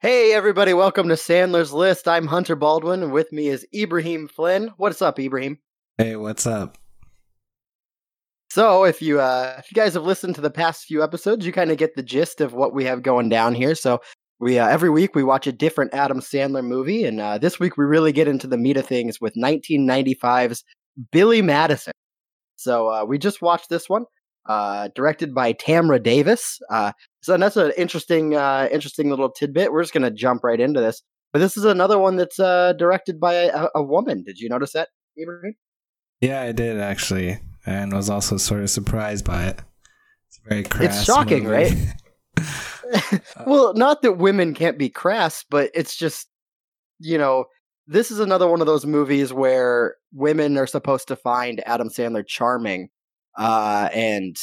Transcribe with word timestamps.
Hey, 0.00 0.32
everybody, 0.32 0.74
welcome 0.74 1.08
to 1.08 1.16
Sandler's 1.16 1.72
List. 1.72 2.06
I'm 2.06 2.28
Hunter 2.28 2.54
Baldwin, 2.54 3.02
and 3.02 3.10
with 3.10 3.32
me 3.32 3.48
is 3.48 3.66
Ibrahim 3.74 4.28
Flynn. 4.28 4.70
What's 4.76 5.02
up, 5.02 5.18
Ibrahim? 5.18 5.58
Hey, 5.96 6.14
what's 6.14 6.46
up? 6.46 6.78
So, 8.48 8.84
if 8.84 9.02
you 9.02 9.18
uh, 9.18 9.56
if 9.58 9.72
you 9.72 9.74
guys 9.74 9.94
have 9.94 10.04
listened 10.04 10.36
to 10.36 10.40
the 10.40 10.52
past 10.52 10.84
few 10.84 11.02
episodes, 11.02 11.44
you 11.44 11.50
kind 11.50 11.72
of 11.72 11.78
get 11.78 11.96
the 11.96 12.04
gist 12.04 12.40
of 12.40 12.54
what 12.54 12.72
we 12.72 12.84
have 12.84 13.02
going 13.02 13.28
down 13.28 13.56
here. 13.56 13.74
So, 13.74 14.00
we 14.38 14.56
uh, 14.60 14.68
every 14.68 14.88
week 14.88 15.16
we 15.16 15.24
watch 15.24 15.48
a 15.48 15.52
different 15.52 15.92
Adam 15.92 16.20
Sandler 16.20 16.64
movie, 16.64 17.02
and 17.02 17.20
uh, 17.20 17.38
this 17.38 17.58
week 17.58 17.76
we 17.76 17.84
really 17.84 18.12
get 18.12 18.28
into 18.28 18.46
the 18.46 18.56
meat 18.56 18.76
of 18.76 18.86
things 18.86 19.20
with 19.20 19.34
1995's 19.34 20.62
Billy 21.10 21.42
Madison. 21.42 21.92
So, 22.54 22.88
uh, 22.88 23.04
we 23.04 23.18
just 23.18 23.42
watched 23.42 23.68
this 23.68 23.88
one, 23.88 24.04
uh, 24.48 24.88
directed 24.94 25.34
by 25.34 25.52
Tamra 25.52 26.02
Davis. 26.02 26.58
Uh, 26.70 26.92
so 27.20 27.36
that's 27.36 27.56
an 27.56 27.72
interesting, 27.76 28.34
uh, 28.34 28.68
interesting 28.72 29.10
little 29.10 29.30
tidbit. 29.30 29.72
We're 29.72 29.82
just 29.82 29.94
gonna 29.94 30.10
jump 30.10 30.42
right 30.42 30.60
into 30.60 30.80
this. 30.80 31.02
But 31.32 31.40
this 31.40 31.56
is 31.56 31.64
another 31.64 31.98
one 31.98 32.16
that's 32.16 32.40
uh, 32.40 32.72
directed 32.72 33.20
by 33.20 33.34
a, 33.34 33.68
a 33.74 33.82
woman. 33.82 34.24
Did 34.24 34.38
you 34.38 34.48
notice 34.48 34.72
that, 34.72 34.88
Ibrahim? 35.20 35.54
Yeah, 36.20 36.40
I 36.40 36.52
did 36.52 36.80
actually, 36.80 37.38
and 37.66 37.92
was 37.92 38.10
also 38.10 38.38
sort 38.38 38.62
of 38.62 38.70
surprised 38.70 39.24
by 39.24 39.46
it. 39.46 39.60
It's 40.28 40.40
very 40.44 40.64
crass. 40.64 40.96
It's 40.96 41.04
shocking, 41.04 41.44
movie. 41.44 41.54
right? 41.54 41.94
well, 43.46 43.74
not 43.74 44.02
that 44.02 44.14
women 44.14 44.54
can't 44.54 44.78
be 44.78 44.88
crass, 44.88 45.44
but 45.48 45.70
it's 45.74 45.96
just, 45.96 46.28
you 46.98 47.18
know, 47.18 47.44
this 47.86 48.10
is 48.10 48.20
another 48.20 48.48
one 48.48 48.60
of 48.60 48.66
those 48.66 48.86
movies 48.86 49.32
where 49.32 49.96
women 50.12 50.58
are 50.58 50.66
supposed 50.66 51.08
to 51.08 51.16
find 51.16 51.62
Adam 51.66 51.88
Sandler 51.88 52.26
charming, 52.26 52.88
uh, 53.38 53.88
and 53.94 54.36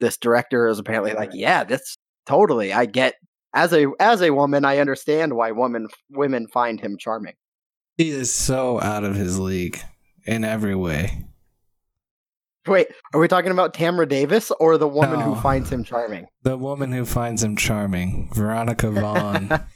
this 0.00 0.16
director 0.16 0.66
is 0.66 0.78
apparently 0.80 1.12
like, 1.12 1.30
yeah, 1.34 1.62
this 1.64 1.96
totally. 2.26 2.72
I 2.72 2.86
get 2.86 3.14
as 3.54 3.72
a 3.72 3.86
as 4.00 4.20
a 4.22 4.30
woman, 4.30 4.64
I 4.64 4.78
understand 4.78 5.34
why 5.34 5.52
women 5.52 5.86
women 6.10 6.48
find 6.48 6.80
him 6.80 6.96
charming. 6.98 7.34
he 7.96 8.10
is 8.10 8.32
so 8.32 8.80
out 8.80 9.04
of 9.04 9.14
his 9.14 9.38
league 9.38 9.78
in 10.26 10.44
every 10.44 10.74
way. 10.74 11.24
Wait, 12.66 12.88
are 13.14 13.20
we 13.20 13.28
talking 13.28 13.50
about 13.50 13.72
Tamra 13.72 14.06
Davis 14.06 14.50
or 14.60 14.76
the 14.76 14.86
woman 14.88 15.20
No. 15.20 15.24
who 15.34 15.40
finds 15.40 15.70
him 15.72 15.82
charming? 15.84 16.26
The 16.42 16.58
woman 16.58 16.92
who 16.92 17.06
finds 17.06 17.42
him 17.42 17.56
charming, 17.56 18.28
Veronica 18.34 18.90
Vaughn. 18.90 19.48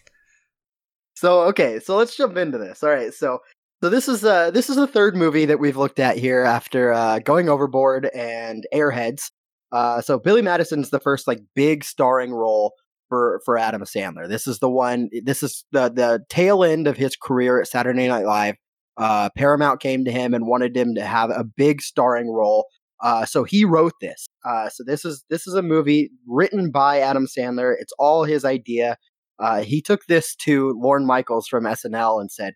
So 1.15 1.43
okay, 1.43 1.79
so 1.79 1.97
let's 1.97 2.17
jump 2.17 2.37
into 2.37 2.59
this. 2.59 2.83
All 2.83 2.91
right, 2.91 3.15
so 3.15 3.39
so 3.83 3.91
this 3.91 4.09
is 4.09 4.25
uh 4.25 4.51
this 4.53 4.71
is 4.71 4.77
the 4.77 4.87
third 4.87 5.17
movie 5.17 5.45
that 5.45 5.59
we've 5.59 5.77
looked 5.77 5.99
at 5.99 6.17
here 6.17 6.43
after 6.43 6.93
uh, 6.93 7.19
going 7.19 7.49
overboard 7.49 8.09
and 8.15 8.65
Airheads. 8.73 9.31
Uh, 9.73 10.01
so 10.01 10.19
Billy 10.19 10.43
Madison's 10.43 10.91
the 10.91 11.01
first 11.01 11.27
like 11.27 11.41
big 11.57 11.83
starring 11.83 12.33
role 12.33 12.75
for 13.09 13.41
for 13.45 13.59
Adam 13.59 13.83
Sandler. 13.83 14.29
This 14.29 14.47
is 14.47 14.61
the 14.61 14.71
one. 14.71 15.11
This 15.25 15.43
is 15.43 15.65
the 15.73 15.89
the 15.89 16.25
tail 16.29 16.63
end 16.63 16.87
of 16.87 16.97
his 16.97 17.17
career 17.17 17.61
at 17.61 17.67
Saturday 17.67 18.07
Night 18.07 18.25
Live. 18.25 18.55
Uh, 18.97 19.31
Paramount 19.37 19.81
came 19.81 20.05
to 20.05 20.13
him 20.13 20.33
and 20.33 20.47
wanted 20.47 20.77
him 20.77 20.95
to 20.95 21.05
have 21.05 21.31
a 21.31 21.43
big 21.45 21.83
starring 21.83 22.31
role. 22.31 22.67
Uh, 23.03 23.25
so 23.25 23.43
he 23.43 23.65
wrote 23.65 23.95
this. 24.01 24.29
Uh, 24.45 24.69
so 24.69 24.85
this 24.87 25.05
is 25.05 25.25
this 25.29 25.49
is 25.49 25.55
a 25.55 25.63
movie 25.63 26.11
written 26.29 26.71
by 26.71 27.01
Adam 27.01 27.27
Sandler. 27.27 27.75
It's 27.81 27.93
all 27.99 28.23
his 28.23 28.45
idea. 28.45 28.97
Uh, 29.41 29.63
he 29.63 29.83
took 29.83 30.07
this 30.07 30.37
to 30.37 30.73
Lorne 30.81 31.05
Michaels 31.05 31.49
from 31.49 31.65
SNL 31.65 32.21
and 32.21 32.31
said, 32.31 32.55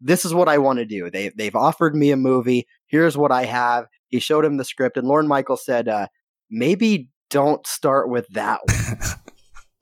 "This 0.00 0.24
is 0.24 0.34
what 0.34 0.48
I 0.48 0.58
want 0.58 0.78
to 0.78 0.84
do. 0.84 1.10
They 1.10 1.30
they've 1.30 1.56
offered 1.56 1.94
me 1.94 2.10
a 2.10 2.16
movie. 2.16 2.66
Here's 2.86 3.16
what 3.16 3.32
I 3.32 3.44
have." 3.44 3.86
He 4.08 4.20
showed 4.20 4.44
him 4.44 4.56
the 4.56 4.64
script, 4.64 4.96
and 4.96 5.06
Lorne 5.06 5.28
Michaels 5.28 5.64
said, 5.64 5.88
uh, 5.88 6.08
"Maybe 6.50 7.10
don't 7.30 7.66
start 7.66 8.08
with 8.08 8.26
that 8.28 8.60
one." 8.66 8.98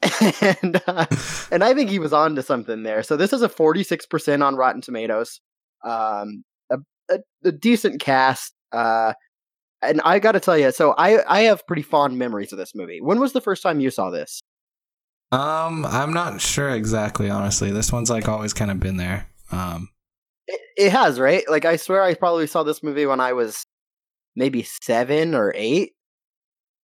and 0.40 0.82
uh, 0.86 1.06
and 1.50 1.64
I 1.64 1.74
think 1.74 1.90
he 1.90 1.98
was 1.98 2.12
on 2.12 2.36
to 2.36 2.42
something 2.42 2.82
there. 2.82 3.02
So 3.02 3.16
this 3.16 3.32
is 3.32 3.42
a 3.42 3.48
46% 3.48 4.44
on 4.44 4.56
Rotten 4.56 4.80
Tomatoes. 4.80 5.40
Um, 5.84 6.44
a, 6.70 6.78
a, 7.10 7.18
a 7.44 7.52
decent 7.52 8.00
cast. 8.00 8.54
Uh, 8.72 9.14
and 9.82 10.00
I 10.04 10.18
got 10.18 10.32
to 10.32 10.40
tell 10.40 10.58
you, 10.58 10.72
so 10.72 10.94
I 10.96 11.22
I 11.26 11.42
have 11.42 11.66
pretty 11.66 11.82
fond 11.82 12.18
memories 12.18 12.52
of 12.52 12.58
this 12.58 12.74
movie. 12.74 13.00
When 13.00 13.20
was 13.20 13.32
the 13.32 13.40
first 13.40 13.62
time 13.62 13.80
you 13.80 13.90
saw 13.90 14.10
this? 14.10 14.42
um, 15.32 15.84
I'm 15.84 16.12
not 16.12 16.40
sure 16.40 16.70
exactly, 16.70 17.30
honestly. 17.30 17.70
This 17.72 17.92
one's 17.92 18.10
like 18.10 18.28
always 18.28 18.52
kind 18.52 18.70
of 18.70 18.80
been 18.80 18.96
there. 18.96 19.28
Um, 19.50 19.88
It, 20.48 20.60
it 20.76 20.92
has, 20.92 21.18
right? 21.18 21.44
Like 21.48 21.64
I 21.64 21.76
swear 21.76 22.02
I 22.02 22.14
probably 22.14 22.46
saw 22.46 22.62
this 22.62 22.82
movie 22.82 23.06
when 23.06 23.20
I 23.20 23.32
was 23.32 23.64
maybe 24.36 24.62
7 24.62 25.34
or 25.34 25.52
8. 25.56 25.92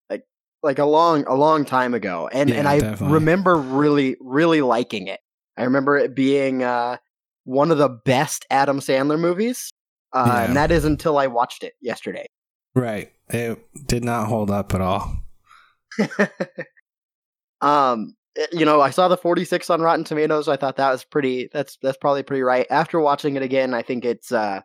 Like 0.09 0.23
like 0.63 0.79
a 0.79 0.85
long 0.85 1.25
a 1.27 1.35
long 1.35 1.65
time 1.65 1.93
ago. 1.93 2.29
And 2.31 2.49
and 2.51 2.67
I 2.67 2.79
definitely. 2.79 3.13
remember 3.15 3.55
really 3.55 4.17
really 4.19 4.61
liking 4.61 5.07
it. 5.07 5.19
I 5.57 5.63
remember 5.63 5.97
it 5.97 6.15
being 6.15 6.63
uh 6.63 6.97
one 7.43 7.71
of 7.71 7.77
the 7.77 7.89
best 7.89 8.45
Adam 8.49 8.79
Sandler 8.79 9.19
movies. 9.19 9.69
Uh, 10.13 10.25
Yeah. 10.27 10.43
and 10.45 10.55
that 10.57 10.71
is 10.71 10.85
until 10.85 11.17
I 11.17 11.27
watched 11.27 11.63
it 11.63 11.73
yesterday. 11.81 12.25
right. 12.75 13.11
It 13.29 13.59
did 13.87 14.03
not 14.03 14.27
hold 14.27 14.51
up 14.51 14.73
at 14.73 14.81
all. 14.81 15.17
um 17.61 18.15
you 18.51 18.65
know 18.65 18.79
i 18.81 18.89
saw 18.89 19.07
the 19.07 19.17
46 19.17 19.69
on 19.69 19.81
rotten 19.81 20.05
tomatoes 20.05 20.47
i 20.47 20.55
thought 20.55 20.77
that 20.77 20.91
was 20.91 21.03
pretty 21.03 21.49
that's 21.51 21.77
that's 21.81 21.97
probably 21.97 22.23
pretty 22.23 22.43
right 22.43 22.65
after 22.69 22.99
watching 22.99 23.35
it 23.35 23.41
again 23.41 23.73
i 23.73 23.81
think 23.81 24.05
it's 24.05 24.31
uh 24.31 24.61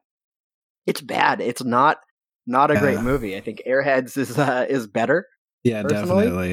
it's 0.87 1.01
bad 1.01 1.41
it's 1.41 1.65
not 1.65 1.99
not 2.47 2.71
a 2.71 2.79
great 2.79 3.01
movie 3.01 3.37
i 3.37 3.41
think 3.41 3.61
airheads 3.67 4.17
is 4.17 4.39
uh 4.39 4.65
is 4.69 4.87
better 4.87 5.27
Yeah, 5.65 5.83
Personally? 5.83 6.53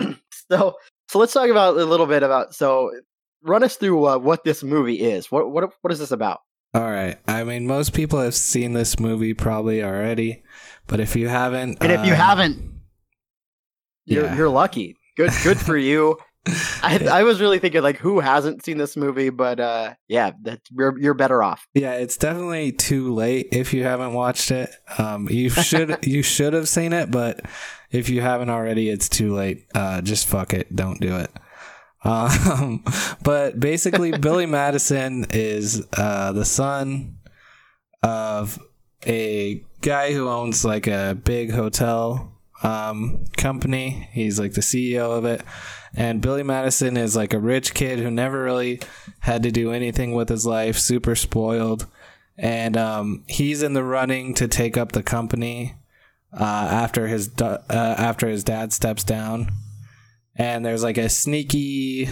definitely. 0.00 0.16
so 0.50 0.74
so 1.08 1.18
let's 1.18 1.32
talk 1.32 1.48
about 1.48 1.76
a 1.76 1.84
little 1.84 2.06
bit 2.06 2.24
about 2.24 2.54
so 2.54 2.90
run 3.42 3.62
us 3.62 3.76
through 3.76 4.06
uh, 4.06 4.18
what 4.18 4.42
this 4.42 4.64
movie 4.64 5.00
is 5.00 5.30
what 5.30 5.50
what 5.50 5.70
what 5.82 5.92
is 5.92 6.00
this 6.00 6.10
about 6.10 6.40
All 6.74 6.82
right. 6.90 7.18
I 7.28 7.44
mean, 7.44 7.68
most 7.68 7.94
people 7.94 8.18
have 8.18 8.34
seen 8.34 8.72
this 8.72 8.98
movie 8.98 9.32
probably 9.32 9.80
already, 9.80 10.42
but 10.88 10.98
if 10.98 11.14
you 11.14 11.28
haven't, 11.28 11.78
and 11.80 11.92
if 11.92 12.04
you 12.04 12.14
um, 12.14 12.18
haven't 12.18 12.72
you're 14.06 14.24
yeah. 14.24 14.36
you're 14.36 14.48
lucky 14.48 14.96
good 15.16 15.30
good 15.42 15.58
for 15.58 15.76
you 15.76 16.16
I, 16.82 16.98
I 17.10 17.22
was 17.22 17.40
really 17.40 17.58
thinking 17.58 17.82
like 17.82 17.98
who 17.98 18.20
hasn't 18.20 18.64
seen 18.64 18.78
this 18.78 18.96
movie 18.96 19.30
but 19.30 19.60
uh 19.60 19.94
yeah 20.08 20.32
that 20.42 20.60
you're 20.70 20.98
you're 20.98 21.14
better 21.14 21.42
off 21.42 21.66
yeah, 21.74 21.94
it's 21.94 22.16
definitely 22.16 22.70
too 22.72 23.12
late 23.12 23.48
if 23.52 23.74
you 23.74 23.82
haven't 23.82 24.12
watched 24.12 24.50
it. 24.50 24.70
Um, 24.96 25.28
you 25.28 25.50
should 25.50 25.98
you 26.06 26.22
should 26.22 26.52
have 26.52 26.68
seen 26.68 26.92
it, 26.92 27.10
but 27.10 27.40
if 27.90 28.08
you 28.08 28.20
haven't 28.20 28.50
already, 28.50 28.88
it's 28.88 29.08
too 29.08 29.34
late. 29.34 29.66
Uh, 29.74 30.00
just 30.00 30.26
fuck 30.26 30.54
it, 30.54 30.74
don't 30.74 31.00
do 31.00 31.16
it. 31.16 31.30
Um, 32.06 32.84
but 33.22 33.58
basically, 33.58 34.10
Billy 34.18 34.44
Madison 34.44 35.24
is 35.30 35.82
uh, 35.96 36.32
the 36.32 36.44
son 36.44 37.16
of 38.02 38.58
a 39.06 39.64
guy 39.80 40.12
who 40.12 40.28
owns 40.28 40.66
like 40.66 40.86
a 40.86 41.18
big 41.24 41.50
hotel 41.50 42.33
um, 42.64 43.24
company. 43.36 44.08
He's 44.12 44.40
like 44.40 44.54
the 44.54 44.60
CEO 44.60 45.16
of 45.16 45.24
it. 45.24 45.42
And 45.94 46.20
Billy 46.20 46.42
Madison 46.42 46.96
is 46.96 47.14
like 47.14 47.32
a 47.32 47.38
rich 47.38 47.74
kid 47.74 48.00
who 48.00 48.10
never 48.10 48.42
really 48.42 48.80
had 49.20 49.44
to 49.44 49.52
do 49.52 49.70
anything 49.70 50.12
with 50.12 50.28
his 50.28 50.44
life, 50.44 50.76
super 50.76 51.14
spoiled. 51.14 51.86
And 52.36 52.76
um, 52.76 53.22
he's 53.28 53.62
in 53.62 53.74
the 53.74 53.84
running 53.84 54.34
to 54.34 54.48
take 54.48 54.76
up 54.76 54.90
the 54.90 55.04
company 55.04 55.74
uh, 56.32 56.42
after 56.42 57.06
his 57.06 57.30
uh, 57.40 57.62
after 57.70 58.28
his 58.28 58.42
dad 58.42 58.72
steps 58.72 59.04
down. 59.04 59.50
And 60.34 60.64
there's 60.64 60.82
like 60.82 60.98
a 60.98 61.08
sneaky 61.08 62.08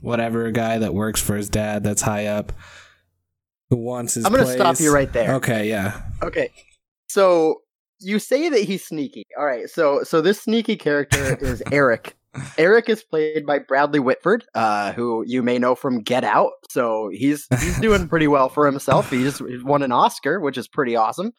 whatever 0.00 0.50
guy 0.50 0.78
that 0.78 0.94
works 0.94 1.20
for 1.20 1.36
his 1.36 1.50
dad 1.50 1.84
that's 1.84 2.02
high 2.02 2.24
up 2.26 2.52
who 3.68 3.76
wants 3.76 4.14
his 4.14 4.24
i'm 4.24 4.32
gonna 4.32 4.46
stop 4.46 4.80
you 4.80 4.92
right 4.92 5.12
there 5.12 5.34
Okay, 5.34 5.68
yeah. 5.68 6.00
Okay. 6.22 6.50
So 7.08 7.62
you 8.00 8.18
say 8.18 8.48
that 8.48 8.60
he's 8.60 8.84
sneaky. 8.84 9.24
All 9.38 9.44
right. 9.46 9.68
So 9.68 10.02
so 10.02 10.20
this 10.20 10.40
sneaky 10.42 10.76
character 10.76 11.36
is 11.40 11.62
Eric. 11.72 12.16
Eric 12.58 12.88
is 12.88 13.02
played 13.02 13.44
by 13.44 13.58
Bradley 13.58 13.98
Whitford, 13.98 14.44
uh, 14.54 14.92
who 14.92 15.24
you 15.26 15.42
may 15.42 15.58
know 15.58 15.74
from 15.74 16.00
Get 16.00 16.22
Out. 16.22 16.52
So 16.70 17.10
he's 17.12 17.46
he's 17.60 17.80
doing 17.80 18.08
pretty 18.08 18.28
well 18.28 18.48
for 18.48 18.66
himself. 18.66 19.10
He 19.10 19.22
just 19.22 19.42
won 19.64 19.82
an 19.82 19.90
Oscar, 19.92 20.38
which 20.40 20.56
is 20.56 20.68
pretty 20.68 20.94
awesome. 20.94 21.32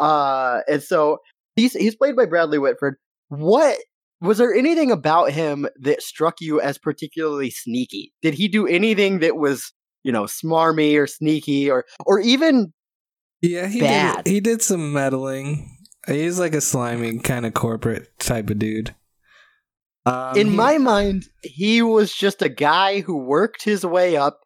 Uh, 0.00 0.60
and 0.68 0.82
so 0.82 1.18
he's 1.54 1.74
he's 1.74 1.94
played 1.94 2.16
by 2.16 2.26
Bradley 2.26 2.58
Whitford. 2.58 2.96
What 3.28 3.76
was 4.20 4.38
there 4.38 4.52
anything 4.52 4.90
about 4.90 5.30
him 5.30 5.66
that 5.80 6.02
struck 6.02 6.40
you 6.40 6.60
as 6.60 6.76
particularly 6.76 7.50
sneaky? 7.50 8.12
Did 8.22 8.34
he 8.34 8.48
do 8.48 8.66
anything 8.66 9.20
that 9.20 9.36
was 9.36 9.72
you 10.02 10.10
know 10.10 10.24
smarmy 10.24 10.98
or 10.98 11.06
sneaky 11.06 11.70
or 11.70 11.84
or 12.04 12.18
even 12.18 12.72
Yeah, 13.42 13.68
he 13.68 13.78
Bad. 13.80 14.24
did 14.24 14.30
he 14.32 14.40
did 14.40 14.60
some 14.60 14.92
meddling. 14.92 15.78
He's 16.06 16.38
like 16.38 16.54
a 16.54 16.60
slimy 16.60 17.18
kind 17.18 17.46
of 17.46 17.54
corporate 17.54 18.18
type 18.18 18.50
of 18.50 18.58
dude. 18.58 18.94
Um, 20.04 20.36
in 20.36 20.48
he- 20.50 20.56
my 20.56 20.78
mind, 20.78 21.26
he 21.42 21.80
was 21.82 22.12
just 22.14 22.42
a 22.42 22.48
guy 22.48 23.00
who 23.00 23.16
worked 23.18 23.62
his 23.62 23.86
way 23.86 24.16
up 24.16 24.40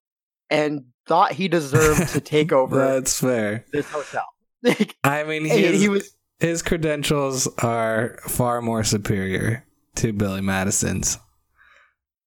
and 0.51 0.85
thought 1.07 1.33
he 1.33 1.49
deserved 1.49 2.09
to 2.11 2.21
take 2.21 2.53
over 2.53 2.77
That's 2.77 3.19
fair. 3.19 3.65
this 3.73 3.89
hotel. 3.91 4.25
Like, 4.63 4.97
I 5.05 5.25
mean, 5.25 5.45
hey, 5.47 5.63
his, 5.73 5.81
he 5.81 5.89
was 5.89 6.15
his 6.41 6.61
credentials 6.63 7.47
are 7.63 8.19
far 8.27 8.61
more 8.61 8.85
superior 8.85 9.65
to 9.97 10.13
Billy 10.13 10.43
Madison's. 10.43 11.19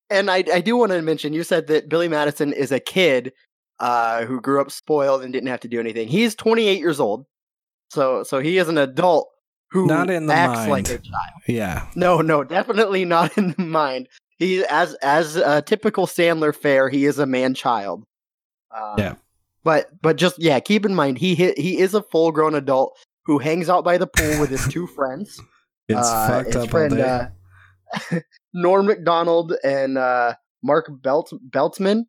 and 0.09 0.31
I, 0.31 0.43
I 0.51 0.61
do 0.61 0.75
want 0.75 0.91
to 0.91 1.01
mention 1.03 1.33
you 1.33 1.43
said 1.43 1.67
that 1.67 1.87
Billy 1.89 2.07
Madison 2.07 2.51
is 2.51 2.71
a 2.71 2.79
kid 2.79 3.31
uh, 3.79 4.25
who 4.25 4.41
grew 4.41 4.59
up 4.59 4.71
spoiled 4.71 5.21
and 5.21 5.31
didn't 5.31 5.49
have 5.49 5.59
to 5.59 5.67
do 5.67 5.79
anything. 5.79 6.07
He's 6.07 6.33
28 6.33 6.79
years 6.79 6.99
old, 6.99 7.25
so 7.89 8.23
so 8.23 8.39
he 8.39 8.57
is 8.57 8.67
an 8.69 8.77
adult 8.77 9.29
who 9.71 9.85
Not 9.87 10.09
in 10.09 10.25
the 10.25 10.33
acts 10.33 10.59
mind. 10.59 10.69
like 10.69 10.85
a 10.89 10.97
child. 10.97 11.41
Yeah. 11.47 11.87
No, 11.95 12.21
no, 12.21 12.43
definitely 12.43 13.05
not 13.05 13.37
in 13.37 13.51
the 13.57 13.63
mind. 13.63 14.07
He 14.37 14.63
as 14.65 14.93
as 14.95 15.35
a 15.35 15.61
typical 15.61 16.07
Sandler 16.07 16.55
fare, 16.55 16.89
he 16.89 17.05
is 17.05 17.19
a 17.19 17.25
man 17.25 17.53
child. 17.53 18.03
Um, 18.75 18.95
Yeah. 18.97 19.15
But 19.63 19.89
but 20.01 20.15
just 20.15 20.35
yeah, 20.41 20.59
keep 20.59 20.85
in 20.85 20.95
mind 20.95 21.17
he 21.19 21.35
he, 21.35 21.51
he 21.53 21.77
is 21.79 21.93
a 21.93 22.01
full 22.01 22.31
grown 22.31 22.55
adult 22.55 22.97
who 23.25 23.37
hangs 23.37 23.69
out 23.69 23.83
by 23.83 23.97
the 23.97 24.07
pool 24.07 24.39
with 24.39 24.49
his 24.49 24.67
two 24.67 24.87
friends. 24.87 25.39
It's 25.89 26.07
Uh, 26.07 26.27
fucked 26.29 26.47
his 26.53 26.55
up 26.63 26.69
friend, 26.69 26.95
day. 26.95 27.01
uh, 28.11 28.19
Norm 28.53 28.85
Macdonald 28.85 29.53
and 29.63 29.97
uh, 29.97 30.35
Mark 30.63 30.89
Belt 31.01 31.31
Beltzman 31.49 32.03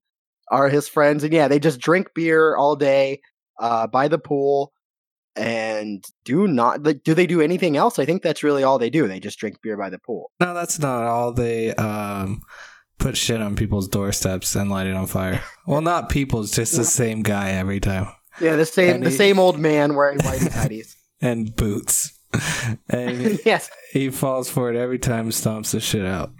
are 0.50 0.68
his 0.68 0.86
friends, 0.88 1.24
and 1.24 1.32
yeah, 1.32 1.48
they 1.48 1.58
just 1.58 1.80
drink 1.80 2.08
beer 2.14 2.56
all 2.56 2.76
day 2.76 3.20
uh, 3.58 3.86
by 3.86 4.06
the 4.08 4.18
pool, 4.18 4.72
and 5.40 6.04
do 6.24 6.46
not 6.46 6.82
like, 6.82 7.02
do 7.02 7.14
they 7.14 7.26
do 7.26 7.40
anything 7.40 7.76
else? 7.76 7.98
I 7.98 8.04
think 8.04 8.22
that's 8.22 8.42
really 8.44 8.62
all 8.62 8.78
they 8.78 8.90
do. 8.90 9.08
They 9.08 9.18
just 9.20 9.38
drink 9.38 9.60
beer 9.62 9.76
by 9.76 9.90
the 9.90 9.98
pool. 9.98 10.30
no, 10.40 10.54
that's 10.54 10.78
not 10.78 11.04
all. 11.04 11.32
They 11.32 11.74
um 11.74 12.42
put 12.98 13.16
shit 13.16 13.40
on 13.40 13.56
people's 13.56 13.88
doorsteps 13.88 14.54
and 14.54 14.70
light 14.70 14.86
it 14.86 14.94
on 14.94 15.06
fire. 15.06 15.42
Well, 15.66 15.80
not 15.80 16.10
people's, 16.10 16.50
just 16.50 16.76
the 16.76 16.84
same 16.84 17.22
guy 17.22 17.52
every 17.52 17.80
time. 17.80 18.08
Yeah, 18.40 18.56
the 18.56 18.66
same 18.66 18.96
And 18.96 19.04
the 19.06 19.10
he- 19.10 19.16
same 19.16 19.38
old 19.38 19.58
man 19.58 19.94
wearing 19.94 20.18
white 20.20 20.40
tighties. 20.40 20.94
And 21.22 21.54
boots. 21.54 22.18
and 22.88 23.38
yes, 23.44 23.68
he 23.92 24.08
falls 24.10 24.48
for 24.48 24.70
it 24.72 24.76
every 24.76 24.98
time, 24.98 25.28
stomps 25.30 25.72
the 25.72 25.80
shit 25.80 26.06
out. 26.06 26.32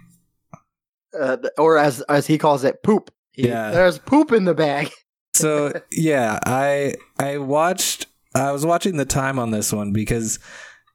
uh, 1.19 1.37
or 1.57 1.77
as 1.77 2.01
as 2.01 2.25
he 2.27 2.37
calls 2.37 2.63
it, 2.63 2.81
poop. 2.83 3.11
He- 3.31 3.47
Yeah. 3.47 3.71
there's 3.71 3.99
poop 3.99 4.31
in 4.31 4.45
the 4.45 4.53
bag. 4.55 4.89
so 5.33 5.71
yeah 5.91 6.37
i 6.45 6.93
i 7.19 7.37
watched 7.37 8.05
i 8.35 8.51
was 8.51 8.65
watching 8.65 8.97
the 8.97 9.05
time 9.05 9.37
on 9.39 9.51
this 9.51 9.71
one 9.73 9.91
because 9.93 10.39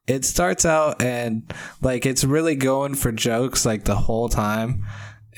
it 0.07 0.25
starts 0.25 0.65
out 0.65 1.03
and 1.03 1.53
like 1.83 2.07
it's 2.07 2.23
really 2.25 2.55
going 2.55 2.95
for 2.95 3.11
jokes 3.11 3.67
like 3.67 3.85
the 3.85 3.97
whole 3.97 4.29
time. 4.29 4.85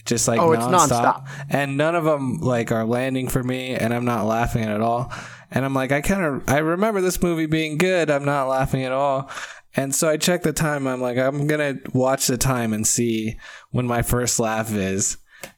Just 0.05 0.29
like 0.29 0.41
Oh, 0.41 0.53
it's 0.53 0.65
nonstop. 0.65 1.27
and 1.51 1.77
none 1.79 1.95
of 1.95 2.05
them 2.05 2.39
like 2.41 2.71
are 2.71 2.85
landing 2.85 3.29
for 3.29 3.43
me 3.43 3.75
and 3.75 3.95
i'm 3.95 4.05
not 4.05 4.27
laughing 4.27 4.65
at 4.65 4.81
all. 4.83 5.11
And 5.51 5.65
i'm 5.65 5.73
like 5.75 5.91
i 5.91 6.01
kind 6.03 6.23
of 6.23 6.49
i 6.49 6.59
remember 6.59 7.01
this 7.01 7.23
movie 7.23 7.47
being 7.47 7.79
good. 7.79 8.11
I'm 8.11 8.25
not 8.27 8.47
laughing 8.49 8.85
at 8.85 8.93
all. 8.93 9.31
And 9.75 9.95
so 9.95 10.09
i 10.11 10.19
check 10.19 10.43
the 10.43 10.53
time. 10.53 10.87
I'm 10.87 11.01
like 11.01 11.17
i'm 11.17 11.47
gonna 11.47 11.77
watch 11.95 12.27
the 12.27 12.37
time 12.39 12.73
and 12.75 12.87
see 12.87 13.39
when 13.71 13.87
my 13.87 14.03
first 14.03 14.39
laugh 14.39 14.71
is. 14.73 15.17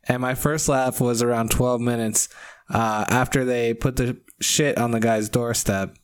And 0.09 0.21
my 0.23 0.35
first 0.37 0.69
laugh 0.69 1.01
was 1.01 1.21
around 1.21 1.51
12 1.51 1.81
minutes 1.81 2.29
uh, 2.73 3.05
after 3.09 3.45
they 3.45 3.75
put 3.75 3.97
the 3.97 4.21
shit 4.41 4.79
on 4.79 4.91
the 4.93 5.01
guy's 5.01 5.29
doorstep. 5.29 5.97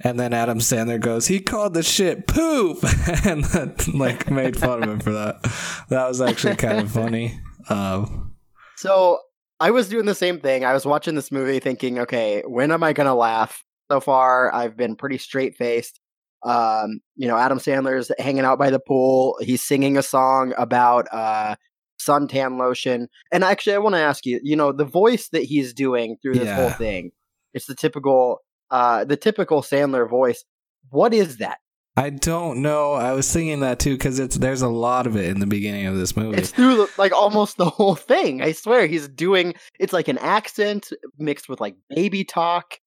And 0.00 0.20
then 0.20 0.34
Adam 0.34 0.58
Sandler 0.58 1.00
goes, 1.00 1.26
he 1.26 1.40
called 1.40 1.72
the 1.72 1.82
shit 1.82 2.26
poop, 2.26 2.82
and 3.24 3.44
that, 3.44 3.88
like 3.94 4.30
made 4.30 4.56
fun 4.56 4.82
of 4.82 4.88
him 4.90 5.00
for 5.00 5.12
that. 5.12 5.42
That 5.88 6.06
was 6.06 6.20
actually 6.20 6.56
kind 6.56 6.80
of 6.80 6.90
funny. 6.92 7.40
Um, 7.70 8.34
So 8.76 9.20
I 9.58 9.70
was 9.70 9.88
doing 9.88 10.04
the 10.04 10.14
same 10.14 10.38
thing. 10.38 10.64
I 10.64 10.74
was 10.74 10.84
watching 10.84 11.14
this 11.14 11.32
movie 11.32 11.60
thinking, 11.60 11.98
okay, 12.00 12.42
when 12.46 12.72
am 12.72 12.82
I 12.82 12.92
gonna 12.92 13.14
laugh? 13.14 13.64
So 13.90 14.00
far, 14.00 14.54
I've 14.54 14.76
been 14.76 14.96
pretty 14.96 15.16
straight 15.18 15.56
faced. 15.56 15.98
Um, 16.44 17.00
you 17.16 17.26
know, 17.26 17.38
Adam 17.38 17.58
Sandler's 17.58 18.12
hanging 18.18 18.44
out 18.44 18.58
by 18.58 18.68
the 18.68 18.78
pool. 18.80 19.38
He's 19.40 19.62
singing 19.62 19.96
a 19.96 20.02
song 20.02 20.52
about 20.58 21.06
uh 21.10 21.56
suntan 21.98 22.58
lotion. 22.58 23.08
And 23.32 23.42
actually, 23.42 23.74
I 23.74 23.78
want 23.78 23.94
to 23.94 24.00
ask 24.00 24.26
you, 24.26 24.38
you 24.42 24.56
know, 24.56 24.72
the 24.72 24.84
voice 24.84 25.28
that 25.30 25.44
he's 25.44 25.72
doing 25.72 26.18
through 26.20 26.34
this 26.34 26.48
whole 26.54 26.70
thing, 26.70 27.12
it's 27.54 27.64
the 27.66 27.74
typical, 27.74 28.40
uh, 28.70 29.04
the 29.04 29.16
typical 29.16 29.62
Sandler 29.62 30.08
voice. 30.08 30.44
What 30.90 31.12
is 31.14 31.38
that? 31.38 31.58
I 31.98 32.10
don't 32.10 32.60
know. 32.60 32.92
I 32.92 33.12
was 33.12 33.32
thinking 33.32 33.60
that 33.60 33.78
too 33.78 33.94
because 33.94 34.18
it's 34.18 34.36
there's 34.36 34.60
a 34.60 34.68
lot 34.68 35.06
of 35.06 35.16
it 35.16 35.30
in 35.30 35.40
the 35.40 35.46
beginning 35.46 35.86
of 35.86 35.96
this 35.96 36.14
movie. 36.14 36.36
It's 36.38 36.50
through 36.50 36.76
the, 36.76 36.90
like 36.98 37.12
almost 37.12 37.56
the 37.56 37.70
whole 37.70 37.94
thing. 37.94 38.42
I 38.42 38.52
swear, 38.52 38.86
he's 38.86 39.08
doing. 39.08 39.54
It's 39.80 39.94
like 39.94 40.08
an 40.08 40.18
accent 40.18 40.92
mixed 41.18 41.48
with 41.48 41.58
like 41.58 41.76
baby 41.88 42.22
talk. 42.22 42.78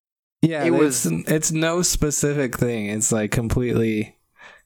yeah, 0.42 0.64
it 0.64 0.72
it's, 0.72 1.06
it's 1.06 1.50
no 1.50 1.82
specific 1.82 2.56
thing. 2.56 2.86
It's 2.86 3.10
like 3.10 3.32
completely 3.32 4.16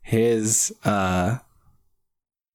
his 0.03 0.75
uh 0.85 1.39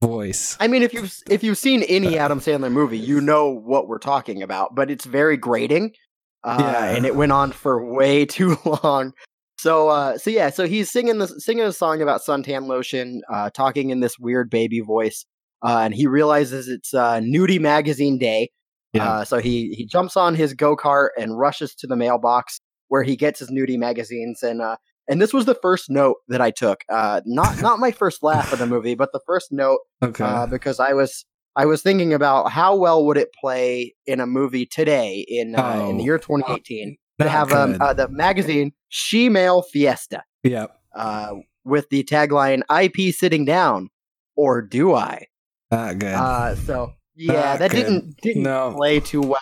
voice. 0.01 0.57
I 0.59 0.67
mean, 0.67 0.83
if 0.83 0.93
you've 0.93 1.13
if 1.27 1.43
you've 1.43 1.57
seen 1.57 1.83
any 1.83 2.19
Adam 2.19 2.39
Sandler 2.39 2.71
movie, 2.71 2.99
you 2.99 3.19
know 3.19 3.49
what 3.49 3.87
we're 3.87 3.97
talking 3.97 4.43
about. 4.43 4.75
But 4.75 4.91
it's 4.91 5.05
very 5.05 5.37
grating, 5.37 5.93
uh, 6.43 6.57
Yeah. 6.59 6.95
and 6.95 7.05
it 7.05 7.15
went 7.15 7.31
on 7.31 7.51
for 7.51 7.93
way 7.93 8.25
too 8.37 8.57
long. 8.83 9.13
So, 9.59 9.89
uh, 9.89 10.17
so 10.17 10.29
yeah, 10.29 10.49
so 10.49 10.65
he's 10.65 10.89
singing 10.89 11.17
this 11.17 11.33
singing 11.43 11.65
a 11.65 11.73
song 11.73 12.01
about 12.01 12.21
suntan 12.21 12.67
lotion, 12.67 13.21
uh, 13.31 13.49
talking 13.49 13.89
in 13.89 13.99
this 13.99 14.17
weird 14.17 14.49
baby 14.49 14.79
voice, 14.79 15.25
uh, 15.65 15.79
and 15.79 15.93
he 15.93 16.07
realizes 16.07 16.69
it's 16.69 16.93
uh, 16.93 17.19
nudie 17.19 17.59
magazine 17.59 18.17
day. 18.17 18.51
Yeah. 18.93 19.07
Uh, 19.11 19.25
so 19.25 19.37
he 19.39 19.73
he 19.77 19.85
jumps 19.85 20.15
on 20.15 20.33
his 20.33 20.53
go 20.53 20.75
kart 20.77 21.09
and 21.17 21.37
rushes 21.37 21.75
to 21.75 21.87
the 21.87 21.95
mailbox 21.97 22.59
where 22.87 23.03
he 23.03 23.15
gets 23.17 23.39
his 23.39 23.51
nudie 23.51 23.77
magazines 23.77 24.41
and 24.41 24.61
uh, 24.61 24.77
and 25.09 25.21
this 25.21 25.33
was 25.33 25.45
the 25.45 25.55
first 25.55 25.89
note 25.89 26.15
that 26.29 26.39
I 26.41 26.51
took. 26.51 26.83
Uh, 26.87 27.19
not 27.25 27.61
not 27.61 27.79
my 27.79 27.91
first 27.91 28.23
laugh 28.23 28.53
of 28.53 28.59
the 28.59 28.65
movie, 28.75 28.95
but 28.95 29.11
the 29.11 29.19
first 29.27 29.51
note 29.51 29.79
Okay. 30.01 30.23
uh, 30.23 30.47
because 30.47 30.79
I 30.79 30.93
was 30.93 31.25
I 31.55 31.65
was 31.65 31.81
thinking 31.81 32.13
about 32.13 32.51
how 32.51 32.75
well 32.75 33.05
would 33.05 33.17
it 33.17 33.33
play 33.33 33.95
in 34.05 34.19
a 34.19 34.27
movie 34.27 34.65
today 34.65 35.25
in 35.27 35.55
uh, 35.55 35.85
in 35.89 35.97
the 35.97 36.03
Oh. 36.03 36.05
year 36.05 36.17
2018 36.19 36.97
to 37.19 37.29
have 37.29 37.51
um, 37.51 37.77
uh, 37.81 37.93
the 37.93 38.07
magazine 38.09 38.71
She 38.89 39.27
Male 39.29 39.61
Fiesta 39.63 40.23
yep. 40.43 40.71
uh, 40.95 41.33
with 41.65 41.89
the 41.89 42.03
tagline 42.03 42.61
"IP 42.69 43.13
sitting 43.13 43.45
down 43.45 43.89
or 44.35 44.61
do 44.61 44.93
I?" 44.93 45.25
Not 45.71 45.99
good. 45.99 46.13
Uh, 46.13 46.55
so 46.55 46.93
yeah, 47.15 47.33
Not 47.33 47.59
that 47.59 47.71
good. 47.71 47.77
didn't 47.77 48.17
didn't 48.21 48.43
No. 48.43 48.73
play 48.75 48.99
too 49.01 49.21
well. 49.21 49.41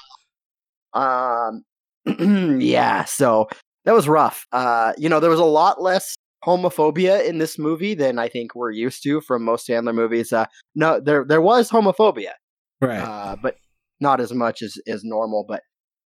Um, 0.93 1.63
yeah, 2.59 3.03
so 3.05 3.47
that 3.85 3.93
was 3.93 4.07
rough. 4.07 4.47
Uh, 4.51 4.93
you 4.97 5.09
know, 5.09 5.19
there 5.19 5.29
was 5.29 5.39
a 5.39 5.45
lot 5.45 5.81
less 5.81 6.15
homophobia 6.45 7.25
in 7.25 7.37
this 7.37 7.57
movie 7.57 7.93
than 7.93 8.19
I 8.19 8.27
think 8.27 8.55
we're 8.55 8.71
used 8.71 9.03
to 9.03 9.21
from 9.21 9.43
most 9.43 9.67
Sandler 9.67 9.93
movies. 9.93 10.31
Uh, 10.31 10.45
no, 10.75 10.99
there 10.99 11.25
there 11.27 11.41
was 11.41 11.69
homophobia, 11.69 12.33
right. 12.81 12.99
uh, 12.99 13.35
but 13.41 13.55
not 13.99 14.19
as 14.19 14.33
much 14.33 14.61
as 14.61 14.77
as 14.87 15.03
normal. 15.03 15.45
But 15.47 15.61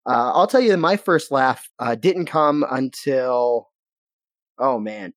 uh, 0.07 0.33
I'll 0.35 0.47
tell 0.47 0.61
you, 0.61 0.77
my 0.77 0.97
first 0.97 1.31
laugh 1.31 1.69
uh, 1.79 1.95
didn't 1.95 2.27
come 2.27 2.65
until 2.71 3.69
oh 4.59 4.79
man, 4.79 5.13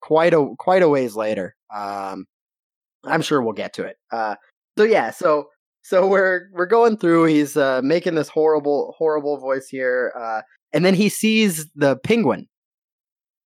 quite 0.00 0.34
a 0.34 0.54
quite 0.58 0.82
a 0.82 0.88
ways 0.88 1.16
later. 1.16 1.56
Um, 1.74 2.26
I'm 3.04 3.22
sure 3.22 3.42
we'll 3.42 3.52
get 3.52 3.72
to 3.74 3.84
it. 3.84 3.96
Uh, 4.10 4.36
so 4.78 4.84
yeah, 4.84 5.10
so 5.10 5.48
so 5.82 6.06
we're 6.06 6.48
we're 6.52 6.66
going 6.66 6.96
through. 6.96 7.24
He's 7.24 7.56
uh, 7.56 7.80
making 7.82 8.14
this 8.14 8.28
horrible 8.28 8.94
horrible 8.96 9.38
voice 9.38 9.68
here, 9.68 10.12
uh, 10.18 10.42
and 10.72 10.84
then 10.84 10.94
he 10.94 11.08
sees 11.08 11.66
the 11.74 11.96
penguin. 11.96 12.48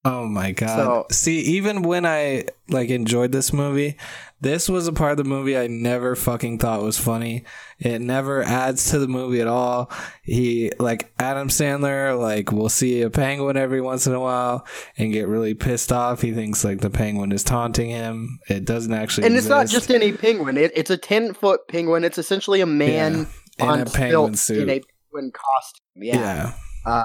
Oh 0.07 0.27
my 0.27 0.53
god. 0.53 0.77
So- 0.77 1.07
See, 1.11 1.41
even 1.41 1.83
when 1.83 2.07
I 2.07 2.45
like 2.69 2.91
enjoyed 2.91 3.33
this 3.33 3.53
movie, 3.53 3.97
this 4.41 4.69
was 4.69 4.87
a 4.87 4.93
part 4.93 5.13
of 5.13 5.17
the 5.19 5.25
movie 5.25 5.57
I 5.57 5.67
never 5.67 6.15
fucking 6.15 6.59
thought 6.59 6.83
was 6.83 6.99
funny. 6.99 7.45
It 7.79 8.01
never 8.01 8.43
adds 8.43 8.91
to 8.91 8.99
the 8.99 9.09
movie 9.09 9.41
at 9.41 9.47
all. 9.47 9.91
He 10.23 10.71
like 10.79 11.11
Adam 11.19 11.49
Sandler 11.49 12.19
like 12.19 12.53
will 12.53 12.69
see 12.69 13.03
a 13.03 13.11
penguin 13.11 13.57
every 13.57 13.81
once 13.81 14.07
in 14.07 14.13
a 14.13 14.21
while 14.21 14.67
and 14.99 15.13
get 15.13 15.27
really 15.29 15.55
pissed 15.55 15.91
off. 15.91 16.21
He 16.21 16.33
thinks 16.33 16.65
like 16.65 16.81
the 16.81 16.91
penguin 16.91 17.33
is 17.33 17.43
taunting 17.45 17.89
him. 17.91 18.39
It 18.49 18.65
doesn't 18.65 18.93
actually 18.93 19.27
And 19.27 19.37
it's 19.37 19.49
not 19.49 19.69
just 19.69 19.91
any 19.91 20.13
penguin; 20.13 20.57
it, 20.59 20.73
it's 20.75 20.91
a 20.91 20.99
ten 20.99 21.33
foot 21.33 21.61
penguin. 21.69 22.05
It's 22.05 22.19
essentially 22.19 22.61
a 22.61 22.67
man 22.67 23.27
in 23.59 23.67
on 23.69 23.81
a 23.81 23.87
penguin 23.87 24.35
suit. 24.35 24.63
in 24.65 24.69
a 24.71 24.81
penguin 24.81 25.33
costume. 25.33 26.03
Yeah. 26.03 26.17
yeah. 26.17 26.53
uh, 26.85 27.05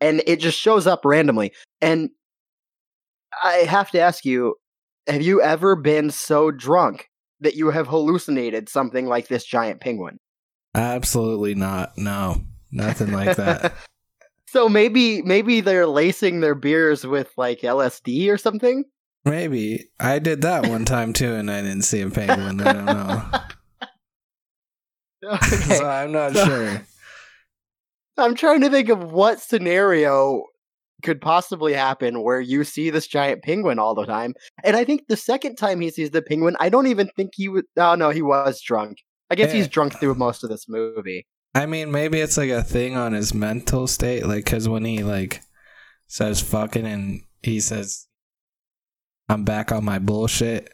and 0.00 0.22
it 0.28 0.38
just 0.38 0.56
shows 0.58 0.86
up 0.86 1.04
randomly. 1.04 1.52
And 1.80 2.10
I 3.42 3.58
have 3.68 3.90
to 3.92 4.00
ask 4.00 4.24
you: 4.24 4.54
Have 5.06 5.22
you 5.22 5.40
ever 5.42 5.76
been 5.76 6.10
so 6.10 6.50
drunk 6.50 7.08
that 7.40 7.54
you 7.54 7.70
have 7.70 7.86
hallucinated 7.86 8.68
something 8.68 9.06
like 9.06 9.28
this 9.28 9.44
giant 9.44 9.80
penguin? 9.80 10.18
Absolutely 10.74 11.54
not. 11.54 11.96
No. 11.96 12.42
Nothing 12.70 13.12
like 13.12 13.36
that. 13.36 13.74
so 14.48 14.68
maybe 14.68 15.22
maybe 15.22 15.60
they're 15.60 15.86
lacing 15.86 16.40
their 16.40 16.54
beers 16.54 17.06
with 17.06 17.30
like 17.36 17.60
LSD 17.60 18.28
or 18.30 18.36
something. 18.36 18.84
Maybe. 19.24 19.88
I 19.98 20.18
did 20.18 20.42
that 20.42 20.66
one 20.68 20.84
time 20.84 21.12
too 21.12 21.34
and 21.34 21.50
I 21.50 21.62
didn't 21.62 21.82
see 21.82 22.00
a 22.02 22.10
penguin. 22.10 22.60
I 22.60 22.72
don't 22.72 22.84
know. 22.84 23.22
okay. 25.34 25.76
So 25.76 25.88
I'm 25.88 26.12
not 26.12 26.32
So- 26.34 26.44
sure. 26.44 26.82
I'm 28.18 28.34
trying 28.34 28.62
to 28.62 28.70
think 28.70 28.88
of 28.88 29.12
what 29.12 29.40
scenario 29.40 30.42
could 31.02 31.20
possibly 31.20 31.72
happen 31.74 32.22
where 32.22 32.40
you 32.40 32.64
see 32.64 32.90
this 32.90 33.06
giant 33.06 33.42
penguin 33.42 33.78
all 33.78 33.94
the 33.94 34.06
time. 34.06 34.34
And 34.64 34.76
I 34.76 34.84
think 34.84 35.06
the 35.08 35.16
second 35.16 35.56
time 35.56 35.80
he 35.80 35.90
sees 35.90 36.10
the 36.10 36.22
penguin, 36.22 36.56
I 36.58 36.68
don't 36.68 36.86
even 36.88 37.08
think 37.16 37.32
he 37.34 37.48
would. 37.48 37.64
Oh 37.76 37.94
no, 37.94 38.10
he 38.10 38.22
was 38.22 38.60
drunk. 38.60 38.98
I 39.30 39.34
guess 39.34 39.50
Yeah. 39.50 39.56
he's 39.58 39.68
drunk 39.68 39.98
through 40.00 40.14
most 40.14 40.42
of 40.42 40.50
this 40.50 40.68
movie. 40.68 41.26
I 41.54 41.66
mean, 41.66 41.90
maybe 41.90 42.20
it's 42.20 42.36
like 42.36 42.50
a 42.50 42.62
thing 42.62 42.96
on 42.96 43.12
his 43.12 43.32
mental 43.34 43.86
state, 43.86 44.26
like 44.26 44.44
because 44.44 44.68
when 44.68 44.84
he 44.84 45.02
like 45.04 45.42
says 46.06 46.40
fucking 46.40 46.86
and 46.86 47.22
he 47.42 47.60
says, 47.60 48.06
"I'm 49.28 49.44
back 49.44 49.72
on 49.72 49.84
my 49.84 49.98
bullshit." 49.98 50.72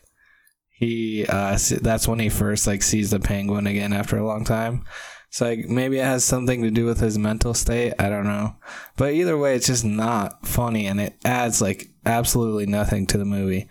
He 0.70 1.24
uh, 1.28 1.56
that's 1.80 2.08
when 2.08 2.18
he 2.18 2.28
first 2.28 2.66
like 2.66 2.82
sees 2.82 3.10
the 3.10 3.20
penguin 3.20 3.66
again 3.66 3.92
after 3.92 4.16
a 4.18 4.26
long 4.26 4.44
time. 4.44 4.84
So 5.34 5.46
like 5.46 5.68
maybe 5.68 5.98
it 5.98 6.04
has 6.04 6.22
something 6.22 6.62
to 6.62 6.70
do 6.70 6.84
with 6.84 7.00
his 7.00 7.18
mental 7.18 7.54
state. 7.54 7.92
I 7.98 8.08
don't 8.08 8.22
know, 8.22 8.54
but 8.96 9.14
either 9.14 9.36
way, 9.36 9.56
it's 9.56 9.66
just 9.66 9.84
not 9.84 10.46
funny, 10.46 10.86
and 10.86 11.00
it 11.00 11.16
adds 11.24 11.60
like 11.60 11.88
absolutely 12.06 12.66
nothing 12.66 13.04
to 13.08 13.18
the 13.18 13.24
movie. 13.24 13.68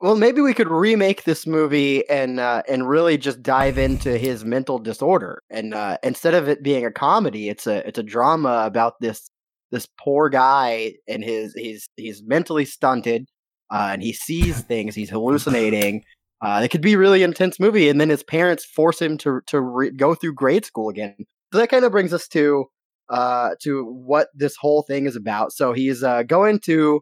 Well, 0.00 0.16
maybe 0.16 0.40
we 0.40 0.52
could 0.52 0.66
remake 0.66 1.22
this 1.22 1.46
movie 1.46 2.02
and 2.10 2.40
uh, 2.40 2.64
and 2.68 2.88
really 2.88 3.16
just 3.16 3.44
dive 3.44 3.78
into 3.78 4.18
his 4.18 4.44
mental 4.44 4.80
disorder. 4.80 5.40
And 5.50 5.72
uh, 5.72 5.98
instead 6.02 6.34
of 6.34 6.48
it 6.48 6.64
being 6.64 6.84
a 6.84 6.90
comedy, 6.90 7.48
it's 7.48 7.68
a 7.68 7.86
it's 7.86 8.00
a 8.00 8.02
drama 8.02 8.64
about 8.66 8.94
this 9.00 9.30
this 9.70 9.86
poor 10.00 10.28
guy 10.28 10.94
and 11.06 11.22
his 11.22 11.54
he's 11.54 11.88
he's 11.96 12.24
mentally 12.24 12.64
stunted 12.64 13.28
uh, 13.70 13.90
and 13.92 14.02
he 14.02 14.12
sees 14.12 14.60
things. 14.72 14.96
He's 14.96 15.10
hallucinating. 15.10 16.02
Uh, 16.42 16.60
it 16.64 16.68
could 16.68 16.80
be 16.80 16.96
really 16.96 17.22
intense 17.22 17.60
movie, 17.60 17.88
and 17.88 18.00
then 18.00 18.08
his 18.08 18.22
parents 18.22 18.64
force 18.64 19.00
him 19.00 19.18
to 19.18 19.40
to 19.46 19.60
re- 19.60 19.90
go 19.90 20.14
through 20.14 20.34
grade 20.34 20.64
school 20.64 20.88
again. 20.88 21.14
So 21.52 21.58
that 21.58 21.68
kind 21.68 21.84
of 21.84 21.92
brings 21.92 22.12
us 22.12 22.26
to 22.28 22.66
uh, 23.10 23.50
to 23.62 23.84
what 23.84 24.28
this 24.34 24.56
whole 24.56 24.82
thing 24.82 25.06
is 25.06 25.16
about. 25.16 25.52
So 25.52 25.72
he's 25.72 26.02
uh, 26.02 26.22
going 26.22 26.60
to 26.60 27.00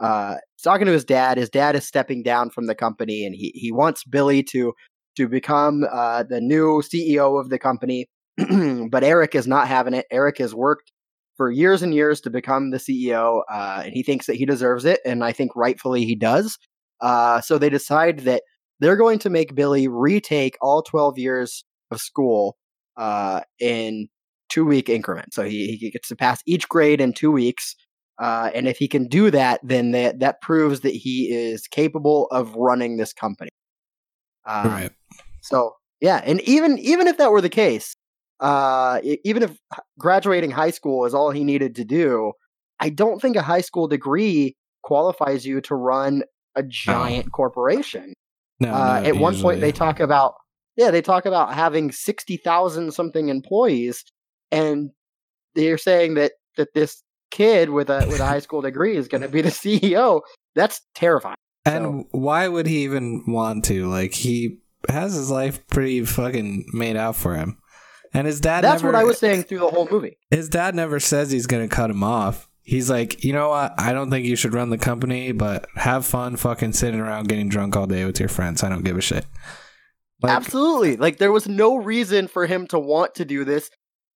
uh, 0.00 0.36
talking 0.62 0.86
to 0.86 0.92
his 0.92 1.04
dad. 1.04 1.38
His 1.38 1.50
dad 1.50 1.76
is 1.76 1.86
stepping 1.86 2.22
down 2.22 2.50
from 2.50 2.66
the 2.66 2.74
company, 2.74 3.24
and 3.24 3.34
he 3.34 3.52
he 3.54 3.70
wants 3.70 4.04
Billy 4.04 4.42
to 4.44 4.72
to 5.16 5.28
become 5.28 5.84
uh, 5.90 6.24
the 6.24 6.40
new 6.40 6.82
CEO 6.82 7.40
of 7.40 7.50
the 7.50 7.58
company. 7.58 8.08
but 8.90 9.04
Eric 9.04 9.34
is 9.34 9.46
not 9.46 9.68
having 9.68 9.94
it. 9.94 10.06
Eric 10.10 10.38
has 10.38 10.54
worked 10.54 10.90
for 11.36 11.50
years 11.50 11.82
and 11.82 11.94
years 11.94 12.20
to 12.22 12.30
become 12.30 12.70
the 12.70 12.78
CEO, 12.78 13.42
uh, 13.50 13.82
and 13.84 13.92
he 13.92 14.02
thinks 14.02 14.26
that 14.26 14.36
he 14.36 14.46
deserves 14.46 14.84
it, 14.84 15.00
and 15.04 15.22
I 15.22 15.32
think 15.32 15.54
rightfully 15.54 16.04
he 16.04 16.16
does. 16.16 16.58
Uh, 17.00 17.40
so 17.40 17.58
they 17.58 17.68
decide 17.68 18.20
that 18.20 18.42
they're 18.82 18.96
going 18.96 19.18
to 19.20 19.30
make 19.30 19.54
Billy 19.54 19.88
retake 19.88 20.56
all 20.60 20.82
12 20.82 21.18
years 21.18 21.64
of 21.90 22.00
school 22.00 22.56
uh, 22.96 23.42
in 23.60 24.08
two 24.48 24.64
week 24.64 24.88
increments. 24.88 25.36
So 25.36 25.44
he, 25.44 25.76
he 25.76 25.90
gets 25.90 26.08
to 26.08 26.16
pass 26.16 26.40
each 26.46 26.68
grade 26.68 27.00
in 27.00 27.12
two 27.12 27.30
weeks. 27.30 27.74
Uh, 28.20 28.50
and 28.54 28.68
if 28.68 28.76
he 28.78 28.88
can 28.88 29.08
do 29.08 29.30
that, 29.30 29.60
then 29.62 29.92
that, 29.92 30.20
that 30.20 30.40
proves 30.42 30.80
that 30.80 30.94
he 30.94 31.32
is 31.32 31.66
capable 31.66 32.26
of 32.30 32.54
running 32.54 32.96
this 32.96 33.12
company. 33.12 33.50
Uh, 34.44 34.64
right. 34.66 34.90
So 35.40 35.74
yeah, 36.00 36.20
and 36.24 36.40
even 36.42 36.78
even 36.78 37.06
if 37.06 37.16
that 37.18 37.30
were 37.30 37.40
the 37.40 37.48
case, 37.48 37.94
uh, 38.40 39.00
even 39.24 39.44
if 39.44 39.56
graduating 39.98 40.50
high 40.50 40.70
school 40.70 41.04
is 41.04 41.14
all 41.14 41.30
he 41.30 41.44
needed 41.44 41.76
to 41.76 41.84
do, 41.84 42.32
I 42.80 42.90
don't 42.90 43.22
think 43.22 43.36
a 43.36 43.42
high 43.42 43.60
school 43.60 43.86
degree 43.86 44.56
qualifies 44.82 45.46
you 45.46 45.60
to 45.62 45.74
run 45.76 46.24
a 46.56 46.62
giant 46.62 47.30
corporation. 47.32 48.14
No, 48.60 48.72
Uh, 48.72 49.02
at 49.04 49.16
one 49.16 49.40
point, 49.40 49.60
they 49.60 49.72
talk 49.72 50.00
about 50.00 50.34
yeah, 50.76 50.90
they 50.90 51.02
talk 51.02 51.26
about 51.26 51.54
having 51.54 51.92
sixty 51.92 52.36
thousand 52.36 52.92
something 52.92 53.28
employees, 53.28 54.04
and 54.50 54.90
they're 55.54 55.78
saying 55.78 56.14
that 56.14 56.32
that 56.56 56.74
this 56.74 57.02
kid 57.30 57.70
with 57.70 57.90
a 57.90 58.06
with 58.08 58.20
a 58.20 58.26
high 58.26 58.38
school 58.38 58.62
degree 58.62 58.96
is 58.96 59.08
going 59.08 59.22
to 59.22 59.28
be 59.28 59.42
the 59.42 59.48
CEO. 59.50 60.22
That's 60.54 60.80
terrifying. 60.94 61.36
And 61.64 62.06
why 62.10 62.48
would 62.48 62.66
he 62.66 62.84
even 62.84 63.24
want 63.26 63.64
to? 63.66 63.88
Like 63.88 64.14
he 64.14 64.58
has 64.88 65.14
his 65.14 65.30
life 65.30 65.66
pretty 65.68 66.04
fucking 66.04 66.66
made 66.72 66.96
out 66.96 67.16
for 67.16 67.34
him. 67.34 67.58
And 68.14 68.26
his 68.26 68.40
dad 68.40 68.62
That's 68.62 68.82
never, 68.82 68.92
what 68.92 69.00
I 69.00 69.04
was 69.04 69.18
saying 69.18 69.44
through 69.44 69.60
the 69.60 69.68
whole 69.68 69.88
movie. 69.90 70.18
His 70.30 70.48
dad 70.48 70.74
never 70.74 71.00
says 71.00 71.30
he's 71.30 71.46
going 71.46 71.66
to 71.66 71.74
cut 71.74 71.88
him 71.88 72.04
off. 72.04 72.48
He's 72.62 72.88
like, 72.88 73.24
"You 73.24 73.32
know 73.32 73.48
what? 73.48 73.74
I 73.78 73.92
don't 73.92 74.10
think 74.10 74.26
you 74.26 74.36
should 74.36 74.54
run 74.54 74.70
the 74.70 74.78
company, 74.78 75.32
but 75.32 75.66
have 75.74 76.06
fun 76.06 76.36
fucking 76.36 76.72
sitting 76.74 77.00
around 77.00 77.28
getting 77.28 77.48
drunk 77.48 77.76
all 77.76 77.86
day 77.86 78.04
with 78.04 78.20
your 78.20 78.28
friends. 78.28 78.62
I 78.62 78.68
don't 78.68 78.84
give 78.84 78.96
a 78.96 79.00
shit." 79.00 79.26
Like, 80.22 80.36
Absolutely. 80.36 80.96
Like 80.96 81.18
there 81.18 81.32
was 81.32 81.48
no 81.48 81.76
reason 81.76 82.28
for 82.28 82.46
him 82.46 82.68
to 82.68 82.78
want 82.78 83.16
to 83.16 83.24
do 83.24 83.44
this. 83.44 83.70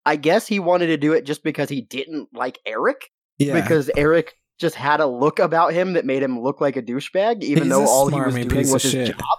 I 0.04 0.14
guess 0.14 0.46
he 0.46 0.60
wanted 0.60 0.86
to 0.86 0.96
do 0.96 1.12
it 1.12 1.26
just 1.26 1.42
because 1.42 1.68
he 1.68 1.80
didn't 1.80 2.28
like 2.32 2.60
Eric 2.64 3.10
yeah. 3.38 3.60
because 3.60 3.90
Eric 3.96 4.34
just 4.60 4.76
had 4.76 5.00
a 5.00 5.06
look 5.06 5.40
about 5.40 5.72
him 5.72 5.94
that 5.94 6.04
made 6.04 6.22
him 6.22 6.40
look 6.40 6.60
like 6.60 6.76
a 6.76 6.82
douchebag 6.82 7.42
even 7.42 7.64
He's 7.64 7.72
though 7.72 7.86
all 7.86 8.08
he 8.08 8.20
was 8.20 8.34
doing 8.34 8.70
was 8.70 8.84
his 8.84 8.92
shit. 8.92 9.08
job. 9.08 9.38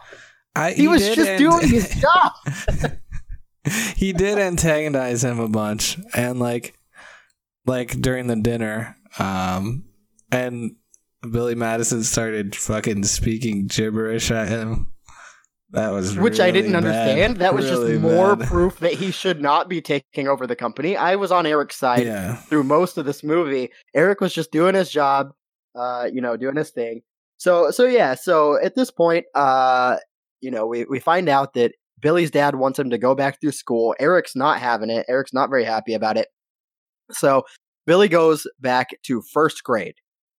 I, 0.55 0.73
He, 0.73 0.89
was 0.89 1.15
just 1.15 1.37
doing 1.37 1.67
his 1.69 1.89
job. 2.01 2.91
he 3.95 4.11
did 4.11 4.37
antagonize 4.37 5.23
him 5.23 5.39
a 5.39 5.47
bunch 5.47 5.97
and 6.13 6.37
like 6.39 6.77
like 7.67 7.99
during 8.01 8.27
the 8.27 8.35
dinner 8.35 8.95
um 9.19 9.83
and 10.31 10.75
billy 11.31 11.55
madison 11.55 12.03
started 12.03 12.55
fucking 12.55 13.03
speaking 13.03 13.67
gibberish 13.67 14.31
at 14.31 14.47
him 14.47 14.87
that 15.71 15.89
was 15.91 16.17
Which 16.17 16.39
I 16.39 16.49
didn't 16.51 16.71
bad. 16.71 16.85
understand. 16.85 17.37
That 17.37 17.53
was 17.53 17.69
Really 17.69 17.91
just 17.95 18.01
more 18.01 18.37
bad. 18.37 18.47
proof 18.47 18.79
that 18.79 18.93
he 18.93 19.11
should 19.11 19.41
not 19.41 19.67
be 19.67 19.81
taking 19.81 20.29
over 20.29 20.47
the 20.47 20.55
company. 20.55 20.95
I 20.95 21.17
was 21.17 21.29
on 21.29 21.45
Eric's 21.45 21.75
side 21.75 22.05
yeah 22.05 22.35
through 22.37 22.63
most 22.63 22.97
of 22.97 23.03
this 23.05 23.21
movie. 23.21 23.71
Eric 23.93 24.21
was 24.21 24.33
just 24.33 24.53
doing 24.53 24.75
his 24.75 24.89
job, 24.89 25.33
uh, 25.75 26.07
you 26.11 26.21
know, 26.21 26.37
doing 26.37 26.55
his 26.55 26.69
thing. 26.69 27.01
So 27.35 27.69
so 27.71 27.83
yeah, 27.83 28.15
so 28.15 28.57
at 28.63 28.75
this 28.75 28.91
point, 28.91 29.25
uh, 29.35 29.97
you 30.39 30.51
know, 30.51 30.67
we, 30.67 30.85
we 30.85 31.01
find 31.01 31.27
out 31.27 31.53
that 31.55 31.73
Billy's 31.99 32.31
dad 32.31 32.55
wants 32.55 32.79
him 32.79 32.89
to 32.91 32.97
go 32.97 33.13
back 33.13 33.41
through 33.41 33.51
school. 33.51 33.93
Eric's 33.99 34.37
not 34.37 34.59
having 34.59 34.89
it. 34.89 35.05
Eric's 35.09 35.33
not 35.33 35.49
very 35.49 35.65
happy 35.65 35.93
about 35.95 36.15
it. 36.15 36.29
So 37.11 37.43
Billy 37.85 38.07
goes 38.07 38.45
back 38.59 38.89
to 39.03 39.21
first 39.33 39.63
grade, 39.63 39.95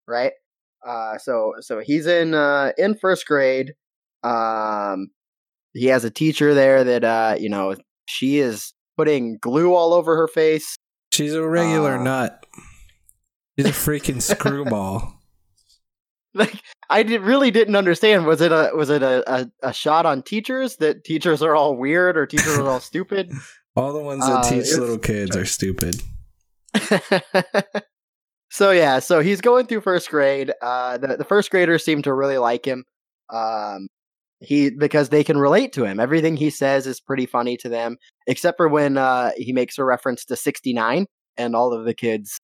right? 0.06 0.32
Uh, 0.86 1.18
so 1.18 1.54
so 1.60 1.80
he's 1.80 2.06
in 2.06 2.34
uh, 2.34 2.72
in 2.78 2.94
first 2.96 3.26
grade. 3.26 3.74
Um, 4.22 5.08
he 5.74 5.86
has 5.86 6.04
a 6.04 6.10
teacher 6.10 6.54
there 6.54 6.84
that 6.84 7.04
uh, 7.04 7.36
you 7.38 7.48
know 7.48 7.74
she 8.06 8.38
is 8.38 8.72
putting 8.96 9.38
glue 9.38 9.74
all 9.74 9.92
over 9.94 10.16
her 10.16 10.28
face. 10.28 10.76
she's 11.12 11.34
a 11.34 11.46
regular 11.46 11.96
Uh, 11.98 12.02
nut 12.02 12.44
she's 13.56 13.66
a 13.66 13.70
freaking 13.70 14.20
screwball 14.34 15.14
like 16.34 16.54
I 16.90 17.02
did, 17.02 17.20
really 17.22 17.50
didn't 17.50 17.76
understand. 17.76 18.26
Was 18.26 18.40
it 18.40 18.50
a 18.52 18.70
was 18.74 18.90
it 18.90 19.02
a, 19.02 19.22
a, 19.32 19.50
a 19.68 19.72
shot 19.72 20.04
on 20.06 20.22
teachers 20.22 20.76
that 20.76 21.04
teachers 21.04 21.42
are 21.42 21.54
all 21.54 21.76
weird 21.76 22.16
or 22.16 22.26
teachers 22.26 22.56
are 22.58 22.68
all 22.68 22.80
stupid? 22.80 23.32
all 23.76 23.92
the 23.92 24.00
ones 24.02 24.24
that 24.26 24.44
Uh, 24.44 24.48
teach 24.48 24.76
little 24.76 24.98
kids 24.98 25.36
are 25.36 25.44
stupid 25.46 26.02
so 28.50 28.70
yeah, 28.70 28.98
so 28.98 29.20
he's 29.20 29.40
going 29.40 29.66
through 29.66 29.80
first 29.80 30.10
grade. 30.10 30.52
Uh, 30.62 30.98
the 30.98 31.16
the 31.16 31.24
first 31.24 31.50
graders 31.50 31.84
seem 31.84 32.02
to 32.02 32.12
really 32.12 32.38
like 32.38 32.64
him. 32.64 32.84
Um, 33.30 33.88
he 34.40 34.70
because 34.70 35.08
they 35.08 35.24
can 35.24 35.38
relate 35.38 35.72
to 35.74 35.84
him. 35.84 36.00
Everything 36.00 36.36
he 36.36 36.50
says 36.50 36.86
is 36.86 37.00
pretty 37.00 37.26
funny 37.26 37.56
to 37.58 37.68
them, 37.68 37.96
except 38.26 38.56
for 38.56 38.68
when 38.68 38.96
uh, 38.96 39.32
he 39.36 39.52
makes 39.52 39.78
a 39.78 39.84
reference 39.84 40.24
to 40.26 40.36
sixty 40.36 40.72
nine, 40.72 41.06
and 41.36 41.54
all 41.56 41.72
of 41.72 41.84
the 41.84 41.94
kids 41.94 42.38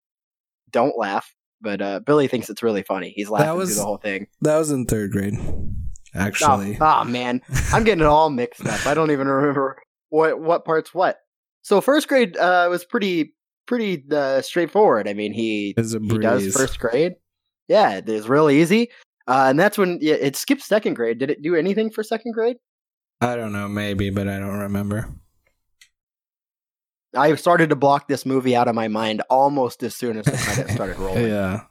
don't 0.71 0.99
laugh. 0.99 1.33
But 1.61 1.81
uh, 1.81 2.01
Billy 2.01 2.29
thinks 2.29 2.51
it's 2.51 2.63
really 2.63 2.83
funny. 2.83 3.13
He's 3.17 3.31
laughing 3.31 3.57
was- 3.57 3.71
through 3.71 3.77
the 3.77 3.87
whole 3.87 3.97
thing. 3.99 4.27
that 4.43 4.59
was 4.59 4.71
in 4.71 4.87
third 4.87 5.13
grade 5.13 5.35
Oh, 6.17 6.21
actually 6.21 6.79
oh 6.81 7.05
man, 7.05 7.43
I'm 7.73 7.83
getting 7.83 8.03
it 8.03 8.07
all 8.07 8.31
mixed 8.31 8.65
up. 8.65 8.87
I 8.87 8.95
don't 8.95 9.11
even 9.11 9.27
remember 9.27 9.83
what 10.11 10.41
what 10.41 10.65
parts 10.65 10.95
what. 10.95 11.19
So 11.63 11.81
first 11.81 12.07
grade 12.09 12.37
uh, 12.37 12.69
was 12.71 12.85
pretty 12.85 13.35
pretty 13.67 14.05
uh, 14.13 14.41
straightforward. 14.43 15.09
I 15.09 15.15
mean, 15.15 15.33
he 15.33 15.75
he 15.77 16.19
does 16.19 16.53
first 16.55 16.79
grade. 16.79 17.15
Yeah, 17.69 17.97
it 17.97 18.09
is 18.09 18.29
real 18.29 18.51
easy. 18.51 18.91
Uh, 19.27 19.47
and 19.49 19.59
that's 19.59 19.79
when 19.79 19.99
yeah, 20.03 20.15
it 20.15 20.37
skips 20.37 20.67
second 20.67 20.95
grade. 20.95 21.19
Did 21.19 21.31
it 21.31 21.43
do 21.43 21.55
anything 21.57 21.91
for 21.91 22.03
second 22.03 22.33
grade? 22.33 22.57
i 23.21 23.37
don't 23.37 23.53
know 23.53 23.69
maybe 23.69 24.11
but 24.11 24.29
i 24.29 24.39
don't 24.41 24.59
remember 24.59 25.09
I 27.17 27.35
started 27.37 27.71
to 27.71 27.77
block 27.77 28.09
this 28.09 28.27
movie 28.27 28.57
out 28.57 28.67
of 28.69 28.75
my 28.75 28.89
mind 28.89 29.23
almost 29.31 29.83
as 29.83 29.95
soon 29.95 30.17
as 30.19 30.25
the 30.27 30.33
credits 30.37 30.75
started 30.75 30.99
rolling. 30.99 31.29
yeah 31.29 31.63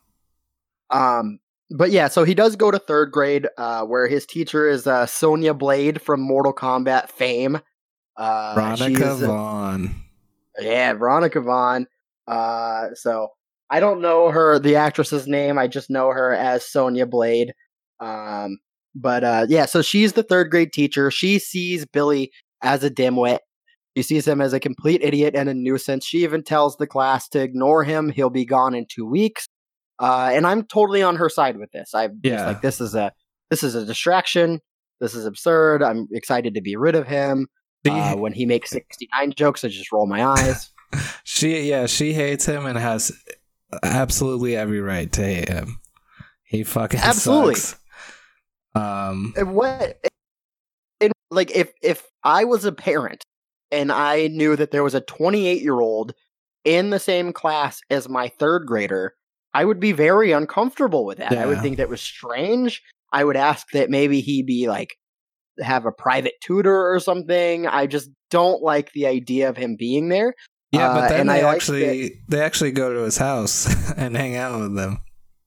Um, 0.89 1.39
but 1.69 1.91
yeah, 1.91 2.07
so 2.07 2.23
he 2.23 2.33
does 2.33 2.55
go 2.55 2.71
to 2.71 2.79
third 2.79 3.11
grade, 3.11 3.47
uh, 3.57 3.83
where 3.85 4.07
his 4.07 4.25
teacher 4.25 4.69
is 4.69 4.87
uh, 4.87 5.05
Sonya 5.05 5.53
Blade 5.53 6.01
from 6.01 6.21
Mortal 6.21 6.53
Kombat 6.53 7.09
fame. 7.09 7.59
Uh, 8.15 8.53
veronica 8.55 8.95
she's- 8.99 9.19
vaughn 9.21 9.95
Yeah, 10.59 10.93
Veronica 10.93 11.41
Vaughn. 11.41 11.87
Uh, 12.27 12.89
so 12.93 13.29
I 13.69 13.79
don't 13.79 14.01
know 14.01 14.29
her, 14.29 14.59
the 14.59 14.75
actress's 14.75 15.27
name. 15.27 15.57
I 15.57 15.67
just 15.67 15.89
know 15.89 16.09
her 16.09 16.33
as 16.33 16.65
Sonya 16.65 17.05
Blade. 17.05 17.53
Um, 17.99 18.57
but 18.95 19.23
uh, 19.23 19.45
yeah, 19.49 19.65
so 19.65 19.81
she's 19.81 20.13
the 20.13 20.23
third 20.23 20.51
grade 20.51 20.71
teacher. 20.73 21.09
She 21.09 21.39
sees 21.39 21.85
Billy 21.85 22.31
as 22.61 22.83
a 22.83 22.89
dimwit. 22.89 23.39
She 23.97 24.03
sees 24.03 24.27
him 24.27 24.41
as 24.41 24.53
a 24.53 24.59
complete 24.59 25.01
idiot 25.03 25.35
and 25.35 25.49
a 25.49 25.53
nuisance. 25.53 26.05
She 26.05 26.23
even 26.23 26.43
tells 26.43 26.77
the 26.77 26.87
class 26.87 27.27
to 27.29 27.39
ignore 27.41 27.83
him. 27.83 28.09
He'll 28.09 28.29
be 28.29 28.45
gone 28.45 28.73
in 28.73 28.85
two 28.89 29.05
weeks. 29.05 29.47
Uh, 29.99 30.31
and 30.33 30.47
I'm 30.47 30.63
totally 30.65 31.03
on 31.03 31.15
her 31.15 31.29
side 31.29 31.57
with 31.57 31.71
this. 31.71 31.91
I'm 31.93 32.19
just 32.23 32.33
Yeah. 32.39 32.47
like, 32.47 32.61
this 32.61 32.81
is 32.81 32.95
a 32.95 33.11
this 33.51 33.63
is 33.63 33.75
a 33.75 33.85
distraction. 33.85 34.59
This 34.99 35.13
is 35.13 35.25
absurd. 35.25 35.83
I'm 35.83 36.07
excited 36.11 36.55
to 36.55 36.61
be 36.61 36.75
rid 36.75 36.95
of 36.95 37.07
him. 37.07 37.47
Uh, 37.91 38.15
when 38.15 38.33
he 38.33 38.45
makes 38.45 38.69
69 38.69 39.33
jokes, 39.33 39.63
I 39.63 39.67
just 39.67 39.91
roll 39.91 40.05
my 40.05 40.23
eyes. 40.23 40.71
she 41.23 41.69
yeah, 41.69 41.85
she 41.85 42.13
hates 42.13 42.45
him 42.45 42.65
and 42.65 42.77
has 42.77 43.11
absolutely 43.83 44.55
every 44.55 44.79
right 44.79 45.11
to 45.11 45.23
hate 45.23 45.49
him. 45.49 45.79
He 46.43 46.63
fucking 46.63 46.99
Absolutely. 46.99 47.55
sucks. 47.55 47.79
Um 48.75 49.33
And 49.35 49.53
what 49.53 49.99
and 51.01 51.11
like 51.31 51.51
if 51.51 51.71
if 51.81 52.07
I 52.23 52.43
was 52.45 52.65
a 52.65 52.71
parent 52.71 53.23
and 53.71 53.91
I 53.91 54.27
knew 54.27 54.55
that 54.55 54.71
there 54.71 54.83
was 54.83 54.93
a 54.93 55.01
28 55.01 55.61
year 55.61 55.79
old 55.79 56.13
in 56.63 56.91
the 56.91 56.99
same 56.99 57.33
class 57.33 57.81
as 57.89 58.07
my 58.07 58.29
third 58.29 58.65
grader, 58.65 59.15
I 59.53 59.65
would 59.65 59.79
be 59.79 59.91
very 59.91 60.31
uncomfortable 60.31 61.05
with 61.05 61.17
that. 61.17 61.37
I 61.37 61.45
would 61.45 61.61
think 61.61 61.77
that 61.77 61.89
was 61.89 62.01
strange. 62.01 62.81
I 63.11 63.23
would 63.23 63.35
ask 63.35 63.69
that 63.71 63.89
maybe 63.89 64.21
he 64.21 64.41
be 64.41 64.67
like 64.67 64.97
have 65.59 65.85
a 65.85 65.91
private 65.91 66.33
tutor 66.41 66.93
or 66.93 66.99
something. 66.99 67.67
I 67.67 67.87
just 67.87 68.09
don't 68.29 68.61
like 68.61 68.91
the 68.93 69.07
idea 69.07 69.49
of 69.49 69.57
him 69.57 69.75
being 69.77 70.09
there. 70.09 70.33
yeah, 70.71 70.89
Uh, 70.89 70.93
but 70.95 71.09
then 71.09 71.19
and 71.21 71.29
they 71.29 71.43
I 71.43 71.53
actually 71.53 72.21
they 72.27 72.41
actually 72.41 72.71
go 72.71 72.93
to 72.93 73.01
his 73.01 73.17
house 73.17 73.67
and 73.97 74.15
hang 74.17 74.35
out 74.35 74.59
with 74.59 74.75
them. 74.75 75.01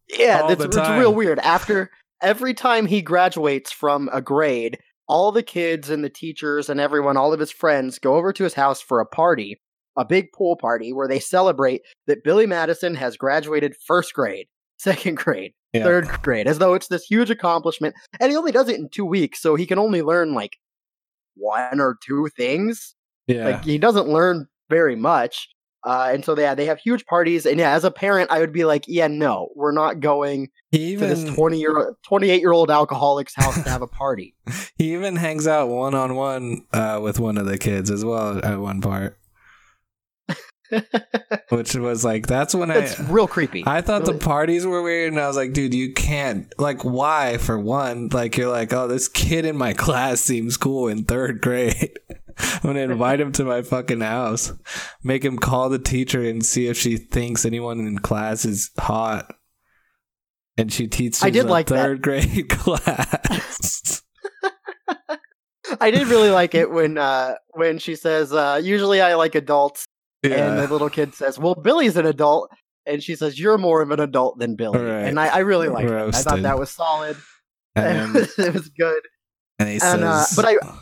Yeah, 0.08 0.46
that's 0.46 0.64
it's 0.64 0.76
real 0.76 1.14
weird. 1.14 1.38
After 1.40 1.90
every 2.22 2.54
time 2.54 2.86
he 2.86 3.02
graduates 3.02 3.72
from 3.72 4.08
a 4.12 4.20
grade, 4.22 4.78
all 5.08 5.32
the 5.32 5.42
kids 5.42 5.90
and 5.90 6.04
the 6.04 6.10
teachers 6.10 6.68
and 6.68 6.80
everyone, 6.80 7.16
all 7.16 7.32
of 7.32 7.40
his 7.40 7.52
friends, 7.52 7.98
go 7.98 8.14
over 8.14 8.32
to 8.32 8.44
his 8.44 8.54
house 8.54 8.80
for 8.80 9.00
a 9.00 9.06
party, 9.06 9.60
a 9.96 10.04
big 10.04 10.32
pool 10.32 10.56
party 10.56 10.92
where 10.92 11.08
they 11.08 11.18
celebrate 11.18 11.82
that 12.06 12.24
Billy 12.24 12.46
Madison 12.46 12.94
has 12.94 13.16
graduated 13.16 13.74
first 13.86 14.14
grade, 14.14 14.46
second 14.78 15.16
grade, 15.16 15.52
Yeah. 15.76 15.84
third 15.84 16.08
grade, 16.22 16.46
as 16.46 16.58
though 16.58 16.74
it's 16.74 16.88
this 16.88 17.04
huge 17.04 17.30
accomplishment. 17.30 17.94
And 18.20 18.30
he 18.30 18.36
only 18.36 18.52
does 18.52 18.68
it 18.68 18.78
in 18.78 18.88
two 18.88 19.04
weeks, 19.04 19.40
so 19.40 19.54
he 19.54 19.66
can 19.66 19.78
only 19.78 20.02
learn 20.02 20.34
like 20.34 20.56
one 21.36 21.80
or 21.80 21.96
two 22.04 22.28
things. 22.36 22.94
Yeah. 23.26 23.44
Like 23.46 23.64
he 23.64 23.78
doesn't 23.78 24.08
learn 24.08 24.46
very 24.70 24.96
much. 24.96 25.48
Uh, 25.84 26.10
and 26.12 26.24
so 26.24 26.36
yeah, 26.36 26.54
they 26.54 26.66
have 26.66 26.80
huge 26.80 27.06
parties. 27.06 27.46
And 27.46 27.60
yeah, 27.60 27.72
as 27.72 27.84
a 27.84 27.92
parent, 27.92 28.32
I 28.32 28.40
would 28.40 28.52
be 28.52 28.64
like, 28.64 28.84
yeah, 28.88 29.06
no, 29.06 29.50
we're 29.54 29.72
not 29.72 30.00
going 30.00 30.48
he 30.72 30.96
to 30.96 31.06
this 31.06 31.22
20 31.22 31.60
year 31.60 31.94
28 32.04 32.40
year 32.40 32.52
old 32.52 32.72
alcoholic's 32.72 33.34
house 33.36 33.62
to 33.62 33.70
have 33.70 33.82
a 33.82 33.86
party. 33.86 34.34
he 34.76 34.94
even 34.94 35.14
hangs 35.14 35.46
out 35.46 35.68
one 35.68 35.94
on 35.94 36.16
one 36.16 36.66
uh 36.72 36.98
with 37.00 37.20
one 37.20 37.38
of 37.38 37.46
the 37.46 37.56
kids 37.56 37.88
as 37.88 38.04
well 38.04 38.44
at 38.44 38.58
one 38.58 38.80
part. 38.80 39.16
Which 41.50 41.74
was 41.74 42.04
like 42.04 42.26
that's 42.26 42.54
when 42.54 42.70
It's 42.70 42.98
I 42.98 43.04
real 43.10 43.28
creepy. 43.28 43.62
I 43.66 43.80
thought 43.80 44.02
Really. 44.02 44.14
the 44.18 44.24
parties 44.24 44.66
were 44.66 44.82
weird, 44.82 45.12
and 45.12 45.20
I 45.20 45.26
was 45.28 45.36
like, 45.36 45.52
dude, 45.52 45.74
you 45.74 45.92
can't. 45.92 46.52
Like, 46.58 46.84
why? 46.84 47.38
For 47.38 47.58
one, 47.58 48.08
like, 48.08 48.36
you're 48.36 48.50
like, 48.50 48.72
oh, 48.72 48.88
this 48.88 49.08
kid 49.08 49.44
in 49.44 49.56
my 49.56 49.72
class 49.84 50.20
seems 50.20 50.56
cool 50.56 50.88
in 50.88 51.04
third 51.04 51.40
grade. 51.40 51.98
I'm 52.38 52.60
gonna 52.62 52.80
invite 52.80 53.20
him 53.20 53.32
to 53.32 53.44
my 53.44 53.62
fucking 53.62 54.00
house, 54.02 54.52
make 55.02 55.24
him 55.24 55.38
call 55.38 55.68
the 55.70 55.78
teacher 55.78 56.22
and 56.22 56.44
see 56.44 56.66
if 56.66 56.76
she 56.76 56.96
thinks 56.98 57.44
anyone 57.46 57.80
in 57.80 57.98
class 57.98 58.44
is 58.44 58.70
hot. 58.78 59.32
And 60.58 60.72
she 60.72 60.86
teaches 60.86 61.22
I 61.22 61.30
did 61.30 61.46
a 61.46 61.48
like 61.48 61.66
that. 61.68 61.76
third 61.82 62.02
grade 62.02 62.48
class. 62.50 64.02
I 65.80 65.90
did 65.90 66.06
really 66.08 66.30
like 66.30 66.54
it 66.54 66.70
when 66.70 66.96
uh 66.98 67.34
when 67.54 67.78
she 67.78 67.94
says, 67.96 68.32
uh 68.32 68.60
usually 68.62 69.00
I 69.00 69.14
like 69.14 69.34
adults 69.34 69.86
and 70.32 70.58
the 70.58 70.66
little 70.68 70.90
kid 70.90 71.14
says, 71.14 71.38
Well, 71.38 71.54
Billy's 71.54 71.96
an 71.96 72.06
adult 72.06 72.50
and 72.86 73.02
she 73.02 73.16
says, 73.16 73.38
You're 73.38 73.58
more 73.58 73.82
of 73.82 73.90
an 73.90 74.00
adult 74.00 74.38
than 74.38 74.56
Billy. 74.56 74.78
Right. 74.80 75.02
And 75.04 75.18
I, 75.20 75.28
I 75.28 75.38
really 75.38 75.68
liked 75.68 75.90
it. 75.90 75.94
I 75.94 76.10
thought 76.22 76.42
that 76.42 76.58
was 76.58 76.70
solid. 76.70 77.16
and, 77.74 78.14
then, 78.14 78.28
it 78.38 78.54
was 78.54 78.68
good. 78.70 79.02
and 79.58 79.68
he 79.68 79.74
And, 79.74 79.80
says, 79.80 80.02
uh, 80.02 80.26
but 80.36 80.44
I- 80.46 80.78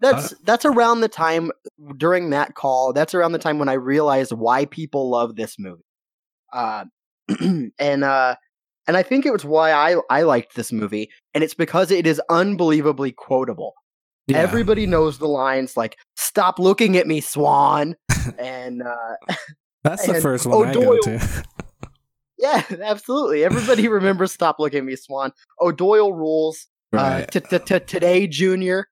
That's 0.00 0.34
that's 0.44 0.64
around 0.64 1.00
the 1.00 1.08
time 1.08 1.50
during 1.96 2.30
that 2.30 2.54
call. 2.54 2.92
That's 2.92 3.14
around 3.14 3.32
the 3.32 3.38
time 3.38 3.58
when 3.58 3.68
I 3.68 3.74
realized 3.74 4.32
why 4.32 4.66
people 4.66 5.08
love 5.10 5.36
this 5.36 5.56
movie. 5.58 5.82
Uh, 6.52 6.84
and 7.78 8.04
uh, 8.04 8.34
and 8.86 8.96
I 8.98 9.02
think 9.02 9.24
it 9.24 9.32
was 9.32 9.44
why 9.46 9.72
I 9.72 9.96
I 10.10 10.22
liked 10.22 10.56
this 10.56 10.72
movie, 10.72 11.08
and 11.32 11.42
it's 11.42 11.54
because 11.54 11.90
it 11.90 12.06
is 12.06 12.20
unbelievably 12.28 13.12
quotable. 13.12 13.72
Yeah. 14.26 14.38
Everybody 14.38 14.86
knows 14.86 15.18
the 15.18 15.28
lines 15.28 15.76
like 15.76 15.96
"Stop 16.16 16.58
looking 16.58 16.96
at 16.96 17.06
me, 17.06 17.20
Swan," 17.20 17.96
and 18.38 18.82
uh, 18.82 19.16
that's 19.82 20.06
the 20.06 20.14
and 20.14 20.22
first 20.22 20.46
one 20.46 20.68
I 20.68 20.72
go 20.74 20.98
to. 21.02 21.44
yeah, 22.38 22.62
absolutely. 22.82 23.44
Everybody 23.44 23.88
remembers 23.88 24.32
"Stop 24.32 24.58
looking 24.58 24.78
at 24.80 24.84
me, 24.84 24.96
Swan." 24.96 25.32
O'Doyle 25.60 26.12
rules. 26.12 26.66
Uh, 26.92 27.24
Right. 27.30 27.30
today, 27.86 28.26
Junior. 28.28 28.86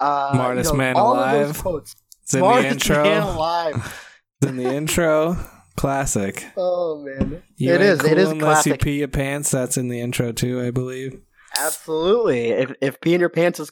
Uh, 0.00 0.30
you 0.32 0.38
Smartest 0.38 0.72
know, 0.72 0.78
man 0.78 0.96
all 0.96 1.12
alive. 1.14 1.50
It's 1.50 2.34
in 2.34 2.40
the 2.40 2.46
Smartest 2.46 2.72
intro. 2.90 3.02
man 3.02 3.22
alive. 3.22 4.02
It's 4.42 4.50
in 4.50 4.56
the 4.58 4.74
intro. 4.74 5.36
Classic. 5.76 6.44
Oh 6.56 7.02
man, 7.04 7.42
You 7.56 7.72
it 7.74 7.80
is. 7.82 8.00
Cool 8.00 8.10
it 8.12 8.18
is 8.18 8.30
unless 8.30 8.64
you 8.66 8.72
classic. 8.72 8.80
pee 8.82 8.98
your 8.98 9.08
pants. 9.08 9.50
That's 9.50 9.76
in 9.78 9.88
the 9.88 10.00
intro 10.00 10.32
too, 10.32 10.60
I 10.62 10.70
believe. 10.70 11.20
Absolutely. 11.58 12.48
If 12.50 12.72
if 12.80 13.00
pee 13.00 13.14
in 13.14 13.20
your 13.20 13.28
pants 13.28 13.60
is 13.60 13.70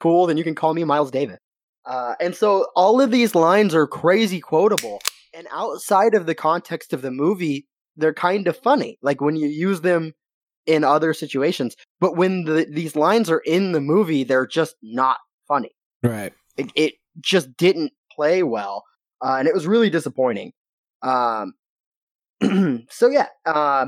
cool, 0.00 0.26
then 0.26 0.36
you 0.36 0.44
can 0.44 0.54
call 0.54 0.74
me 0.74 0.84
Miles 0.84 1.10
Davis. 1.10 1.38
Uh, 1.84 2.14
and 2.20 2.34
so 2.34 2.66
all 2.76 3.00
of 3.00 3.10
these 3.10 3.34
lines 3.34 3.74
are 3.74 3.86
crazy 3.86 4.40
quotable, 4.40 5.00
and 5.34 5.46
outside 5.52 6.14
of 6.14 6.26
the 6.26 6.34
context 6.34 6.92
of 6.92 7.00
the 7.02 7.10
movie, 7.10 7.66
they're 7.96 8.12
kind 8.14 8.46
of 8.46 8.56
funny. 8.56 8.98
Like 9.02 9.20
when 9.20 9.36
you 9.36 9.48
use 9.48 9.80
them 9.80 10.12
in 10.66 10.84
other 10.84 11.14
situations, 11.14 11.76
but 11.98 12.16
when 12.16 12.44
the, 12.44 12.66
these 12.70 12.94
lines 12.94 13.30
are 13.30 13.38
in 13.46 13.72
the 13.72 13.80
movie, 13.80 14.22
they're 14.24 14.46
just 14.46 14.76
not 14.82 15.16
funny. 15.46 15.70
Right. 16.02 16.32
It, 16.58 16.70
it 16.74 16.94
just 17.20 17.56
didn't 17.56 17.92
play 18.12 18.42
well, 18.42 18.84
uh, 19.24 19.36
and 19.38 19.48
it 19.48 19.54
was 19.54 19.66
really 19.66 19.88
disappointing. 19.88 20.52
Um, 21.02 21.54
so 22.90 23.08
yeah, 23.08 23.28
uh, 23.46 23.86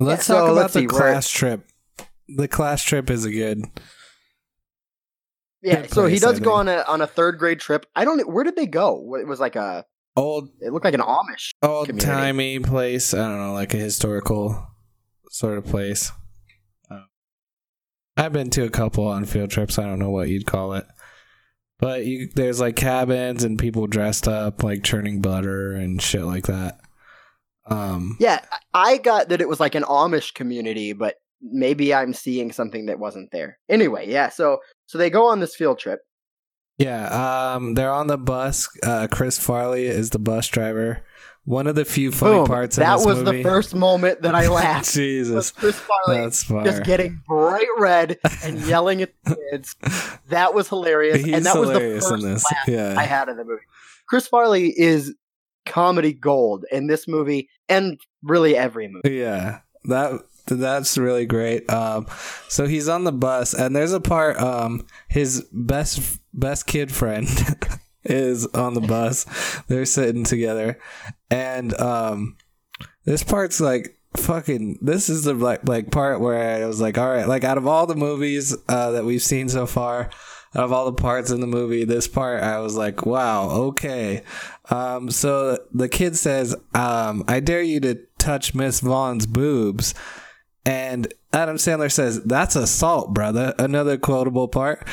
Let's 0.00 0.26
so 0.26 0.34
talk 0.34 0.44
about 0.44 0.54
let's 0.54 0.72
the 0.74 0.80
see, 0.80 0.86
we're- 0.86 0.98
class 0.98 1.28
trip. 1.28 1.66
The 2.28 2.46
class 2.48 2.84
trip 2.84 3.10
is 3.10 3.24
a 3.24 3.30
good. 3.30 3.64
Yeah, 5.62 5.86
so 5.86 6.06
he 6.06 6.18
does 6.18 6.38
go 6.40 6.52
on 6.52 6.68
a 6.68 6.84
on 6.86 7.00
a 7.00 7.06
third 7.06 7.38
grade 7.38 7.60
trip. 7.60 7.86
I 7.96 8.04
don't. 8.04 8.18
know 8.18 8.24
Where 8.24 8.44
did 8.44 8.56
they 8.56 8.66
go? 8.66 9.16
It 9.16 9.26
was 9.26 9.40
like 9.40 9.56
a. 9.56 9.84
Old 10.16 10.48
It 10.60 10.72
looked 10.72 10.84
like 10.84 10.94
an 10.94 11.00
Amish. 11.00 11.50
old 11.62 12.00
timey 12.00 12.58
place. 12.58 13.14
I 13.14 13.18
don't 13.18 13.38
know, 13.38 13.52
like 13.52 13.72
a 13.74 13.78
historical 13.78 14.66
sort 15.30 15.58
of 15.58 15.66
place. 15.66 16.10
Uh, 16.90 17.02
I've 18.16 18.32
been 18.32 18.50
to 18.50 18.64
a 18.64 18.70
couple 18.70 19.06
on 19.06 19.24
field 19.26 19.50
trips. 19.50 19.78
I 19.78 19.84
don't 19.84 20.00
know 20.00 20.10
what 20.10 20.28
you'd 20.28 20.46
call 20.46 20.74
it, 20.74 20.86
but 21.78 22.04
you 22.04 22.28
there's 22.34 22.60
like 22.60 22.74
cabins 22.74 23.44
and 23.44 23.58
people 23.58 23.86
dressed 23.86 24.26
up 24.26 24.64
like 24.64 24.82
churning 24.82 25.20
butter 25.20 25.72
and 25.72 26.02
shit 26.02 26.24
like 26.24 26.46
that. 26.46 26.80
Um, 27.66 28.16
Yeah, 28.18 28.40
I 28.74 28.96
got 28.98 29.28
that 29.28 29.40
it 29.40 29.48
was 29.48 29.60
like 29.60 29.74
an 29.76 29.84
Amish 29.84 30.34
community, 30.34 30.94
but 30.94 31.16
maybe 31.40 31.94
I'm 31.94 32.12
seeing 32.12 32.50
something 32.50 32.86
that 32.86 32.98
wasn't 32.98 33.30
there. 33.30 33.58
Anyway, 33.68 34.10
yeah. 34.10 34.30
So 34.30 34.58
so 34.88 34.98
they 34.98 35.10
go 35.10 35.26
on 35.26 35.38
this 35.38 35.54
field 35.54 35.78
trip. 35.78 36.00
Yeah, 36.78 37.54
um, 37.54 37.74
they're 37.74 37.92
on 37.92 38.06
the 38.06 38.16
bus. 38.18 38.68
Uh, 38.82 39.06
Chris 39.10 39.38
Farley 39.38 39.86
is 39.86 40.10
the 40.10 40.18
bus 40.18 40.46
driver. 40.48 41.04
One 41.44 41.66
of 41.66 41.74
the 41.76 41.84
few 41.84 42.12
funny 42.12 42.36
Boom. 42.38 42.46
parts 42.46 42.76
That 42.76 42.98
was 43.00 43.22
movie. 43.22 43.38
the 43.38 43.42
first 43.42 43.74
moment 43.74 44.22
that 44.22 44.34
I 44.34 44.48
laughed. 44.48 44.92
Jesus, 44.92 45.50
Chris 45.50 45.76
Farley 45.76 46.20
that's 46.22 46.42
fire. 46.44 46.64
just 46.64 46.84
getting 46.84 47.22
bright 47.26 47.66
red 47.78 48.18
and 48.44 48.60
yelling 48.66 49.00
at 49.02 49.12
the 49.24 49.36
kids. 49.50 49.74
That 50.28 50.52
was 50.54 50.68
hilarious, 50.68 51.24
He's 51.24 51.34
and 51.34 51.46
that 51.46 51.56
was 51.58 51.70
the 51.70 51.80
first 51.80 52.12
in 52.12 52.20
this. 52.20 52.44
laugh 52.44 52.68
Yeah, 52.68 52.94
I 52.98 53.04
had 53.04 53.28
in 53.28 53.36
the 53.38 53.44
movie. 53.44 53.62
Chris 54.08 54.26
Farley 54.28 54.72
is 54.78 55.14
comedy 55.66 56.12
gold 56.12 56.64
in 56.70 56.86
this 56.86 57.08
movie 57.08 57.48
and 57.68 57.98
really 58.22 58.56
every 58.56 58.88
movie. 58.88 59.16
Yeah, 59.16 59.60
that 59.84 60.20
that's 60.48 60.98
really 60.98 61.26
great. 61.26 61.70
Um, 61.70 62.06
so 62.48 62.66
he's 62.66 62.88
on 62.88 63.04
the 63.04 63.12
bus, 63.12 63.54
and 63.54 63.74
there's 63.74 63.92
a 63.92 64.00
part. 64.00 64.38
Um, 64.40 64.86
his 65.08 65.46
best 65.52 66.20
best 66.32 66.66
kid 66.66 66.92
friend 66.92 67.28
is 68.04 68.46
on 68.46 68.74
the 68.74 68.80
bus. 68.80 69.26
They're 69.68 69.84
sitting 69.84 70.24
together, 70.24 70.78
and 71.30 71.78
um, 71.80 72.36
this 73.04 73.22
part's 73.22 73.60
like 73.60 73.98
fucking. 74.16 74.78
This 74.82 75.08
is 75.08 75.24
the 75.24 75.34
like 75.34 75.68
like 75.68 75.90
part 75.90 76.20
where 76.20 76.62
I 76.62 76.66
was 76.66 76.80
like, 76.80 76.98
all 76.98 77.10
right, 77.10 77.28
like 77.28 77.44
out 77.44 77.58
of 77.58 77.66
all 77.66 77.86
the 77.86 77.96
movies 77.96 78.56
uh, 78.68 78.92
that 78.92 79.04
we've 79.04 79.22
seen 79.22 79.48
so 79.48 79.66
far. 79.66 80.10
Out 80.54 80.64
of 80.64 80.72
all 80.72 80.86
the 80.86 80.94
parts 80.94 81.30
in 81.30 81.40
the 81.40 81.46
movie, 81.46 81.84
this 81.84 82.08
part 82.08 82.42
I 82.42 82.60
was 82.60 82.74
like, 82.74 83.04
"Wow, 83.04 83.50
okay." 83.50 84.22
Um, 84.70 85.10
so 85.10 85.58
the 85.74 85.90
kid 85.90 86.16
says, 86.16 86.56
um, 86.72 87.22
"I 87.28 87.40
dare 87.40 87.60
you 87.60 87.80
to 87.80 87.96
touch 88.16 88.54
Miss 88.54 88.80
Vaughn's 88.80 89.26
boobs," 89.26 89.92
and 90.68 91.12
Adam 91.32 91.56
Sandler 91.56 91.90
says, 91.90 92.22
"That's 92.24 92.54
assault, 92.56 93.14
brother." 93.14 93.54
Another 93.58 93.96
quotable 93.96 94.48
part. 94.48 94.86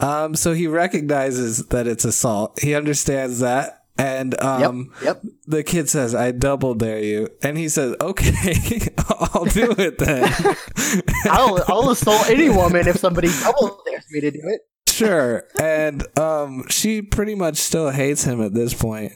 Um, 0.00 0.34
so 0.36 0.52
he 0.52 0.66
recognizes 0.68 1.66
that 1.66 1.86
it's 1.88 2.04
assault. 2.04 2.60
He 2.62 2.74
understands 2.74 3.40
that, 3.40 3.82
and 3.98 4.40
um, 4.40 4.92
Yep. 5.02 5.22
the 5.46 5.64
kid 5.64 5.88
says, 5.88 6.14
"I 6.14 6.30
double 6.30 6.74
dare 6.74 7.00
you," 7.02 7.28
and 7.42 7.58
he 7.58 7.68
says, 7.68 7.96
"Okay, 8.00 8.86
I'll 9.08 9.44
do 9.46 9.74
it 9.76 9.98
then." 9.98 10.32
I'll, 11.24 11.62
I'll 11.66 11.90
assault 11.90 12.30
any 12.30 12.48
woman 12.48 12.86
if 12.86 12.96
somebody 12.98 13.28
double 13.42 13.82
dares 13.84 14.04
me 14.10 14.20
to 14.20 14.30
do 14.30 14.40
it. 14.44 14.60
sure. 14.88 15.44
And 15.60 16.06
um, 16.18 16.64
she 16.68 17.02
pretty 17.02 17.34
much 17.34 17.56
still 17.56 17.90
hates 17.90 18.22
him 18.24 18.40
at 18.40 18.54
this 18.54 18.74
point. 18.74 19.12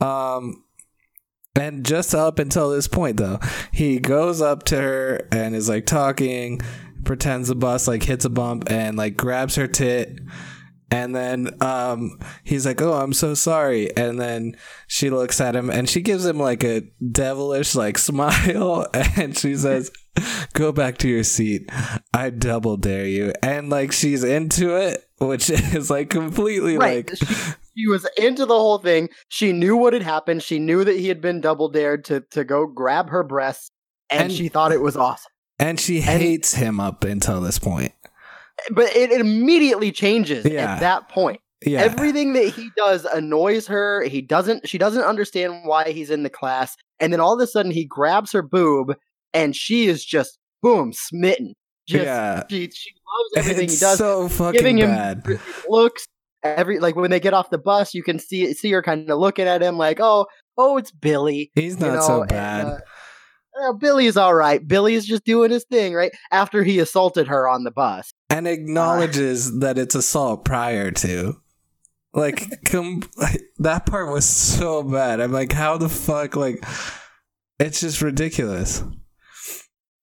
Um, 0.00 0.61
and 1.54 1.84
just 1.84 2.14
up 2.14 2.38
until 2.38 2.70
this 2.70 2.88
point, 2.88 3.18
though, 3.18 3.38
he 3.72 3.98
goes 3.98 4.40
up 4.40 4.62
to 4.64 4.76
her 4.76 5.28
and 5.30 5.54
is 5.54 5.68
like 5.68 5.84
talking, 5.84 6.60
pretends 7.04 7.48
the 7.48 7.54
bus 7.54 7.86
like 7.86 8.02
hits 8.02 8.24
a 8.24 8.30
bump 8.30 8.70
and 8.70 8.96
like 8.96 9.16
grabs 9.16 9.56
her 9.56 9.66
tit. 9.66 10.18
And 10.90 11.16
then 11.16 11.56
um, 11.62 12.18
he's 12.44 12.66
like, 12.66 12.82
"Oh, 12.82 12.92
I'm 12.92 13.14
so 13.14 13.32
sorry." 13.32 13.94
And 13.96 14.20
then 14.20 14.56
she 14.86 15.08
looks 15.08 15.40
at 15.40 15.56
him 15.56 15.70
and 15.70 15.88
she 15.88 16.02
gives 16.02 16.26
him 16.26 16.38
like 16.38 16.62
a 16.62 16.82
devilish 17.10 17.74
like 17.74 17.96
smile, 17.98 18.86
and 18.92 19.36
she 19.36 19.56
says, 19.56 19.90
"Go 20.52 20.70
back 20.70 20.98
to 20.98 21.08
your 21.08 21.24
seat. 21.24 21.70
I 22.12 22.28
double 22.28 22.76
dare 22.76 23.06
you." 23.06 23.32
And 23.42 23.70
like 23.70 23.92
she's 23.92 24.22
into 24.22 24.76
it, 24.76 25.02
which 25.18 25.48
is 25.74 25.90
like 25.90 26.10
completely 26.10 26.76
right. 26.76 27.08
like 27.08 27.16
She, 27.16 27.54
she 27.76 27.86
was 27.88 28.06
into 28.16 28.46
the 28.46 28.54
whole 28.54 28.78
thing. 28.78 29.08
She 29.28 29.52
knew 29.52 29.76
what 29.76 29.92
had 29.92 30.02
happened. 30.02 30.42
She 30.42 30.58
knew 30.58 30.84
that 30.84 30.96
he 30.96 31.08
had 31.08 31.20
been 31.20 31.40
double 31.40 31.68
dared 31.68 32.04
to 32.06 32.20
to 32.32 32.44
go 32.44 32.66
grab 32.66 33.10
her 33.10 33.22
breasts, 33.22 33.70
and, 34.10 34.24
And- 34.24 34.32
she 34.32 34.48
thought 34.48 34.72
it 34.72 34.80
was 34.82 34.96
awesome. 34.96 35.30
and 35.58 35.78
she 35.80 35.96
And- 35.96 36.04
hates 36.04 36.54
him 36.54 36.80
up 36.80 37.04
until 37.04 37.40
this 37.40 37.58
point. 37.58 37.92
But 38.70 38.94
it, 38.94 39.10
immediately 39.12 39.90
changes 39.90 40.44
Yeah. 40.44 40.74
at 40.74 40.80
that 40.80 41.08
point. 41.08 41.40
Yeah. 41.64 41.80
Everything 41.80 42.32
that 42.34 42.48
he 42.48 42.70
does 42.76 43.04
annoys 43.04 43.66
her. 43.68 44.02
He 44.04 44.20
doesn't. 44.20 44.68
She 44.68 44.78
doesn't 44.78 45.02
understand 45.02 45.62
why 45.64 45.90
he's 45.92 46.10
in 46.10 46.22
the 46.22 46.30
class. 46.30 46.76
And 47.00 47.12
then 47.12 47.20
all 47.20 47.34
of 47.34 47.40
a 47.40 47.46
sudden, 47.46 47.72
he 47.72 47.84
grabs 47.84 48.32
her 48.32 48.42
boob, 48.42 48.94
and 49.32 49.54
she 49.56 49.86
is 49.86 50.04
just 50.04 50.38
boom 50.60 50.92
smitten. 50.92 51.54
Just 51.88 52.04
yeah. 52.04 52.42
she 52.50 52.70
she 52.70 52.90
loves 52.94 53.30
everything 53.36 53.64
it's 53.64 53.74
he 53.74 53.80
does. 53.80 53.98
so 53.98 54.28
fucking 54.28 54.58
giving 54.58 54.78
him 54.78 54.90
bad. 54.90 55.40
looks 55.68 56.06
every 56.42 56.78
like 56.78 56.96
when 56.96 57.10
they 57.10 57.20
get 57.20 57.34
off 57.34 57.50
the 57.50 57.58
bus, 57.58 57.94
you 57.94 58.02
can 58.02 58.18
see 58.18 58.52
see 58.54 58.70
her 58.72 58.82
kind 58.82 59.10
of 59.10 59.18
looking 59.18 59.46
at 59.46 59.62
him 59.62 59.76
like, 59.78 59.98
oh, 60.00 60.26
oh, 60.58 60.76
it's 60.76 60.90
Billy. 60.90 61.50
He's 61.54 61.74
you 61.74 61.86
not 61.86 61.94
know, 61.94 62.00
so 62.00 62.20
and, 62.22 62.28
bad. 62.28 62.66
uh, 62.66 62.78
uh, 63.68 63.72
Billy's 63.74 64.16
all 64.16 64.34
right. 64.34 64.66
Billy's 64.66 65.06
just 65.06 65.24
doing 65.24 65.50
his 65.50 65.64
thing, 65.64 65.94
right? 65.94 66.12
After 66.30 66.62
he 66.62 66.78
assaulted 66.78 67.28
her 67.28 67.48
on 67.48 67.64
the 67.64 67.70
bus. 67.70 68.12
and 68.30 68.46
acknowledges 68.46 69.60
that 69.60 69.78
it's 69.78 69.94
assault 69.94 70.44
prior 70.44 70.90
to. 70.90 71.36
Like, 72.14 72.46
com- 72.66 73.02
like, 73.16 73.40
that 73.58 73.86
part 73.86 74.12
was 74.12 74.26
so 74.26 74.82
bad. 74.82 75.20
I'm 75.20 75.32
like, 75.32 75.52
how 75.52 75.78
the 75.78 75.88
fuck? 75.88 76.36
Like, 76.36 76.64
it's 77.58 77.80
just 77.80 78.02
ridiculous. 78.02 78.82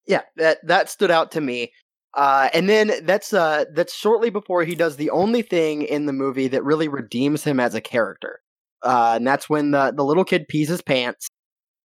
Yeah, 0.08 0.21
that 0.38 0.58
that 0.65 0.89
stood 0.89 1.12
out 1.12 1.32
to 1.34 1.41
me. 1.41 1.71
Uh, 2.15 2.50
and 2.54 2.67
then 2.67 2.91
that's 3.04 3.34
uh 3.34 3.65
that's 3.74 3.93
shortly 3.93 4.30
before 4.32 4.63
he 4.63 4.76
does 4.76 4.98
the 4.98 5.12
only 5.12 5.41
thing 5.43 5.84
in 5.84 6.06
the 6.08 6.13
movie 6.13 6.48
that 6.48 6.63
really 6.63 6.88
redeems 6.88 7.43
him 7.43 7.60
as 7.60 7.76
a 7.76 7.82
character. 7.82 8.39
Uh, 8.84 9.13
and 9.17 9.28
that's 9.28 9.50
when 9.50 9.72
the 9.72 9.93
the 9.95 10.04
little 10.04 10.26
kid 10.26 10.48
pees 10.48 10.69
his 10.69 10.82
pants. 10.82 11.28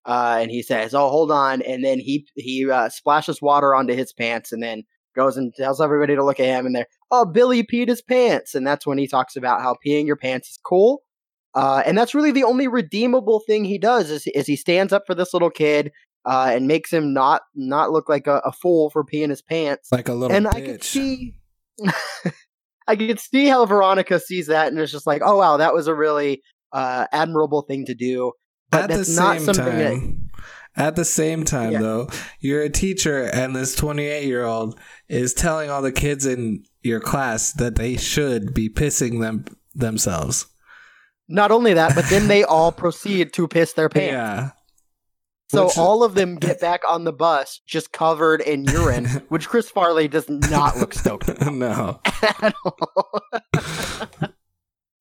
Uh, 0.06 0.38
and 0.40 0.50
he 0.50 0.62
says, 0.62 0.94
"Oh, 0.94 1.08
hold 1.10 1.30
on," 1.32 1.62
and 1.62 1.84
then 1.84 1.98
he 2.00 2.26
he 2.36 2.70
uh, 2.70 2.88
splashes 2.90 3.40
water 3.42 3.74
onto 3.74 3.94
his 3.94 4.12
pants, 4.12 4.52
and 4.52 4.62
then 4.62 4.84
goes 5.16 5.36
and 5.36 5.54
tells 5.54 5.80
everybody 5.80 6.14
to 6.16 6.24
look 6.24 6.40
at 6.40 6.46
him, 6.46 6.66
and 6.66 6.74
they're, 6.76 6.86
"Oh, 7.10 7.24
Billy 7.26 7.62
peed 7.64 7.88
his 7.88 8.02
pants," 8.02 8.54
and 8.54 8.66
that's 8.66 8.86
when 8.86 8.98
he 8.98 9.06
talks 9.08 9.36
about 9.36 9.62
how 9.62 9.76
peeing 9.86 10.06
your 10.06 10.16
pants 10.16 10.50
is 10.50 10.58
cool. 10.64 11.02
Uh, 11.54 11.82
and 11.86 11.96
that's 11.96 12.14
really 12.14 12.32
the 12.32 12.44
only 12.44 12.68
redeemable 12.68 13.40
thing 13.46 13.64
he 13.64 13.78
does 13.78 14.10
is, 14.10 14.26
is 14.28 14.46
he 14.46 14.56
stands 14.56 14.92
up 14.92 15.04
for 15.06 15.14
this 15.14 15.32
little 15.32 15.50
kid 15.50 15.92
uh, 16.26 16.50
and 16.52 16.66
makes 16.66 16.92
him 16.92 17.12
not 17.12 17.42
not 17.54 17.90
look 17.90 18.08
like 18.08 18.26
a, 18.26 18.40
a 18.44 18.52
fool 18.52 18.90
for 18.90 19.04
peeing 19.04 19.30
his 19.30 19.42
pants. 19.42 19.90
Like 19.92 20.08
a 20.08 20.14
little 20.14 20.36
and 20.36 20.46
bitch. 20.46 20.54
I 20.54 20.60
could 20.60 20.84
see, 20.84 21.34
I 22.86 22.96
could 22.96 23.20
see 23.20 23.46
how 23.46 23.64
Veronica 23.66 24.20
sees 24.20 24.46
that, 24.48 24.68
and 24.68 24.78
it's 24.78 24.92
just 24.92 25.06
like, 25.06 25.22
oh 25.24 25.38
wow, 25.38 25.56
that 25.56 25.74
was 25.74 25.86
a 25.86 25.94
really 25.94 26.42
uh, 26.72 27.06
admirable 27.12 27.62
thing 27.62 27.86
to 27.86 27.94
do. 27.94 28.32
But 28.70 28.84
At 28.84 28.90
the 28.90 28.96
that's 28.98 29.16
not 29.16 29.36
same 29.36 29.44
something 29.54 29.78
that 29.78 29.90
time, 29.90 30.30
at 30.76 30.96
the 30.96 31.04
same 31.04 31.44
time, 31.44 31.72
Yeah. 31.72 31.80
though, 31.80 32.08
you're 32.40 32.62
a 32.62 32.70
teacher, 32.70 33.22
and 33.32 33.54
this 33.54 33.74
28 33.74 34.24
year 34.24 34.44
old 34.44 34.78
is 35.08 35.32
telling 35.34 35.70
all 35.70 35.82
the 35.82 35.92
kids 35.92 36.26
in 36.26 36.64
your 36.82 37.00
class 37.00 37.52
that 37.52 37.76
they 37.76 37.96
should 37.96 38.52
be 38.52 38.68
pissing 38.68 39.20
them 39.20 39.44
themselves. 39.74 40.46
Not 41.28 41.50
only 41.50 41.74
that, 41.74 41.94
but 41.94 42.04
then 42.10 42.28
they 42.28 42.44
all 42.44 42.70
proceed 42.72 43.32
to 43.34 43.48
piss 43.48 43.72
their 43.72 43.88
pants. 43.88 44.12
Yeah. 44.12 44.50
So 45.50 45.70
all 45.76 46.02
of 46.02 46.14
them 46.14 46.36
get 46.36 46.60
back 46.60 46.80
on 46.88 47.04
the 47.04 47.12
bus 47.12 47.60
just 47.66 47.92
covered 47.92 48.40
in 48.40 48.64
urine, 48.64 49.04
which 49.28 49.48
Chris 49.48 49.70
Farley 49.70 50.08
does 50.08 50.28
not 50.28 50.76
look 50.78 50.94
stoked 50.94 51.28
about 51.28 51.52
no. 51.54 52.00
at 52.22 52.54
all. 52.64 53.22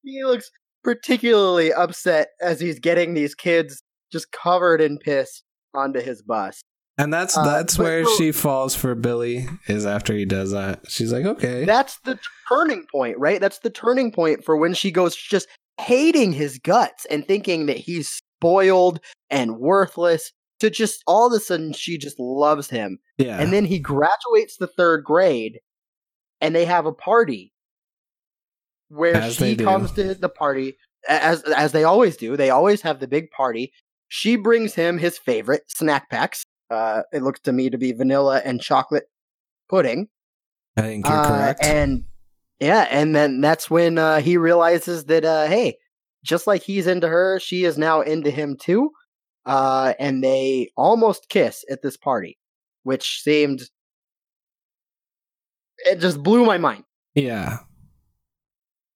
he 0.04 0.24
looks 0.24 0.52
particularly 0.84 1.72
upset 1.74 2.30
as 2.42 2.60
he's 2.60 2.80
getting 2.80 3.14
these 3.14 3.36
kids 3.36 3.82
just 4.12 4.32
covered 4.32 4.82
in 4.82 4.98
piss 4.98 5.42
onto 5.74 6.02
his 6.02 6.22
bus. 6.22 6.62
And 6.98 7.12
that's 7.12 7.36
Uh, 7.36 7.44
that's 7.44 7.78
but 7.78 7.84
where 7.84 8.06
so- 8.06 8.16
she 8.18 8.32
falls 8.32 8.76
for 8.76 8.94
Billy 8.96 9.48
is 9.68 9.86
after 9.86 10.14
he 10.14 10.26
does 10.26 10.52
that. 10.52 10.82
She's 10.88 11.12
like, 11.12 11.26
okay. 11.26 11.66
That's 11.66 11.98
the 12.04 12.20
turning 12.48 12.86
point, 12.92 13.18
right? 13.18 13.42
That's 13.42 13.60
the 13.60 13.70
turning 13.72 14.12
point 14.12 14.44
for 14.44 14.56
when 14.58 14.74
she 14.76 14.92
goes 14.92 15.16
just 15.16 15.48
hating 15.82 16.34
his 16.34 16.60
guts 16.60 17.06
and 17.06 17.26
thinking 17.28 17.66
that 17.66 17.78
he's 17.78 18.22
spoiled 18.44 19.00
and 19.30 19.58
worthless 19.58 20.32
to 20.60 20.70
just 20.70 21.04
all 21.08 21.28
of 21.28 21.34
a 21.34 21.40
sudden 21.40 21.74
she 21.74 21.98
just 21.98 22.20
loves 22.20 22.70
him. 22.70 23.00
yeah. 23.18 23.40
And 23.40 23.52
then 23.52 23.66
he 23.66 23.80
graduates 23.80 24.58
the 24.58 24.68
third 24.68 25.04
grade 25.04 25.60
and 26.42 26.56
they 26.56 26.66
have 26.66 26.86
a 26.86 26.94
party 26.94 27.54
where 28.90 29.16
As 29.16 29.36
she 29.36 29.56
comes 29.56 29.92
to 29.94 30.14
the 30.14 30.30
party 30.30 30.78
as 31.10 31.44
as 31.44 31.72
they 31.72 31.84
always 31.84 32.16
do. 32.16 32.38
They 32.38 32.50
always 32.50 32.82
have 32.82 33.00
the 33.00 33.08
big 33.08 33.30
party. 33.32 33.74
She 34.08 34.36
brings 34.36 34.76
him 34.76 34.98
his 34.98 35.18
favorite 35.18 35.64
snack 35.68 36.10
packs. 36.10 36.46
Uh, 36.70 37.02
it 37.12 37.24
looks 37.24 37.40
to 37.42 37.52
me 37.52 37.70
to 37.70 37.78
be 37.78 37.92
vanilla 37.92 38.42
and 38.46 38.62
chocolate 38.62 39.06
pudding. 39.70 40.08
I 40.78 40.82
think 40.82 41.06
you're 41.08 41.18
Uh, 41.18 41.28
correct. 41.28 41.64
And 41.64 42.04
yeah, 42.60 42.88
and 42.90 43.16
then 43.16 43.42
that's 43.42 43.70
when 43.70 43.98
uh, 43.98 44.22
he 44.22 44.38
realizes 44.38 45.06
that 45.06 45.26
uh, 45.26 45.48
hey, 45.48 45.78
just 46.24 46.48
like 46.48 46.64
he's 46.64 46.88
into 46.88 47.08
her, 47.08 47.40
she 47.40 47.66
is 47.66 47.78
now 47.78 48.02
into 48.02 48.32
him 48.32 48.58
too. 48.60 48.92
Uh, 49.46 49.94
and 50.00 50.24
they 50.24 50.72
almost 50.78 51.28
kiss 51.30 51.66
at 51.70 51.82
this 51.82 51.98
party, 51.98 52.38
which 52.84 53.22
seemed 53.22 53.62
it 55.80 56.00
just 56.00 56.22
blew 56.24 56.46
my 56.46 56.58
mind. 56.58 56.84
yeah. 57.16 57.58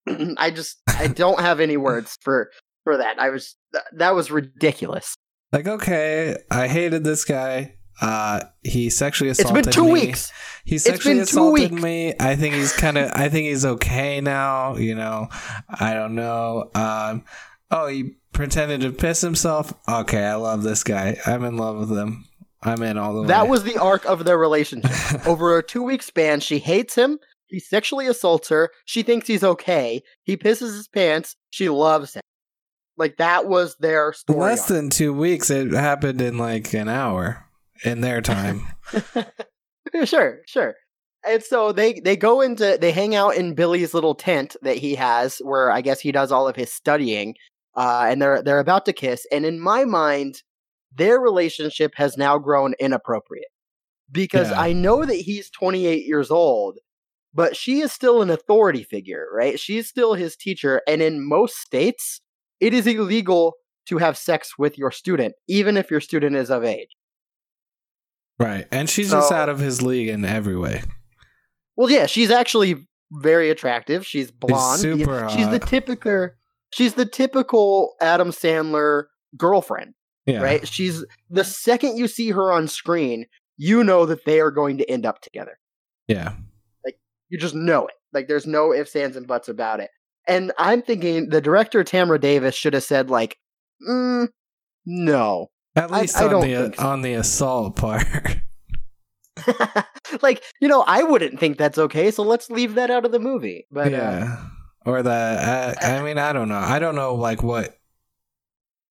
I 0.38 0.52
just 0.52 0.78
I 0.88 1.08
don't 1.08 1.42
have 1.42 1.60
any 1.60 1.76
words 1.76 2.18
for 2.22 2.50
for 2.86 2.98
that. 2.98 3.20
I 3.20 3.30
was 3.30 3.58
th- 3.74 3.84
that 3.98 4.16
was 4.16 4.32
ridiculous. 4.32 5.16
Like, 5.52 5.68
okay, 5.68 6.38
I 6.50 6.68
hated 6.68 7.04
this 7.04 7.26
guy. 7.26 7.77
Uh 8.02 8.42
he 8.64 8.90
sexually 8.90 9.30
It's 9.32 9.40
assaulted 9.40 9.66
been 9.66 9.74
two 9.74 9.86
me. 9.86 9.92
weeks. 9.94 10.32
He 10.66 10.78
sexually 10.78 11.16
been 11.16 11.26
two 11.26 11.30
assaulted 11.32 11.72
weeks. 11.72 11.84
me. 11.84 12.14
I 12.20 12.36
think 12.36 12.56
he's 12.56 12.74
kind 12.74 12.98
of. 12.98 13.12
I 13.14 13.30
think 13.30 13.48
he's 13.48 13.66
okay 13.66 14.22
now. 14.22 14.76
You 14.76 14.96
know, 14.96 15.30
I 15.70 15.94
don't 15.94 16.14
know. 16.16 16.70
Um, 16.76 17.24
oh, 17.72 17.88
he 17.88 18.16
pretended 18.34 18.82
to 18.82 18.92
piss 18.92 19.22
himself. 19.22 19.74
Okay, 19.88 20.24
I 20.24 20.36
love 20.36 20.64
this 20.64 20.84
guy. 20.84 21.18
I'm 21.26 21.44
in 21.44 21.58
love 21.58 21.78
with 21.80 21.98
him. 21.98 22.26
I'm 22.62 22.82
in 22.84 22.98
all 22.98 23.14
the 23.14 23.22
way. 23.22 23.28
That 23.28 23.48
was 23.48 23.64
the 23.64 23.78
arc 23.78 24.06
of 24.06 24.26
their 24.26 24.38
relationship. 24.38 25.26
Over 25.28 25.58
a 25.58 25.64
two 25.64 25.84
week 25.84 26.04
span, 26.04 26.40
she 26.40 26.60
hates 26.60 26.96
him. 26.96 27.20
He 27.48 27.60
sexually 27.60 28.08
assaults 28.08 28.50
her. 28.50 28.72
She 28.86 29.04
thinks 29.04 29.26
he's 29.28 29.44
okay. 29.44 30.04
He 30.24 30.36
pisses 30.36 30.76
his 30.76 30.88
pants. 30.90 31.36
She 31.50 31.70
loves 31.70 32.14
him. 32.16 32.22
Like 32.98 33.18
that 33.18 33.48
was 33.48 33.78
their 33.78 34.12
story. 34.12 34.40
less 34.40 34.62
arc. 34.62 34.68
than 34.70 34.90
two 34.90 35.14
weeks. 35.14 35.50
It 35.50 35.72
happened 35.72 36.20
in 36.20 36.38
like 36.38 36.74
an 36.74 36.90
hour 36.90 37.46
in 37.84 38.02
their 38.02 38.22
time. 38.22 38.64
sure, 40.06 40.42
sure. 40.46 40.76
And 41.26 41.44
so 41.44 41.72
they 41.72 42.00
they 42.00 42.16
go 42.16 42.42
into 42.42 42.78
they 42.80 42.92
hang 42.92 43.16
out 43.16 43.36
in 43.36 43.56
Billy's 43.56 43.94
little 43.94 44.16
tent 44.16 44.56
that 44.62 44.78
he 44.78 44.96
has, 44.96 45.40
where 45.40 45.72
I 45.72 45.82
guess 45.82 46.00
he 46.00 46.12
does 46.12 46.32
all 46.32 46.48
of 46.48 46.56
his 46.56 46.72
studying. 46.72 47.36
Uh, 47.76 48.06
and 48.08 48.22
they're 48.22 48.42
they're 48.42 48.60
about 48.60 48.86
to 48.86 48.94
kiss, 48.94 49.26
and 49.32 49.46
in 49.46 49.60
my 49.60 49.86
mind, 49.86 50.42
their 50.96 51.20
relationship 51.20 51.94
has 51.96 52.18
now 52.18 52.38
grown 52.40 52.74
inappropriate 52.80 53.50
because 54.12 54.50
Yeah. 54.50 54.60
I 54.60 54.74
know 54.74 55.06
that 55.06 55.14
he's 55.16 55.50
28 55.52 56.06
years 56.06 56.32
old, 56.32 56.80
but 57.34 57.56
she 57.56 57.82
is 57.82 57.92
still 57.92 58.22
an 58.24 58.32
authority 58.32 58.84
figure, 58.84 59.28
right? 59.32 59.60
She's 59.60 59.88
still 59.88 60.16
his 60.16 60.36
teacher, 60.36 60.82
and 60.88 61.02
in 61.04 61.28
most 61.28 61.58
states, 61.58 62.22
it 62.60 62.74
is 62.74 62.88
illegal 62.88 63.54
to 63.88 63.98
have 64.00 64.18
sex 64.18 64.58
with 64.58 64.78
your 64.78 64.90
student, 64.92 65.36
even 65.48 65.78
if 65.78 65.92
your 65.92 66.02
student 66.02 66.36
is 66.36 66.50
of 66.50 66.64
age. 66.64 66.96
Right, 68.40 68.68
and 68.72 68.90
she's 68.90 69.12
just 69.12 69.32
out 69.32 69.50
of 69.50 69.60
his 69.60 69.82
league 69.82 70.10
in 70.10 70.26
every 70.26 70.58
way. 70.58 70.84
Well, 71.76 71.90
yeah, 71.90 72.06
she's 72.08 72.32
actually 72.32 72.88
very 73.12 73.50
attractive. 73.50 74.06
She's 74.06 74.32
blonde. 74.32 74.84
You- 74.84 74.98
super 74.98 75.30
she's 75.30 75.50
the 75.50 75.60
typical. 75.60 76.30
She's 76.74 76.96
the 76.96 77.06
typical 77.06 77.96
Adam 78.02 78.32
Sandler 78.32 79.06
girlfriend, 79.38 79.94
Yeah, 80.26 80.42
right? 80.42 80.68
She's 80.68 81.06
the 81.30 81.46
second 81.46 81.98
you 81.98 82.08
see 82.08 82.32
her 82.32 82.52
on 82.52 82.68
screen, 82.68 83.26
you 83.56 83.84
know 83.84 84.06
that 84.06 84.26
they 84.26 84.40
are 84.42 84.52
going 84.52 84.78
to 84.80 84.90
end 84.90 85.06
up 85.06 85.22
together. 85.22 85.58
Yeah, 86.08 86.34
Like 86.84 87.00
You 87.30 87.38
just 87.38 87.56
know 87.56 87.88
it. 87.88 87.94
Like 88.14 88.28
there's 88.28 88.48
no 88.48 88.74
ifs, 88.74 88.96
ands, 88.96 89.16
and 89.16 89.28
buts 89.28 89.48
about 89.48 89.80
it. 89.80 89.90
And 90.28 90.52
I'm 90.58 90.82
thinking 90.82 91.30
the 91.30 91.40
director 91.40 91.84
Tamra 91.84 92.20
Davis 92.20 92.54
should 92.56 92.74
have 92.74 92.84
said 92.84 93.10
like, 93.10 93.38
mm, 93.88 94.28
no. 94.86 95.52
At 95.78 95.92
least 95.92 96.18
I 96.18 96.26
on 96.26 96.30
don't 96.32 96.42
the 96.42 96.74
so. 96.76 96.88
on 96.88 97.02
the 97.02 97.14
assault 97.14 97.76
part. 97.76 98.06
like 100.22 100.44
you 100.60 100.68
know, 100.68 100.84
I 100.88 101.04
wouldn't 101.04 101.40
think 101.40 101.58
that's 101.58 101.78
okay. 101.78 102.12
So 102.12 102.24
let's 102.24 102.50
leave 102.50 102.76
that 102.76 102.90
out 102.90 103.06
of 103.06 103.12
the 103.12 103.20
movie. 103.20 103.68
But 103.72 103.88
uh, 103.94 103.98
yeah. 103.98 104.46
Or 104.86 105.04
the 105.04 105.12
uh, 105.12 105.74
I 105.82 106.02
mean 106.04 106.18
I 106.18 106.34
don't 106.34 106.50
know. 106.50 106.58
I 106.58 106.80
don't 106.80 106.96
know 106.96 107.16
like 107.16 107.44
what 107.44 107.78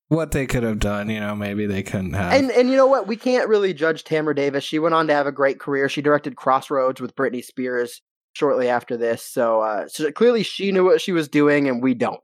what 0.09 0.31
they 0.31 0.47
could 0.47 0.63
have 0.63 0.79
done, 0.79 1.11
you 1.11 1.19
know, 1.19 1.35
maybe 1.35 1.67
they 1.67 1.83
couldn't 1.83 2.13
have. 2.13 2.33
And 2.33 2.51
and 2.53 2.71
you 2.71 2.77
know 2.77 2.87
what? 2.87 3.09
We 3.09 3.17
can't 3.17 3.49
really 3.49 3.75
judge 3.75 4.05
Tamara 4.05 4.35
Davis. 4.35 4.63
She 4.63 4.79
went 4.79 4.95
on 4.95 5.09
to 5.09 5.15
have 5.15 5.27
a 5.27 5.33
great 5.33 5.59
career. 5.59 5.89
She 5.89 6.03
directed 6.03 6.37
Crossroads 6.37 7.01
with 7.01 7.17
Britney 7.17 7.45
Spears 7.45 8.01
shortly 8.33 8.69
after 8.69 8.97
this. 8.97 9.23
So 9.23 9.63
uh 9.63 9.89
so 9.89 10.13
clearly 10.13 10.43
she 10.43 10.71
knew 10.71 10.85
what 10.85 11.01
she 11.01 11.13
was 11.13 11.29
doing 11.29 11.69
and 11.69 11.83
we 11.83 11.95
don't. 11.95 12.21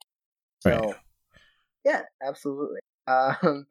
So 0.61 0.71
Right. 0.71 0.95
yeah, 1.85 2.03
absolutely. 2.25 2.79
Um 3.09 3.67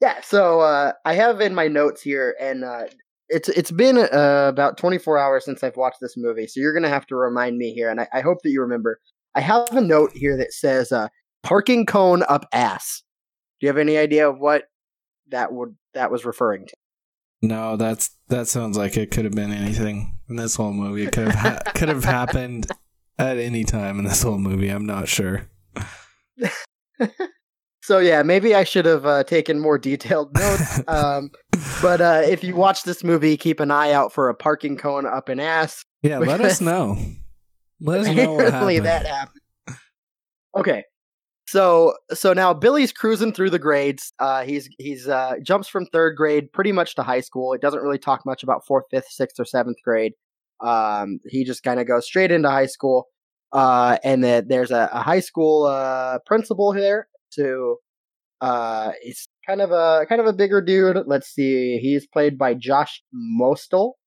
yeah, 0.00 0.20
so 0.22 0.60
uh 0.60 0.92
I 1.04 1.14
have 1.14 1.40
in 1.40 1.54
my 1.54 1.68
notes 1.68 2.02
here 2.02 2.36
and 2.40 2.64
uh 2.64 2.84
it's 3.28 3.48
it's 3.48 3.70
been 3.72 3.98
uh, 3.98 4.46
about 4.48 4.78
24 4.78 5.18
hours 5.18 5.44
since 5.44 5.64
I've 5.64 5.76
watched 5.76 5.98
this 6.00 6.16
movie, 6.16 6.46
so 6.46 6.60
you're 6.60 6.72
gonna 6.72 6.88
have 6.88 7.06
to 7.08 7.16
remind 7.16 7.58
me 7.58 7.72
here, 7.72 7.90
and 7.90 8.00
I, 8.00 8.08
I 8.12 8.20
hope 8.20 8.38
that 8.42 8.50
you 8.50 8.60
remember. 8.60 9.00
I 9.34 9.40
have 9.40 9.68
a 9.72 9.80
note 9.80 10.12
here 10.14 10.36
that 10.36 10.52
says 10.52 10.92
uh, 10.92 11.08
"parking 11.42 11.86
cone 11.86 12.22
up 12.28 12.46
ass." 12.52 13.02
Do 13.60 13.66
you 13.66 13.68
have 13.68 13.78
any 13.78 13.98
idea 13.98 14.28
of 14.28 14.38
what 14.38 14.64
that 15.30 15.52
would 15.52 15.74
that 15.94 16.12
was 16.12 16.24
referring 16.24 16.66
to? 16.66 16.74
no, 17.42 17.76
that's 17.76 18.10
that 18.28 18.48
sounds 18.48 18.76
like 18.76 18.96
it 18.96 19.10
could 19.10 19.24
have 19.24 19.34
been 19.34 19.52
anything 19.52 20.18
in 20.28 20.36
this 20.36 20.56
whole 20.56 20.72
movie. 20.72 21.04
It 21.04 21.12
could 21.12 21.28
have 21.28 21.34
ha- 21.34 21.60
could 21.74 21.88
have 21.88 22.04
happened 22.04 22.66
at 23.18 23.38
any 23.38 23.64
time 23.64 23.98
in 23.98 24.04
this 24.04 24.22
whole 24.22 24.38
movie. 24.38 24.68
I'm 24.68 24.86
not 24.86 25.08
sure. 25.08 25.48
So 27.86 27.98
yeah, 27.98 28.24
maybe 28.24 28.52
I 28.52 28.64
should 28.64 28.84
have 28.84 29.06
uh, 29.06 29.22
taken 29.22 29.60
more 29.60 29.78
detailed 29.78 30.34
notes. 30.36 30.82
um, 30.88 31.30
but 31.80 32.00
uh, 32.00 32.22
if 32.24 32.42
you 32.42 32.56
watch 32.56 32.82
this 32.82 33.04
movie, 33.04 33.36
keep 33.36 33.60
an 33.60 33.70
eye 33.70 33.92
out 33.92 34.12
for 34.12 34.28
a 34.28 34.34
parking 34.34 34.76
cone 34.76 35.06
up 35.06 35.28
an 35.28 35.38
ass. 35.38 35.84
yeah, 36.02 36.18
let 36.18 36.40
us 36.40 36.60
know. 36.60 36.98
Let 37.80 38.00
us 38.00 38.08
know 38.08 38.32
what 38.32 38.52
happened. 38.52 38.86
that 38.86 39.06
happened. 39.06 39.40
Okay. 40.56 40.82
So 41.46 41.94
so 42.12 42.32
now 42.32 42.54
Billy's 42.54 42.90
cruising 42.90 43.32
through 43.34 43.50
the 43.50 43.58
grades. 43.58 44.14
Uh, 44.18 44.42
he's 44.42 44.68
he's 44.78 45.06
uh, 45.06 45.34
jumps 45.42 45.68
from 45.68 45.86
third 45.86 46.16
grade 46.16 46.50
pretty 46.52 46.72
much 46.72 46.96
to 46.96 47.02
high 47.02 47.20
school. 47.20 47.52
It 47.52 47.60
doesn't 47.60 47.82
really 47.82 47.98
talk 47.98 48.24
much 48.26 48.42
about 48.42 48.66
fourth, 48.66 48.86
fifth, 48.90 49.10
sixth, 49.10 49.38
or 49.38 49.44
seventh 49.44 49.76
grade. 49.84 50.14
Um, 50.60 51.20
he 51.28 51.44
just 51.44 51.62
kind 51.62 51.78
of 51.78 51.86
goes 51.86 52.06
straight 52.06 52.32
into 52.32 52.50
high 52.50 52.66
school. 52.66 53.08
Uh, 53.52 53.98
and 54.02 54.24
then 54.24 54.48
there's 54.48 54.70
a, 54.70 54.88
a 54.92 55.02
high 55.02 55.20
school 55.20 55.66
uh, 55.66 56.18
principal 56.26 56.72
here. 56.72 57.06
To 57.32 57.76
uh, 58.40 58.92
he's 59.02 59.26
kind 59.46 59.60
of 59.60 59.70
a 59.72 60.06
kind 60.08 60.20
of 60.20 60.26
a 60.26 60.32
bigger 60.32 60.60
dude. 60.60 60.98
Let's 61.06 61.28
see. 61.28 61.78
He's 61.78 62.06
played 62.06 62.38
by 62.38 62.54
Josh 62.54 63.02
Mostel. 63.12 63.98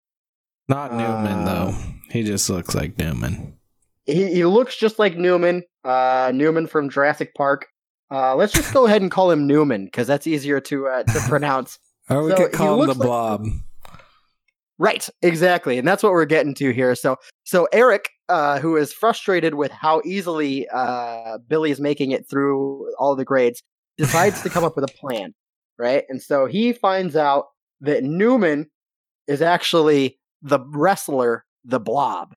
Not 0.68 0.92
Newman 0.94 1.40
Uh, 1.40 1.46
though. 1.46 1.76
He 2.12 2.24
just 2.24 2.50
looks 2.50 2.76
like 2.76 2.98
Newman. 2.98 3.58
he, 4.06 4.34
he 4.34 4.46
looks 4.46 4.76
just 4.78 5.00
like 5.00 5.18
Newman, 5.18 5.64
uh, 5.84 6.32
Newman 6.34 6.68
from 6.68 6.90
Jurassic 6.90 7.34
Park. 7.36 7.68
Uh, 8.12 8.36
let's 8.36 8.54
just 8.54 8.74
go 8.74 8.86
ahead 8.88 9.02
and 9.02 9.12
call 9.12 9.30
him 9.32 9.46
Newman 9.48 9.86
because 9.86 10.08
that's 10.08 10.26
easier 10.28 10.60
to 10.62 10.88
uh, 10.88 11.04
to 11.04 11.20
pronounce. 11.28 11.78
Or 12.10 12.24
we 12.24 12.32
So 12.32 12.38
could 12.38 12.52
call 12.54 12.74
him 12.74 12.80
the 12.82 12.88
looks 12.88 13.00
like- 13.00 13.06
Blob. 13.08 13.46
Right, 14.80 15.08
exactly, 15.22 15.78
and 15.78 15.88
that's 15.88 16.02
what 16.02 16.12
we're 16.12 16.26
getting 16.26 16.56
to 16.56 16.72
here. 16.72 16.96
So, 16.96 17.18
so 17.44 17.68
Eric, 17.72 18.10
uh, 18.28 18.60
who 18.60 18.76
is 18.78 18.92
frustrated 18.92 19.54
with 19.56 19.72
how 19.72 20.02
easily 20.06 20.68
uh, 20.70 21.38
Billy 21.48 21.72
is 21.72 21.80
making 21.80 22.12
it 22.12 22.28
through 22.30 22.92
all 22.98 23.16
the 23.16 23.26
grades, 23.26 23.62
decides 23.98 24.42
to 24.42 24.50
come 24.50 24.64
up 24.64 24.76
with 24.76 24.86
a 24.86 24.94
plan, 25.00 25.34
right? 25.78 26.06
And 26.10 26.22
so 26.22 26.46
he 26.48 26.74
finds 26.74 27.16
out 27.16 27.46
that 27.82 28.04
Newman 28.04 28.68
is 29.28 29.42
actually 29.42 30.18
the 30.42 30.60
wrestler, 30.74 31.46
the 31.64 31.80
Blob, 31.80 32.34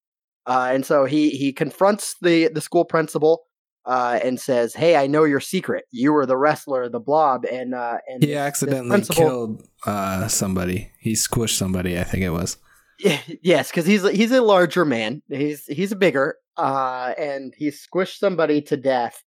uh, 0.46 0.70
and 0.72 0.84
so 0.84 1.04
he 1.04 1.30
he 1.30 1.52
confronts 1.52 2.16
the 2.20 2.48
the 2.48 2.60
school 2.60 2.84
principal. 2.84 3.44
Uh, 3.84 4.20
and 4.22 4.40
says, 4.40 4.74
"Hey, 4.74 4.94
I 4.94 5.08
know 5.08 5.24
your 5.24 5.40
secret. 5.40 5.86
You 5.90 6.12
were 6.12 6.24
the 6.24 6.36
wrestler, 6.36 6.88
the 6.88 7.00
Blob, 7.00 7.44
and 7.44 7.74
uh, 7.74 7.98
and 8.06 8.22
He 8.22 8.36
accidentally 8.36 9.02
killed 9.02 9.66
uh, 9.84 10.28
somebody. 10.28 10.92
He 11.00 11.14
squished 11.14 11.56
somebody. 11.56 11.98
I 11.98 12.04
think 12.04 12.22
it 12.22 12.30
was. 12.30 12.58
Yes, 12.98 13.70
because 13.70 13.84
he's 13.84 14.08
he's 14.10 14.30
a 14.30 14.40
larger 14.40 14.84
man. 14.84 15.22
He's 15.28 15.66
he's 15.66 15.92
bigger, 15.94 16.36
uh, 16.56 17.14
and 17.18 17.52
he 17.56 17.68
squished 17.68 18.18
somebody 18.18 18.62
to 18.62 18.76
death. 18.76 19.22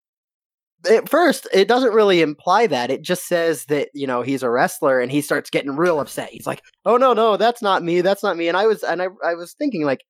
At 0.89 1.09
first, 1.09 1.49
it 1.53 1.67
doesn't 1.67 1.95
really 1.95 2.21
imply 2.21 2.67
that. 2.67 2.91
It 2.91 3.03
just 3.03 3.27
says 3.27 3.65
that 3.67 3.89
you 3.93 4.07
know 4.07 4.23
he's 4.23 4.45
a 4.45 4.51
wrestler, 4.51 5.01
and 5.01 5.11
he 5.11 5.21
starts 5.21 5.51
getting 5.51 5.77
real 5.77 5.99
upset. 5.99 6.29
He's 6.31 6.47
like, 6.47 6.63
"Oh 6.85 6.97
no, 6.97 7.13
no, 7.15 7.37
that's 7.37 7.63
not 7.63 7.83
me. 7.83 8.01
That's 8.03 8.23
not 8.23 8.37
me." 8.37 8.47
And 8.47 8.57
I 8.57 8.67
was 8.67 8.85
and 8.85 9.03
I 9.03 9.09
I 9.25 9.35
was 9.35 9.55
thinking 9.55 9.85
like, 9.85 10.05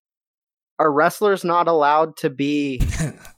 are 0.78 0.92
wrestlers 0.92 1.44
not 1.44 1.68
allowed 1.68 2.16
to 2.18 2.30
be 2.30 2.80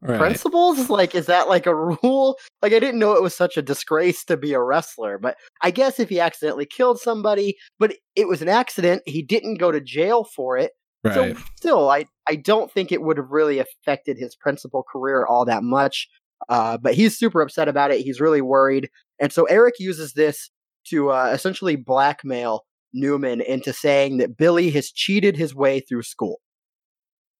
Right. 0.00 0.18
principals? 0.18 0.88
Like, 0.90 1.14
is 1.14 1.26
that 1.26 1.48
like 1.48 1.66
a 1.66 1.74
rule? 2.02 2.36
Like, 2.62 2.72
I 2.72 2.78
didn't 2.78 3.00
know 3.00 3.14
it 3.14 3.22
was 3.22 3.34
such 3.34 3.56
a 3.56 3.62
disgrace 3.62 4.24
to 4.26 4.36
be 4.36 4.52
a 4.52 4.62
wrestler, 4.62 5.18
but 5.18 5.36
I 5.62 5.70
guess 5.70 5.98
if 5.98 6.08
he 6.08 6.20
accidentally 6.20 6.66
killed 6.66 7.00
somebody, 7.00 7.56
but 7.78 7.94
it 8.14 8.28
was 8.28 8.42
an 8.42 8.48
accident, 8.48 9.02
he 9.06 9.22
didn't 9.22 9.58
go 9.58 9.72
to 9.72 9.80
jail 9.80 10.24
for 10.24 10.56
it. 10.56 10.72
Right. 11.04 11.14
So, 11.14 11.34
still, 11.56 11.90
I, 11.90 12.06
I 12.28 12.36
don't 12.36 12.72
think 12.72 12.92
it 12.92 13.02
would 13.02 13.16
have 13.16 13.30
really 13.30 13.58
affected 13.58 14.18
his 14.18 14.36
principal 14.36 14.84
career 14.90 15.26
all 15.26 15.44
that 15.44 15.62
much. 15.62 16.08
Uh, 16.48 16.78
but 16.78 16.94
he's 16.94 17.18
super 17.18 17.40
upset 17.40 17.68
about 17.68 17.90
it. 17.90 18.00
He's 18.00 18.20
really 18.20 18.40
worried. 18.40 18.90
And 19.18 19.32
so 19.32 19.44
Eric 19.44 19.74
uses 19.78 20.12
this 20.12 20.50
to 20.88 21.10
uh, 21.10 21.30
essentially 21.32 21.76
blackmail 21.76 22.64
Newman 22.92 23.40
into 23.40 23.72
saying 23.72 24.18
that 24.18 24.36
Billy 24.36 24.70
has 24.70 24.90
cheated 24.90 25.36
his 25.36 25.54
way 25.54 25.80
through 25.80 26.02
school. 26.02 26.40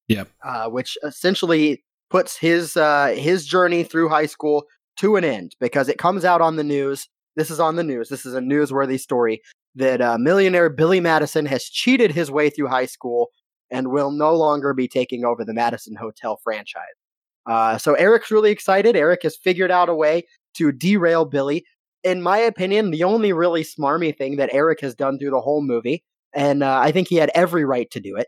Yep. 0.07 0.27
Uh, 0.43 0.69
which 0.69 0.97
essentially 1.03 1.83
puts 2.09 2.37
his 2.37 2.75
uh, 2.77 3.13
his 3.17 3.45
journey 3.45 3.83
through 3.83 4.09
high 4.09 4.25
school 4.25 4.65
to 4.97 5.15
an 5.15 5.23
end 5.23 5.55
because 5.59 5.87
it 5.87 5.97
comes 5.97 6.25
out 6.25 6.41
on 6.41 6.55
the 6.55 6.63
news. 6.63 7.07
This 7.35 7.51
is 7.51 7.59
on 7.59 7.75
the 7.75 7.83
news. 7.83 8.09
This 8.09 8.25
is 8.25 8.33
a 8.33 8.39
newsworthy 8.39 8.99
story 8.99 9.41
that 9.75 10.01
uh, 10.01 10.17
millionaire 10.17 10.69
Billy 10.69 10.99
Madison 10.99 11.45
has 11.45 11.65
cheated 11.65 12.11
his 12.11 12.31
way 12.31 12.49
through 12.49 12.67
high 12.67 12.85
school 12.85 13.29
and 13.71 13.91
will 13.91 14.11
no 14.11 14.35
longer 14.35 14.73
be 14.73 14.87
taking 14.87 15.23
over 15.23 15.45
the 15.45 15.53
Madison 15.53 15.95
Hotel 15.95 16.39
franchise. 16.43 16.83
Uh, 17.45 17.77
so 17.77 17.93
Eric's 17.93 18.31
really 18.31 18.51
excited. 18.51 18.95
Eric 18.95 19.21
has 19.23 19.37
figured 19.37 19.71
out 19.71 19.89
a 19.89 19.95
way 19.95 20.23
to 20.55 20.71
derail 20.71 21.25
Billy. 21.25 21.63
In 22.03 22.21
my 22.21 22.37
opinion, 22.37 22.91
the 22.91 23.03
only 23.03 23.33
really 23.33 23.63
smarmy 23.63 24.15
thing 24.15 24.37
that 24.37 24.49
Eric 24.51 24.81
has 24.81 24.95
done 24.95 25.19
through 25.19 25.31
the 25.31 25.41
whole 25.41 25.61
movie, 25.61 26.03
and 26.33 26.63
uh, 26.63 26.79
I 26.79 26.91
think 26.91 27.07
he 27.07 27.15
had 27.15 27.31
every 27.35 27.65
right 27.65 27.89
to 27.91 27.99
do 27.99 28.15
it. 28.17 28.27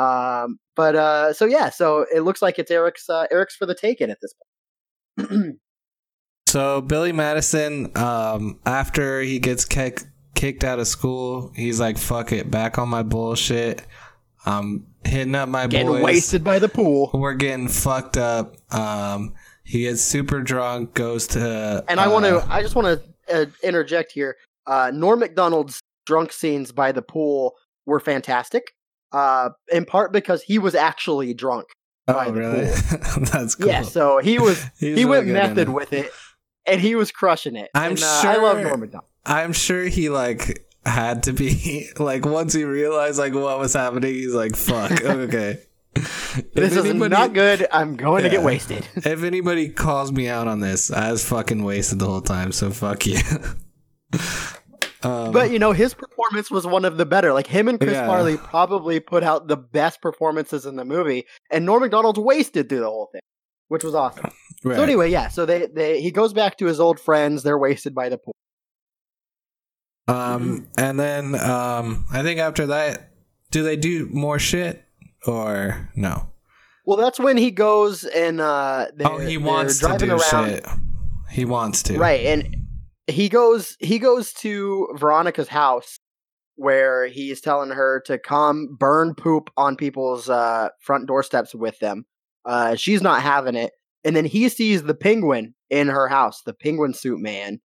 Um, 0.00 0.58
but 0.76 0.96
uh, 0.96 1.32
so 1.32 1.44
yeah, 1.44 1.70
so 1.70 2.06
it 2.14 2.20
looks 2.20 2.42
like 2.42 2.58
it's 2.58 2.70
Eric's 2.70 3.08
uh, 3.08 3.26
Eric's 3.30 3.56
for 3.56 3.66
the 3.66 3.74
taking 3.74 4.10
at 4.10 4.18
this 4.20 4.34
point. 5.18 5.56
So 6.48 6.82
Billy 6.82 7.12
Madison, 7.12 7.96
um, 7.96 8.60
after 8.66 9.22
he 9.22 9.38
gets 9.38 9.64
kick, 9.64 10.02
kicked 10.34 10.64
out 10.64 10.78
of 10.78 10.86
school, 10.86 11.50
he's 11.56 11.80
like, 11.80 11.96
"Fuck 11.96 12.30
it, 12.30 12.50
back 12.50 12.76
on 12.76 12.90
my 12.90 13.02
bullshit. 13.02 13.86
I'm 14.44 14.86
hitting 15.02 15.34
up 15.34 15.48
my 15.48 15.66
Getting 15.66 15.86
boys. 15.86 16.02
wasted 16.02 16.44
by 16.44 16.58
the 16.58 16.68
pool. 16.68 17.08
We're 17.14 17.32
getting 17.32 17.68
fucked 17.68 18.18
up." 18.18 18.56
Um, 18.70 19.32
he 19.64 19.84
gets 19.84 20.02
super 20.02 20.42
drunk, 20.42 20.92
goes 20.92 21.28
to, 21.28 21.82
And 21.88 21.98
I 21.98 22.08
want 22.08 22.26
to, 22.26 22.40
uh, 22.40 22.46
I 22.50 22.60
just 22.60 22.74
want 22.74 23.00
to 23.28 23.34
uh, 23.34 23.46
interject 23.62 24.12
here. 24.12 24.36
Uh, 24.66 24.90
Norm 24.92 25.20
Macdonald's 25.20 25.80
drunk 26.04 26.32
scenes 26.32 26.70
by 26.70 26.92
the 26.92 27.00
pool 27.00 27.54
were 27.86 28.00
fantastic. 28.00 28.74
Uh, 29.12 29.50
in 29.70 29.84
part 29.84 30.12
because 30.12 30.42
he 30.42 30.58
was 30.58 30.74
actually 30.74 31.34
drunk. 31.34 31.66
Oh, 32.08 32.30
really? 32.32 32.64
That's 33.32 33.54
cool. 33.54 33.68
Yeah, 33.68 33.82
so 33.82 34.18
he 34.18 34.38
was 34.38 34.62
he 34.78 34.92
really 34.92 35.04
went 35.06 35.26
method 35.28 35.68
it. 35.68 35.72
with 35.72 35.92
it, 35.92 36.10
and 36.66 36.80
he 36.80 36.94
was 36.94 37.12
crushing 37.12 37.54
it. 37.56 37.70
I'm 37.74 37.92
and, 37.92 38.02
uh, 38.02 38.22
I 38.24 38.36
love 38.36 38.56
sure- 38.58 38.68
Norm 38.68 38.80
Macdonald. 38.80 39.08
I'm 39.24 39.52
sure 39.52 39.84
he 39.84 40.08
like 40.08 40.66
had 40.84 41.22
to 41.24 41.32
be 41.32 41.88
like 41.98 42.24
once 42.24 42.54
he 42.54 42.64
realized 42.64 43.18
like 43.18 43.34
what 43.34 43.58
was 43.58 43.72
happening, 43.74 44.14
he's 44.14 44.34
like, 44.34 44.56
"Fuck, 44.56 45.00
okay." 45.04 45.58
If 45.94 46.54
This 46.54 46.74
is 46.74 46.86
anybody- 46.86 47.10
not 47.10 47.34
good. 47.34 47.66
I'm 47.70 47.96
going 47.96 48.22
to 48.24 48.30
get 48.30 48.42
wasted. 48.42 48.88
If 48.96 49.22
anybody 49.22 49.68
calls 49.68 50.10
me 50.10 50.26
out 50.26 50.48
on 50.48 50.60
this, 50.60 50.90
I 50.90 51.12
was 51.12 51.22
fucking 51.28 51.62
wasted 51.62 51.98
the 51.98 52.06
whole 52.06 52.22
time, 52.22 52.50
so 52.50 52.70
fuck 52.70 53.04
you. 53.06 53.18
Um, 55.04 55.32
But 55.32 55.50
you 55.50 55.58
know, 55.58 55.72
his 55.72 55.94
performance 55.94 56.50
was 56.50 56.66
one 56.66 56.84
of 56.84 56.96
the 56.96 57.06
better. 57.06 57.32
Like 57.32 57.46
him 57.46 57.68
and 57.68 57.78
Chris 57.80 57.92
Yeah. 57.94 58.06
Farley 58.06 58.36
probably 58.36 59.00
put 59.00 59.22
out 59.24 59.48
the 59.48 59.56
best 59.56 60.00
performances 60.02 60.66
in 60.66 60.76
the 60.76 60.84
movie, 60.84 61.24
and 61.50 61.64
Norm 61.66 61.82
Macdonald's 61.82 62.18
wasted 62.18 62.68
through 62.68 62.80
the 62.80 62.90
whole 62.90 63.08
thing, 63.12 63.20
which 63.68 63.84
was 63.84 63.94
awesome. 63.94 64.30
right. 64.64 64.76
So 64.76 64.82
anyway, 64.82 65.10
yeah. 65.10 65.28
So 65.28 65.44
they, 65.46 65.66
they 65.66 66.00
he 66.00 66.10
goes 66.10 66.32
back 66.32 66.58
to 66.58 66.66
his 66.66 66.80
old 66.80 66.98
friends. 67.00 67.42
They're 67.42 67.58
wasted 67.58 67.94
by 67.94 68.08
the 68.08 68.18
pool. 68.18 68.34
um, 70.08 70.68
and 70.76 70.98
then 70.98 71.34
um, 71.40 72.04
I 72.12 72.22
think 72.22 72.40
after 72.40 72.66
that, 72.66 73.10
do 73.50 73.62
they 73.62 73.76
do 73.76 74.08
more 74.12 74.38
shit 74.38 74.84
or 75.26 75.90
no? 75.94 76.28
Well, 76.84 76.96
that's 76.96 77.20
when 77.20 77.36
he 77.36 77.50
goes 77.52 78.02
and 78.04 78.40
uh, 78.40 78.86
oh, 79.04 79.18
he 79.18 79.38
wants 79.38 79.78
to 79.78 79.96
do 79.98 80.10
around. 80.16 80.48
shit. 80.48 80.66
He 81.30 81.44
wants 81.44 81.84
to, 81.84 81.96
right? 81.98 82.24
And 82.26 82.61
he 83.06 83.28
goes 83.28 83.76
he 83.80 83.98
goes 83.98 84.32
to 84.34 84.88
Veronica's 84.96 85.48
house 85.48 85.98
where 86.56 87.06
he's 87.06 87.40
telling 87.40 87.70
her 87.70 88.00
to 88.06 88.18
come 88.18 88.76
burn 88.78 89.14
poop 89.14 89.50
on 89.56 89.76
people's 89.76 90.28
uh, 90.28 90.68
front 90.80 91.06
doorsteps 91.06 91.54
with 91.54 91.78
them. 91.78 92.04
Uh, 92.44 92.74
she's 92.74 93.02
not 93.02 93.22
having 93.22 93.54
it, 93.54 93.72
and 94.04 94.14
then 94.14 94.24
he 94.24 94.48
sees 94.48 94.82
the 94.82 94.94
penguin 94.94 95.54
in 95.70 95.88
her 95.88 96.08
house, 96.08 96.42
the 96.42 96.52
penguin 96.52 96.92
suit 96.92 97.20
man, 97.20 97.60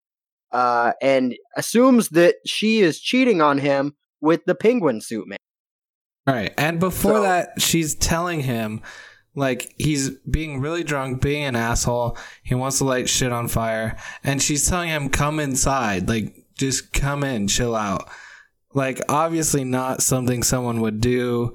uh, 0.52 0.94
and 1.02 1.36
assumes 1.56 2.10
that 2.10 2.36
she 2.46 2.80
is 2.80 3.00
cheating 3.00 3.42
on 3.42 3.58
him 3.58 3.96
with 4.22 4.46
the 4.46 4.56
penguin 4.56 5.02
suit 5.02 5.28
man. 5.28 5.38
Right. 6.26 6.54
And 6.58 6.80
before 6.80 7.16
so, 7.16 7.22
that, 7.24 7.62
she's 7.62 7.96
telling 7.96 8.42
him, 8.42 8.82
like, 9.38 9.76
he's 9.78 10.10
being 10.10 10.60
really 10.62 10.84
drunk, 10.84 11.22
being 11.22 11.44
an 11.44 11.56
asshole. 11.56 12.18
He 12.42 12.56
wants 12.56 12.80
to 12.80 12.86
light 12.86 13.08
shit 13.08 13.32
on 13.32 13.48
fire. 13.48 13.96
And 14.24 14.42
she's 14.42 14.68
telling 14.68 14.90
him, 14.90 15.10
come 15.10 15.40
inside. 15.40 16.10
Like, 16.10 16.34
just 16.56 16.92
come 16.92 17.24
in, 17.24 17.48
chill 17.48 17.76
out. 17.76 18.10
Like, 18.74 19.00
obviously, 19.08 19.64
not 19.64 20.02
something 20.02 20.42
someone 20.42 20.82
would 20.82 21.02
do 21.02 21.54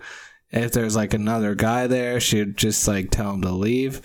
if 0.51 0.71
there's 0.71 0.95
like 0.95 1.13
another 1.13 1.57
guy 1.57 1.89
there. 1.89 2.21
She'd 2.21 2.57
just 2.57 2.87
like 2.87 3.11
tell 3.11 3.33
him 3.33 3.43
to 3.43 3.51
leave. 3.51 4.01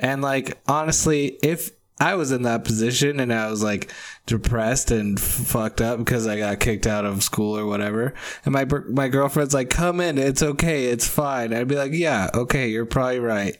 And 0.00 0.20
like, 0.20 0.60
honestly, 0.66 1.38
if 1.44 1.70
I 2.00 2.16
was 2.16 2.32
in 2.32 2.42
that 2.42 2.64
position 2.64 3.20
and 3.20 3.32
I 3.32 3.48
was 3.48 3.62
like 3.62 3.92
depressed 4.26 4.90
and 4.90 5.18
fucked 5.18 5.80
up 5.80 5.98
because 5.98 6.26
I 6.26 6.38
got 6.38 6.60
kicked 6.60 6.86
out 6.86 7.04
of 7.04 7.22
school 7.22 7.58
or 7.58 7.66
whatever. 7.66 8.14
And 8.44 8.52
my 8.52 8.66
my 8.88 9.08
girlfriend's 9.08 9.54
like, 9.54 9.70
"Come 9.70 10.00
in, 10.00 10.18
it's 10.18 10.42
okay, 10.42 10.86
it's 10.86 11.08
fine." 11.08 11.52
I'd 11.52 11.68
be 11.68 11.76
like, 11.76 11.92
"Yeah, 11.92 12.30
okay, 12.34 12.68
you're 12.68 12.86
probably 12.86 13.20
right. 13.20 13.56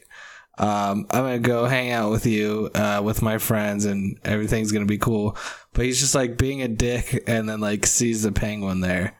Um, 0.58 1.06
I'm 1.10 1.24
gonna 1.24 1.38
go 1.38 1.66
hang 1.66 1.90
out 1.90 2.10
with 2.10 2.26
you 2.26 2.70
uh, 2.74 3.00
with 3.04 3.22
my 3.22 3.38
friends, 3.38 3.84
and 3.84 4.18
everything's 4.24 4.72
gonna 4.72 4.86
be 4.86 4.98
cool." 4.98 5.36
But 5.72 5.86
he's 5.86 6.00
just 6.00 6.14
like 6.14 6.38
being 6.38 6.62
a 6.62 6.68
dick, 6.68 7.24
and 7.26 7.48
then 7.48 7.60
like 7.60 7.86
sees 7.86 8.22
the 8.22 8.32
penguin 8.32 8.80
there, 8.80 9.18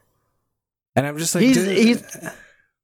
and 0.94 1.06
I'm 1.06 1.18
just 1.18 1.34
like, 1.34 1.44
he's 1.44 1.64
he's 1.66 2.28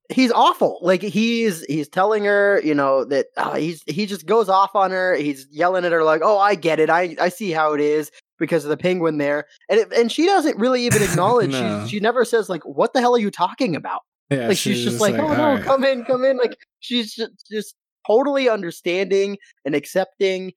he's 0.09 0.33
awful. 0.33 0.79
Like 0.83 1.03
he's 1.03 1.63
he's 1.65 1.89
telling 1.89 2.25
her, 2.25 2.61
you 2.65 2.75
know, 2.75 3.05
that 3.05 3.27
uh, 3.37 3.55
he's 3.55 3.83
he 3.87 4.07
just 4.07 4.27
goes 4.27 4.49
off 4.49 4.75
on 4.75 4.91
her. 4.91 5.15
He's 5.15 5.47
yelling 5.51 5.85
at 5.85 5.93
her 5.93 6.03
like, 6.03 6.23
"Oh, 6.25 6.39
I 6.39 6.55
get 6.57 6.81
it. 6.81 6.91
I 6.91 7.15
I 7.21 7.29
see 7.29 7.53
how 7.53 7.75
it 7.75 7.81
is 7.81 8.11
because 8.39 8.65
of 8.65 8.71
the 8.71 8.77
penguin 8.77 9.19
there." 9.19 9.47
And 9.69 9.81
it, 9.81 9.93
and 9.93 10.11
she 10.11 10.27
doesn't 10.27 10.59
really 10.59 10.85
even 10.85 11.03
acknowledge. 11.09 11.53
no. 11.53 11.85
She 11.85 11.97
she 11.97 12.01
never 12.01 12.25
says 12.25 12.49
like, 12.49 12.63
"What 12.65 12.93
the 12.93 13.01
hell 13.01 13.15
are 13.15 13.21
you 13.21 13.31
talking 13.31 13.77
about?" 13.77 14.03
Yeah, 14.31 14.49
like 14.49 14.59
she's, 14.59 14.77
she's 14.77 14.85
just, 14.85 15.01
like, 15.01 15.15
like, 15.15 15.23
"Oh 15.23 15.35
no, 15.35 15.55
right. 15.55 15.63
come 15.63 15.85
in, 15.85 16.05
come 16.05 16.25
in." 16.25 16.37
Like 16.37 16.57
she's 16.81 17.15
just 17.15 17.33
just 17.51 17.75
totally 18.07 18.49
understanding 18.49 19.39
and 19.65 19.75
accepting 19.75 20.53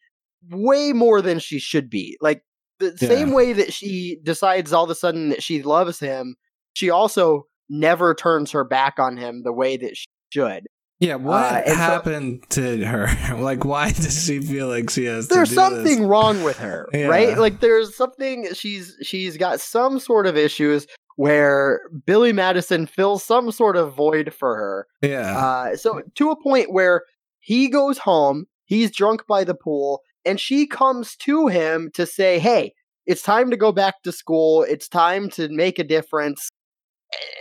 way 0.50 0.94
more 0.94 1.22
than 1.22 1.40
she 1.40 1.60
should 1.60 1.90
be. 1.90 2.18
Like 2.22 2.44
the 2.80 2.98
yeah. 3.00 3.08
same 3.08 3.32
way 3.32 3.54
that 3.54 3.74
she 3.74 4.20
decides 4.24 4.74
all 4.74 4.84
of 4.84 4.90
a 4.90 4.96
sudden 4.96 5.30
that 5.30 5.44
she 5.44 5.62
loves 5.64 6.00
him, 6.00 6.36
she 6.74 6.90
also 6.90 7.46
never 7.70 8.14
turns 8.14 8.52
her 8.52 8.64
back 8.64 9.00
on 9.00 9.18
him 9.18 9.44
the 9.44 9.54
way 9.54 9.78
that 9.78 9.96
she 9.96 10.08
should. 10.32 10.68
Yeah, 11.02 11.16
what 11.16 11.68
uh, 11.68 11.76
happened 11.76 12.46
so, 12.52 12.78
to 12.78 12.86
her? 12.86 13.36
like, 13.40 13.66
why 13.66 13.92
does 13.92 14.24
she 14.24 14.40
feel 14.40 14.68
like 14.68 14.92
she 14.92 15.06
has? 15.06 15.28
There's 15.28 15.54
something 15.54 15.84
this? 15.84 16.08
wrong 16.08 16.44
with 16.44 16.60
her, 16.60 16.88
yeah. 16.94 17.08
right? 17.08 17.38
Like, 17.40 17.60
there's 17.60 17.96
something 17.96 18.54
she's 18.54 18.96
she's 19.02 19.36
got 19.36 19.60
some 19.60 20.00
sort 20.00 20.28
of 20.28 20.38
issues 20.38 20.86
where 21.16 21.82
Billy 22.06 22.32
Madison 22.32 22.86
fills 22.86 23.24
some 23.24 23.52
sort 23.52 23.76
of 23.76 23.96
void 23.96 24.32
for 24.32 24.56
her. 24.56 24.88
Yeah. 25.02 25.38
Uh, 25.38 25.76
so 25.76 26.04
to 26.16 26.30
a 26.30 26.42
point 26.42 26.72
where 26.72 27.02
he 27.40 27.68
goes 27.68 27.98
home, 27.98 28.46
he's 28.66 28.92
drunk 28.92 29.26
by 29.28 29.44
the 29.44 29.56
pool, 29.56 30.02
and 30.24 30.40
she 30.40 30.68
comes 30.68 31.16
to 31.18 31.48
him 31.48 31.90
to 31.96 32.06
say, 32.06 32.38
"Hey, 32.38 32.74
it's 33.08 33.24
time 33.24 33.50
to 33.50 33.58
go 33.58 33.72
back 33.72 34.04
to 34.04 34.12
school. 34.12 34.62
It's 34.62 34.88
time 34.88 35.32
to 35.32 35.50
make 35.50 35.80
a 35.80 35.84
difference 35.84 36.52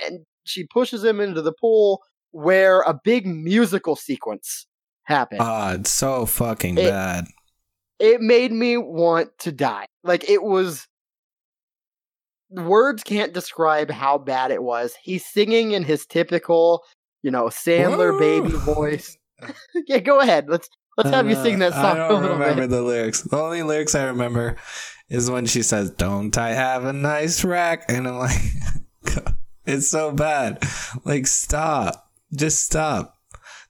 and 0.05 0.21
she 0.45 0.67
pushes 0.67 1.05
him 1.05 1.21
into 1.21 1.43
the 1.43 1.53
pool 1.53 2.03
where 2.33 2.81
a 2.83 2.95
big 2.95 3.27
musical 3.27 3.97
sequence 3.97 4.67
happened. 5.05 5.41
Ah, 5.43 5.75
it's 5.75 5.91
so 5.91 6.27
fucking 6.27 6.79
it, 6.79 6.89
bad. 6.89 7.27
It 7.99 8.21
made 8.21 8.53
me 8.53 8.77
want 8.77 9.31
to 9.41 9.53
die. 9.53 9.87
Like 10.05 10.29
it 10.29 10.43
was 10.43 10.87
words 12.51 13.03
can't 13.03 13.33
describe 13.33 13.91
how 13.91 14.19
bad 14.19 14.51
it 14.51 14.63
was. 14.63 14.95
He's 15.03 15.25
singing 15.25 15.73
in 15.73 15.85
his 15.85 16.07
typical, 16.07 16.85
you 17.23 17.31
know, 17.31 17.45
Sandler 17.47 18.13
Whoa. 18.13 18.19
baby 18.19 18.57
voice. 18.57 19.17
yeah, 19.87 19.99
go 19.99 20.21
ahead. 20.21 20.49
Let's 20.49 20.69
let's 20.97 21.11
have 21.11 21.27
uh, 21.27 21.29
you 21.31 21.35
sing 21.37 21.61
that 21.61 21.73
song. 21.73 21.97
I 21.99 22.09
don't 22.09 22.23
remember 22.23 22.63
bit. 22.63 22.71
the 22.71 22.83
lyrics. 22.83 23.23
The 23.23 23.39
only 23.39 23.63
lyrics 23.63 23.95
I 23.95 24.05
remember 24.05 24.57
is 25.09 25.31
when 25.31 25.47
she 25.47 25.63
says, 25.63 25.91
"Don't 25.91 26.37
I 26.37 26.51
have 26.51 26.85
a 26.85 26.93
nice 26.93 27.43
rack?" 27.43 27.87
and 27.89 28.07
I'm 28.07 28.19
like, 28.19 28.39
It's 29.67 29.89
so 29.89 30.13
bad. 30.13 30.63
Like, 31.05 31.27
stop. 31.27 32.10
Just 32.35 32.65
stop. 32.65 33.19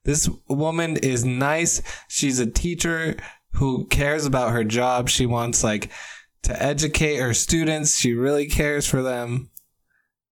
This 0.04 0.28
woman 0.48 0.96
is 0.96 1.24
nice. 1.24 1.82
She's 2.08 2.38
a 2.38 2.50
teacher 2.50 3.16
who 3.52 3.86
cares 3.86 4.24
about 4.26 4.52
her 4.52 4.64
job. 4.64 5.08
She 5.08 5.26
wants, 5.26 5.62
like, 5.64 5.90
to 6.42 6.62
educate 6.62 7.16
her 7.16 7.34
students. 7.34 7.98
She 7.98 8.14
really 8.14 8.46
cares 8.46 8.86
for 8.86 9.02
them. 9.02 9.50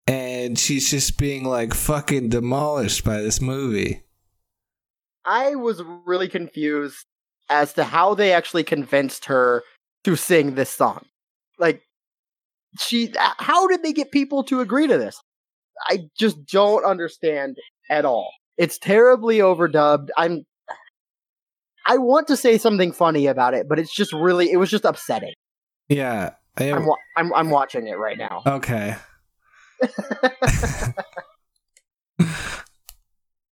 And 0.05 0.57
she's 0.57 0.89
just 0.89 1.17
being, 1.17 1.43
like, 1.43 1.73
fucking 1.73 2.29
demolished 2.29 3.03
by 3.03 3.21
this 3.21 3.41
movie. 3.41 4.03
I 5.25 5.55
was 5.55 5.81
really 6.05 6.29
confused 6.29 7.05
as 7.49 7.73
to 7.73 7.83
how 7.83 8.13
they 8.13 8.31
actually 8.31 8.63
convinced 8.63 9.25
her 9.25 9.63
to 10.05 10.15
sing 10.15 10.55
this 10.55 10.69
song. 10.69 11.05
Like, 11.59 11.81
she, 12.79 13.13
how 13.17 13.67
did 13.67 13.83
they 13.83 13.91
get 13.91 14.11
people 14.11 14.43
to 14.45 14.61
agree 14.61 14.87
to 14.87 14.97
this? 14.97 15.19
I 15.89 16.09
just 16.17 16.45
don't 16.45 16.85
understand 16.85 17.57
at 17.89 18.05
all. 18.05 18.31
It's 18.57 18.77
terribly 18.77 19.39
overdubbed. 19.39 20.09
I'm 20.17 20.45
I 21.85 21.97
want 21.97 22.27
to 22.27 22.35
say 22.35 22.57
something 22.57 22.91
funny 22.91 23.27
about 23.27 23.53
it, 23.53 23.69
but 23.69 23.79
it's 23.79 23.95
just 23.95 24.11
really 24.11 24.51
it 24.51 24.57
was 24.57 24.69
just 24.69 24.85
upsetting. 24.85 25.33
Yeah. 25.87 26.31
I 26.57 26.65
am... 26.65 26.83
I'm, 26.83 26.89
I'm 27.15 27.33
I'm 27.33 27.49
watching 27.49 27.87
it 27.87 27.97
right 27.97 28.17
now. 28.17 28.41
Okay. 28.45 28.95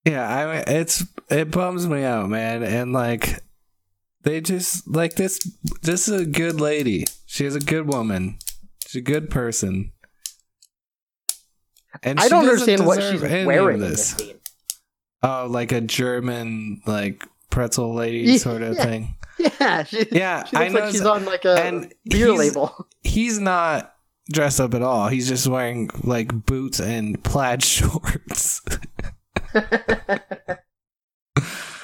yeah, 0.04 0.26
I 0.26 0.64
it's 0.66 1.04
it 1.30 1.50
bums 1.50 1.86
me 1.86 2.02
out, 2.02 2.28
man, 2.30 2.62
and 2.62 2.92
like 2.92 3.40
they 4.22 4.40
just 4.40 4.88
like 4.88 5.16
this 5.16 5.38
this 5.82 6.08
is 6.08 6.22
a 6.22 6.26
good 6.26 6.60
lady. 6.60 7.04
She's 7.26 7.54
a 7.54 7.60
good 7.60 7.86
woman. 7.86 8.38
She's 8.86 9.00
a 9.00 9.04
good 9.04 9.28
person. 9.30 9.92
And 12.04 12.20
I 12.20 12.28
don't 12.28 12.44
understand 12.46 12.86
what 12.86 13.02
she's 13.02 13.22
wearing 13.22 13.80
this. 13.80 13.88
in 13.88 13.90
this 13.90 14.28
scene. 14.28 14.40
Oh, 15.22 15.46
like 15.48 15.72
a 15.72 15.80
German 15.80 16.82
like 16.86 17.26
pretzel 17.50 17.94
lady 17.94 18.18
yeah, 18.32 18.36
sort 18.36 18.62
of 18.62 18.76
yeah. 18.76 18.84
thing. 18.84 19.14
Yeah, 19.38 19.82
she, 19.84 20.06
yeah. 20.12 20.44
She 20.44 20.56
looks 20.56 20.66
I 20.66 20.68
know 20.68 20.80
like 20.80 20.92
she's 20.92 21.04
on 21.04 21.24
like 21.24 21.44
a 21.44 21.54
and 21.54 21.92
beer 22.04 22.28
he's, 22.28 22.38
label. 22.38 22.86
He's 23.02 23.38
not 23.38 23.94
dressed 24.30 24.60
up 24.60 24.74
at 24.74 24.82
all. 24.82 25.08
He's 25.08 25.28
just 25.28 25.46
wearing 25.46 25.88
like 26.02 26.46
boots 26.46 26.78
and 26.78 27.22
plaid 27.24 27.62
shorts. 27.64 28.60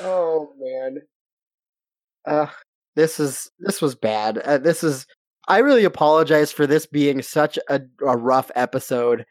oh 0.00 0.52
man. 0.58 0.98
Uh 2.26 2.46
this 2.94 3.18
is 3.18 3.50
this 3.58 3.80
was 3.80 3.94
bad. 3.94 4.38
Uh, 4.38 4.58
this 4.58 4.84
is 4.84 5.06
I 5.48 5.58
really 5.58 5.84
apologize 5.84 6.52
for 6.52 6.66
this 6.66 6.86
being 6.86 7.22
such 7.22 7.58
a, 7.68 7.80
a 8.06 8.16
rough 8.16 8.50
episode 8.54 9.24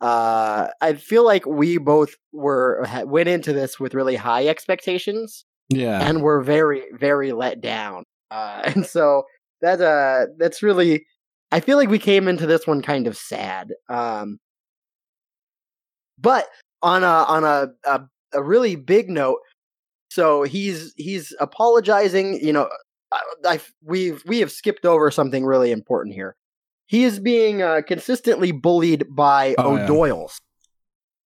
uh, 0.00 0.68
I 0.80 0.94
feel 0.94 1.24
like 1.24 1.44
we 1.46 1.78
both 1.78 2.14
were 2.32 2.86
went 3.04 3.28
into 3.28 3.52
this 3.52 3.78
with 3.78 3.94
really 3.94 4.16
high 4.16 4.46
expectations. 4.46 5.44
Yeah, 5.68 6.00
and 6.00 6.22
we're 6.22 6.40
very 6.40 6.84
very 6.98 7.32
let 7.32 7.60
down. 7.60 8.04
Uh, 8.30 8.62
and 8.74 8.86
so 8.86 9.24
that 9.62 9.80
uh 9.80 10.26
that's 10.38 10.62
really 10.62 11.04
I 11.52 11.60
feel 11.60 11.76
like 11.76 11.90
we 11.90 11.98
came 11.98 12.28
into 12.28 12.46
this 12.46 12.66
one 12.66 12.82
kind 12.82 13.06
of 13.06 13.16
sad. 13.16 13.72
Um, 13.88 14.38
but 16.18 16.46
on 16.82 17.04
a 17.04 17.06
on 17.06 17.44
a, 17.44 17.68
a 17.84 18.00
a 18.32 18.42
really 18.42 18.76
big 18.76 19.10
note, 19.10 19.38
so 20.10 20.44
he's 20.44 20.94
he's 20.96 21.34
apologizing. 21.40 22.40
You 22.42 22.54
know, 22.54 22.68
I, 23.12 23.20
I 23.44 23.60
we've 23.84 24.22
we 24.26 24.40
have 24.40 24.50
skipped 24.50 24.86
over 24.86 25.10
something 25.10 25.44
really 25.44 25.72
important 25.72 26.14
here 26.14 26.36
he 26.90 27.04
is 27.04 27.20
being 27.20 27.62
uh, 27.62 27.82
consistently 27.86 28.50
bullied 28.50 29.04
by 29.14 29.54
oh, 29.58 29.76
O'Doyle's. 29.76 30.40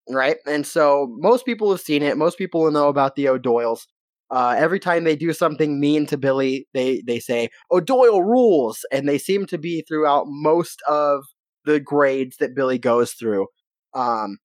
Yeah. 0.07 0.17
Right? 0.17 0.37
And 0.47 0.67
so 0.67 1.09
most 1.19 1.47
people 1.47 1.71
have 1.71 1.81
seen 1.81 2.03
it. 2.03 2.19
Most 2.19 2.37
people 2.37 2.61
will 2.61 2.71
know 2.71 2.89
about 2.89 3.17
the 3.17 3.29
O'Doyles. 3.29 3.87
Uh, 4.31 4.55
every 4.59 4.79
time 4.79 5.05
they 5.05 5.17
do 5.17 5.33
something 5.33 5.81
mean 5.81 6.05
to 6.05 6.19
Billy, 6.19 6.69
they, 6.75 7.03
they 7.07 7.19
say, 7.19 7.49
O'Doyle 7.73 8.23
rules. 8.23 8.85
And 8.93 9.09
they 9.09 9.17
seem 9.17 9.47
to 9.47 9.57
be 9.57 9.83
throughout 9.89 10.27
most 10.29 10.83
of 10.87 11.25
the 11.65 11.81
grades 11.81 12.37
that 12.37 12.55
Billy 12.55 12.77
goes 12.77 13.13
through. 13.13 13.47
Um, 13.95 14.37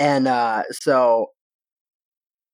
and 0.00 0.26
uh, 0.26 0.64
so 0.72 1.26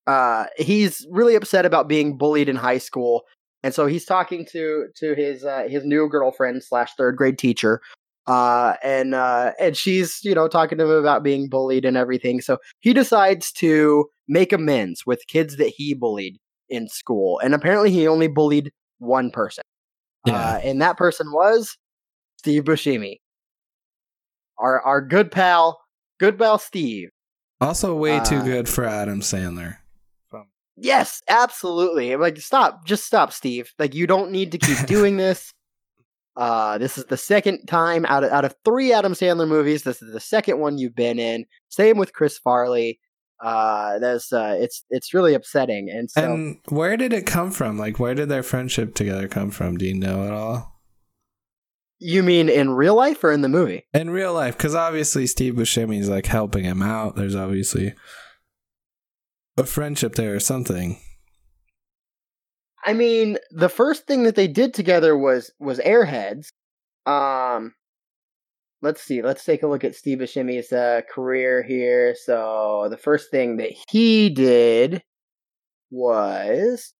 uh, 0.05 0.45
he's 0.57 1.07
really 1.09 1.33
upset 1.33 1.65
about 1.65 1.87
being 1.87 2.19
bullied 2.19 2.49
in 2.49 2.55
high 2.55 2.77
school, 2.77 3.23
and 3.63 3.73
so 3.73 3.85
he's 3.87 4.05
talking 4.05 4.45
to 4.51 4.87
to 4.95 5.15
his 5.15 5.43
uh, 5.45 5.63
his 5.69 5.83
new 5.85 6.07
girlfriend 6.09 6.63
slash 6.63 6.91
third 6.95 7.15
grade 7.15 7.37
teacher, 7.37 7.81
uh, 8.27 8.75
and 8.83 9.15
uh, 9.15 9.53
and 9.59 9.75
she's 9.77 10.19
you 10.23 10.35
know 10.35 10.47
talking 10.47 10.77
to 10.77 10.83
him 10.83 10.91
about 10.91 11.23
being 11.23 11.47
bullied 11.49 11.85
and 11.85 11.97
everything. 11.97 12.41
So 12.41 12.57
he 12.81 12.93
decides 12.93 13.51
to 13.53 14.05
make 14.27 14.51
amends 14.53 15.05
with 15.05 15.25
kids 15.27 15.57
that 15.57 15.69
he 15.75 15.93
bullied 15.93 16.37
in 16.69 16.87
school, 16.87 17.39
and 17.39 17.53
apparently 17.53 17.89
he 17.91 18.07
only 18.07 18.27
bullied 18.27 18.71
one 18.99 19.31
person, 19.31 19.63
Yeah. 20.25 20.33
uh, 20.35 20.59
and 20.63 20.81
that 20.81 20.97
person 20.97 21.31
was 21.31 21.77
Steve 22.37 22.63
Buscemi, 22.65 23.17
our 24.57 24.81
our 24.81 25.01
good 25.01 25.31
pal, 25.31 25.79
good 26.19 26.37
pal 26.37 26.57
Steve. 26.57 27.09
Also, 27.61 27.95
way 27.95 28.19
too 28.25 28.37
uh, 28.37 28.43
good 28.43 28.67
for 28.67 28.83
Adam 28.83 29.21
Sandler. 29.21 29.77
Yes, 30.75 31.21
absolutely. 31.27 32.11
I'm 32.11 32.21
like, 32.21 32.37
stop, 32.39 32.85
just 32.85 33.05
stop, 33.05 33.31
Steve. 33.31 33.71
Like, 33.77 33.93
you 33.93 34.07
don't 34.07 34.31
need 34.31 34.51
to 34.53 34.57
keep 34.57 34.77
doing 34.87 35.17
this. 35.17 35.53
Uh, 36.35 36.79
this 36.79 36.97
is 36.97 37.05
the 37.05 37.17
second 37.17 37.67
time 37.67 38.05
out 38.07 38.23
of 38.23 38.31
out 38.31 38.43
of 38.43 38.55
three 38.65 38.91
Adam 38.91 39.13
Sandler 39.13 39.47
movies. 39.47 39.83
This 39.83 40.01
is 40.01 40.11
the 40.13 40.19
second 40.19 40.59
one 40.59 40.79
you've 40.79 40.95
been 40.95 41.19
in. 41.19 41.45
Same 41.69 41.97
with 41.97 42.13
Chris 42.13 42.39
Farley. 42.39 42.99
Uh, 43.39 43.99
that's 43.99 44.33
uh, 44.33 44.57
it's 44.59 44.83
it's 44.89 45.13
really 45.13 45.35
upsetting. 45.35 45.89
And 45.91 46.09
so, 46.09 46.23
And 46.23 46.57
where 46.69 46.97
did 46.97 47.13
it 47.13 47.27
come 47.27 47.51
from? 47.51 47.77
Like, 47.77 47.99
where 47.99 48.15
did 48.15 48.29
their 48.29 48.41
friendship 48.41 48.95
together 48.95 49.27
come 49.27 49.51
from? 49.51 49.77
Do 49.77 49.85
you 49.85 49.93
know 49.93 50.25
at 50.25 50.33
all? 50.33 50.73
you 52.03 52.21
mean 52.21 52.49
in 52.49 52.71
real 52.71 52.95
life 52.95 53.23
or 53.23 53.31
in 53.31 53.41
the 53.41 53.49
movie? 53.49 53.85
In 53.93 54.09
real 54.09 54.33
life, 54.33 54.57
because 54.57 54.75
obviously 54.75 55.25
Steve 55.25 55.53
Buscemi 55.55 55.99
is 55.99 56.09
like 56.09 56.25
helping 56.25 56.65
him 56.65 56.81
out. 56.81 57.15
There's 57.15 57.35
obviously 57.35 57.93
a 59.57 59.65
friendship 59.65 60.15
there 60.15 60.35
or 60.35 60.39
something. 60.39 60.99
I 62.85 62.93
mean, 62.93 63.37
the 63.51 63.69
first 63.69 64.07
thing 64.07 64.23
that 64.23 64.35
they 64.35 64.47
did 64.47 64.73
together 64.73 65.17
was 65.17 65.51
was 65.59 65.79
Airheads. 65.79 66.47
Um, 67.05 67.73
let's 68.81 69.01
see. 69.01 69.21
Let's 69.21 69.45
take 69.45 69.63
a 69.63 69.67
look 69.67 69.83
at 69.83 69.95
Steve 69.95 70.19
Buscemi's 70.19 70.71
uh, 70.71 71.01
career 71.09 71.63
here. 71.63 72.15
So 72.21 72.87
the 72.89 72.97
first 72.97 73.31
thing 73.31 73.57
that 73.57 73.71
he 73.89 74.29
did 74.29 75.01
was 75.89 76.93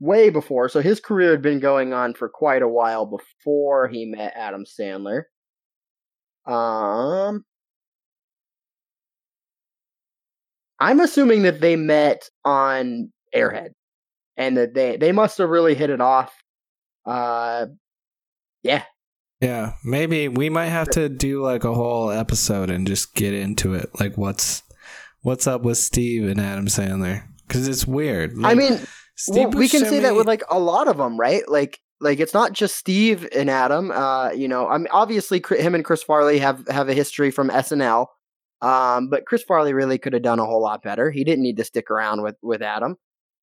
way 0.00 0.30
before. 0.30 0.68
So 0.68 0.80
his 0.80 0.98
career 0.98 1.30
had 1.32 1.42
been 1.42 1.60
going 1.60 1.92
on 1.92 2.14
for 2.14 2.28
quite 2.28 2.62
a 2.62 2.68
while 2.68 3.06
before 3.06 3.88
he 3.88 4.06
met 4.06 4.32
Adam 4.34 4.64
Sandler. 4.64 5.24
Um, 6.46 7.44
I'm 10.82 10.98
assuming 10.98 11.42
that 11.42 11.60
they 11.60 11.76
met 11.76 12.28
on 12.44 13.12
Airhead, 13.34 13.70
and 14.36 14.56
that 14.56 14.74
they 14.74 14.96
they 14.96 15.12
must 15.12 15.38
have 15.38 15.48
really 15.48 15.74
hit 15.74 15.90
it 15.90 16.00
off. 16.00 16.34
Uh, 17.06 17.66
yeah, 18.64 18.82
Yeah, 19.40 19.74
maybe 19.84 20.26
we 20.26 20.50
might 20.50 20.66
have 20.66 20.90
to 20.90 21.08
do 21.08 21.40
like 21.40 21.62
a 21.62 21.72
whole 21.72 22.10
episode 22.10 22.68
and 22.68 22.86
just 22.86 23.14
get 23.14 23.32
into 23.32 23.74
it. 23.74 23.90
Like, 24.00 24.18
what's 24.18 24.64
what's 25.20 25.46
up 25.46 25.62
with 25.62 25.78
Steve 25.78 26.28
and 26.28 26.40
Adam 26.40 26.66
Sandler? 26.66 27.22
Because 27.46 27.68
it's 27.68 27.86
weird. 27.86 28.32
I 28.42 28.54
mean, 28.54 28.80
Steve 29.16 29.50
well, 29.50 29.58
we 29.58 29.68
can 29.68 29.84
say 29.84 30.00
that 30.00 30.16
with 30.16 30.26
like 30.26 30.42
a 30.50 30.58
lot 30.58 30.88
of 30.88 30.96
them, 30.96 31.16
right? 31.16 31.48
Like, 31.48 31.78
like 32.00 32.18
it's 32.18 32.34
not 32.34 32.54
just 32.54 32.74
Steve 32.74 33.28
and 33.34 33.48
Adam. 33.48 33.92
Uh, 33.92 34.30
you 34.32 34.48
know, 34.48 34.66
I 34.68 34.78
mean, 34.78 34.88
obviously, 34.90 35.40
him 35.56 35.76
and 35.76 35.84
Chris 35.84 36.02
Farley 36.02 36.38
have 36.38 36.66
have 36.68 36.88
a 36.88 36.94
history 36.94 37.30
from 37.30 37.50
SNL. 37.50 38.06
Um, 38.62 39.08
but 39.10 39.26
Chris 39.26 39.42
Farley 39.42 39.74
really 39.74 39.98
could 39.98 40.12
have 40.14 40.22
done 40.22 40.38
a 40.38 40.46
whole 40.46 40.62
lot 40.62 40.82
better. 40.82 41.10
He 41.10 41.24
didn't 41.24 41.42
need 41.42 41.56
to 41.58 41.64
stick 41.64 41.90
around 41.90 42.22
with 42.22 42.36
with 42.42 42.62
Adam. 42.62 42.96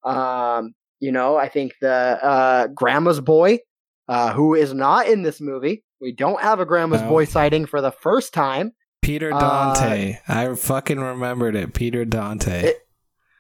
Um, 0.04 0.74
you 1.00 1.12
know, 1.12 1.36
I 1.36 1.50
think 1.50 1.74
the 1.82 1.90
uh, 1.92 2.68
Grandma's 2.68 3.20
Boy, 3.22 3.60
uh, 4.08 4.32
who 4.34 4.56
is 4.56 4.74
not 4.74 5.08
in 5.08 5.22
this 5.24 5.40
movie. 5.42 5.84
We 6.02 6.14
don't 6.14 6.42
have 6.42 6.60
a 6.62 6.66
Grandma's 6.66 7.02
No. 7.02 7.10
Boy 7.10 7.26
sighting 7.26 7.66
for 7.66 7.82
the 7.82 7.92
first 7.92 8.34
time. 8.34 8.72
Peter 9.02 9.34
uh, 9.34 9.40
Dante. 9.40 10.18
I 10.28 10.54
fucking 10.56 11.00
remembered 11.00 11.56
it. 11.56 11.74
Peter 11.74 12.06
Dante. 12.06 12.70
It- 12.70 12.78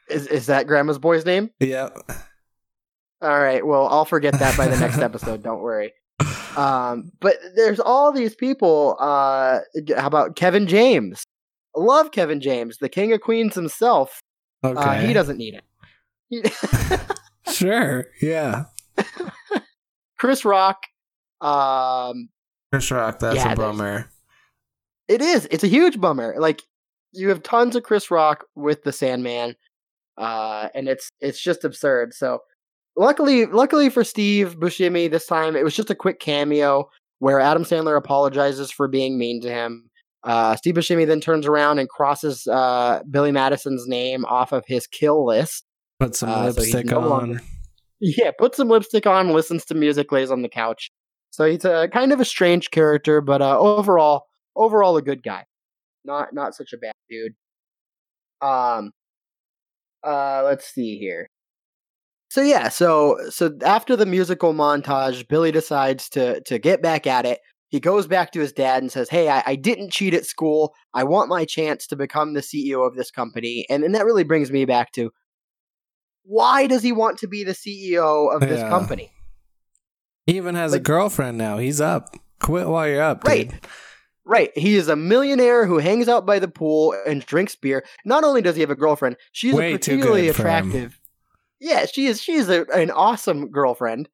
Is 0.09 0.27
is 0.27 0.45
that 0.47 0.67
Grandma's 0.67 0.97
Boy's 0.99 1.25
name? 1.25 1.49
yep. 1.59 1.97
All 3.21 3.39
right. 3.39 3.65
Well, 3.65 3.88
I'll 3.88 4.05
forget 4.05 4.34
that 4.39 4.57
by 4.57 4.67
the 4.67 4.77
next 4.80 4.97
episode. 4.99 5.43
Don't 5.43 5.61
worry. 5.61 5.93
Um, 6.57 7.11
but 7.19 7.36
there's 7.55 7.80
all 7.80 8.11
these 8.11 8.36
people. 8.36 8.97
Uh, 8.99 9.59
how 9.97 10.07
about 10.07 10.36
Kevin 10.36 10.67
James? 10.67 11.23
I 11.76 11.80
love 11.82 12.11
Kevin 12.11 12.41
James, 12.41 12.78
the 12.78 12.89
King 12.89 13.13
of 13.13 13.22
Queens 13.22 13.55
himself. 13.55 14.22
Okay. 14.63 14.80
Uh, 14.82 14.93
he 15.07 15.13
doesn't 15.13 15.38
need 15.38 15.59
it. 16.32 16.53
Sure. 17.51 18.05
Yeah. 18.22 18.65
Chris 20.20 20.45
Rock. 20.45 20.78
Um, 21.41 22.30
Chris 22.72 22.91
Rock. 22.91 23.20
That's 23.20 23.38
Yeah, 23.38 23.53
a 23.53 23.55
bummer. 23.55 24.09
it 25.07 25.22
is. 25.22 25.47
It's 25.51 25.63
a 25.63 25.67
huge 25.67 25.99
bummer. 25.99 26.36
Like 26.38 26.61
you 27.11 27.30
have 27.30 27.41
tons 27.43 27.76
of 27.76 27.84
Chris 27.84 28.11
Rock 28.11 28.45
with 28.55 28.84
the 28.84 28.91
Sandman, 28.91 29.55
uh, 30.17 30.70
and 30.76 30.88
it's 30.88 31.09
it's 31.22 31.41
just 31.41 31.63
absurd. 31.65 32.13
So 32.13 32.39
luckily, 32.95 33.45
luckily 33.47 33.89
for 33.89 34.03
Steve 34.03 34.57
Buscemi, 34.59 35.09
this 35.09 35.26
time 35.26 35.55
it 35.55 35.63
was 35.63 35.76
just 35.76 35.89
a 35.89 35.95
quick 35.95 36.20
cameo 36.20 36.89
where 37.17 37.39
Adam 37.39 37.63
Sandler 37.65 37.97
apologizes 37.97 38.72
for 38.72 38.88
being 38.88 39.17
mean 39.17 39.41
to 39.41 39.49
him. 39.49 39.88
Uh, 40.24 40.55
Steve 40.55 40.76
Buscemi 40.76 41.07
then 41.07 41.22
turns 41.22 41.45
around 41.47 41.80
and 41.80 41.88
crosses 41.88 42.45
uh, 42.47 43.01
Billy 43.09 43.32
Madison's 43.32 43.88
name 43.88 44.26
off 44.26 44.51
of 44.51 44.63
his 44.67 44.86
kill 44.88 45.26
list. 45.26 45.65
Put 45.99 46.15
some 46.15 46.30
Uh, 46.30 46.51
so 46.51 46.61
lipstick 46.61 46.86
no 46.88 46.99
on. 46.99 47.09
longer- 47.09 47.41
Yeah, 48.01 48.32
puts 48.38 48.55
some 48.57 48.70
lipstick 48.70 49.05
on, 49.05 49.30
listens 49.32 49.65
to 49.65 49.76
music, 49.76 50.11
lays 50.13 50.32
on 50.32 50.41
the 50.41 50.47
couch. 50.49 50.89
So 51.32 51.43
he's 51.45 51.65
a 51.65 51.89
kind 51.91 52.11
of 52.13 52.20
a 52.22 52.26
strange 52.26 52.72
character, 52.72 53.20
but 53.22 53.41
uh, 53.41 53.59
overall, 53.59 54.24
overall 54.55 54.95
a 54.97 55.01
good 55.01 55.22
guy. 55.22 55.45
Not 56.05 56.34
not 56.34 56.55
such 56.55 56.72
a 56.74 56.78
bad 56.78 56.93
dude. 57.09 57.34
Um, 58.41 58.91
uh, 60.01 60.43
let's 60.45 60.65
see 60.65 60.97
here. 60.97 61.28
So 62.30 62.41
yeah, 62.41 62.70
so 62.70 63.17
so 63.30 63.51
after 63.65 63.95
the 63.97 64.05
musical 64.05 64.53
montage, 64.53 65.28
Billy 65.28 65.51
decides 65.51 66.07
to 66.09 66.39
to 66.41 66.57
get 66.57 66.82
back 66.82 67.05
at 67.05 67.26
it. 67.26 67.39
He 67.70 67.80
goes 67.80 68.07
back 68.07 68.32
to 68.32 68.39
his 68.39 68.51
dad 68.51 68.82
and 68.82 68.91
says, 68.91 69.09
"Hey, 69.09 69.30
I, 69.30 69.43
I 69.45 69.55
didn't 69.55 69.91
cheat 69.91 70.13
at 70.13 70.26
school. 70.26 70.74
I 70.93 71.03
want 71.03 71.30
my 71.30 71.45
chance 71.45 71.86
to 71.88 71.95
become 71.95 72.34
the 72.34 72.41
CEO 72.41 72.86
of 72.86 72.95
this 72.95 73.11
company." 73.11 73.65
And 73.70 73.84
and 73.84 73.93
that 73.95 74.05
really 74.05 74.24
brings 74.24 74.51
me 74.51 74.65
back 74.65 74.91
to 74.93 75.11
why 76.24 76.67
does 76.67 76.84
he 76.84 76.91
want 76.91 77.17
to 77.20 77.28
be 77.28 77.43
the 77.43 77.53
CEO 77.53 78.34
of 78.34 78.41
this 78.41 78.61
company? 78.61 79.11
He 80.26 80.38
even 80.38 80.55
has 80.55 80.74
a 80.74 80.80
girlfriend 80.80 81.38
now. 81.38 81.57
He's 81.57 81.82
up. 81.82 82.15
Quit 82.39 82.67
while 82.67 82.88
you're 82.88 83.01
up, 83.01 83.24
Right. 83.24 83.49
dude. 83.49 83.59
Right. 84.26 84.55
He 84.55 84.76
is 84.76 84.88
a 84.88 84.95
millionaire 84.95 85.65
who 85.65 85.80
hangs 85.80 86.07
out 86.07 86.26
by 86.28 86.38
the 86.38 86.47
pool 86.47 86.95
and 87.07 87.26
drinks 87.26 87.55
beer. 87.55 87.84
Not 88.05 88.24
only 88.24 88.41
does 88.43 88.55
he 88.55 88.61
have 88.61 88.70
a 88.70 88.76
girlfriend, 88.76 89.17
she's 89.32 89.55
Way 89.55 89.74
a 89.74 89.78
particularly 89.78 90.28
good 90.28 90.36
for 90.36 90.43
him. 90.43 90.70
attractive. 90.70 90.99
Yeah, 91.59 91.86
she 91.88 92.05
is. 92.05 92.22
She 92.22 92.34
is 92.34 92.47
a, 92.47 92.65
an 92.74 92.91
awesome 92.91 93.49
girlfriend. 93.49 94.07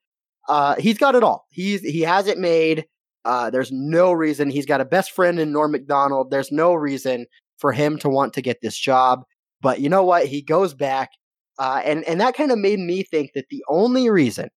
Uh, 0.47 0.75
he's 0.75 0.97
got 0.97 1.15
it 1.15 1.23
all. 1.23 1.45
He's 1.49 1.81
he 1.81 2.01
has 2.01 2.27
it 2.27 2.37
made. 2.37 2.85
Uh, 3.25 3.49
there's 3.49 3.71
no 3.71 4.11
reason 4.11 4.49
he's 4.49 4.67
got 4.67 4.81
a 4.81 4.85
best 4.85 5.11
friend 5.11 5.39
in 5.39 5.51
Norm 5.51 5.71
Macdonald. 5.71 6.29
There's 6.29 6.51
no 6.51 6.73
reason 6.75 7.25
for 7.57 7.73
him 7.73 7.97
to 7.99 8.09
want 8.09 8.33
to 8.33 8.41
get 8.41 8.61
this 8.61 8.77
job. 8.77 9.23
But 9.61 9.81
you 9.81 9.89
know 9.89 10.03
what? 10.03 10.27
He 10.27 10.43
goes 10.43 10.75
back, 10.75 11.09
uh, 11.57 11.81
and 11.83 12.03
and 12.03 12.21
that 12.21 12.35
kind 12.35 12.51
of 12.51 12.59
made 12.59 12.79
me 12.79 13.03
think 13.03 13.31
that 13.33 13.45
the 13.49 13.63
only 13.67 14.09
reason 14.09 14.49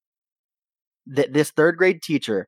that 1.06 1.32
this 1.32 1.50
third 1.50 1.78
grade 1.78 2.02
teacher 2.02 2.46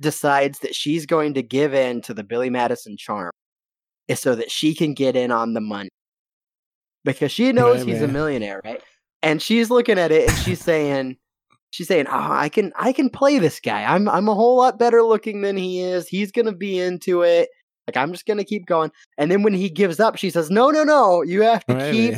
decides 0.00 0.60
that 0.60 0.74
she's 0.74 1.04
going 1.04 1.34
to 1.34 1.42
give 1.42 1.74
in 1.74 2.00
to 2.02 2.14
the 2.14 2.24
Billy 2.24 2.48
Madison 2.48 2.96
charm 2.96 3.30
is 4.08 4.20
so 4.20 4.34
that 4.34 4.50
she 4.50 4.74
can 4.74 4.94
get 4.94 5.16
in 5.16 5.30
on 5.30 5.52
the 5.52 5.60
money. 5.60 5.90
Because 7.04 7.30
she 7.30 7.52
knows 7.52 7.82
he's 7.82 8.00
a 8.00 8.08
millionaire, 8.08 8.60
right? 8.64 8.82
And 9.22 9.42
she's 9.42 9.70
looking 9.70 9.98
at 9.98 10.12
it 10.12 10.28
and 10.28 10.38
she's 10.38 10.60
saying 10.60 11.16
she's 11.72 11.88
saying, 11.88 12.06
"Oh, 12.06 12.28
I 12.30 12.48
can 12.48 12.72
I 12.76 12.92
can 12.92 13.10
play 13.10 13.40
this 13.40 13.58
guy. 13.58 13.82
I'm 13.82 14.08
I'm 14.08 14.28
a 14.28 14.34
whole 14.34 14.56
lot 14.56 14.78
better 14.78 15.02
looking 15.02 15.40
than 15.42 15.56
he 15.56 15.80
is. 15.80 16.06
He's 16.06 16.30
going 16.30 16.46
to 16.46 16.52
be 16.52 16.78
into 16.78 17.22
it. 17.22 17.48
Like 17.88 17.96
I'm 17.96 18.12
just 18.12 18.26
going 18.26 18.38
to 18.38 18.44
keep 18.44 18.66
going." 18.66 18.92
And 19.18 19.30
then 19.30 19.42
when 19.42 19.54
he 19.54 19.68
gives 19.68 19.98
up, 19.98 20.16
she 20.16 20.30
says, 20.30 20.50
"No, 20.50 20.70
no, 20.70 20.84
no. 20.84 21.22
You 21.22 21.42
have 21.42 21.64
to 21.66 21.90
keep 21.90 22.14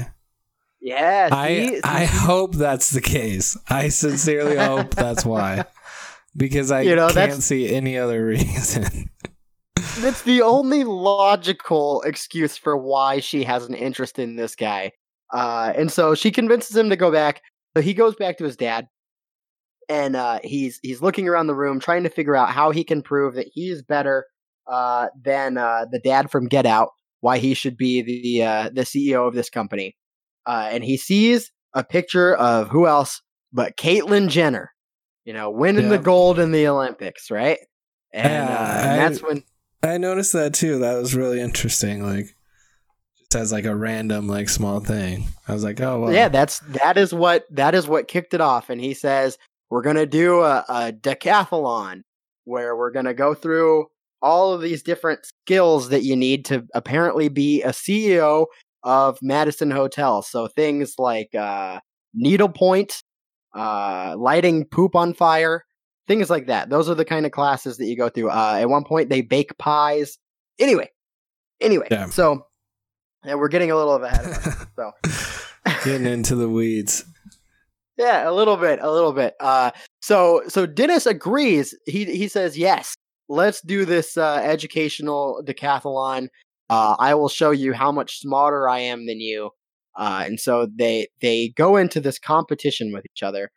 Yeah, 0.80 1.30
I 1.32 1.48
see? 1.48 1.80
I 1.82 2.04
hope 2.04 2.54
that's 2.54 2.90
the 2.90 3.00
case. 3.00 3.56
I 3.70 3.88
sincerely 3.88 4.56
hope 4.56 4.94
that's 4.94 5.24
why. 5.24 5.64
Because 6.36 6.72
I 6.72 6.80
You 6.80 6.96
know, 6.96 7.10
can't 7.10 7.40
see 7.44 7.72
any 7.72 7.96
other 7.96 8.26
reason. 8.34 9.08
That's 10.00 10.22
the 10.22 10.42
only 10.42 10.82
logical 10.82 12.02
excuse 12.02 12.56
for 12.56 12.76
why 12.76 13.20
she 13.20 13.44
has 13.44 13.66
an 13.66 13.74
interest 13.74 14.18
in 14.18 14.34
this 14.34 14.56
guy. 14.56 14.90
Uh, 15.32 15.72
and 15.76 15.92
so 15.92 16.16
she 16.16 16.32
convinces 16.32 16.76
him 16.76 16.90
to 16.90 16.96
go 16.96 17.12
back. 17.12 17.40
So 17.76 17.82
he 17.82 17.94
goes 17.94 18.16
back 18.16 18.38
to 18.38 18.44
his 18.44 18.56
dad, 18.56 18.88
and 19.88 20.16
uh, 20.16 20.40
he's 20.44 20.78
he's 20.82 21.00
looking 21.02 21.28
around 21.28 21.46
the 21.46 21.54
room 21.54 21.80
trying 21.80 22.02
to 22.04 22.08
figure 22.10 22.36
out 22.36 22.50
how 22.50 22.70
he 22.70 22.84
can 22.84 23.02
prove 23.02 23.34
that 23.34 23.48
he's 23.52 23.82
better 23.82 24.26
uh, 24.66 25.08
than 25.22 25.58
uh, 25.58 25.86
the 25.90 25.98
dad 25.98 26.30
from 26.30 26.46
Get 26.48 26.66
Out. 26.66 26.90
Why 27.20 27.38
he 27.38 27.54
should 27.54 27.76
be 27.76 28.02
the 28.02 28.42
uh, 28.44 28.70
the 28.72 28.82
CEO 28.82 29.26
of 29.26 29.34
this 29.34 29.50
company. 29.50 29.96
uh, 30.46 30.68
and 30.70 30.84
he 30.84 30.96
sees 30.96 31.50
a 31.74 31.82
picture 31.82 32.34
of 32.34 32.68
who 32.68 32.86
else 32.86 33.22
but 33.52 33.76
Caitlyn 33.76 34.28
Jenner, 34.28 34.72
you 35.24 35.32
know, 35.32 35.50
winning 35.50 35.88
the 35.88 35.98
gold 35.98 36.38
in 36.38 36.50
the 36.52 36.66
Olympics, 36.68 37.30
right? 37.30 37.58
And, 38.12 38.32
Yeah, 38.32 38.60
uh, 38.60 38.78
and 38.82 38.90
I- 38.90 38.96
that's 38.96 39.22
when 39.22 39.42
I 39.82 39.98
noticed 39.98 40.32
that 40.34 40.54
too. 40.54 40.78
That 40.80 40.94
was 40.96 41.14
really 41.14 41.40
interesting. 41.40 42.02
Like, 42.02 42.34
just 43.18 43.34
as 43.34 43.52
like 43.52 43.64
a 43.64 43.74
random 43.76 44.28
like 44.28 44.48
small 44.48 44.80
thing. 44.80 45.28
I 45.48 45.52
was 45.52 45.62
like, 45.64 45.80
oh 45.80 46.00
well. 46.00 46.12
yeah, 46.12 46.28
that's 46.28 46.60
that 46.60 46.96
is 46.96 47.12
what 47.14 47.44
that 47.50 47.74
is 47.74 47.86
what 47.88 48.08
kicked 48.08 48.34
it 48.34 48.40
off. 48.40 48.70
And 48.70 48.80
he 48.80 48.94
says 48.94 49.36
we're 49.74 49.82
gonna 49.82 50.06
do 50.06 50.40
a, 50.42 50.64
a 50.68 50.92
decathlon 50.92 52.02
where 52.44 52.76
we're 52.76 52.92
gonna 52.92 53.12
go 53.12 53.34
through 53.34 53.86
all 54.22 54.52
of 54.52 54.60
these 54.62 54.84
different 54.84 55.26
skills 55.26 55.88
that 55.88 56.04
you 56.04 56.14
need 56.14 56.44
to 56.44 56.64
apparently 56.76 57.28
be 57.28 57.60
a 57.62 57.70
CEO 57.70 58.46
of 58.84 59.18
Madison 59.20 59.72
Hotel. 59.72 60.22
So 60.22 60.46
things 60.46 60.94
like 60.96 61.34
uh, 61.34 61.80
needlepoint, 62.14 63.02
uh, 63.52 64.14
lighting 64.16 64.64
poop 64.66 64.94
on 64.94 65.12
fire, 65.12 65.64
things 66.06 66.30
like 66.30 66.46
that. 66.46 66.70
Those 66.70 66.88
are 66.88 66.94
the 66.94 67.04
kind 67.04 67.26
of 67.26 67.32
classes 67.32 67.76
that 67.78 67.86
you 67.86 67.96
go 67.96 68.08
through. 68.08 68.30
Uh, 68.30 68.58
at 68.60 68.68
one 68.70 68.84
point, 68.84 69.08
they 69.08 69.22
bake 69.22 69.58
pies. 69.58 70.18
Anyway, 70.60 70.88
anyway, 71.60 71.88
Yeah. 71.90 72.06
so 72.10 72.46
yeah, 73.24 73.34
we're 73.34 73.48
getting 73.48 73.72
a 73.72 73.76
little 73.76 73.96
ahead 73.96 74.24
of 74.24 74.32
us. 74.32 74.66
So. 74.76 74.92
Getting 75.84 76.06
into 76.06 76.36
the 76.36 76.48
weeds. 76.48 77.04
Yeah, 77.96 78.28
a 78.28 78.32
little 78.32 78.56
bit, 78.56 78.80
a 78.82 78.90
little 78.90 79.12
bit. 79.12 79.34
Uh, 79.40 79.70
so 80.02 80.42
so 80.48 80.66
Dennis 80.66 81.06
agrees. 81.06 81.74
He 81.86 82.04
he 82.04 82.28
says 82.28 82.58
yes. 82.58 82.94
Let's 83.28 83.60
do 83.62 83.84
this 83.84 84.16
uh, 84.16 84.40
educational 84.44 85.42
decathlon. 85.46 86.28
Uh, 86.70 86.96
I 86.98 87.14
will 87.14 87.28
show 87.28 87.50
you 87.52 87.72
how 87.72 87.92
much 87.92 88.20
smarter 88.20 88.68
I 88.68 88.80
am 88.80 89.06
than 89.06 89.20
you. 89.20 89.50
Uh, 89.96 90.24
and 90.26 90.40
so 90.40 90.66
they 90.76 91.08
they 91.22 91.52
go 91.56 91.76
into 91.76 92.00
this 92.00 92.18
competition 92.18 92.92
with 92.92 93.04
each 93.06 93.22
other, 93.22 93.50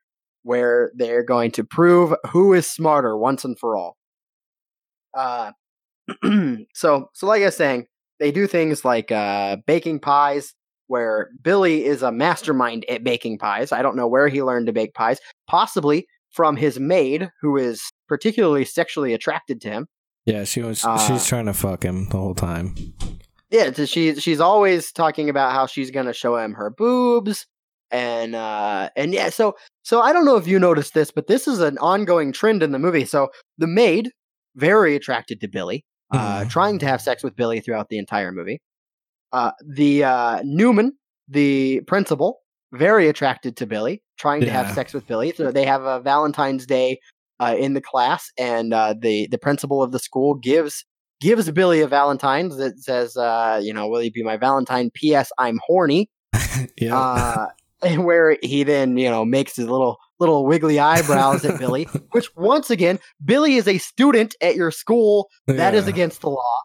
where 0.43 0.91
they're 0.95 1.23
going 1.23 1.51
to 1.51 1.63
prove 1.63 2.13
who 2.29 2.53
is 2.53 2.67
smarter 2.67 3.17
once 3.17 3.43
and 3.43 3.57
for 3.59 3.75
all. 3.75 3.97
Uh, 5.15 5.51
so 6.73 7.09
so 7.13 7.27
like 7.27 7.41
I 7.41 7.45
was 7.45 7.55
saying, 7.57 7.87
they 8.19 8.31
do 8.31 8.47
things 8.47 8.85
like 8.85 9.11
uh, 9.11 9.57
baking 9.67 9.99
pies, 9.99 10.53
where 10.87 11.29
Billy 11.43 11.85
is 11.85 12.01
a 12.01 12.11
mastermind 12.11 12.85
at 12.89 13.03
baking 13.03 13.37
pies. 13.37 13.71
I 13.71 13.81
don't 13.81 13.95
know 13.95 14.07
where 14.07 14.27
he 14.27 14.41
learned 14.43 14.67
to 14.67 14.73
bake 14.73 14.93
pies, 14.93 15.19
possibly 15.47 16.07
from 16.31 16.55
his 16.55 16.79
maid, 16.79 17.29
who 17.41 17.57
is 17.57 17.81
particularly 18.07 18.65
sexually 18.65 19.13
attracted 19.13 19.61
to 19.61 19.69
him. 19.69 19.87
Yeah, 20.25 20.43
she 20.43 20.61
was. 20.61 20.83
Uh, 20.83 20.97
she's 20.97 21.25
trying 21.25 21.45
to 21.45 21.53
fuck 21.53 21.83
him 21.83 22.09
the 22.09 22.17
whole 22.17 22.35
time. 22.35 22.75
Yeah, 23.49 23.71
so 23.71 23.85
she 23.85 24.15
she's 24.15 24.41
always 24.41 24.91
talking 24.91 25.29
about 25.29 25.53
how 25.53 25.67
she's 25.67 25.89
gonna 25.89 26.11
show 26.13 26.35
him 26.37 26.53
her 26.53 26.69
boobs, 26.69 27.45
and 27.91 28.35
uh, 28.35 28.89
and 28.97 29.13
yeah, 29.13 29.29
so 29.29 29.55
so 29.83 30.01
I 30.01 30.11
don't 30.11 30.25
know 30.25 30.35
if 30.35 30.45
you 30.47 30.59
noticed 30.59 30.93
this, 30.93 31.11
but 31.11 31.27
this 31.27 31.47
is 31.47 31.61
an 31.61 31.77
ongoing 31.77 32.33
trend 32.33 32.61
in 32.61 32.71
the 32.73 32.79
movie. 32.79 33.05
So 33.05 33.29
the 33.57 33.67
maid, 33.67 34.11
very 34.55 34.95
attracted 34.97 35.39
to 35.41 35.47
Billy, 35.47 35.85
uh, 36.11 36.41
Mhm. 36.41 36.49
trying 36.49 36.79
to 36.79 36.85
have 36.87 37.01
sex 37.01 37.23
with 37.23 37.37
Billy 37.37 37.61
throughout 37.61 37.87
the 37.87 37.97
entire 37.97 38.33
movie. 38.33 38.59
Uh, 39.33 39.51
the 39.65 40.03
uh, 40.03 40.41
Newman, 40.43 40.93
the 41.27 41.81
principal, 41.87 42.39
very 42.73 43.07
attracted 43.07 43.57
to 43.57 43.65
Billy, 43.65 44.01
trying 44.17 44.41
to 44.41 44.49
have 44.51 44.71
sex 44.71 44.93
with 44.93 45.05
Billy. 45.07 45.33
So 45.35 45.51
they 45.51 45.65
have 45.65 45.83
a 45.83 45.99
Valentine's 46.01 46.65
Day 46.65 46.99
uh, 47.39 47.55
in 47.57 47.73
the 47.73 47.81
class, 47.81 48.31
and 48.37 48.73
uh, 48.73 48.95
the 48.99 49.27
the 49.27 49.37
principal 49.37 49.83
of 49.83 49.91
the 49.91 49.99
school 49.99 50.35
gives 50.35 50.85
gives 51.19 51.49
Billy 51.51 51.81
a 51.81 51.87
Valentine's 51.87 52.57
that 52.57 52.79
says, 52.79 53.17
uh, 53.17 53.59
you 53.63 53.73
know, 53.73 53.87
will 53.87 54.03
you 54.03 54.11
be 54.11 54.23
my 54.23 54.37
Valentine? 54.37 54.91
P.S. 54.93 55.31
I'm 55.37 55.59
horny. 55.65 56.09
yeah. 56.77 56.95
Uh, 56.97 57.47
and 57.83 58.05
where 58.05 58.37
he 58.41 58.63
then, 58.63 58.97
you 58.97 59.09
know, 59.09 59.23
makes 59.23 59.55
his 59.55 59.67
little 59.67 59.97
little 60.19 60.45
wiggly 60.45 60.79
eyebrows 60.79 61.45
at 61.45 61.59
Billy, 61.59 61.83
which 62.11 62.27
once 62.35 62.69
again, 62.71 62.99
Billy 63.23 63.55
is 63.55 63.67
a 63.67 63.77
student 63.77 64.35
at 64.41 64.55
your 64.55 64.71
school. 64.71 65.29
That 65.45 65.75
is 65.75 65.85
Yeah. 65.85 65.89
against 65.91 66.21
the 66.21 66.29
law. 66.29 66.59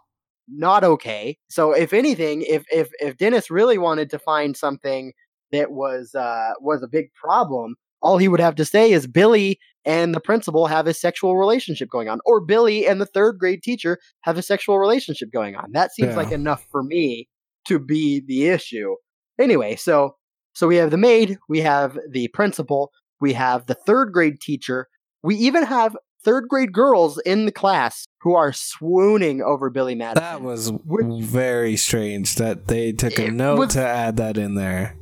Not 0.49 0.84
okay. 0.84 1.38
So 1.49 1.72
if 1.72 1.93
anything, 1.93 2.43
if 2.43 2.64
if 2.70 2.90
if 3.01 3.16
Dennis 3.16 3.51
really 3.51 3.78
wanted 3.78 4.11
to 4.11 4.18
find 4.18 4.57
something 4.57 5.12
that 5.53 5.72
was 5.72 6.14
uh 6.14 6.53
was 6.61 6.82
a 6.82 6.88
big 6.88 7.12
problem, 7.14 7.76
all 8.01 8.18
he 8.18 8.28
would 8.28 8.40
have 8.40 8.57
to 8.57 8.64
say 8.64 8.90
is 8.93 9.07
Billy 9.07 9.59
and 9.84 10.14
the 10.14 10.20
principal 10.20 10.66
have 10.66 10.86
a 10.86 10.95
sexual 10.95 11.36
relationship 11.36 11.88
going 11.90 12.09
on, 12.09 12.20
or 12.26 12.40
Billy 12.40 12.86
and 12.86 13.01
the 13.01 13.07
third 13.07 13.38
grade 13.38 13.62
teacher 13.62 13.99
have 14.22 14.36
a 14.38 14.43
sexual 14.43 14.78
relationship 14.78 15.30
going 15.32 15.57
on. 15.57 15.72
That 15.72 15.93
seems 15.93 16.11
Yeah. 16.11 16.16
like 16.16 16.32
enough 16.32 16.66
for 16.70 16.82
me 16.82 17.28
to 17.66 17.78
be 17.78 18.20
the 18.26 18.49
issue. 18.49 18.95
Anyway, 19.40 19.76
so 19.76 20.16
so 20.55 20.66
we 20.66 20.76
have 20.76 20.90
the 20.90 20.99
maid, 20.99 21.38
we 21.49 21.61
have 21.61 21.99
the 22.11 22.28
principal, 22.28 22.93
we 23.20 23.32
have 23.32 23.66
the 23.66 23.74
third 23.74 24.12
grade 24.12 24.40
teacher, 24.40 24.88
we 25.22 25.34
even 25.36 25.62
have 25.64 25.97
third 26.25 26.49
grade 26.49 26.73
girls 26.73 27.18
in 27.27 27.47
the 27.47 27.53
class 27.53 28.07
who 28.20 28.35
are 28.35 28.53
swooning 28.53 29.43
over 29.43 29.70
Billy 29.70 29.95
Madison. 29.95 30.23
That 30.23 30.43
was 30.43 30.70
Which- 30.85 31.25
very 31.25 31.77
strange 31.77 32.37
that 32.37 32.68
they 32.68 32.93
took 32.93 33.18
a 33.18 33.31
note 33.31 33.59
was- 33.59 33.73
to 33.75 33.87
add 33.87 34.16
that 34.18 34.37
in 34.37 34.55
there. 34.55 34.97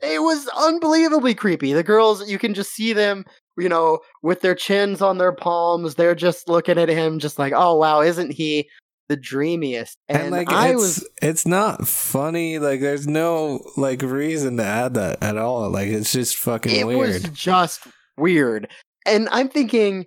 it 0.00 0.20
was 0.22 0.48
unbelievably 0.56 1.34
creepy. 1.34 1.72
The 1.72 1.82
girls, 1.82 2.28
you 2.28 2.38
can 2.38 2.52
just 2.54 2.72
see 2.72 2.92
them, 2.92 3.24
you 3.56 3.68
know, 3.68 4.00
with 4.22 4.40
their 4.42 4.54
chins 4.54 5.00
on 5.00 5.18
their 5.18 5.32
palms. 5.32 5.94
They're 5.94 6.14
just 6.14 6.48
looking 6.48 6.78
at 6.78 6.88
him, 6.90 7.18
just 7.18 7.38
like, 7.38 7.52
oh 7.56 7.76
wow, 7.76 8.02
isn't 8.02 8.32
he 8.32 8.68
the 9.08 9.16
dreamiest? 9.16 9.96
And, 10.08 10.30
like 10.30 10.52
I 10.52 10.70
it's 10.72 10.80
was, 10.80 11.08
it's 11.22 11.46
not 11.46 11.86
funny. 11.88 12.58
Like 12.58 12.80
there's 12.80 13.06
no 13.06 13.60
like 13.76 14.02
reason 14.02 14.56
to 14.58 14.64
add 14.64 14.94
that 14.94 15.22
at 15.22 15.36
all. 15.38 15.70
Like 15.70 15.88
it's 15.88 16.12
just 16.12 16.36
fucking 16.36 16.74
it 16.74 16.86
weird. 16.86 16.98
was 16.98 17.22
just 17.30 17.86
weird. 18.18 18.68
And 19.06 19.28
I'm 19.30 19.48
thinking, 19.48 20.06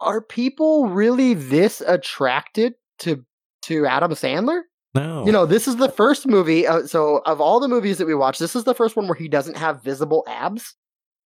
are 0.00 0.20
people 0.20 0.88
really 0.88 1.34
this 1.34 1.80
attracted 1.80 2.74
to 3.00 3.24
to 3.62 3.86
Adam 3.86 4.12
Sandler? 4.12 4.62
no. 4.94 5.24
You 5.26 5.32
know, 5.32 5.44
this 5.46 5.68
is 5.68 5.76
the 5.76 5.90
first 5.90 6.26
movie. 6.26 6.66
Uh, 6.66 6.86
so, 6.86 7.18
of 7.26 7.40
all 7.40 7.60
the 7.60 7.68
movies 7.68 7.98
that 7.98 8.06
we 8.06 8.14
watched, 8.14 8.40
this 8.40 8.56
is 8.56 8.64
the 8.64 8.74
first 8.74 8.96
one 8.96 9.06
where 9.06 9.14
he 9.14 9.28
doesn't 9.28 9.56
have 9.56 9.82
visible 9.82 10.24
abs. 10.26 10.74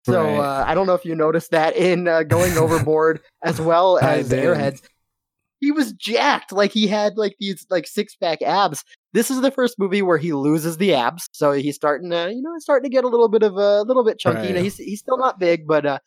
So, 0.05 0.23
Right. 0.23 0.37
uh, 0.39 0.65
I 0.67 0.73
don't 0.73 0.87
know 0.87 0.95
if 0.95 1.05
you 1.05 1.13
noticed 1.15 1.51
that 1.51 1.75
in 1.75 2.07
uh, 2.07 2.23
Going 2.23 2.57
Overboard 2.57 3.21
as 3.43 3.61
well 3.61 3.99
as. 4.01 4.31
Airheads. 4.31 4.81
He 5.59 5.71
was 5.71 5.93
jacked, 5.93 6.51
like 6.51 6.71
he 6.71 6.87
had 6.87 7.17
like 7.17 7.35
these 7.39 7.67
like 7.69 7.85
six 7.85 8.15
pack 8.15 8.41
abs. 8.41 8.83
This 9.13 9.29
is 9.29 9.41
the 9.41 9.51
first 9.51 9.77
movie 9.77 10.01
where 10.01 10.17
he 10.17 10.33
loses 10.33 10.77
the 10.77 10.95
abs, 10.95 11.29
so 11.33 11.51
he's 11.51 11.75
starting 11.75 12.09
to 12.09 12.31
you 12.33 12.41
know 12.41 12.49
starting 12.57 12.89
to 12.89 12.93
get 12.93 13.03
a 13.03 13.07
little 13.07 13.29
bit 13.29 13.43
of 13.43 13.55
a 13.57 13.83
little 13.83 14.03
bit 14.03 14.17
chunky. 14.17 14.47
You 14.47 14.53
know, 14.55 14.63
he's 14.63 14.77
he's 14.77 14.99
still 15.01 15.19
not 15.19 15.37
big, 15.39 15.67
but 15.67 16.01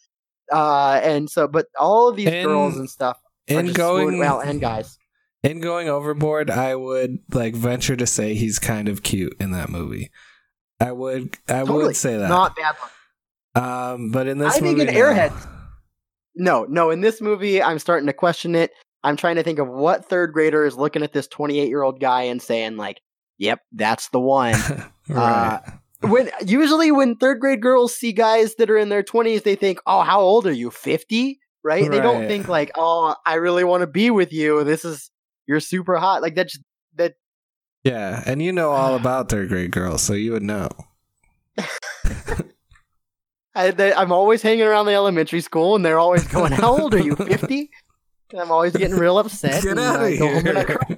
uh, 0.52 0.56
uh, 0.56 1.00
and 1.02 1.28
so 1.30 1.46
but 1.48 1.66
all 1.78 2.08
of 2.08 2.16
these 2.16 2.28
In- 2.28 2.46
girls 2.46 2.76
and 2.76 2.88
stuff 2.90 3.18
in 3.46 3.66
just 3.66 3.76
going 3.76 4.18
well 4.18 4.40
and 4.40 4.60
guys. 4.60 4.98
in 5.42 5.60
going 5.60 5.88
overboard, 5.88 6.50
I 6.50 6.74
would 6.74 7.18
like 7.32 7.54
venture 7.54 7.96
to 7.96 8.06
say 8.06 8.34
he's 8.34 8.58
kind 8.58 8.88
of 8.88 9.02
cute 9.02 9.36
in 9.40 9.50
that 9.52 9.68
movie. 9.68 10.10
I 10.80 10.92
would 10.92 11.36
I 11.48 11.60
Totally. 11.60 11.84
would 11.84 11.96
say 11.96 12.16
that. 12.16 12.28
Not 12.28 12.56
bad. 12.56 12.74
Um, 13.54 14.10
but 14.10 14.26
in 14.26 14.38
this 14.38 14.56
I 14.56 14.60
think 14.60 14.78
movie, 14.78 14.88
in 14.88 14.94
no. 14.94 15.00
Airheads- 15.00 15.48
No, 16.34 16.64
no. 16.64 16.90
In 16.90 17.00
this 17.00 17.20
movie, 17.20 17.62
I'm 17.62 17.78
starting 17.78 18.06
to 18.08 18.12
question 18.12 18.54
it. 18.54 18.72
I'm 19.04 19.16
trying 19.16 19.36
to 19.36 19.42
think 19.42 19.58
of 19.58 19.68
what 19.68 20.06
third 20.06 20.32
grader 20.32 20.64
is 20.64 20.76
looking 20.76 21.02
at 21.02 21.12
this 21.12 21.28
28 21.28 21.68
year 21.68 21.82
old 21.82 22.00
guy 22.00 22.22
and 22.22 22.40
saying 22.42 22.76
like, 22.76 23.00
"Yep, 23.38 23.60
that's 23.72 24.08
the 24.08 24.18
one." 24.20 24.56
right. 25.08 25.60
When 26.10 26.30
usually 26.44 26.90
when 26.92 27.16
third 27.16 27.40
grade 27.40 27.60
girls 27.60 27.94
see 27.94 28.12
guys 28.12 28.54
that 28.56 28.70
are 28.70 28.78
in 28.78 28.88
their 28.88 29.02
20s, 29.02 29.42
they 29.42 29.54
think, 29.54 29.80
"Oh, 29.86 30.02
how 30.02 30.20
old 30.20 30.46
are 30.46 30.52
you? 30.52 30.70
50?" 30.70 31.38
Right? 31.62 31.90
They 31.90 32.00
don't 32.00 32.26
think 32.26 32.48
like, 32.48 32.72
"Oh, 32.76 33.14
I 33.24 33.34
really 33.34 33.64
want 33.64 33.80
to 33.82 33.86
be 33.86 34.10
with 34.10 34.32
you. 34.32 34.64
This 34.64 34.84
is 34.84 35.10
you're 35.46 35.60
super 35.60 35.96
hot." 35.96 36.22
Like 36.22 36.34
that's 36.34 36.58
that. 36.96 37.14
yeah, 37.84 38.22
and 38.26 38.42
you 38.42 38.52
know 38.52 38.70
all 38.70 38.94
about 39.00 39.28
third 39.28 39.48
grade 39.48 39.70
girls, 39.70 40.02
so 40.02 40.12
you 40.12 40.32
would 40.32 40.42
know. 40.42 40.68
I, 43.56 43.92
I'm 43.96 44.10
always 44.10 44.42
hanging 44.42 44.64
around 44.64 44.86
the 44.86 44.94
elementary 44.94 45.40
school, 45.40 45.76
and 45.76 45.84
they're 45.84 45.98
always 45.98 46.26
going, 46.26 46.52
"How 46.52 46.78
old 46.78 46.94
are 46.94 46.98
you? 46.98 47.16
50?" 47.16 47.70
And 48.32 48.40
I'm 48.40 48.50
always 48.50 48.72
getting 48.72 48.96
real 48.96 49.18
upset. 49.18 49.62
Get 49.62 49.72
and 49.72 49.80
out 49.80 50.02
of 50.02 50.18
go 50.18 50.28
home 50.28 50.46
and 50.46 50.58
I 50.58 50.64
here. 50.64 50.93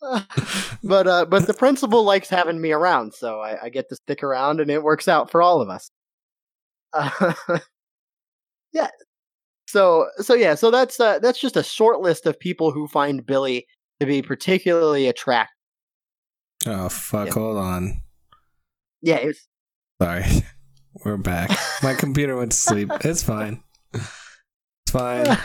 but 0.82 1.06
uh, 1.06 1.26
but 1.26 1.46
the 1.46 1.54
principal 1.54 2.04
likes 2.04 2.28
having 2.28 2.60
me 2.60 2.72
around, 2.72 3.12
so 3.12 3.40
I, 3.40 3.64
I 3.64 3.68
get 3.68 3.88
to 3.90 3.96
stick 3.96 4.22
around, 4.22 4.60
and 4.60 4.70
it 4.70 4.82
works 4.82 5.08
out 5.08 5.30
for 5.30 5.42
all 5.42 5.60
of 5.60 5.68
us. 5.68 5.90
Uh, 6.92 7.34
yeah. 8.72 8.88
So 9.68 10.06
so 10.18 10.34
yeah. 10.34 10.54
So 10.54 10.70
that's 10.70 10.98
uh, 10.98 11.18
that's 11.18 11.40
just 11.40 11.56
a 11.56 11.62
short 11.62 12.00
list 12.00 12.26
of 12.26 12.40
people 12.40 12.70
who 12.70 12.88
find 12.88 13.24
Billy 13.26 13.66
to 14.00 14.06
be 14.06 14.22
particularly 14.22 15.06
attractive. 15.06 15.54
oh 16.66 16.88
fuck! 16.88 17.28
Yeah. 17.28 17.34
Hold 17.34 17.58
on. 17.58 18.02
Yeah. 19.02 19.16
It's, 19.16 19.46
Sorry, 20.00 20.24
we're 21.04 21.18
back. 21.18 21.50
My 21.82 21.92
computer 21.92 22.36
went 22.36 22.52
to 22.52 22.56
sleep. 22.56 22.90
It's 23.04 23.22
fine. 23.22 23.62
It's 23.92 24.90
fine. 24.90 25.36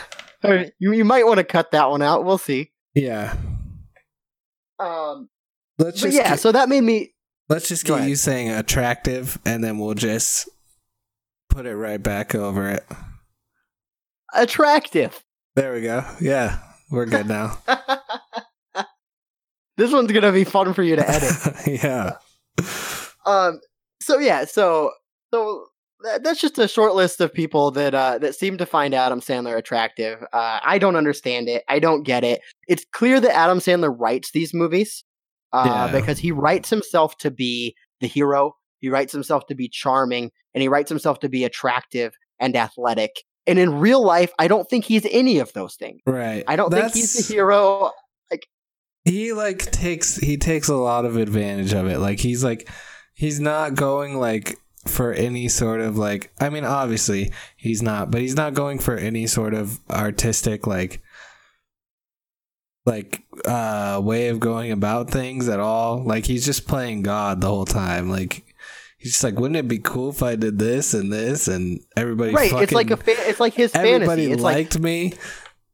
you 0.78 0.92
you 0.92 1.04
might 1.04 1.26
want 1.26 1.38
to 1.38 1.44
cut 1.44 1.72
that 1.72 1.90
one 1.90 2.00
out. 2.00 2.24
We'll 2.24 2.38
see. 2.38 2.72
Yeah. 2.94 3.36
Um. 4.78 5.28
Let's 5.78 6.00
just 6.00 6.16
yeah, 6.16 6.30
get, 6.30 6.40
so 6.40 6.52
that 6.52 6.70
made 6.70 6.82
me 6.82 7.12
let's 7.48 7.68
just 7.68 7.84
get 7.84 8.08
you 8.08 8.16
saying 8.16 8.50
attractive, 8.50 9.38
and 9.44 9.62
then 9.62 9.78
we'll 9.78 9.94
just 9.94 10.48
put 11.50 11.66
it 11.66 11.76
right 11.76 12.02
back 12.02 12.34
over 12.34 12.70
it. 12.70 12.84
attractive. 14.34 15.22
There 15.54 15.74
we 15.74 15.82
go. 15.82 16.04
Yeah, 16.20 16.58
we're 16.90 17.06
good 17.06 17.26
now. 17.26 17.58
this 19.76 19.92
one's 19.92 20.12
gonna 20.12 20.32
be 20.32 20.44
fun 20.44 20.74
for 20.74 20.82
you 20.82 20.96
to 20.96 21.08
edit. 21.08 21.82
yeah. 21.82 22.12
Um. 23.26 23.60
So 24.00 24.18
yeah. 24.18 24.44
So 24.46 24.92
so 25.32 25.66
that's 26.22 26.40
just 26.40 26.58
a 26.58 26.68
short 26.68 26.94
list 26.94 27.20
of 27.20 27.32
people 27.32 27.70
that 27.72 27.94
uh 27.94 28.18
that 28.18 28.34
seem 28.34 28.58
to 28.58 28.66
find 28.66 28.94
Adam 28.94 29.20
Sandler 29.20 29.56
attractive. 29.56 30.22
Uh, 30.32 30.60
I 30.62 30.78
don't 30.78 30.96
understand 30.96 31.48
it. 31.48 31.64
I 31.68 31.78
don't 31.78 32.02
get 32.02 32.22
it. 32.24 32.40
It's 32.68 32.84
clear 32.92 33.20
that 33.20 33.34
Adam 33.34 33.58
Sandler 33.58 33.94
writes 33.98 34.30
these 34.32 34.52
movies, 34.54 35.04
uh, 35.52 35.64
Yeah. 35.92 35.98
because 36.00 36.18
he 36.18 36.32
writes 36.32 36.70
himself 36.70 37.16
to 37.18 37.30
be 37.30 37.74
the 38.00 38.06
hero. 38.06 38.54
He 38.80 38.90
writes 38.90 39.12
himself 39.12 39.46
to 39.46 39.54
be 39.54 39.68
charming, 39.68 40.30
and 40.54 40.62
he 40.62 40.68
writes 40.68 40.90
himself 40.90 41.18
to 41.20 41.28
be 41.28 41.44
attractive 41.44 42.12
and 42.38 42.54
athletic. 42.56 43.12
And 43.46 43.58
in 43.58 43.78
real 43.78 44.04
life, 44.04 44.32
I 44.38 44.48
don't 44.48 44.68
think 44.68 44.84
he's 44.84 45.06
any 45.10 45.38
of 45.38 45.52
those 45.54 45.76
things. 45.76 46.00
Right. 46.04 46.44
I 46.46 46.56
don't 46.56 46.70
think 46.70 46.92
he's 46.92 47.12
That's- 47.14 47.28
the 47.28 47.34
hero. 47.34 47.92
he 49.04 49.32
like 49.32 49.58
takes 49.70 50.16
he 50.16 50.36
takes 50.36 50.68
a 50.68 50.74
lot 50.74 51.04
of 51.04 51.16
advantage 51.16 51.72
of 51.72 51.86
it 51.86 51.98
like 52.00 52.18
he's 52.18 52.42
like 52.42 52.68
he's 53.14 53.38
not 53.38 53.74
going 53.74 54.18
like 54.18 54.58
for 54.88 55.12
any 55.12 55.48
sort 55.48 55.80
of 55.80 55.96
like 55.96 56.32
i 56.40 56.48
mean 56.48 56.64
obviously 56.64 57.30
he's 57.56 57.82
not 57.82 58.10
but 58.10 58.20
he's 58.20 58.36
not 58.36 58.54
going 58.54 58.78
for 58.78 58.96
any 58.96 59.26
sort 59.26 59.54
of 59.54 59.80
artistic 59.90 60.66
like 60.66 61.02
like 62.84 63.22
uh 63.46 64.00
way 64.02 64.28
of 64.28 64.38
going 64.40 64.70
about 64.72 65.10
things 65.10 65.48
at 65.48 65.60
all 65.60 66.02
like 66.04 66.26
he's 66.26 66.44
just 66.44 66.68
playing 66.68 67.02
god 67.02 67.40
the 67.40 67.48
whole 67.48 67.64
time 67.64 68.08
like 68.08 68.44
he's 68.98 69.12
just 69.12 69.24
like 69.24 69.38
wouldn't 69.38 69.56
it 69.58 69.68
be 69.68 69.78
cool 69.78 70.10
if 70.10 70.22
i 70.22 70.36
did 70.36 70.58
this 70.58 70.94
and 70.94 71.12
this 71.12 71.48
and 71.48 71.80
everybody 71.96 72.32
Right? 72.32 72.52
It's 72.52 72.72
like 72.72 72.90
a 72.90 72.96
fa- 72.96 73.28
it's 73.28 73.40
like 73.40 73.54
his 73.54 73.74
everybody 73.74 74.06
fantasy. 74.06 74.32
It's 74.32 74.42
like 74.42 74.54
liked 74.54 74.78
me 74.78 75.14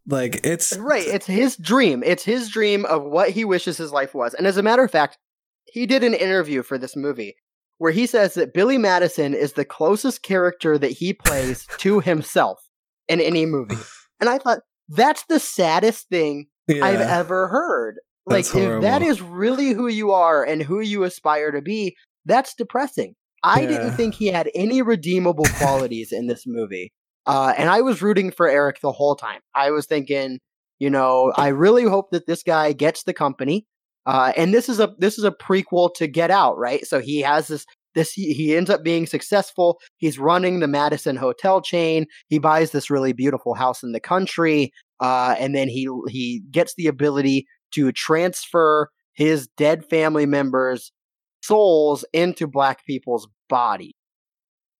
like 0.06 0.40
it's 0.44 0.76
Right. 0.76 1.06
It's 1.06 1.26
his 1.26 1.56
dream. 1.56 2.02
It's 2.04 2.24
his 2.24 2.48
dream 2.48 2.84
of 2.86 3.04
what 3.04 3.30
he 3.30 3.44
wishes 3.44 3.76
his 3.76 3.92
life 3.92 4.14
was. 4.14 4.34
And 4.34 4.48
as 4.48 4.56
a 4.56 4.62
matter 4.62 4.82
of 4.82 4.90
fact, 4.90 5.16
he 5.64 5.86
did 5.86 6.02
an 6.02 6.12
interview 6.12 6.64
for 6.64 6.76
this 6.76 6.96
movie 6.96 7.36
where 7.82 7.90
he 7.90 8.06
says 8.06 8.34
that 8.34 8.54
Billy 8.54 8.78
Madison 8.78 9.34
is 9.34 9.54
the 9.54 9.64
closest 9.64 10.22
character 10.22 10.78
that 10.78 10.92
he 10.92 11.12
plays 11.12 11.66
to 11.78 11.98
himself 11.98 12.62
in 13.08 13.20
any 13.20 13.44
movie. 13.44 13.74
And 14.20 14.30
I 14.30 14.38
thought, 14.38 14.60
that's 14.88 15.24
the 15.24 15.40
saddest 15.40 16.08
thing 16.08 16.46
I've 16.70 17.00
ever 17.00 17.48
heard. 17.48 17.96
Like, 18.24 18.44
That's 18.44 18.54
if 18.54 18.82
that 18.82 19.02
horrible. 19.02 19.08
is 19.08 19.20
really 19.20 19.70
who 19.70 19.88
you 19.88 20.12
are 20.12 20.44
and 20.44 20.62
who 20.62 20.78
you 20.78 21.02
aspire 21.02 21.50
to 21.50 21.60
be, 21.60 21.96
that's 22.24 22.54
depressing. 22.54 23.16
I 23.42 23.66
didn't 23.66 23.94
think 23.96 24.14
he 24.14 24.28
had 24.28 24.48
any 24.54 24.80
redeemable 24.80 25.46
qualities 25.56 26.12
in 26.12 26.28
this 26.28 26.44
movie. 26.46 26.92
Uh, 27.26 27.52
and 27.58 27.68
I 27.68 27.80
was 27.80 28.00
rooting 28.00 28.30
for 28.30 28.48
Eric 28.48 28.80
the 28.80 28.92
whole 28.92 29.16
time. 29.16 29.40
I 29.56 29.72
was 29.72 29.86
thinking, 29.86 30.38
you 30.78 30.88
know, 30.88 31.32
I 31.36 31.48
really 31.48 31.82
hope 31.82 32.12
that 32.12 32.28
this 32.28 32.44
guy 32.44 32.74
gets 32.74 33.02
the 33.02 33.12
company. 33.12 33.66
Uh, 34.06 34.32
and 34.36 34.52
this 34.52 34.68
is 34.68 34.80
a 34.80 34.94
this 34.98 35.18
is 35.18 35.24
a 35.24 35.30
prequel 35.30 35.92
to 35.94 36.06
Get 36.06 36.30
Out, 36.30 36.58
right? 36.58 36.86
So 36.86 37.00
he 37.00 37.20
has 37.20 37.48
this 37.48 37.64
this 37.94 38.12
he, 38.12 38.32
he 38.32 38.56
ends 38.56 38.70
up 38.70 38.82
being 38.82 39.06
successful. 39.06 39.78
He's 39.98 40.18
running 40.18 40.60
the 40.60 40.68
Madison 40.68 41.16
hotel 41.16 41.60
chain. 41.60 42.06
He 42.28 42.38
buys 42.38 42.70
this 42.70 42.90
really 42.90 43.12
beautiful 43.12 43.54
house 43.54 43.82
in 43.82 43.92
the 43.92 44.00
country, 44.00 44.72
uh, 45.00 45.36
and 45.38 45.54
then 45.54 45.68
he 45.68 45.88
he 46.08 46.42
gets 46.50 46.74
the 46.74 46.86
ability 46.86 47.46
to 47.74 47.92
transfer 47.92 48.90
his 49.14 49.46
dead 49.56 49.84
family 49.88 50.26
members' 50.26 50.90
souls 51.42 52.04
into 52.12 52.46
black 52.46 52.84
people's 52.86 53.28
body. 53.48 53.94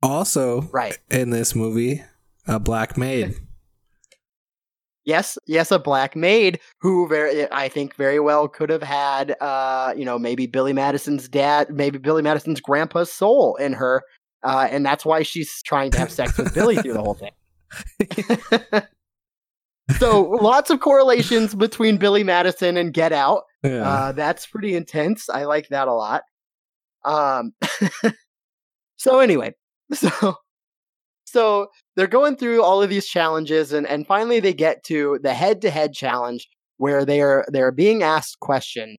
also 0.03 0.63
Right. 0.73 0.99
in 1.11 1.31
this 1.31 1.55
movie 1.55 2.03
a 2.47 2.59
black 2.59 2.97
maid 2.97 3.37
Yes, 5.05 5.37
yes, 5.47 5.71
a 5.73 5.79
black 5.79 6.15
maid 6.15 6.61
who 6.81 7.09
very 7.09 7.51
I 7.51 7.69
think 7.69 7.97
very 7.97 8.21
well 8.21 8.49
could 8.49 8.71
have 8.71 8.83
had 8.83 9.37
uh, 9.41 9.95
you 9.97 10.05
know, 10.05 10.19
maybe 10.19 10.47
Billy 10.47 10.73
Madison's 10.73 11.29
dad, 11.29 11.71
maybe 11.71 11.99
Billy 11.99 12.23
Madison's 12.23 12.61
grandpa's 12.61 13.13
soul 13.13 13.57
in 13.57 13.73
her. 13.73 14.03
Uh, 14.45 14.69
and 14.71 14.85
that's 14.85 15.05
why 15.05 15.23
she's 15.23 15.63
trying 15.63 15.91
to 15.93 15.99
have 15.99 16.11
sex 16.11 16.37
with 16.37 16.53
Billy 16.55 16.77
through 16.77 16.95
the 16.95 17.03
whole 17.03 17.15
thing. 17.15 17.33
so 19.99 20.23
lots 20.23 20.71
of 20.71 20.81
correlations 20.81 21.55
between 21.55 21.97
Billy 21.97 22.25
Madison 22.25 22.77
and 22.77 22.93
Get 22.93 23.13
Out. 23.13 23.43
yeah 23.63 23.89
Uh, 23.89 24.13
that's 24.13 24.47
pretty 24.47 24.75
intense. 24.75 25.29
I 25.29 25.45
like 25.45 25.69
that 25.69 25.89
a 25.89 25.95
lot. 25.95 26.23
Um, 27.05 27.53
so 28.97 29.19
anyway, 29.19 29.55
so 29.93 30.37
so 31.33 31.69
they're 31.97 32.07
going 32.07 32.37
through 32.37 32.63
all 32.63 32.83
of 32.83 32.91
these 32.91 33.07
challenges, 33.07 33.73
and 33.73 33.87
and 33.87 34.07
finally 34.07 34.39
they 34.41 34.53
get 34.55 34.85
to 34.85 35.19
the 35.23 35.33
head-to-head 35.35 35.95
challenge 35.95 36.49
where 36.77 37.05
they 37.05 37.21
are 37.23 37.45
they're 37.49 37.73
being 37.73 38.03
asked 38.03 38.41
questions. 38.41 38.99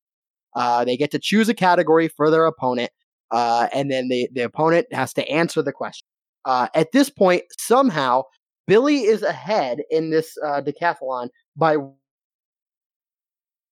Uh, 0.55 0.83
they 0.85 0.97
get 0.97 1.11
to 1.11 1.19
choose 1.19 1.49
a 1.49 1.53
category 1.53 2.07
for 2.07 2.29
their 2.31 2.45
opponent, 2.45 2.91
uh, 3.31 3.67
and 3.73 3.91
then 3.91 4.09
the 4.09 4.27
the 4.33 4.41
opponent 4.41 4.87
has 4.91 5.13
to 5.13 5.27
answer 5.29 5.61
the 5.61 5.71
question. 5.71 6.05
Uh, 6.45 6.67
at 6.75 6.91
this 6.91 7.09
point, 7.09 7.43
somehow 7.59 8.23
Billy 8.67 9.03
is 9.03 9.21
ahead 9.23 9.81
in 9.91 10.09
this 10.09 10.35
uh, 10.45 10.61
decathlon 10.61 11.29
by 11.55 11.77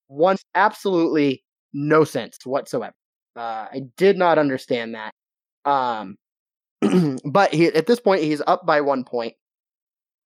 one 0.07 0.37
absolutely 0.55 1.43
no 1.73 2.03
sense 2.03 2.37
whatsoever. 2.43 2.93
Uh, 3.35 3.67
I 3.71 3.83
did 3.97 4.17
not 4.17 4.37
understand 4.37 4.95
that. 4.95 5.13
Um, 5.65 6.17
but 7.25 7.53
he 7.53 7.67
at 7.67 7.87
this 7.87 7.99
point 7.99 8.23
he's 8.23 8.41
up 8.47 8.65
by 8.65 8.81
one 8.81 9.03
point. 9.03 9.35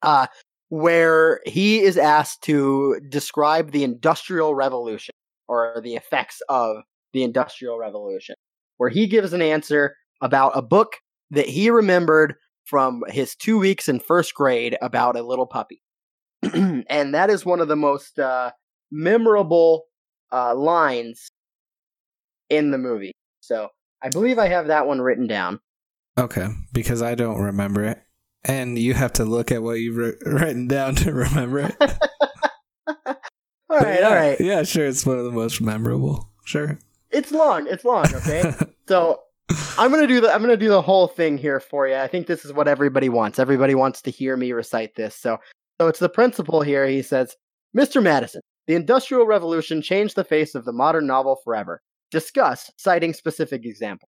Uh, 0.02 0.28
where 0.70 1.42
he 1.46 1.82
is 1.82 1.98
asked 1.98 2.42
to 2.44 3.00
describe 3.10 3.72
the 3.72 3.84
industrial 3.84 4.56
revolution 4.56 5.14
or 5.48 5.80
the 5.84 5.96
effects 5.96 6.42
of 6.50 6.78
the 7.14 7.24
industrial 7.24 7.78
revolution, 7.78 8.36
where 8.78 8.90
he 8.90 9.08
gives 9.08 9.32
an 9.32 9.42
answer 9.42 9.96
about 10.22 10.52
a 10.56 10.62
book 10.62 10.98
that 11.32 11.48
he 11.48 11.70
remembered 11.70 12.36
from 12.66 13.04
his 13.08 13.36
two 13.36 13.58
weeks 13.60 13.88
in 13.88 14.00
first 14.00 14.34
grade 14.34 14.76
about 14.82 15.16
a 15.16 15.24
little 15.24 15.46
puppy. 15.46 15.82
and 16.54 17.14
that 17.14 17.30
is 17.30 17.46
one 17.46 17.60
of 17.60 17.68
the 17.68 17.76
most 17.76 18.20
uh, 18.20 18.52
memorable 18.92 19.84
uh, 20.32 20.56
lines 20.56 21.30
in 22.50 22.72
the 22.72 22.78
movie. 22.78 23.14
So 23.40 23.70
I 24.02 24.10
believe 24.10 24.40
I 24.40 24.48
have 24.48 24.68
that 24.68 24.88
one 24.88 25.02
written 25.02 25.28
down. 25.28 25.60
Okay 26.18 26.48
because 26.74 27.02
i 27.02 27.16
don't 27.16 27.42
remember 27.42 27.84
it 27.84 28.02
and 28.44 28.78
you 28.78 28.94
have 28.94 29.12
to 29.14 29.26
look 29.26 29.52
at 29.52 29.62
what 29.64 29.74
you've 29.80 29.96
wri- 29.96 30.26
written 30.26 30.68
down 30.68 30.96
to 30.96 31.14
remember 31.14 31.60
it 31.60 31.76
All 33.68 33.82
right, 33.82 34.00
yeah, 34.00 34.08
all 34.08 34.16
right. 34.16 34.40
yeah 34.40 34.64
sure 34.64 34.86
it's 34.86 35.06
one 35.06 35.18
of 35.18 35.26
the 35.26 35.32
most 35.32 35.60
memorable 35.60 36.30
sure 36.46 36.78
It's 37.12 37.32
long. 37.32 37.68
It's 37.68 37.84
long. 37.84 38.06
Okay. 38.14 38.54
so 38.88 39.20
I'm 39.78 39.90
gonna 39.92 40.08
do 40.08 40.22
the 40.22 40.32
I'm 40.34 40.42
gonna 40.42 40.56
do 40.56 40.70
the 40.70 40.82
whole 40.82 41.08
thing 41.08 41.38
here 41.38 41.60
for 41.60 41.88
you. 41.88 41.96
I 41.96 42.08
think 42.08 42.28
this 42.28 42.46
is 42.46 42.54
what 42.54 42.68
everybody 42.68 43.10
wants. 43.10 43.40
Everybody 43.40 43.74
wants 43.76 44.02
to 44.04 44.12
hear 44.12 44.38
me 44.38 44.52
recite 44.52 44.96
this. 44.96 45.16
So 45.16 45.38
so 45.82 45.88
it's 45.88 46.00
the 46.00 46.10
principal 46.10 46.62
here. 46.62 46.86
He 46.88 47.02
says, 47.02 47.36
Mr. 47.76 48.02
Madison, 48.02 48.42
the 48.68 48.76
Industrial 48.76 49.26
Revolution 49.26 49.82
changed 49.82 50.16
the 50.16 50.24
face 50.24 50.56
of 50.56 50.64
the 50.66 50.72
modern 50.74 51.08
novel 51.08 51.38
forever. 51.44 51.82
Discuss, 52.12 52.72
citing 52.78 53.14
specific 53.14 53.66
example. 53.66 54.08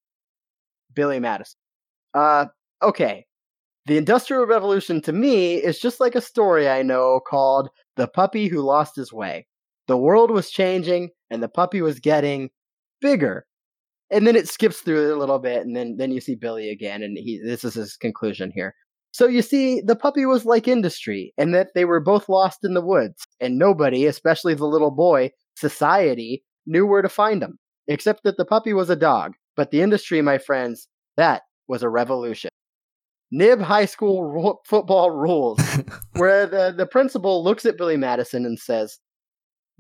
Billy 0.94 1.20
Madison. 1.20 1.58
Uh 2.16 2.46
okay. 2.82 3.26
The 3.88 3.98
Industrial 3.98 4.46
Revolution 4.48 5.02
to 5.02 5.14
me 5.14 5.56
is 5.56 5.80
just 5.80 6.00
like 6.00 6.16
a 6.16 6.22
story 6.22 6.68
I 6.70 6.82
know 6.82 7.20
called 7.28 7.70
The 7.98 8.08
Puppy 8.08 8.48
Who 8.48 8.62
Lost 8.62 8.96
His 8.96 9.14
Way. 9.14 9.48
The 9.88 9.98
world 9.98 10.32
was 10.32 10.50
changing 10.50 11.12
and 11.30 11.44
the 11.44 11.50
puppy 11.50 11.82
was 11.82 12.00
getting 12.00 12.50
bigger. 13.02 13.46
And 14.12 14.28
then 14.28 14.36
it 14.36 14.48
skips 14.48 14.80
through 14.82 15.10
it 15.10 15.16
a 15.16 15.20
little 15.20 15.40
bit, 15.40 15.66
and 15.66 15.76
then 15.76 15.98
then 15.98 16.12
you 16.12 16.22
see 16.22 16.36
Billy 16.36 16.70
again, 16.70 17.04
and 17.04 17.18
he 17.18 17.42
this 17.44 17.64
is 17.64 17.76
his 17.76 17.98
conclusion 17.98 18.52
here. 18.56 18.76
So 19.12 19.28
you 19.28 19.42
see, 19.42 19.82
the 19.82 19.96
puppy 19.96 20.26
was 20.26 20.46
like 20.46 20.68
industry, 20.68 21.34
and 21.38 21.56
that 21.56 21.70
they 21.76 21.86
were 21.86 22.00
both 22.00 22.30
lost 22.30 22.60
in 22.64 22.76
the 22.76 22.86
woods, 22.86 23.26
and 23.42 23.58
nobody, 23.58 24.06
especially 24.06 24.54
the 24.56 24.66
little 24.68 24.92
boy, 24.92 25.32
society, 25.58 26.44
knew 26.68 26.86
where 26.88 27.02
to 27.02 27.10
find 27.10 27.42
them, 27.42 27.60
except 27.88 28.24
that 28.26 28.38
the 28.38 28.46
puppy 28.46 28.74
was 28.74 28.90
a 28.92 28.96
dog. 28.96 29.34
But 29.56 29.72
the 29.72 29.82
industry, 29.82 30.22
my 30.22 30.38
friends, 30.38 30.88
that 31.18 31.44
was 31.68 31.84
a 31.84 31.90
revolution. 31.90 32.50
Nib 33.32 33.62
High 33.62 33.86
School 33.86 34.24
ru- 34.32 34.60
football 34.66 35.12
rules, 35.12 35.60
where 36.14 36.46
the, 36.46 36.74
the 36.78 36.86
principal 36.86 37.44
looks 37.44 37.66
at 37.66 37.78
Billy 37.78 37.98
Madison 37.98 38.46
and 38.46 38.60
says, 38.60 39.00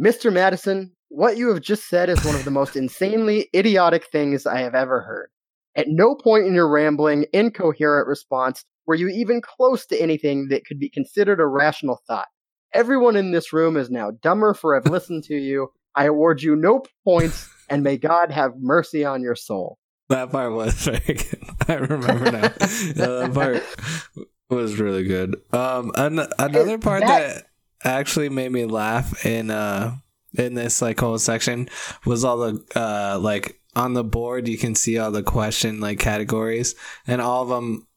Mr. 0.01 0.31
Madison, 0.31 0.91
what 1.09 1.37
you 1.37 1.49
have 1.49 1.61
just 1.61 1.87
said 1.87 2.09
is 2.09 2.23
one 2.25 2.35
of 2.35 2.43
the 2.43 2.51
most 2.51 2.75
insanely 2.75 3.49
idiotic 3.55 4.07
things 4.11 4.45
I 4.45 4.59
have 4.59 4.75
ever 4.75 5.01
heard. 5.01 5.29
At 5.75 5.87
no 5.89 6.15
point 6.15 6.45
in 6.45 6.53
your 6.53 6.69
rambling, 6.69 7.25
incoherent 7.33 8.07
response 8.07 8.63
were 8.85 8.95
you 8.95 9.07
even 9.09 9.41
close 9.41 9.85
to 9.87 9.99
anything 9.99 10.47
that 10.49 10.65
could 10.65 10.79
be 10.79 10.89
considered 10.89 11.39
a 11.39 11.47
rational 11.47 12.01
thought. 12.07 12.27
Everyone 12.73 13.15
in 13.15 13.31
this 13.31 13.51
room 13.53 13.77
is 13.77 13.89
now 13.89 14.11
dumber 14.21 14.53
for 14.53 14.75
have 14.75 14.85
listened 14.91 15.23
to 15.25 15.35
you. 15.35 15.69
I 15.95 16.05
award 16.05 16.41
you 16.41 16.55
no 16.55 16.83
points 17.03 17.49
and 17.69 17.83
may 17.83 17.97
God 17.97 18.31
have 18.31 18.51
mercy 18.59 19.03
on 19.03 19.21
your 19.21 19.35
soul. 19.35 19.77
That 20.09 20.31
part 20.31 20.53
was 20.53 20.73
very 20.85 20.99
good. 20.99 21.43
I 21.67 21.73
remember 21.75 22.31
now. 22.31 22.41
that 22.49 23.31
part 23.33 23.63
was 24.49 24.79
really 24.79 25.03
good. 25.03 25.35
Um, 25.51 25.91
an- 25.95 26.27
another 26.37 26.77
part 26.77 27.01
that, 27.01 27.35
that 27.35 27.45
actually 27.83 28.29
made 28.29 28.51
me 28.51 28.65
laugh 28.65 29.25
in 29.25 29.51
uh 29.51 29.95
in 30.37 30.53
this 30.55 30.81
like 30.81 30.99
whole 30.99 31.17
section 31.17 31.69
was 32.05 32.23
all 32.23 32.37
the 32.37 32.63
uh 32.75 33.17
like 33.19 33.59
on 33.75 33.93
the 33.93 34.03
board 34.03 34.47
you 34.47 34.57
can 34.57 34.73
see 34.75 34.97
all 34.97 35.11
the 35.11 35.23
question 35.23 35.79
like 35.79 35.99
categories 35.99 36.75
and 37.07 37.21
all 37.21 37.43
of 37.43 37.49
them 37.49 37.87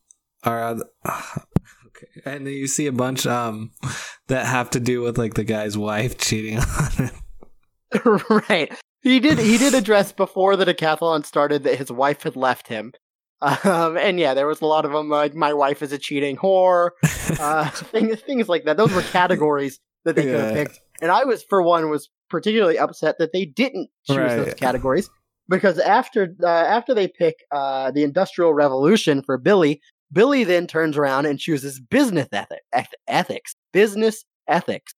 are 0.44 0.76
okay 1.06 2.06
and 2.24 2.46
then 2.46 2.52
you 2.52 2.66
see 2.66 2.86
a 2.86 2.92
bunch 2.92 3.26
um 3.26 3.70
that 4.26 4.46
have 4.46 4.70
to 4.70 4.80
do 4.80 5.00
with 5.00 5.16
like 5.18 5.34
the 5.34 5.44
guy's 5.44 5.76
wife 5.76 6.18
cheating 6.18 6.58
on 6.58 6.90
him 6.92 7.10
right 8.48 8.72
he 9.02 9.20
did 9.20 9.38
he 9.38 9.58
did 9.58 9.74
address 9.74 10.12
before 10.12 10.56
the 10.56 10.64
decathlon 10.64 11.24
started 11.24 11.64
that 11.64 11.78
his 11.78 11.90
wife 11.90 12.22
had 12.22 12.36
left 12.36 12.68
him 12.68 12.92
um, 13.40 13.96
and 13.96 14.18
yeah, 14.18 14.34
there 14.34 14.46
was 14.46 14.60
a 14.60 14.66
lot 14.66 14.84
of 14.84 14.92
them 14.92 15.08
like 15.08 15.34
my 15.34 15.52
wife 15.52 15.82
is 15.82 15.92
a 15.92 15.98
cheating 15.98 16.36
whore, 16.36 16.90
uh, 17.40 17.70
things 17.70 18.20
things 18.20 18.48
like 18.48 18.64
that. 18.64 18.76
Those 18.76 18.92
were 18.92 19.02
categories 19.02 19.78
that 20.04 20.16
they 20.16 20.26
yeah. 20.26 20.32
could 20.32 20.40
have 20.40 20.54
picked, 20.54 20.80
and 21.00 21.10
I 21.10 21.24
was 21.24 21.44
for 21.44 21.62
one 21.62 21.88
was 21.88 22.08
particularly 22.28 22.78
upset 22.78 23.16
that 23.18 23.32
they 23.32 23.44
didn't 23.44 23.90
choose 24.06 24.16
right. 24.16 24.36
those 24.36 24.54
categories 24.54 25.08
because 25.48 25.78
after 25.78 26.34
uh, 26.42 26.48
after 26.48 26.94
they 26.94 27.06
pick 27.06 27.36
uh, 27.52 27.92
the 27.92 28.02
Industrial 28.02 28.52
Revolution 28.52 29.22
for 29.22 29.38
Billy, 29.38 29.80
Billy 30.12 30.42
then 30.42 30.66
turns 30.66 30.96
around 30.96 31.26
and 31.26 31.38
chooses 31.38 31.80
business 31.80 32.28
ethic, 32.32 32.62
ethics, 33.06 33.54
business 33.72 34.24
ethics. 34.48 34.94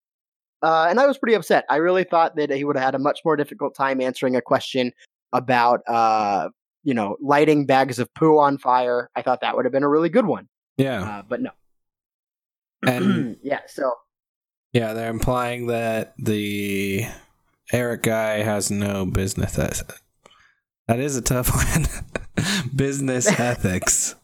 Uh, 0.63 0.87
and 0.91 1.01
I 1.01 1.07
was 1.07 1.19
pretty 1.19 1.35
upset. 1.35 1.65
I 1.71 1.77
really 1.77 2.05
thought 2.05 2.37
that 2.37 2.51
he 2.51 2.65
would 2.65 2.77
have 2.77 2.85
had 2.85 2.95
a 2.95 2.99
much 2.99 3.21
more 3.25 3.37
difficult 3.37 3.75
time 3.75 4.01
answering 4.01 4.37
a 4.37 4.43
question 4.43 4.93
about 5.33 5.81
uh, 5.89 6.49
you 6.83 6.95
know, 6.95 7.17
lighting 7.21 7.67
bags 7.67 7.99
of 7.99 8.13
poo 8.15 8.39
on 8.39 8.59
fire. 8.59 9.11
I 9.15 9.23
thought 9.23 9.41
that 9.43 9.57
would 9.57 9.65
have 9.65 9.73
been 9.73 9.83
a 9.83 9.89
really 9.89 10.09
good 10.09 10.27
one. 10.27 10.49
Yeah. 10.77 11.03
Uh, 11.03 11.23
but 11.29 11.43
no. 11.43 11.51
And 12.87 13.37
yeah, 13.43 13.61
so. 13.67 13.93
Yeah, 14.73 14.93
they're 14.93 15.11
implying 15.11 15.67
that 15.67 16.15
the 16.17 17.05
Eric 17.73 18.03
guy 18.03 18.43
has 18.43 18.71
no 18.71 19.05
business 19.05 19.59
ethics. 19.59 20.01
That 20.87 21.01
is 21.01 21.17
a 21.17 21.23
tough 21.23 21.55
one. 21.55 21.87
business 22.75 23.27
ethics. 23.39 24.15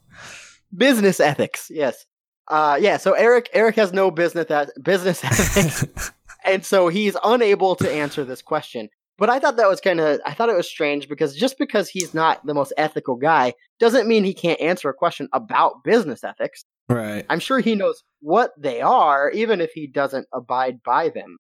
business 0.74 1.20
ethics, 1.20 1.70
yes. 1.70 2.06
Uh, 2.48 2.78
yeah, 2.80 2.96
so 2.96 3.12
Eric 3.12 3.48
Eric 3.52 3.74
has 3.74 3.92
no 3.92 4.10
business 4.10 4.46
business 4.80 5.24
ethics. 5.24 6.12
And 6.46 6.64
so 6.64 6.88
he's 6.88 7.16
unable 7.24 7.76
to 7.76 7.90
answer 7.90 8.24
this 8.24 8.42
question. 8.42 8.88
But 9.18 9.30
I 9.30 9.38
thought 9.38 9.56
that 9.56 9.68
was 9.68 9.80
kind 9.80 10.00
of 10.00 10.20
I 10.26 10.34
thought 10.34 10.50
it 10.50 10.56
was 10.56 10.68
strange 10.68 11.08
because 11.08 11.34
just 11.34 11.58
because 11.58 11.88
he's 11.88 12.12
not 12.12 12.44
the 12.44 12.54
most 12.54 12.72
ethical 12.76 13.16
guy 13.16 13.54
doesn't 13.78 14.06
mean 14.06 14.24
he 14.24 14.34
can't 14.34 14.60
answer 14.60 14.88
a 14.88 14.94
question 14.94 15.28
about 15.32 15.84
business 15.84 16.22
ethics. 16.22 16.64
Right. 16.88 17.24
I'm 17.30 17.40
sure 17.40 17.58
he 17.58 17.74
knows 17.74 18.02
what 18.20 18.52
they 18.58 18.80
are, 18.80 19.30
even 19.30 19.60
if 19.60 19.72
he 19.72 19.86
doesn't 19.86 20.26
abide 20.32 20.82
by 20.82 21.08
them. 21.08 21.38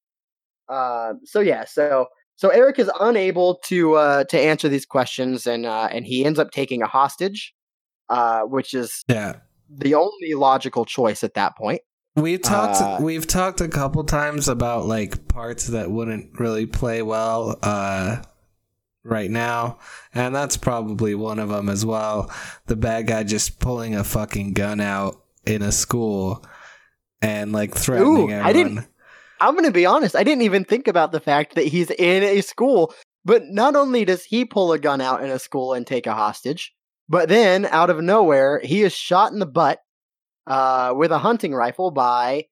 Uh, 0.68 1.14
so 1.24 1.40
yeah, 1.40 1.64
so 1.64 2.06
so 2.36 2.48
Eric 2.48 2.78
is 2.78 2.90
unable 3.00 3.56
to 3.64 3.94
uh, 3.94 4.24
to 4.24 4.38
answer 4.38 4.68
these 4.68 4.86
questions, 4.86 5.46
and 5.46 5.66
uh, 5.66 5.88
and 5.90 6.06
he 6.06 6.24
ends 6.24 6.38
up 6.38 6.50
taking 6.50 6.82
a 6.82 6.86
hostage, 6.86 7.54
uh, 8.08 8.42
which 8.42 8.74
is 8.74 9.04
yeah 9.08 9.36
the 9.68 9.94
only 9.94 10.34
logical 10.34 10.84
choice 10.84 11.22
at 11.22 11.34
that 11.34 11.56
point. 11.56 11.82
We've 12.16 12.40
talked 12.40 12.80
uh, 12.80 12.98
we've 13.00 13.26
talked 13.26 13.60
a 13.60 13.68
couple 13.68 14.02
times 14.04 14.48
about 14.48 14.86
like 14.86 15.28
parts 15.28 15.66
that 15.68 15.90
wouldn't 15.90 16.40
really 16.40 16.64
play 16.64 17.02
well 17.02 17.58
uh, 17.62 18.22
right 19.04 19.30
now, 19.30 19.78
and 20.14 20.34
that's 20.34 20.56
probably 20.56 21.14
one 21.14 21.38
of 21.38 21.50
them 21.50 21.68
as 21.68 21.84
well. 21.84 22.32
The 22.66 22.76
bad 22.76 23.06
guy 23.06 23.22
just 23.22 23.60
pulling 23.60 23.94
a 23.94 24.02
fucking 24.02 24.54
gun 24.54 24.80
out 24.80 25.20
in 25.44 25.60
a 25.60 25.70
school 25.70 26.44
and 27.20 27.52
like 27.52 27.74
threatening 27.74 28.30
ooh, 28.30 28.30
everyone. 28.30 28.46
I 28.46 28.52
didn't 28.52 28.86
I'm 29.40 29.54
going 29.54 29.64
to 29.64 29.72
be 29.72 29.86
honest, 29.86 30.16
I 30.16 30.24
didn't 30.24 30.42
even 30.42 30.64
think 30.64 30.88
about 30.88 31.12
the 31.12 31.20
fact 31.20 31.54
that 31.54 31.66
he's 31.66 31.90
in 31.90 32.22
a 32.22 32.40
school, 32.40 32.94
but 33.24 33.44
not 33.48 33.76
only 33.76 34.04
does 34.04 34.24
he 34.24 34.44
pull 34.44 34.72
a 34.72 34.78
gun 34.78 35.00
out 35.00 35.22
in 35.22 35.30
a 35.30 35.38
school 35.38 35.74
and 35.74 35.86
take 35.86 36.06
a 36.06 36.14
hostage, 36.14 36.74
but 37.08 37.28
then 37.28 37.66
out 37.66 37.90
of 37.90 38.00
nowhere, 38.00 38.60
he 38.64 38.82
is 38.82 38.94
shot 38.94 39.32
in 39.32 39.38
the 39.38 39.46
butt 39.46 39.80
uh, 40.46 40.92
with 40.96 41.12
a 41.12 41.18
hunting 41.18 41.54
rifle 41.54 41.90
by 41.90 42.46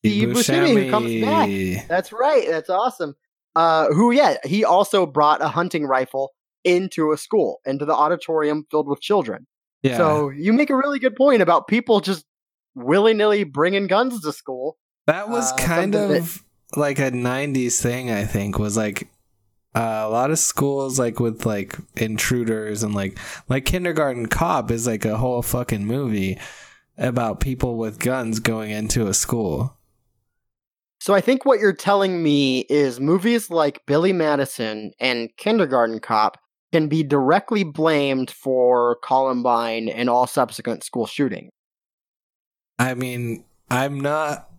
Steve 0.00 0.28
Buscemi, 0.30 0.84
who 0.84 0.90
comes 0.90 1.20
back. 1.20 1.88
That's 1.88 2.12
right. 2.12 2.46
That's 2.48 2.70
awesome. 2.70 3.14
Uh, 3.56 3.86
who, 3.88 4.12
yeah, 4.12 4.36
he 4.44 4.64
also 4.64 5.06
brought 5.06 5.42
a 5.42 5.48
hunting 5.48 5.86
rifle 5.86 6.30
into 6.64 7.12
a 7.12 7.16
school, 7.16 7.60
into 7.64 7.84
the 7.84 7.94
auditorium 7.94 8.64
filled 8.70 8.88
with 8.88 9.00
children. 9.00 9.46
Yeah. 9.82 9.96
So 9.96 10.30
you 10.30 10.52
make 10.52 10.70
a 10.70 10.76
really 10.76 10.98
good 10.98 11.16
point 11.16 11.42
about 11.42 11.66
people 11.66 12.00
just 12.00 12.24
willy 12.74 13.14
nilly 13.14 13.44
bringing 13.44 13.86
guns 13.86 14.20
to 14.20 14.32
school. 14.32 14.78
That 15.06 15.28
was 15.28 15.52
uh, 15.52 15.56
kind 15.56 15.94
of 15.94 16.10
that... 16.10 16.78
like 16.78 16.98
a 16.98 17.10
90s 17.10 17.80
thing, 17.80 18.10
I 18.10 18.24
think, 18.24 18.58
was 18.58 18.76
like 18.76 19.08
uh, 19.74 20.04
a 20.04 20.08
lot 20.08 20.30
of 20.30 20.38
schools 20.38 20.98
like 20.98 21.18
with 21.18 21.46
like 21.46 21.76
intruders 21.96 22.82
and 22.82 22.94
like 22.94 23.18
like 23.48 23.64
kindergarten 23.64 24.26
cop 24.26 24.70
is 24.70 24.86
like 24.86 25.04
a 25.04 25.16
whole 25.16 25.42
fucking 25.42 25.84
movie 25.84 26.38
about 27.00 27.40
people 27.40 27.76
with 27.76 27.98
guns 27.98 28.38
going 28.38 28.70
into 28.70 29.08
a 29.08 29.14
school. 29.14 29.76
So 31.00 31.14
I 31.14 31.22
think 31.22 31.46
what 31.46 31.58
you're 31.58 31.72
telling 31.72 32.22
me 32.22 32.60
is 32.68 33.00
movies 33.00 33.50
like 33.50 33.84
Billy 33.86 34.12
Madison 34.12 34.92
and 35.00 35.30
Kindergarten 35.38 35.98
Cop 35.98 36.38
can 36.72 36.88
be 36.88 37.02
directly 37.02 37.64
blamed 37.64 38.30
for 38.30 38.96
Columbine 39.02 39.88
and 39.88 40.10
all 40.10 40.26
subsequent 40.26 40.84
school 40.84 41.06
shootings. 41.06 41.50
I 42.78 42.94
mean, 42.94 43.44
I'm 43.70 44.00
not 44.00 44.50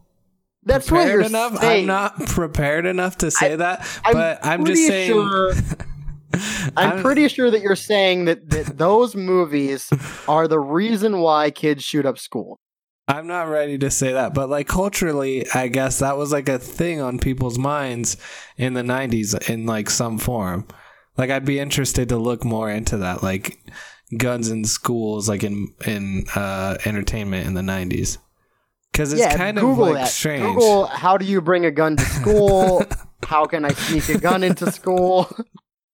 that's 0.64 0.88
prepared 0.88 1.26
enough. 1.26 1.58
Saying. 1.58 1.82
I'm 1.82 1.86
not 1.86 2.20
prepared 2.28 2.86
enough 2.88 3.20
to 3.20 3.32
say 3.32 3.54
I, 3.54 3.56
that, 3.58 4.00
but 4.12 4.40
I'm, 4.44 4.62
I'm 4.62 4.66
just 4.66 4.86
saying. 4.88 5.10
Sure 5.10 5.54
I'm, 6.78 7.02
pretty 7.02 7.28
sure 7.28 7.52
that 7.52 7.62
you're 7.62 7.76
saying 7.76 8.26
that, 8.26 8.50
that 8.50 8.78
those 8.78 9.16
movies 9.16 9.90
are 10.28 10.48
the 10.48 10.60
reason 10.60 11.20
why 11.20 11.52
kids 11.52 11.84
shoot 11.84 12.06
up 12.06 12.18
school. 12.18 12.60
I'm 13.08 13.28
not 13.28 13.50
ready 13.50 13.78
to 13.80 13.92
say 13.92 14.14
that, 14.14 14.34
but 14.34 14.50
like 14.50 14.68
culturally, 14.68 15.46
I 15.54 15.68
guess 15.68 16.00
that 16.00 16.18
was 16.18 16.32
like 16.32 16.48
a 16.48 16.60
thing 16.60 17.02
on 17.02 17.20
people's 17.20 17.58
minds 17.58 18.16
in 18.58 18.74
the 18.74 18.84
90s 18.84 19.50
in 19.50 19.66
like 19.66 19.90
some 19.90 20.18
form. 20.18 20.68
Like 21.18 21.30
I'd 21.30 21.46
be 21.46 21.60
interested 21.60 22.10
to 22.10 22.18
look 22.18 22.46
more 22.46 22.70
into 22.70 22.98
that, 22.98 23.22
like 23.22 23.60
guns 24.18 24.50
in 24.50 24.64
schools, 24.64 25.28
like 25.28 25.44
in 25.44 25.74
in 25.86 26.26
uh, 26.36 26.78
entertainment 26.86 27.48
in 27.48 27.54
the 27.54 27.62
90s. 27.62 28.18
Because 28.92 29.14
it's 29.14 29.22
yeah, 29.22 29.36
kind 29.36 29.58
Google 29.58 29.86
of 29.86 29.92
like 29.92 30.04
that. 30.04 30.10
strange. 30.10 30.44
Google 30.44 30.86
how 30.86 31.18
do 31.18 31.26
you 31.26 31.42
bring 31.42 31.66
a 31.66 31.72
gun 31.72 31.98
to 31.98 32.04
school? 32.04 32.84
how 33.24 33.46
can 33.46 33.66
I 33.66 33.74
sneak 33.74 34.10
a 34.10 34.18
gun 34.18 34.44
into 34.44 34.72
school? 34.72 35.30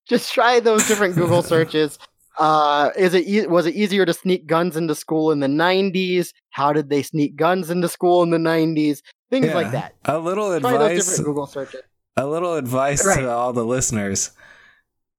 Just 0.08 0.34
try 0.34 0.60
those 0.60 0.88
different 0.88 1.16
Google 1.16 1.41
searches. 1.53 1.99
Uh, 2.38 2.91
is 2.95 3.14
it 3.14 3.28
e- 3.28 3.47
was 3.47 3.66
it 3.66 3.76
easier 3.76 4.05
to 4.05 4.14
sneak 4.14 4.45
guns 4.45 4.78
into 4.78 4.93
school 4.93 5.32
in 5.32 5.39
the 5.39 5.47
'90s? 5.47 6.34
How 6.51 6.72
did 6.72 6.89
they 6.89 7.01
sneak 7.01 7.36
guns 7.36 7.70
into 7.70 7.88
school 7.89 8.24
in 8.24 8.30
the 8.30 8.38
'90s? 8.38 9.01
Things 9.30 9.47
yeah, 9.47 9.55
like 9.55 9.72
that. 9.72 9.95
A 10.05 10.20
little 10.20 10.58
try 10.60 10.74
advice. 10.74 11.20
Google 11.20 11.47
searches. 11.47 11.82
A 12.16 12.26
little 12.26 12.55
advice 12.55 13.05
right. 13.05 13.22
to 13.22 13.30
all 13.30 13.53
the 13.53 13.66
listeners: 13.66 14.32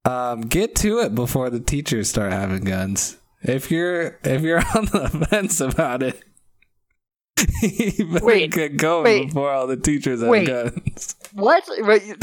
um, 0.05 0.43
get 0.43 0.77
to 0.77 1.01
it 1.01 1.15
before 1.15 1.51
the 1.51 1.61
teachers 1.61 2.09
start 2.09 2.33
having 2.33 2.65
guns. 2.65 3.19
If 3.43 3.71
you're 3.71 4.19
if 4.23 4.43
you're 4.43 4.59
on 4.77 4.87
the 4.87 5.27
fence 5.29 5.61
about 5.61 6.03
it, 6.03 6.23
you 7.63 8.13
better 8.13 8.25
wait, 8.25 8.53
get 8.53 8.77
going 8.77 9.05
wait, 9.05 9.27
before 9.27 9.51
all 9.51 9.67
the 9.67 9.77
teachers 9.77 10.21
have 10.21 10.29
wait, 10.29 10.47
guns. 10.47 11.17
What? 11.33 11.65
Wait, 11.79 12.15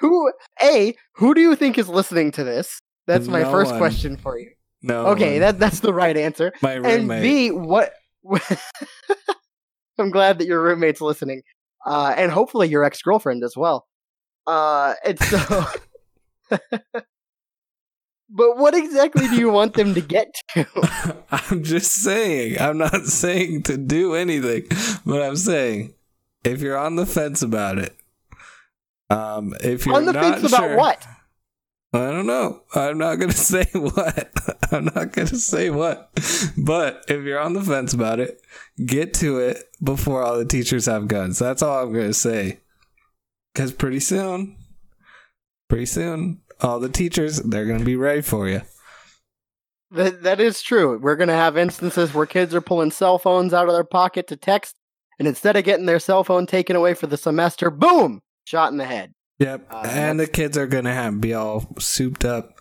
who? 0.00 0.32
A. 0.62 0.94
Who 1.14 1.34
do 1.34 1.40
you 1.40 1.56
think 1.56 1.78
is 1.78 1.88
listening 1.88 2.32
to 2.32 2.44
this? 2.44 2.80
That's 3.06 3.28
my 3.28 3.42
no 3.42 3.50
first 3.50 3.72
one. 3.72 3.78
question 3.78 4.16
for 4.16 4.38
you. 4.38 4.50
No. 4.82 5.06
Okay, 5.08 5.32
one. 5.32 5.40
that 5.40 5.58
that's 5.58 5.80
the 5.80 5.92
right 5.92 6.16
answer. 6.16 6.52
My 6.62 6.74
roommate. 6.74 7.00
And 7.00 7.22
B. 7.22 7.50
What? 7.50 7.92
I'm 9.98 10.10
glad 10.10 10.38
that 10.38 10.46
your 10.46 10.62
roommate's 10.62 11.00
listening, 11.00 11.42
uh, 11.86 12.14
and 12.16 12.30
hopefully 12.30 12.68
your 12.68 12.84
ex 12.84 13.00
girlfriend 13.02 13.42
as 13.44 13.56
well. 13.56 13.86
Uh, 14.46 14.94
and 15.04 15.18
so. 15.18 15.64
But 18.28 18.56
what 18.56 18.74
exactly 18.74 19.28
do 19.28 19.36
you 19.36 19.50
want 19.50 19.74
them 19.74 19.94
to 19.94 20.00
get 20.00 20.34
to? 20.54 20.66
I'm 21.30 21.62
just 21.62 21.92
saying. 21.92 22.58
I'm 22.60 22.78
not 22.78 23.06
saying 23.06 23.62
to 23.64 23.76
do 23.76 24.14
anything, 24.14 24.64
but 25.04 25.22
I'm 25.22 25.36
saying 25.36 25.94
if 26.44 26.60
you're 26.60 26.76
on 26.76 26.96
the 26.96 27.06
fence 27.06 27.42
about 27.42 27.78
it, 27.78 27.94
um, 29.10 29.54
if 29.62 29.86
you're 29.86 29.96
on 29.96 30.06
the 30.06 30.12
fence 30.12 30.48
sure, 30.48 30.58
about 30.58 30.78
what? 30.78 31.06
I 31.92 32.10
don't 32.10 32.26
know. 32.26 32.62
I'm 32.74 32.98
not 32.98 33.16
gonna 33.16 33.32
say 33.32 33.64
what. 33.72 34.32
I'm 34.72 34.86
not 34.86 35.12
gonna 35.12 35.28
say 35.28 35.70
what. 35.70 36.10
But 36.56 37.04
if 37.08 37.24
you're 37.24 37.40
on 37.40 37.52
the 37.52 37.62
fence 37.62 37.94
about 37.94 38.20
it, 38.20 38.40
get 38.84 39.14
to 39.14 39.38
it 39.38 39.64
before 39.82 40.22
all 40.22 40.36
the 40.36 40.44
teachers 40.44 40.86
have 40.86 41.08
guns. 41.08 41.38
That's 41.38 41.62
all 41.62 41.84
I'm 41.84 41.92
gonna 41.92 42.12
say. 42.12 42.60
Cause 43.54 43.72
pretty 43.72 44.00
soon, 44.00 44.56
pretty 45.68 45.86
soon, 45.86 46.42
all 46.60 46.78
the 46.78 46.90
teachers 46.90 47.38
they're 47.38 47.66
gonna 47.66 47.84
be 47.84 47.96
ready 47.96 48.20
for 48.20 48.48
you. 48.48 48.62
That 49.92 50.24
that 50.24 50.40
is 50.40 50.60
true. 50.60 50.98
We're 50.98 51.16
gonna 51.16 51.32
have 51.32 51.56
instances 51.56 52.12
where 52.12 52.26
kids 52.26 52.54
are 52.54 52.60
pulling 52.60 52.90
cell 52.90 53.18
phones 53.18 53.54
out 53.54 53.68
of 53.68 53.74
their 53.74 53.84
pocket 53.84 54.26
to 54.28 54.36
text, 54.36 54.74
and 55.18 55.26
instead 55.26 55.56
of 55.56 55.64
getting 55.64 55.86
their 55.86 56.00
cell 56.00 56.24
phone 56.24 56.46
taken 56.46 56.76
away 56.76 56.92
for 56.92 57.06
the 57.06 57.16
semester, 57.16 57.70
boom, 57.70 58.20
shot 58.46 58.72
in 58.72 58.78
the 58.78 58.86
head. 58.86 59.12
Yep, 59.38 59.66
Uh, 59.70 59.82
and 59.86 60.18
the 60.18 60.26
kids 60.26 60.56
are 60.56 60.66
gonna 60.66 60.94
have 60.94 61.20
be 61.20 61.34
all 61.34 61.74
souped 61.78 62.24
up. 62.24 62.58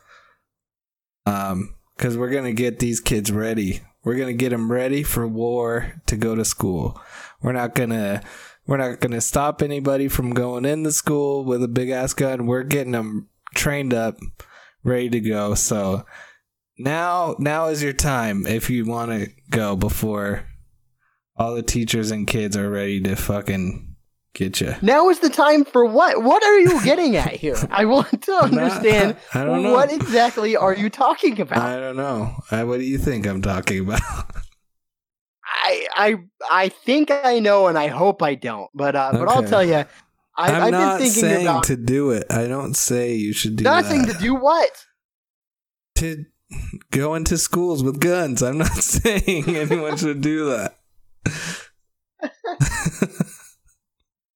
Um, 1.25 1.75
because 1.95 2.17
we're 2.17 2.29
gonna 2.31 2.51
get 2.51 2.79
these 2.79 2.99
kids 2.99 3.31
ready. 3.31 3.81
We're 4.03 4.17
gonna 4.17 4.33
get 4.33 4.49
them 4.49 4.69
ready 4.71 5.01
for 5.01 5.25
war 5.25 5.93
to 6.07 6.17
go 6.17 6.35
to 6.35 6.43
school. 6.43 6.99
We're 7.41 7.53
not 7.53 7.73
gonna 7.75 8.21
we're 8.67 8.77
not 8.77 8.99
gonna 8.99 9.21
stop 9.21 9.61
anybody 9.61 10.09
from 10.09 10.33
going 10.33 10.65
into 10.65 10.91
school 10.91 11.45
with 11.45 11.63
a 11.63 11.69
big 11.69 11.89
ass 11.89 12.13
gun. 12.13 12.45
We're 12.45 12.63
getting 12.63 12.91
them 12.91 13.29
trained 13.55 13.93
up, 13.93 14.17
ready 14.83 15.09
to 15.11 15.21
go. 15.21 15.53
So 15.55 16.05
now 16.77 17.35
now 17.39 17.67
is 17.67 17.81
your 17.81 17.93
time 17.93 18.45
if 18.45 18.69
you 18.69 18.85
want 18.85 19.11
to 19.11 19.29
go 19.49 19.75
before 19.77 20.45
all 21.37 21.55
the 21.55 21.63
teachers 21.63 22.11
and 22.11 22.27
kids 22.27 22.57
are 22.57 22.69
ready 22.69 22.99
to 23.01 23.15
fucking 23.15 23.94
get 24.35 24.61
you. 24.61 24.75
Now 24.83 25.09
is 25.09 25.19
the 25.19 25.29
time 25.29 25.65
for 25.65 25.83
what? 25.85 26.21
What 26.21 26.43
are 26.43 26.59
you 26.59 26.83
getting 26.83 27.15
at 27.15 27.33
here? 27.33 27.57
I 27.71 27.85
want 27.85 28.21
to 28.23 28.33
understand 28.33 29.17
I 29.33 29.43
don't 29.43 29.63
know. 29.63 29.73
what 29.73 29.91
exactly 29.91 30.55
are 30.55 30.75
you 30.75 30.91
talking 30.91 31.39
about. 31.41 31.57
I 31.57 31.79
don't 31.79 31.95
know. 31.95 32.35
Uh, 32.51 32.63
what 32.65 32.77
do 32.77 32.85
you 32.85 32.99
think 32.99 33.25
I'm 33.25 33.41
talking 33.41 33.79
about? 33.79 34.01
I 35.43 35.87
I 35.95 36.15
I 36.51 36.69
think 36.69 37.09
I 37.09 37.39
know, 37.39 37.65
and 37.67 37.77
I 37.77 37.87
hope 37.87 38.21
I 38.21 38.35
don't. 38.35 38.69
But 38.75 38.95
uh, 38.95 39.09
but 39.13 39.27
I'll 39.27 39.43
tell 39.43 39.63
you, 39.63 39.85
I, 40.37 40.37
I'm 40.37 40.63
I've 40.63 40.71
not 40.71 40.97
been 40.99 41.07
thinking 41.07 41.21
saying 41.21 41.47
about 41.47 41.63
to 41.63 41.77
do 41.77 42.11
it. 42.11 42.25
I 42.29 42.47
don't 42.47 42.75
say 42.75 43.15
you 43.15 43.33
should 43.33 43.55
do 43.55 43.63
nothing 43.63 44.05
that. 44.05 44.13
to 44.13 44.19
do 44.19 44.35
what. 44.35 44.85
to 45.95 46.25
go 46.91 47.15
into 47.15 47.37
schools 47.37 47.83
with 47.83 47.99
guns. 47.99 48.43
I'm 48.43 48.59
not 48.59 48.73
saying 48.73 49.55
anyone 49.55 49.97
should 49.97 50.21
do 50.21 50.49
that. 50.49 50.75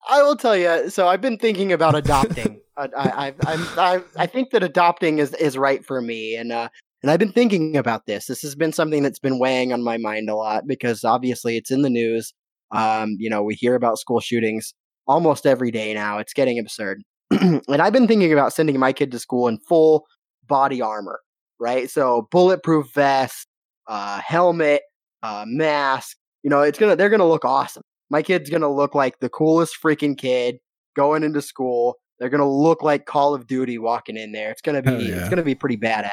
I 0.09 0.23
will 0.23 0.35
tell 0.35 0.57
you. 0.57 0.89
So 0.89 1.07
I've 1.07 1.21
been 1.21 1.37
thinking 1.37 1.71
about 1.71 1.95
adopting. 1.95 2.59
I, 2.77 2.89
I, 2.97 3.27
I, 3.27 3.33
I'm, 3.45 3.67
I, 3.77 4.01
I 4.17 4.25
think 4.25 4.51
that 4.51 4.63
adopting 4.63 5.19
is 5.19 5.33
is 5.35 5.57
right 5.57 5.85
for 5.85 6.01
me, 6.01 6.35
and 6.35 6.51
uh, 6.51 6.69
and 7.03 7.11
I've 7.11 7.19
been 7.19 7.31
thinking 7.31 7.77
about 7.77 8.05
this. 8.07 8.25
This 8.25 8.41
has 8.41 8.55
been 8.55 8.73
something 8.73 9.03
that's 9.03 9.19
been 9.19 9.37
weighing 9.37 9.71
on 9.71 9.83
my 9.83 9.97
mind 9.97 10.29
a 10.29 10.35
lot 10.35 10.65
because 10.65 11.03
obviously 11.03 11.57
it's 11.57 11.71
in 11.71 11.83
the 11.83 11.89
news. 11.89 12.33
Um, 12.71 13.15
you 13.19 13.29
know, 13.29 13.43
we 13.43 13.55
hear 13.55 13.75
about 13.75 13.99
school 13.99 14.19
shootings 14.19 14.73
almost 15.07 15.45
every 15.45 15.71
day 15.71 15.93
now. 15.93 16.17
It's 16.17 16.33
getting 16.33 16.57
absurd, 16.57 17.03
and 17.31 17.61
I've 17.69 17.93
been 17.93 18.07
thinking 18.07 18.33
about 18.33 18.53
sending 18.53 18.79
my 18.79 18.93
kid 18.93 19.11
to 19.11 19.19
school 19.19 19.47
in 19.47 19.59
full 19.59 20.05
body 20.47 20.81
armor, 20.81 21.19
right? 21.59 21.89
So 21.89 22.27
bulletproof 22.31 22.91
vest, 22.93 23.47
uh, 23.87 24.19
helmet, 24.25 24.81
uh, 25.21 25.45
mask. 25.47 26.17
You 26.41 26.49
know, 26.49 26.61
it's 26.61 26.79
gonna 26.79 26.95
they're 26.95 27.09
gonna 27.09 27.27
look 27.27 27.45
awesome 27.45 27.83
my 28.09 28.21
kid's 28.21 28.49
gonna 28.49 28.71
look 28.71 28.95
like 28.95 29.19
the 29.19 29.29
coolest 29.29 29.75
freaking 29.81 30.17
kid 30.17 30.57
going 30.95 31.23
into 31.23 31.41
school. 31.41 31.97
They're 32.19 32.29
gonna 32.29 32.49
look 32.49 32.81
like 32.83 33.05
Call 33.05 33.33
of 33.33 33.47
Duty 33.47 33.77
walking 33.77 34.17
in 34.17 34.31
there. 34.31 34.51
It's 34.51 34.61
gonna 34.61 34.81
be 34.81 34.89
Hell 34.91 35.01
yeah. 35.01 35.19
it's 35.21 35.29
gonna 35.29 35.43
be 35.43 35.55
pretty 35.55 35.77
badass. 35.77 36.09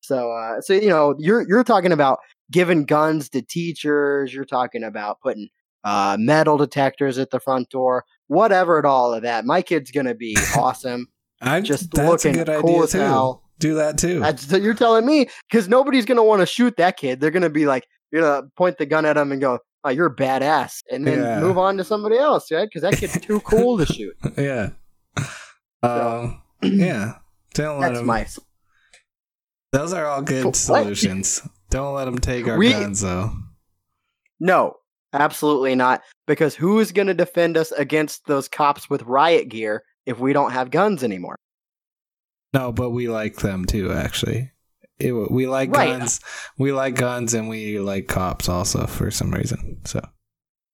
So 0.00 0.30
uh 0.32 0.60
so 0.60 0.72
you 0.74 0.88
know, 0.88 1.14
you're 1.18 1.46
you're 1.48 1.64
talking 1.64 1.92
about 1.92 2.18
giving 2.50 2.84
guns 2.84 3.28
to 3.30 3.42
teachers, 3.42 4.32
you're 4.32 4.44
talking 4.44 4.84
about 4.84 5.20
putting 5.20 5.48
uh 5.84 6.16
metal 6.18 6.56
detectors 6.56 7.18
at 7.18 7.30
the 7.30 7.40
front 7.40 7.68
door, 7.70 8.04
whatever 8.28 8.78
at 8.78 8.84
all 8.84 9.12
of 9.12 9.22
that. 9.22 9.44
My 9.44 9.62
kid's 9.62 9.90
gonna 9.90 10.14
be 10.14 10.36
awesome. 10.56 11.08
I'm 11.40 11.62
Just 11.64 11.92
that's 11.92 12.24
a 12.24 12.28
looking 12.28 12.44
good 12.44 12.60
cool 12.60 12.70
idea 12.70 12.82
as 12.82 12.92
too. 12.92 12.98
hell. 12.98 13.42
Do 13.58 13.74
that 13.74 13.98
too. 13.98 14.20
That's 14.20 14.50
you're 14.52 14.74
telling 14.74 15.04
me 15.06 15.28
because 15.50 15.68
nobody's 15.68 16.04
gonna 16.04 16.24
want 16.24 16.40
to 16.40 16.46
shoot 16.46 16.76
that 16.76 16.96
kid. 16.96 17.20
They're 17.20 17.30
gonna 17.32 17.50
be 17.50 17.66
like, 17.66 17.86
you're 18.12 18.22
gonna 18.22 18.48
point 18.56 18.78
the 18.78 18.86
gun 18.86 19.04
at 19.04 19.16
him 19.16 19.32
and 19.32 19.40
go, 19.40 19.58
"Oh, 19.88 19.90
you're 19.90 20.06
a 20.06 20.14
badass," 20.14 20.82
and 20.90 21.06
then 21.06 21.18
Yeah. 21.18 21.40
move 21.40 21.58
on 21.58 21.76
to 21.78 21.84
somebody 21.84 22.16
else, 22.18 22.50
right? 22.52 22.68
Because 22.68 22.82
that 22.82 22.96
kid's 22.98 23.20
too 23.20 23.40
cool 23.40 23.78
to 23.78 23.86
shoot. 23.86 24.14
yeah. 24.36 24.70
Um. 25.82 26.42
yeah. 26.62 27.14
Don't 27.54 27.80
let 27.80 27.88
That's 27.88 27.98
them. 28.00 28.06
my. 28.06 28.26
Those 29.72 29.92
are 29.92 30.06
all 30.06 30.22
good 30.22 30.44
What? 30.44 30.56
solutions. 30.56 31.42
Don't 31.70 31.94
let 31.94 32.06
them 32.06 32.18
take 32.18 32.46
our 32.48 32.56
We- 32.58 32.70
guns 32.72 33.00
though. 33.02 33.32
No, 34.40 34.74
absolutely 35.12 35.74
not. 35.74 36.02
Because 36.26 36.54
who 36.54 36.78
is 36.78 36.92
gonna 36.92 37.14
defend 37.14 37.56
us 37.56 37.72
against 37.72 38.26
those 38.26 38.48
cops 38.48 38.88
with 38.88 39.02
riot 39.02 39.48
gear 39.48 39.82
if 40.06 40.18
we 40.18 40.32
don't 40.32 40.52
have 40.52 40.70
guns 40.70 41.02
anymore? 41.04 41.36
No, 42.54 42.72
but 42.72 42.90
we 42.90 43.08
like 43.08 43.36
them 43.36 43.64
too. 43.66 43.92
Actually, 43.92 44.52
it, 45.00 45.12
we 45.12 45.46
like 45.46 45.70
Right. 45.70 45.98
guns. 45.98 46.20
We 46.58 46.72
like 46.72 46.94
guns, 46.96 47.34
and 47.34 47.48
we 47.48 47.78
like 47.78 48.08
cops 48.08 48.48
also 48.48 48.86
for 48.86 49.10
some 49.10 49.30
reason. 49.32 49.80
So 49.84 50.00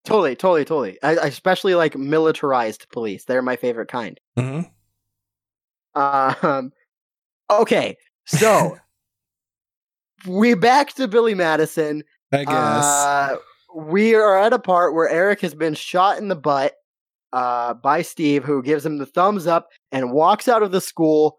Totally, 0.05 0.37
totally, 0.37 0.65
totally. 0.67 0.99
I, 1.03 1.17
I 1.17 1.27
especially 1.27 1.75
like 1.75 1.97
militarized 1.97 2.87
police. 2.93 3.25
They're 3.25 3.41
my 3.43 3.57
favorite 3.57 3.89
kind. 3.89 4.21
Mhm. 4.39 4.71
Um, 5.95 6.73
okay, 7.51 7.97
so 8.27 8.77
we 10.27 10.55
back 10.55 10.93
to 10.95 11.09
Billy 11.09 11.35
Madison. 11.35 12.03
I 12.33 12.45
guess. 12.45 12.55
Uh, 12.55 13.37
we 13.77 14.15
are 14.15 14.39
at 14.39 14.53
a 14.53 14.59
part 14.59 14.95
where 14.95 15.09
Eric 15.09 15.41
has 15.41 15.55
been 15.55 15.75
shot 15.75 16.19
in 16.19 16.29
the 16.29 16.37
butt 16.37 16.75
uh, 17.33 17.75
by 17.75 18.03
Steve, 18.03 18.45
who 18.45 18.63
gives 18.63 18.85
him 18.85 18.99
the 18.99 19.07
thumbs 19.07 19.47
up 19.47 19.69
and 19.93 20.13
walks 20.13 20.49
out 20.49 20.63
of 20.63 20.71
the 20.73 20.81
school. 20.81 21.39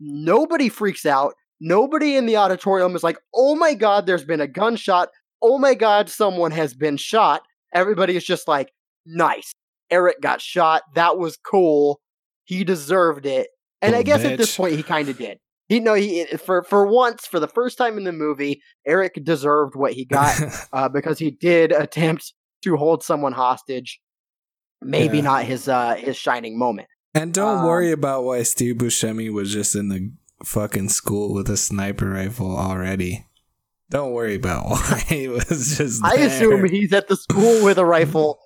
Nobody 0.00 0.68
freaks 0.68 1.06
out. 1.06 1.34
Nobody 1.60 2.16
in 2.16 2.26
the 2.26 2.36
auditorium 2.36 2.94
is 2.94 3.02
like, 3.02 3.18
oh 3.34 3.54
my 3.54 3.74
God, 3.74 4.06
there's 4.06 4.24
been 4.24 4.40
a 4.40 4.46
gunshot. 4.46 5.08
Oh 5.42 5.58
my 5.58 5.74
God, 5.74 6.08
someone 6.10 6.50
has 6.50 6.74
been 6.74 6.96
shot. 6.96 7.42
Everybody 7.74 8.16
is 8.16 8.24
just 8.24 8.46
like, 8.48 8.72
nice. 9.06 9.52
Eric 9.90 10.20
got 10.20 10.40
shot. 10.40 10.82
That 10.94 11.18
was 11.18 11.36
cool. 11.36 12.00
He 12.44 12.64
deserved 12.64 13.26
it. 13.26 13.48
And 13.82 13.94
I 13.94 13.98
Little 13.98 14.04
guess 14.18 14.24
at 14.24 14.38
this 14.38 14.56
point, 14.56 14.74
he 14.74 14.82
kind 14.82 15.08
of 15.08 15.16
did. 15.18 15.38
He 15.68 15.80
no, 15.80 15.94
he 15.94 16.24
for 16.36 16.62
for 16.62 16.86
once, 16.86 17.26
for 17.26 17.40
the 17.40 17.48
first 17.48 17.76
time 17.76 17.98
in 17.98 18.04
the 18.04 18.12
movie, 18.12 18.62
Eric 18.86 19.14
deserved 19.24 19.74
what 19.74 19.92
he 19.94 20.04
got 20.04 20.40
uh, 20.72 20.88
because 20.88 21.18
he 21.18 21.30
did 21.32 21.72
attempt 21.72 22.32
to 22.62 22.76
hold 22.76 23.02
someone 23.02 23.32
hostage. 23.32 24.00
Maybe 24.82 25.18
Yeah. 25.18 25.24
not 25.24 25.44
his 25.44 25.68
uh, 25.68 25.94
his 25.94 26.16
shining 26.16 26.58
moment. 26.58 26.88
and 27.14 27.32
don't 27.34 27.58
um, 27.58 27.64
worry 27.64 27.90
about 27.90 28.24
why 28.24 28.42
Steve 28.44 28.76
Buscemi 28.76 29.32
was 29.32 29.52
just 29.52 29.74
in 29.74 29.88
the 29.88 30.12
fucking 30.44 30.88
school 30.88 31.34
with 31.34 31.48
a 31.50 31.56
sniper 31.56 32.10
rifle 32.10 32.56
already. 32.56 33.26
Don't 33.90 34.12
worry 34.12 34.34
about 34.34 34.66
why 34.70 35.02
he 35.06 35.28
was 35.28 35.76
just. 35.78 36.04
I 36.04 36.14
assume 36.16 36.68
he's 36.68 36.92
at 36.92 37.08
the 37.08 37.16
school 37.16 37.64
with 37.64 37.78
a 37.78 37.84
rifle 37.84 38.38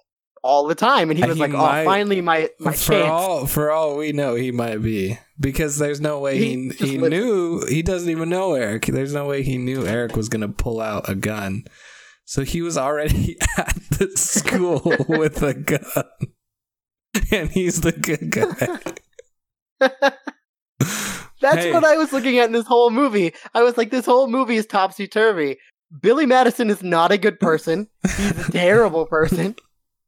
all 0.43 0.67
the 0.67 0.75
time, 0.75 1.11
and 1.11 1.19
he 1.19 1.25
was 1.27 1.37
he 1.37 1.41
like, 1.41 1.53
oh, 1.53 1.57
might- 1.59 1.83
"Oh, 1.83 1.85
finally, 1.85 2.21
my 2.21 2.49
my 2.59 2.73
for 2.73 2.93
chance." 2.93 3.09
all 3.11 3.47
for 3.47 3.71
all 3.71 3.97
we 3.97 4.13
know, 4.13 4.35
he 4.35 4.51
might 4.53 4.83
be 4.83 5.19
because 5.39 5.79
there's 5.79 6.01
no 6.01 6.19
way 6.21 6.39
He 6.39 6.69
he 6.71 6.89
he, 6.93 6.99
knew 6.99 7.65
he 7.67 7.83
doesn't 7.83 8.09
even 8.11 8.29
know 8.29 8.55
Eric. 8.55 8.87
There's 8.87 9.15
no 9.15 9.27
way 9.27 9.43
he 9.43 9.59
knew 9.59 9.87
Eric 9.87 10.17
was 10.17 10.29
gonna 10.29 10.49
pull 10.49 10.81
out 10.81 11.09
a 11.09 11.15
gun, 11.15 11.65
so 12.25 12.43
he 12.45 12.63
was 12.63 12.77
already 12.79 13.37
at 13.59 13.75
the 13.91 14.11
school 14.17 14.81
with 15.09 15.43
a 15.43 15.55
gun, 15.55 16.05
and 17.33 17.51
he's 17.51 17.81
the 17.81 17.93
good 17.93 18.31
guy. 18.31 19.89
That's 21.41 21.57
Hey. 21.65 21.73
what 21.73 21.85
I 21.85 21.97
was 21.97 22.13
looking 22.13 22.39
at 22.39 22.47
in 22.47 22.53
this 22.53 22.67
whole 22.67 22.91
movie. 22.91 23.33
I 23.55 23.63
was 23.63 23.77
like, 23.77 23.91
this 23.91 24.07
whole 24.07 24.29
movie 24.29 24.57
is 24.57 24.67
topsy 24.67 25.07
turvy. 25.09 25.59
Billy 26.01 26.27
Madison 26.27 26.71
is 26.71 26.83
not 26.83 27.11
a 27.13 27.19
good 27.19 27.41
person. 27.41 27.89
He's 28.17 28.49
a 28.49 28.53
terrible 28.53 29.07
person. 29.07 29.57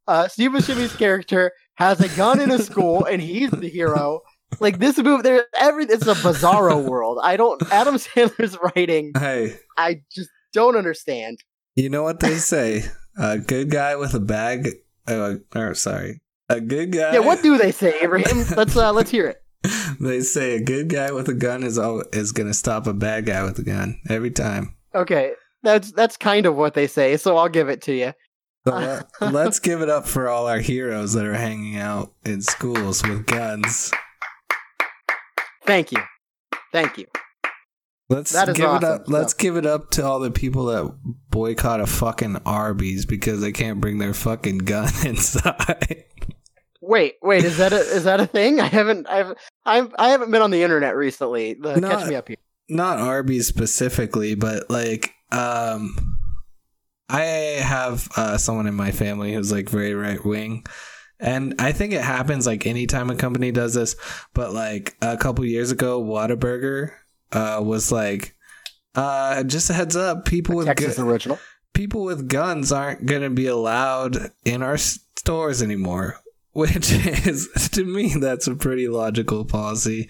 Uh, 0.07 0.29
Steve 0.29 0.51
Buscemi's 0.53 0.95
character 0.95 1.53
has 1.75 2.01
a 2.01 2.09
gun 2.17 2.41
in 2.41 2.51
a 2.51 2.59
school, 2.59 3.05
and 3.05 3.21
he's 3.23 3.51
the 3.51 3.69
hero. 3.69 4.21
Like 4.61 4.79
this 4.79 4.99
movie, 4.99 5.23
there 5.23 5.47
every 5.59 5.85
it's 5.87 6.07
a 6.07 6.15
bizarro 6.15 6.85
world. 6.87 7.19
I 7.23 7.37
don't. 7.37 7.61
Adam 7.73 7.95
Sandler's 7.97 8.57
writing, 8.77 9.13
Hey, 9.19 9.57
I 9.79 10.03
just 10.15 10.29
don't 10.53 10.77
understand. 10.77 11.39
you 11.75 11.89
know 11.89 12.03
what 12.03 12.21
they 12.21 12.35
say? 12.37 12.85
A 13.19 13.39
good 13.39 13.71
guy 13.71 13.97
with 13.97 14.13
a 14.15 14.21
bag. 14.21 14.69
Uh, 15.09 15.37
or 15.57 15.75
sorry, 15.75 16.21
a 16.49 16.61
good 16.61 16.93
guy. 16.93 17.15
Yeah, 17.15 17.21
what 17.21 17.43
do 17.43 17.57
they 17.59 17.73
say, 17.73 17.95
Abraham? 18.03 18.45
Let's 18.57 18.77
uh, 18.77 18.93
let's 18.93 19.11
hear 19.11 19.27
it. 19.27 19.42
they 20.01 20.21
say? 20.21 20.57
A 20.57 20.61
good 20.61 20.89
guy 20.89 21.13
with 21.13 21.29
a 21.29 21.35
gun 21.35 21.63
is 21.63 21.79
all 21.79 22.03
is 22.13 22.33
gonna 22.33 22.55
stop 22.55 22.87
a 22.87 22.93
bad 22.93 23.27
guy 23.27 23.43
with 23.45 23.59
a 23.59 23.63
gun 23.63 24.01
every 24.09 24.31
time. 24.31 24.77
Okay, 24.95 25.33
that's 25.63 25.93
that's 25.93 26.17
kind 26.17 26.47
of 26.47 26.57
what 26.57 26.75
they 26.75 26.87
say. 26.87 27.17
So 27.17 27.37
I'll 27.37 27.49
give 27.49 27.69
it 27.69 27.83
to 27.83 27.93
you. 27.93 28.13
So 28.67 28.75
let, 28.75 29.33
let's 29.33 29.59
give 29.59 29.83
it 29.83 29.89
up 29.89 30.07
for 30.07 30.29
all 30.29 30.47
our 30.47 30.61
heroes 30.61 31.15
that 31.15 31.25
are 31.25 31.35
hanging 31.35 31.79
out 31.79 32.13
in 32.25 32.43
schools 32.43 33.03
with 33.03 33.27
guns. 33.27 33.91
Thank 35.65 35.93
you, 35.93 35.99
thank 36.73 36.99
you. 36.99 37.07
Let's 38.09 38.33
give 38.33 38.49
it 38.49 38.61
awesome. 38.61 38.91
up. 38.91 39.03
Let's 39.07 39.33
give 39.33 39.57
it 39.57 39.65
up 39.65 39.91
to 39.93 40.05
all 40.05 40.19
the 40.19 40.31
people 40.31 40.67
that 40.67 40.93
boycott 41.31 41.81
a 41.81 41.87
fucking 41.87 42.37
Arby's 42.45 43.07
because 43.07 43.41
they 43.41 43.53
can't 43.53 43.81
bring 43.81 43.99
their 43.99 44.13
fucking 44.13 44.59
gun 44.59 44.91
inside. 45.07 46.05
Wait, 46.85 47.15
wait, 47.23 47.45
is 47.45 47.57
that 47.59 47.73
a 47.73 47.79
is 47.79 48.05
that 48.05 48.19
a 48.21 48.27
thing? 48.27 48.61
I 48.61 48.67
haven't 48.67 49.07
I've 49.09 49.35
I've 49.65 49.95
I 49.99 50.09
haven't 50.11 50.31
been 50.33 50.43
on 50.43 50.51
the 50.51 50.63
internet 50.65 50.97
recently. 50.97 51.55
The, 51.55 51.81
Not- 51.81 51.91
catch 51.93 52.09
me 52.09 52.17
up 52.17 52.27
here. 52.29 52.37
not 52.69 52.99
Arby's 52.99 53.47
specifically, 53.47 54.35
but 54.35 54.69
like 54.69 55.13
um 55.31 56.19
I 57.09 57.23
have 57.63 58.09
uh 58.17 58.37
someone 58.37 58.67
in 58.67 58.75
my 58.75 58.91
family 58.91 59.33
who's 59.33 59.53
like 59.53 59.69
very 59.69 59.95
right 59.95 60.23
wing. 60.25 60.65
And 61.21 61.55
I 61.61 61.71
think 61.71 61.93
it 61.93 62.01
happens 62.03 62.47
like 62.49 62.67
anytime 62.67 63.09
a 63.11 63.15
company 63.15 63.53
does 63.53 63.75
this, 63.75 63.95
but 64.35 64.53
like 64.53 64.97
a 65.01 65.17
couple 65.17 65.45
years 65.45 65.71
ago 65.71 66.03
Whataburger 66.03 66.91
uh 67.31 67.61
was 67.63 67.93
like 67.93 68.35
uh 68.97 69.45
just 69.45 69.71
a 69.71 69.73
heads 69.73 69.95
up, 69.97 70.25
people 70.25 70.57
with 70.57 70.67
Texas 70.67 70.97
gu- 70.97 71.09
original. 71.09 71.39
people 71.75 72.03
with 72.03 72.29
guns 72.29 72.73
aren't 72.73 73.07
going 73.07 73.23
to 73.23 73.31
be 73.31 73.47
allowed 73.47 74.33
in 74.45 74.63
our 74.63 74.77
stores 74.77 75.63
anymore, 75.63 76.17
which 76.53 76.93
is 77.27 77.49
to 77.73 77.85
me 77.85 78.15
that's 78.15 78.47
a 78.47 78.55
pretty 78.55 78.89
logical 78.89 79.45
policy. 79.45 80.09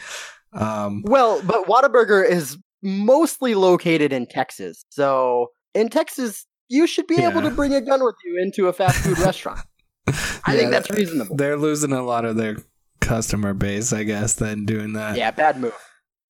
Um 0.53 1.03
Well, 1.05 1.43
but 1.43 1.66
Whataburger 1.66 2.28
is 2.28 2.59
mostly 2.82 3.55
located 3.55 4.12
in 4.12 4.26
Texas. 4.26 4.84
So 4.90 5.49
in 5.74 5.88
Texas, 5.88 6.47
you 6.68 6.86
should 6.86 7.07
be 7.07 7.22
able 7.22 7.43
to 7.43 7.51
bring 7.51 7.74
a 7.74 7.80
gun 7.80 8.03
with 8.05 8.16
you 8.24 8.40
into 8.43 8.66
a 8.68 8.72
fast 8.72 8.97
food 9.05 9.18
restaurant. 9.24 9.61
I 10.07 10.12
Yeah, 10.49 10.53
think 10.55 10.70
that's 10.70 10.90
reasonable. 10.90 11.36
They're 11.36 11.57
losing 11.57 11.93
a 11.93 12.03
lot 12.03 12.24
of 12.24 12.36
their 12.36 12.57
customer 13.01 13.55
base, 13.55 13.93
I 13.93 14.03
guess, 14.05 14.34
then 14.34 14.64
doing 14.64 14.95
that. 14.95 15.16
Yeah, 15.16 15.30
bad 15.30 15.59
move. 15.61 15.74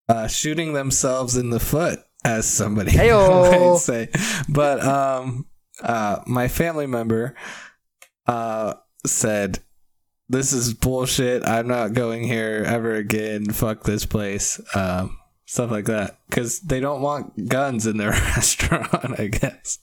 Uh, 0.09 0.27
shooting 0.27 0.73
themselves 0.75 1.37
in 1.37 1.51
the 1.51 1.61
foot, 1.61 2.01
as 2.25 2.47
somebody 2.47 2.97
might 2.97 3.77
say. 3.79 4.09
But 4.49 4.85
um, 4.85 5.47
uh, 5.83 6.19
my 6.27 6.49
family 6.49 6.87
member 6.87 7.35
uh, 8.27 8.75
said, 9.07 9.61
This 10.33 10.55
is 10.55 10.73
bullshit. 10.73 11.47
I'm 11.47 11.69
not 11.69 11.93
going 11.93 12.23
here 12.23 12.65
ever 12.67 12.95
again. 12.95 13.53
Fuck 13.53 13.83
this 13.83 14.07
place. 14.07 14.59
Um, 14.75 15.19
stuff 15.45 15.71
like 15.71 15.85
that. 15.85 16.21
Because 16.27 16.61
they 16.61 16.81
don't 16.81 17.03
want 17.03 17.51
guns 17.51 17.87
in 17.87 17.99
their 17.99 18.11
restaurant, 18.37 19.21
I 19.21 19.27
guess. 19.27 19.79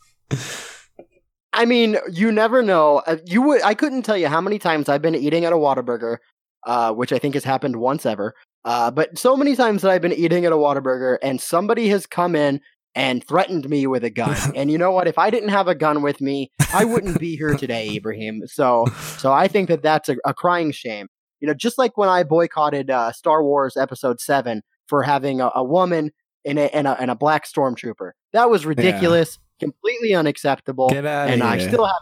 I 1.53 1.65
mean, 1.65 1.97
you 2.11 2.31
never 2.31 2.63
know. 2.63 3.03
Uh, 3.05 3.17
You 3.25 3.43
would. 3.43 3.61
I 3.61 3.75
couldn't 3.75 4.01
tell 4.01 4.17
you 4.17 4.27
how 4.27 4.41
many 4.41 4.57
times 4.57 4.89
I've 4.89 5.03
been 5.03 5.13
eating 5.13 5.45
at 5.45 5.53
a 5.53 5.55
Whataburger, 5.55 6.17
uh, 6.65 6.93
which 6.93 7.13
I 7.13 7.19
think 7.19 7.35
has 7.35 7.43
happened 7.43 7.75
once 7.75 8.07
ever. 8.07 8.33
Uh, 8.65 8.89
but 8.89 9.19
so 9.19 9.37
many 9.37 9.55
times 9.55 9.83
that 9.83 9.91
I've 9.91 10.01
been 10.01 10.13
eating 10.13 10.45
at 10.45 10.51
a 10.51 10.55
Whataburger 10.57 11.19
and 11.21 11.39
somebody 11.39 11.89
has 11.89 12.07
come 12.07 12.35
in 12.35 12.59
and 12.95 13.23
threatened 13.23 13.69
me 13.69 13.87
with 13.87 14.03
a 14.03 14.09
gun. 14.09 14.35
and 14.55 14.71
you 14.71 14.77
know 14.77 14.91
what? 14.91 15.07
If 15.07 15.17
I 15.17 15.29
didn't 15.29 15.49
have 15.49 15.67
a 15.67 15.75
gun 15.75 16.01
with 16.01 16.21
me, 16.21 16.51
I 16.73 16.85
wouldn't 16.85 17.19
be 17.19 17.35
here 17.35 17.53
today, 17.57 17.95
Ibrahim. 17.95 18.43
So, 18.47 18.85
so 19.17 19.31
I 19.31 19.47
think 19.47 19.69
that 19.69 19.83
that's 19.83 20.09
a, 20.09 20.17
a 20.25 20.33
crying 20.33 20.71
shame. 20.71 21.07
You 21.39 21.47
know, 21.47 21.53
just 21.53 21.77
like 21.77 21.97
when 21.97 22.09
I 22.09 22.23
boycotted 22.23 22.89
uh, 22.89 23.11
Star 23.13 23.43
Wars 23.43 23.77
Episode 23.77 24.19
Seven 24.19 24.61
for 24.87 25.03
having 25.03 25.39
a, 25.39 25.49
a 25.55 25.63
woman 25.63 26.11
in 26.43 26.57
a, 26.57 26.63
and 26.63 26.87
a 26.87 26.99
and 26.99 27.09
a 27.09 27.15
black 27.15 27.45
stormtrooper, 27.45 28.11
that 28.33 28.49
was 28.49 28.65
ridiculous, 28.65 29.39
completely 29.59 30.13
unacceptable 30.13 30.89
Get 30.89 31.05
out 31.05 31.27
of 31.27 31.33
and 31.33 31.41
here. 31.41 31.51
I 31.51 31.57
still 31.59 31.85
have 31.85 31.95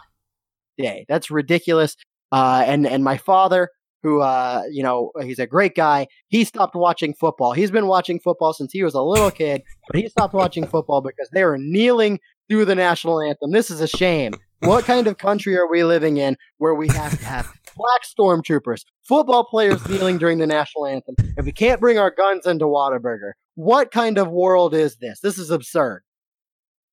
today. 0.80 1.06
That's 1.08 1.30
ridiculous. 1.30 1.96
Uh, 2.32 2.64
and 2.66 2.88
and 2.88 3.04
my 3.04 3.18
father, 3.18 3.70
who 4.04 4.22
uh, 4.22 4.64
you 4.72 4.84
know, 4.84 5.12
he's 5.22 5.40
a 5.40 5.48
great 5.48 5.76
guy. 5.76 6.08
He 6.28 6.44
stopped 6.44 6.76
watching 6.76 7.14
football. 7.14 7.54
He's 7.54 7.72
been 7.72 7.88
watching 7.88 8.20
football 8.20 8.54
since 8.54 8.72
he 8.72 8.84
was 8.84 8.94
a 8.94 9.02
little 9.02 9.32
kid, 9.32 9.62
but 9.88 10.00
he 10.00 10.08
stopped 10.10 10.34
watching 10.34 10.68
football 10.68 11.02
because 11.02 11.30
they 11.32 11.44
were 11.44 11.58
kneeling 11.58 12.20
through 12.50 12.66
the 12.66 12.76
national 12.76 13.22
anthem. 13.22 13.52
This 13.52 13.70
is 13.70 13.82
a 13.82 13.88
shame. 13.88 14.34
What 14.60 14.86
kind 14.86 15.08
of 15.08 15.18
country 15.18 15.56
are 15.58 15.70
we 15.70 15.84
living 15.84 16.18
in 16.18 16.36
where 16.58 16.74
we 16.74 16.88
have 16.88 17.18
to 17.18 17.26
have 17.26 17.52
black 17.76 18.04
stormtroopers, 18.04 18.82
football 19.04 19.44
players 19.44 19.88
kneeling 19.88 20.18
during 20.18 20.40
the 20.40 20.48
national 20.48 20.88
anthem, 20.88 21.16
and 21.38 21.46
we 21.46 21.52
can't 21.52 21.80
bring 21.80 22.00
our 22.00 22.10
guns 22.10 22.48
into 22.48 22.66
Whataburger? 22.66 23.34
What 23.56 23.92
kind 23.92 24.18
of 24.18 24.30
world 24.30 24.74
is 24.74 24.98
this? 24.98 25.20
This 25.20 25.38
is 25.38 25.52
absurd. 25.52 26.04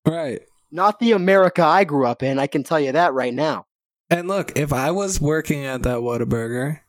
right. 0.06 0.40
Not 0.70 0.98
the 0.98 1.12
America 1.12 1.62
I 1.62 1.84
grew 1.84 2.04
up 2.04 2.22
in. 2.22 2.40
I 2.40 2.48
can 2.48 2.64
tell 2.64 2.80
you 2.80 2.90
that 2.92 3.12
right 3.14 3.32
now. 3.32 3.66
And 4.10 4.26
look, 4.26 4.58
if 4.58 4.72
I 4.72 4.90
was 4.90 5.20
working 5.20 5.64
at 5.64 5.84
that 5.84 5.98
Whataburger, 5.98 6.80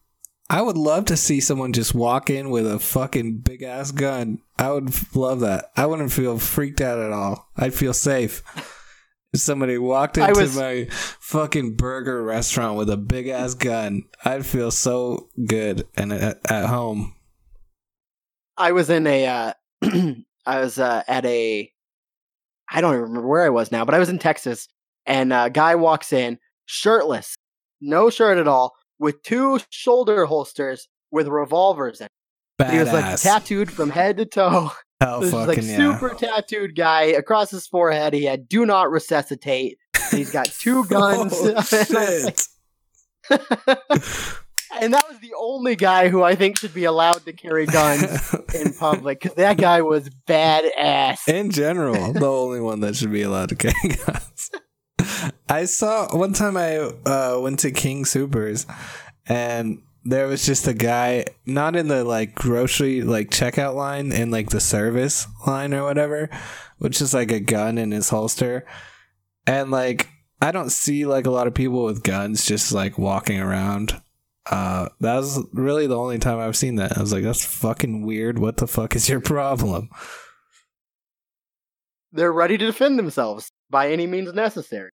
I 0.50 0.62
would 0.62 0.78
love 0.78 1.06
to 1.06 1.18
see 1.18 1.39
someone 1.41 1.74
just 1.74 1.96
walk 1.96 2.30
in 2.30 2.52
with 2.52 2.68
a 2.68 2.78
fucking 2.78 3.39
big 3.39 3.64
ass 3.64 3.91
gun. 3.91 4.41
I 4.60 4.72
would 4.72 4.93
love 5.16 5.39
that. 5.39 5.72
I 5.76 5.88
wouldn't 5.88 6.12
feel 6.12 6.38
freaked 6.38 6.82
out 6.82 7.00
at 7.00 7.12
all. 7.12 7.50
I'd 7.58 7.74
feel 7.74 7.93
safe. 7.93 8.43
If 9.34 9.41
somebody 9.41 9.78
walked 9.78 10.18
into 10.18 10.39
was- 10.39 10.56
my 10.56 10.88
fucking 10.91 11.76
burger 11.76 12.24
restaurant 12.24 12.78
with 12.78 12.89
a 12.89 12.98
big 12.98 13.28
ass 13.28 13.54
gun, 13.56 14.04
I'd 14.24 14.46
feel 14.46 14.72
so 14.72 15.30
good 15.48 15.88
and 15.96 16.14
at, 16.14 16.39
at 16.50 16.68
home. 16.68 17.16
I 18.56 18.72
was 18.72 18.89
in 18.89 19.08
a, 19.08 19.26
uh, 19.26 19.54
I 20.46 20.60
was 20.60 20.78
uh, 20.80 21.04
at 21.08 21.26
a, 21.26 21.70
I 22.70 22.82
don't 22.82 22.93
even 22.93 23.04
remember 23.04 23.28
where 23.28 23.43
I 23.43 23.50
was 23.50 23.72
now, 23.72 23.84
but 23.84 23.96
I 23.96 24.00
was 24.00 24.10
in 24.10 24.20
Texas, 24.20 24.70
and 25.06 25.34
a 25.34 25.50
guy 25.50 25.76
walks 25.76 26.14
in 26.14 26.39
shirtless, 26.66 27.36
no 27.82 28.10
shirt 28.10 28.38
at 28.38 28.48
all, 28.48 28.74
with 29.00 29.22
two 29.24 29.60
shoulder 29.70 30.26
holsters 30.26 30.88
with 31.12 31.28
revolvers 31.28 32.02
in. 32.02 32.08
it. 32.60 32.72
He 32.72 32.78
was 32.78 32.91
like 32.93 33.20
tattooed 33.20 33.72
from 33.72 33.89
head 33.89 34.18
to 34.18 34.26
toe. 34.26 34.72
Hell 35.02 35.20
This 35.20 35.28
is 35.30 35.34
like 35.34 35.58
yeah. 35.62 35.76
super 35.76 36.16
tattooed 36.16 36.74
guy 36.76 37.04
across 37.04 37.52
his 37.52 37.68
forehead. 37.68 38.14
He 38.14 38.24
had 38.24 38.48
"Do 38.48 38.66
not 38.66 38.89
resuscitate." 38.89 39.78
He's 40.12 40.32
got 40.32 40.46
two 40.60 40.86
guns. 40.86 41.34
Oh, 41.36 41.48
And 41.48 41.58
I 41.58 41.60
was 41.60 41.72
like- 41.93 42.38
shit. 42.38 42.41
and 44.80 44.93
that 44.93 45.06
was 45.10 45.20
the 45.20 45.34
only 45.38 45.76
guy 45.76 46.10
who 46.10 46.24
I 46.24 46.36
think 46.36 46.58
should 46.58 46.74
be 46.74 46.84
allowed 46.86 47.26
to 47.26 47.34
carry 47.34 47.66
guns 47.66 48.34
in 48.54 48.74
public 48.74 49.20
because 49.22 49.36
that 49.36 49.58
guy 49.58 49.82
was 49.82 50.10
badass. 50.28 51.28
In 51.28 51.50
general, 51.52 52.14
the 52.14 52.26
only 52.26 52.60
one 52.60 52.82
that 52.82 52.96
should 52.96 53.12
be 53.12 53.24
allowed 53.24 53.50
to 53.50 53.56
carry 53.56 53.74
guns. 54.06 54.52
I 55.49 55.66
saw 55.66 56.16
one 56.16 56.34
time 56.34 56.58
I 56.58 56.78
uh, 56.78 57.39
went 57.41 57.60
to 57.60 57.72
King 57.72 58.06
Supers 58.06 58.66
and 59.28 59.82
there 60.06 60.28
was 60.28 60.45
just 60.45 60.68
a 60.68 60.74
guy 60.74 61.26
not 61.47 61.76
in 61.76 61.88
the 61.88 62.03
like 62.03 62.36
grocery 62.36 63.01
like 63.01 63.32
checkout 63.32 63.74
line 63.74 64.12
in 64.12 64.30
like 64.30 64.51
the 64.51 64.60
service 64.60 65.28
line 65.47 65.74
or 65.74 65.84
whatever, 65.84 66.30
which 66.78 67.01
is 67.01 67.14
like 67.14 67.32
a 67.32 67.39
gun 67.39 67.80
in 67.80 67.91
his 67.91 68.10
holster. 68.10 68.66
And 69.47 69.72
like 69.72 70.08
I 70.39 70.51
don't 70.51 70.72
see 70.72 71.06
like 71.06 71.26
a 71.26 71.32
lot 71.32 71.47
of 71.47 71.56
people 71.56 71.84
with 71.84 72.03
guns 72.03 72.45
just 72.45 72.72
like 72.72 72.99
walking 72.99 73.39
around. 73.39 73.99
Uh 74.49 74.89
that 74.99 75.16
was 75.16 75.43
really 75.53 75.88
the 75.88 75.97
only 75.97 76.20
time 76.20 76.39
I've 76.39 76.56
seen 76.56 76.76
that. 76.76 76.97
I 76.97 77.01
was 77.01 77.12
like, 77.12 77.24
that's 77.24 77.43
fucking 77.43 78.06
weird. 78.06 78.38
What 78.38 78.58
the 78.58 78.68
fuck 78.68 78.95
is 78.95 79.10
your 79.10 79.22
problem? 79.22 79.89
They're 82.12 82.32
ready 82.32 82.60
to 82.60 82.66
defend 82.68 82.99
themselves 82.99 83.51
by 83.70 83.91
any 83.91 84.07
means 84.07 84.34
necessary. 84.34 84.91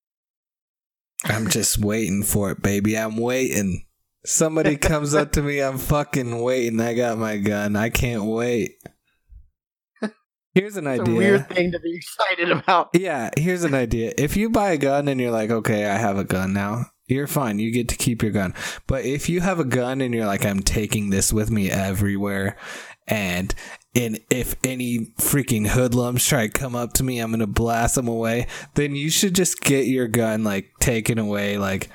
I'm 1.26 1.50
just 1.50 1.78
waiting 1.80 2.24
for 2.24 2.52
it, 2.52 2.62
baby. 2.62 2.98
I'm 2.98 3.18
waiting. 3.18 3.86
Somebody 4.26 4.78
comes 4.78 5.14
up 5.16 5.32
to 5.34 5.42
me, 5.42 5.60
I'm 5.60 5.78
fucking 5.78 6.42
waiting. 6.42 6.80
I 6.80 6.94
got 6.94 7.18
my 7.18 7.38
gun. 7.38 7.76
I 7.76 7.90
can't 7.90 8.26
wait. 8.26 8.72
Here's 10.56 10.78
an 10.78 10.88
It's 10.88 11.02
idea. 11.02 11.14
a 11.14 11.18
weird 11.18 11.50
thing 11.50 11.72
to 11.72 11.80
be 11.80 11.96
excited 11.96 12.52
about. 12.52 12.90
Yeah, 12.94 13.30
here's 13.38 13.64
an 13.64 13.76
idea. 13.76 14.14
If 14.18 14.36
you 14.36 14.50
buy 14.50 14.72
a 14.72 14.78
gun 14.78 15.08
and 15.08 15.22
you're 15.22 15.32
like, 15.32 15.52
okay, 15.52 15.86
I 15.86 15.96
have 15.98 16.18
a 16.18 16.24
gun 16.24 16.54
now, 16.54 16.86
you're 17.08 17.28
fine. 17.28 17.60
You 17.60 17.72
get 17.72 17.88
to 17.90 17.96
keep 17.96 18.24
your 18.24 18.32
gun. 18.32 18.54
But 18.88 19.06
if 19.06 19.30
you 19.30 19.42
have 19.42 19.60
a 19.60 19.64
gun 19.64 20.02
and 20.02 20.14
you're 20.14 20.26
like, 20.26 20.46
I'm 20.46 20.62
taking 20.62 21.12
this 21.12 21.32
with 21.32 21.52
me 21.52 21.70
everywhere, 21.70 22.58
and 23.08 23.54
and 23.96 24.20
if 24.30 24.56
any 24.64 25.14
freaking 25.20 25.68
hoodlums 25.68 26.26
try 26.26 26.48
to 26.48 26.54
come 26.54 26.76
up 26.76 26.94
to 26.94 27.04
me, 27.04 27.20
I'm 27.20 27.32
gonna 27.32 27.48
blast 27.48 27.96
them 27.96 28.08
away. 28.08 28.48
Then 28.76 28.96
you 28.96 29.10
should 29.10 29.36
just 29.36 29.62
get 29.62 29.88
your 29.88 30.08
gun 30.08 30.44
like 30.44 30.72
taken 30.80 31.18
away, 31.18 31.58
like. 31.58 31.90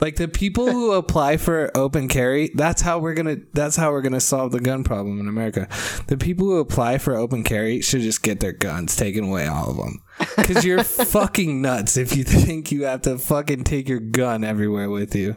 Like 0.00 0.16
the 0.16 0.26
people 0.26 0.68
who 0.68 0.90
apply 0.94 1.36
for 1.36 1.70
open 1.76 2.08
carry, 2.08 2.50
that's 2.56 2.82
how 2.82 2.98
we're 2.98 3.14
gonna 3.14 3.36
that's 3.52 3.76
how 3.76 3.92
we're 3.92 4.02
gonna 4.02 4.18
solve 4.18 4.50
the 4.50 4.58
gun 4.58 4.82
problem 4.82 5.20
in 5.20 5.28
America. 5.28 5.68
The 6.08 6.16
people 6.16 6.46
who 6.46 6.58
apply 6.58 6.98
for 6.98 7.14
open 7.14 7.44
carry 7.44 7.80
should 7.82 8.00
just 8.00 8.20
get 8.20 8.40
their 8.40 8.50
guns 8.50 8.96
taken 8.96 9.22
away, 9.22 9.46
all 9.46 9.70
of 9.70 9.76
them. 9.76 10.02
Because 10.36 10.64
you're 10.64 10.82
fucking 10.84 11.62
nuts 11.62 11.96
if 11.96 12.16
you 12.16 12.24
think 12.24 12.72
you 12.72 12.82
have 12.82 13.02
to 13.02 13.16
fucking 13.16 13.62
take 13.62 13.88
your 13.88 14.00
gun 14.00 14.42
everywhere 14.42 14.90
with 14.90 15.14
you. 15.14 15.36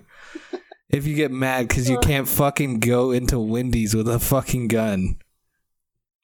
If 0.89 1.05
you 1.05 1.15
get 1.15 1.29
mad 1.29 1.67
because 1.67 1.87
you 1.87 1.99
can't 1.99 2.27
fucking 2.27 2.79
go 2.79 3.11
into 3.11 3.39
Wendy's 3.39 3.93
with 3.93 4.07
a 4.07 4.17
fucking 4.17 4.69
gun. 4.69 5.17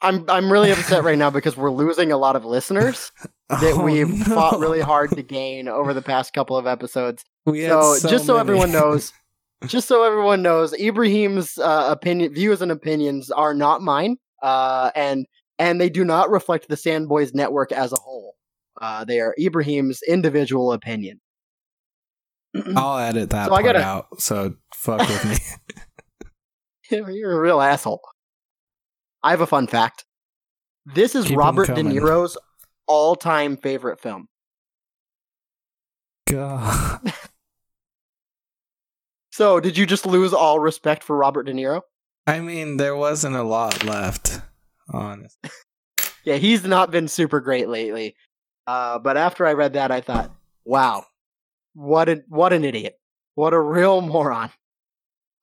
I'm 0.02 0.26
I'm 0.30 0.52
really 0.52 0.72
upset 0.72 1.04
right 1.04 1.18
now 1.18 1.30
because 1.30 1.56
we're 1.56 1.72
losing 1.72 2.12
a 2.12 2.18
lot 2.18 2.36
of 2.36 2.43
listeners 2.45 3.12
that 3.49 3.74
Oh, 3.76 3.84
we've 3.84 4.10
no. 4.10 4.26
fought 4.36 4.60
really 4.60 4.82
hard 4.82 5.12
to 5.12 5.22
gain 5.24 5.68
over 5.68 5.93
the 5.93 6.02
past 6.02 6.34
couple 6.34 6.58
of 6.58 6.66
episodes. 6.68 7.24
We 7.45 7.62
had 7.64 7.72
So, 7.72 8.10
just 8.10 8.26
so 8.26 8.38
everyone 8.38 8.72
knows, 8.72 9.14
just 9.66 9.88
so 9.88 10.04
everyone 10.04 10.41
knows, 10.41 10.74
Ibrahim's 10.74 11.58
uh, 11.58 11.88
opinion, 11.91 12.34
views, 12.34 12.62
and 12.62 12.72
opinions 12.72 13.30
are 13.32 13.54
not 13.54 13.82
mine, 13.82 14.18
uh, 14.41 14.91
and 14.95 15.26
and 15.60 15.80
they 15.80 15.89
do 15.89 16.04
not 16.04 16.30
reflect 16.32 16.68
the 16.70 16.78
Sandboys 16.78 17.34
network 17.34 17.72
as 17.72 17.91
a 17.93 17.97
whole. 17.97 18.36
Uh, 18.82 19.06
they 19.06 19.20
are 19.20 19.36
Ibrahim's 19.39 20.02
individual 20.08 20.72
opinion. 20.74 21.20
I'll 22.76 22.97
edit 22.97 23.30
that 23.30 23.47
So 23.47 23.54
I 23.54 23.62
part 23.62 23.76
gotta- 23.76 23.86
out. 23.86 24.20
So 24.22 24.56
fuck 24.74 24.99
with 25.08 25.26
me. 25.26 25.38
You're 27.16 27.38
a 27.38 27.39
real 27.39 27.62
asshole. 27.62 28.02
I 29.24 29.32
have 29.32 29.41
a 29.41 29.47
fun 29.47 29.67
fact. 29.67 30.05
This 30.86 31.15
is 31.15 31.26
Keep 31.26 31.38
Robert 31.38 31.67
De. 31.67 31.84
Niro's 31.84 32.38
all-time 32.88 33.57
favorite 33.57 33.99
film. 33.99 34.28
God. 36.28 37.13
So, 39.34 39.61
did 39.61 39.78
you 39.78 39.86
just 39.86 40.05
lose 40.05 40.34
all 40.34 40.59
respect 40.59 41.03
for 41.03 41.15
Robert 41.15 41.43
De 41.43 41.53
Niro? 41.53 41.82
I 42.28 42.41
mean, 42.41 42.78
there 42.78 42.95
wasn't 42.95 43.36
a 43.36 43.43
lot 43.43 43.84
left. 43.84 44.41
Honest. 44.93 45.38
Yeah, 46.24 46.36
he's 46.36 46.63
not 46.63 46.91
been 46.91 47.07
super 47.07 47.39
great 47.39 47.67
lately. 47.67 48.15
Uh, 48.67 48.99
but 48.99 49.17
after 49.17 49.47
I 49.47 49.53
read 49.53 49.74
that, 49.74 49.89
I 49.89 50.01
thought, 50.01 50.32
wow, 50.63 51.03
what 51.74 52.09
a 52.09 52.24
what 52.28 52.53
an 52.53 52.63
idiot, 52.63 52.99
what 53.34 53.53
a 53.53 53.59
real 53.59 54.01
moron. 54.01 54.51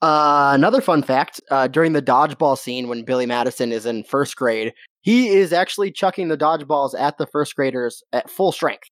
Uh, 0.00 0.52
another 0.54 0.80
fun 0.80 1.02
fact: 1.02 1.40
uh, 1.50 1.66
during 1.66 1.92
the 1.92 2.02
dodgeball 2.02 2.56
scene, 2.56 2.88
when 2.88 3.02
Billy 3.02 3.26
Madison 3.26 3.72
is 3.72 3.86
in 3.86 4.04
first 4.04 4.36
grade, 4.36 4.72
he 5.00 5.28
is 5.28 5.52
actually 5.52 5.90
chucking 5.90 6.28
the 6.28 6.36
dodgeballs 6.38 6.98
at 6.98 7.18
the 7.18 7.26
first 7.26 7.56
graders 7.56 8.02
at 8.12 8.30
full 8.30 8.52
strength. 8.52 8.88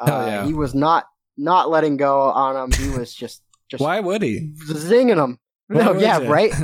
Uh, 0.00 0.24
yeah. 0.26 0.46
He 0.46 0.52
was 0.52 0.74
not 0.74 1.06
not 1.36 1.70
letting 1.70 1.96
go 1.96 2.22
on 2.22 2.54
them. 2.54 2.72
He 2.80 2.96
was 2.96 3.14
just 3.14 3.42
just 3.68 3.82
Why 3.82 4.00
would 4.00 4.22
he? 4.22 4.50
zinging 4.66 5.16
them. 5.16 5.38
Why 5.68 5.84
No, 5.84 5.92
yeah, 5.92 6.18
ya? 6.18 6.30
right. 6.30 6.52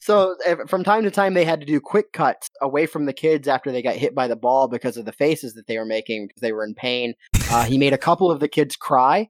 So 0.00 0.36
from 0.68 0.84
time 0.84 1.02
to 1.02 1.10
time, 1.10 1.34
they 1.34 1.44
had 1.44 1.60
to 1.60 1.66
do 1.66 1.80
quick 1.80 2.12
cuts 2.12 2.48
away 2.62 2.86
from 2.86 3.04
the 3.04 3.12
kids 3.12 3.48
after 3.48 3.72
they 3.72 3.82
got 3.82 3.96
hit 3.96 4.14
by 4.14 4.28
the 4.28 4.36
ball 4.36 4.68
because 4.68 4.96
of 4.96 5.04
the 5.04 5.12
faces 5.12 5.54
that 5.54 5.66
they 5.66 5.76
were 5.76 5.84
making 5.84 6.28
because 6.28 6.40
they 6.40 6.52
were 6.52 6.64
in 6.64 6.74
pain. 6.74 7.14
Uh, 7.50 7.64
he 7.64 7.76
made 7.76 7.92
a 7.92 7.98
couple 7.98 8.30
of 8.30 8.40
the 8.40 8.48
kids 8.48 8.76
cry 8.76 9.28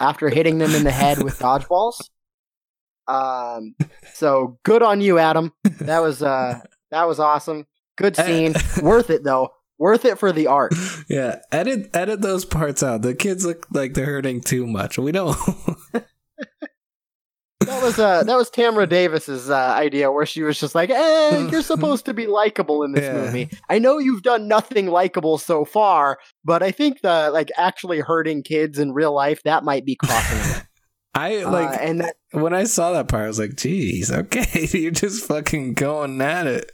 after 0.00 0.30
hitting 0.30 0.58
them 0.58 0.74
in 0.74 0.84
the 0.84 0.90
head 0.90 1.22
with 1.22 1.38
dodgeballs. 1.38 2.00
Um, 3.08 3.74
so 4.14 4.58
good 4.64 4.82
on 4.82 5.00
you, 5.00 5.18
Adam. 5.18 5.52
That 5.80 6.00
was 6.00 6.22
uh, 6.22 6.60
that 6.90 7.06
was 7.08 7.20
awesome. 7.20 7.66
Good 7.96 8.16
scene. 8.16 8.54
Worth 8.82 9.10
it 9.10 9.24
though. 9.24 9.50
Worth 9.78 10.04
it 10.04 10.18
for 10.18 10.30
the 10.32 10.46
art. 10.46 10.72
yeah, 11.08 11.40
edit 11.52 11.90
edit 11.94 12.20
those 12.22 12.44
parts 12.44 12.82
out. 12.82 13.02
The 13.02 13.14
kids 13.14 13.44
look 13.44 13.66
like 13.72 13.94
they're 13.94 14.06
hurting 14.06 14.40
too 14.40 14.66
much. 14.66 14.98
We 14.98 15.12
don't. 15.12 15.36
That 17.60 17.82
was 17.82 17.98
uh, 17.98 18.24
that 18.24 18.36
was 18.36 18.50
Tamara 18.50 18.86
Davis's 18.86 19.48
uh, 19.48 19.54
idea, 19.56 20.12
where 20.12 20.26
she 20.26 20.42
was 20.42 20.60
just 20.60 20.74
like, 20.74 20.90
"Eh, 20.90 21.48
you're 21.50 21.62
supposed 21.62 22.04
to 22.04 22.12
be 22.12 22.26
likable 22.26 22.82
in 22.82 22.92
this 22.92 23.04
Yeah. 23.04 23.14
movie. 23.14 23.48
I 23.70 23.78
know 23.78 23.96
you've 23.96 24.22
done 24.22 24.48
nothing 24.48 24.88
likable 24.88 25.38
so 25.38 25.64
far, 25.64 26.18
but 26.44 26.62
I 26.62 26.70
think 26.72 27.00
the 27.00 27.30
like 27.32 27.50
actually 27.56 28.00
hurting 28.00 28.42
kids 28.42 28.78
in 28.78 28.92
real 28.92 29.14
life 29.14 29.42
that 29.44 29.64
might 29.64 29.86
be 29.86 29.96
crossing 29.96 30.62
it." 31.14 31.18
I 31.18 31.42
Uh, 31.42 31.50
like 31.50 31.78
and 31.80 32.00
that 32.00 32.16
when 32.32 32.52
I 32.54 32.64
saw 32.64 32.92
that 32.92 33.08
part. 33.08 33.24
I 33.24 33.28
was 33.28 33.38
like, 33.38 33.56
"Geez, 33.56 34.10
okay, 34.10 34.66
you're 34.72 34.90
just 34.90 35.26
fucking 35.26 35.74
going 35.74 36.20
at 36.20 36.46
it." 36.46 36.72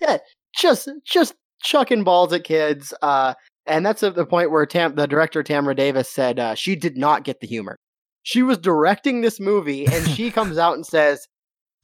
Yeah, 0.00 0.18
just 0.56 0.88
just 1.04 1.34
chucking 1.62 2.04
balls 2.04 2.32
at 2.32 2.44
kids. 2.44 2.92
Uh, 3.02 3.34
and 3.66 3.84
that's 3.84 4.02
at 4.02 4.14
the 4.14 4.26
point 4.26 4.50
where 4.50 4.66
Tam- 4.66 4.94
the 4.94 5.06
director 5.06 5.42
Tamara 5.42 5.74
Davis 5.74 6.10
said 6.10 6.38
uh, 6.38 6.54
she 6.54 6.76
did 6.76 6.96
not 6.96 7.24
get 7.24 7.40
the 7.40 7.46
humor. 7.46 7.78
She 8.22 8.42
was 8.42 8.58
directing 8.58 9.20
this 9.20 9.40
movie, 9.40 9.86
and 9.86 10.06
she 10.08 10.30
comes 10.32 10.58
out 10.58 10.74
and 10.74 10.86
says, 10.86 11.26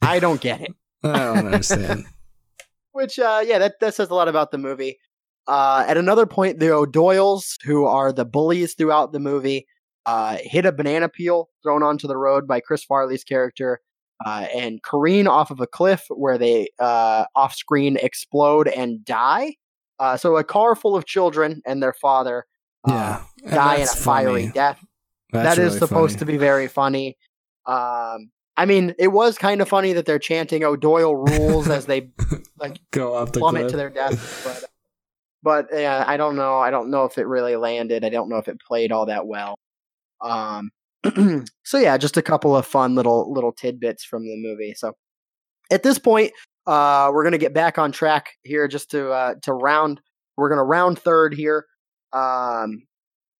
"I 0.01 0.19
don't 0.19 0.41
get 0.41 0.61
it." 0.61 0.71
I 1.03 1.17
don't 1.17 1.45
understand. 1.47 2.05
Which, 2.93 3.17
uh, 3.17 3.41
yeah, 3.45 3.57
that, 3.57 3.79
that 3.79 3.95
says 3.95 4.09
a 4.09 4.13
lot 4.13 4.27
about 4.27 4.51
the 4.51 4.57
movie. 4.57 4.99
Uh, 5.47 5.85
at 5.87 5.97
another 5.97 6.25
point, 6.25 6.59
the 6.59 6.71
O'Doyles, 6.71 7.57
who 7.63 7.85
are 7.85 8.11
the 8.11 8.25
bullies 8.25 8.73
throughout 8.75 9.13
the 9.13 9.19
movie, 9.19 9.65
uh, 10.05 10.37
hit 10.41 10.65
a 10.65 10.71
banana 10.71 11.09
peel 11.09 11.49
thrown 11.63 11.83
onto 11.83 12.07
the 12.07 12.17
road 12.17 12.47
by 12.47 12.59
Chris 12.59 12.83
Farley's 12.83 13.23
character 13.23 13.79
uh, 14.25 14.45
and 14.53 14.81
careen 14.83 15.27
off 15.27 15.51
of 15.51 15.59
a 15.59 15.67
cliff 15.67 16.05
where 16.09 16.37
they 16.37 16.69
uh, 16.79 17.25
off 17.35 17.55
screen 17.55 17.97
explode 17.97 18.67
and 18.67 19.03
die. 19.05 19.55
Uh, 19.99 20.17
so, 20.17 20.35
a 20.37 20.43
car 20.43 20.75
full 20.75 20.95
of 20.95 21.05
children 21.05 21.61
and 21.65 21.81
their 21.81 21.93
father 21.93 22.45
uh, 22.87 23.21
yeah, 23.43 23.51
die 23.55 23.75
in 23.77 23.81
a 23.83 23.85
fiery 23.87 24.41
funny. 24.43 24.51
death. 24.53 24.83
That's 25.31 25.55
That 25.55 25.61
is 25.61 25.73
really 25.73 25.79
supposed 25.79 26.13
funny. 26.13 26.19
to 26.19 26.25
be 26.25 26.37
very 26.37 26.67
funny. 26.67 27.17
Um, 27.65 28.31
I 28.57 28.65
mean, 28.65 28.95
it 28.99 29.09
was 29.09 29.37
kind 29.37 29.61
of 29.61 29.69
funny 29.69 29.93
that 29.93 30.05
they're 30.05 30.19
chanting 30.19 30.63
O'Doyle 30.63 31.15
rules 31.15 31.69
as 31.69 31.85
they 31.85 32.09
like 32.59 32.79
go 32.91 33.15
off 33.15 33.31
the 33.31 33.39
plummet 33.39 33.61
cliff. 33.61 33.71
to 33.71 33.77
their 33.77 33.89
death. 33.89 34.41
But, 34.43 35.67
but 35.71 35.79
yeah, 35.79 36.03
I 36.05 36.17
don't 36.17 36.35
know. 36.35 36.57
I 36.57 36.69
don't 36.71 36.89
know 36.91 37.05
if 37.05 37.17
it 37.17 37.27
really 37.27 37.55
landed. 37.55 38.03
I 38.03 38.09
don't 38.09 38.29
know 38.29 38.37
if 38.37 38.47
it 38.47 38.57
played 38.67 38.91
all 38.91 39.05
that 39.05 39.25
well. 39.25 39.55
Um, 40.23 40.71
so 41.63 41.77
yeah, 41.77 41.97
just 41.97 42.17
a 42.17 42.21
couple 42.21 42.55
of 42.55 42.65
fun 42.65 42.95
little 42.95 43.31
little 43.31 43.51
tidbits 43.51 44.03
from 44.03 44.23
the 44.23 44.37
movie. 44.37 44.73
So 44.75 44.93
at 45.71 45.83
this 45.83 45.97
point, 45.97 46.31
uh, 46.67 47.09
we're 47.13 47.23
gonna 47.23 47.37
get 47.37 47.53
back 47.53 47.77
on 47.77 47.91
track 47.91 48.31
here, 48.43 48.67
just 48.67 48.91
to 48.91 49.11
uh, 49.11 49.35
to 49.43 49.53
round. 49.53 50.01
We're 50.37 50.49
gonna 50.49 50.63
round 50.63 50.99
third 50.99 51.33
here. 51.33 51.65
Um, 52.13 52.83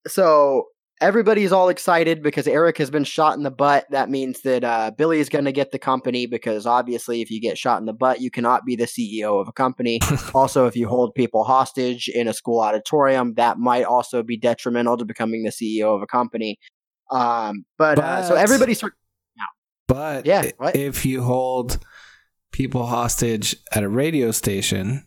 so 0.07 0.65
everybody's 1.01 1.51
all 1.51 1.69
excited 1.69 2.21
because 2.21 2.47
Eric 2.47 2.77
has 2.77 2.89
been 2.89 3.03
shot 3.03 3.35
in 3.35 3.43
the 3.43 3.51
butt. 3.51 3.85
That 3.89 4.09
means 4.09 4.41
that 4.41 4.63
uh, 4.63 4.91
Billy 4.97 5.19
is 5.19 5.27
going 5.27 5.45
to 5.45 5.51
get 5.51 5.71
the 5.71 5.79
company 5.79 6.27
because 6.27 6.65
obviously, 6.65 7.21
if 7.21 7.29
you 7.31 7.41
get 7.41 7.57
shot 7.57 7.79
in 7.79 7.85
the 7.85 7.93
butt, 7.93 8.21
you 8.21 8.31
cannot 8.31 8.65
be 8.65 8.75
the 8.75 8.85
CEO 8.85 9.41
of 9.41 9.47
a 9.47 9.51
company. 9.51 9.99
also, 10.33 10.67
if 10.67 10.75
you 10.75 10.87
hold 10.87 11.13
people 11.15 11.43
hostage 11.43 12.07
in 12.07 12.27
a 12.27 12.33
school 12.33 12.61
auditorium, 12.61 13.33
that 13.33 13.57
might 13.57 13.83
also 13.83 14.23
be 14.23 14.37
detrimental 14.37 14.95
to 14.97 15.03
becoming 15.03 15.43
the 15.43 15.49
CEO 15.49 15.93
of 15.95 16.01
a 16.01 16.07
company. 16.07 16.57
Um, 17.09 17.65
but, 17.77 17.99
uh, 17.99 18.23
so 18.23 18.35
But- 18.35 18.41
everybody 18.43 18.73
sort 18.73 18.93
But 19.87 20.25
Yeah, 20.25 20.51
what? 20.55 20.75
if 20.75 21.05
you 21.05 21.23
hold 21.23 21.79
people 22.53 22.85
hostage 22.85 23.57
at 23.73 23.83
a 23.83 23.89
radio 23.89 24.31
station 24.31 25.05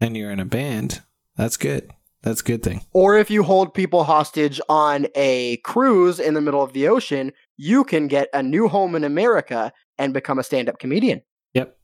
and 0.00 0.16
you're 0.16 0.30
in 0.30 0.40
a 0.40 0.46
band, 0.46 1.02
that's 1.36 1.58
good. 1.58 1.90
That's 2.22 2.40
a 2.40 2.44
good 2.44 2.62
thing. 2.62 2.82
or 2.92 3.16
if 3.16 3.30
you 3.30 3.42
hold 3.42 3.72
people 3.74 4.04
hostage 4.04 4.60
on 4.68 5.06
a 5.14 5.56
cruise 5.58 6.20
in 6.20 6.34
the 6.34 6.40
middle 6.40 6.62
of 6.62 6.72
the 6.74 6.86
ocean, 6.88 7.32
you 7.56 7.82
can 7.84 8.08
get 8.08 8.28
a 8.34 8.42
new 8.42 8.68
home 8.68 8.94
in 8.94 9.04
America 9.04 9.72
and 9.98 10.12
become 10.12 10.38
a 10.38 10.42
stand-up 10.42 10.78
comedian. 10.78 11.22
Yep. 11.54 11.76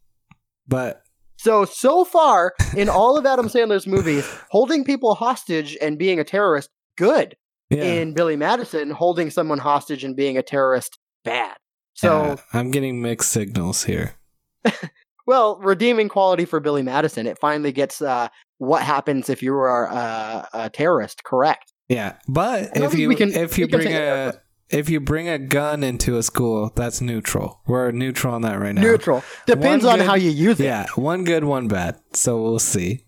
But 0.69 1.03
So 1.39 1.65
so 1.65 2.05
far 2.05 2.53
in 2.77 2.89
all 2.89 3.17
of 3.17 3.25
Adam 3.27 3.47
Sandler's 3.49 3.87
movies, 3.87 4.27
holding 4.51 4.85
people 4.85 5.15
hostage 5.15 5.77
and 5.81 5.99
being 5.99 6.19
a 6.21 6.25
terrorist, 6.25 6.69
good. 6.99 7.37
yeah, 7.71 7.85
In 7.85 8.13
Billy 8.15 8.37
Madison, 8.37 8.91
holding 8.91 9.31
someone 9.31 9.59
hostage 9.59 10.05
and 10.05 10.15
being 10.17 10.37
a 10.37 10.43
terrorist, 10.43 10.99
bad. 11.25 11.57
So 11.95 12.09
yeah, 12.27 12.37
I'm 12.53 12.71
getting 12.71 13.01
mixed 13.01 13.33
signals 13.33 13.85
here. 13.85 14.17
well, 15.27 15.57
redeeming 15.59 16.09
quality 16.09 16.45
for 16.45 16.61
Billy 16.61 16.83
Madison. 16.83 17.27
It 17.27 17.39
finally 17.39 17.73
gets 17.73 18.03
uh, 18.03 18.29
what 18.59 18.83
happens 18.83 19.29
if 19.29 19.43
you 19.43 19.55
are 19.55 19.89
uh, 19.91 20.47
a 20.53 20.71
terrorist. 20.71 21.25
Correct. 21.25 21.73
Yeah, 21.89 22.17
but 22.29 22.77
if 22.77 22.95
you 22.95 23.15
can- 23.15 23.33
if 23.33 23.59
you 23.59 23.69
bring 23.69 23.93
a 23.93 24.35
if 24.69 24.91
you 24.91 24.99
bring 24.99 25.29
a 25.29 25.39
gun 25.39 25.85
into 25.85 26.17
a 26.17 26.23
school, 26.25 26.73
that's 26.75 27.01
neutral. 27.01 27.61
We're 27.67 27.93
neutral 27.93 28.35
on 28.35 28.43
that 28.43 28.59
right 28.59 28.75
now. 28.75 28.83
Neutral 28.83 29.23
depends 29.47 29.85
One 29.85 30.01
on 30.01 30.07
how 30.07 30.15
you 30.17 30.31
use 30.31 30.59
it. 30.59 30.65
Yeah, 30.65 30.87
one 30.97 31.23
good, 31.25 31.45
one 31.45 31.69
bad. 31.69 32.01
So 32.13 32.43
we'll 32.43 32.59
see. 32.59 33.05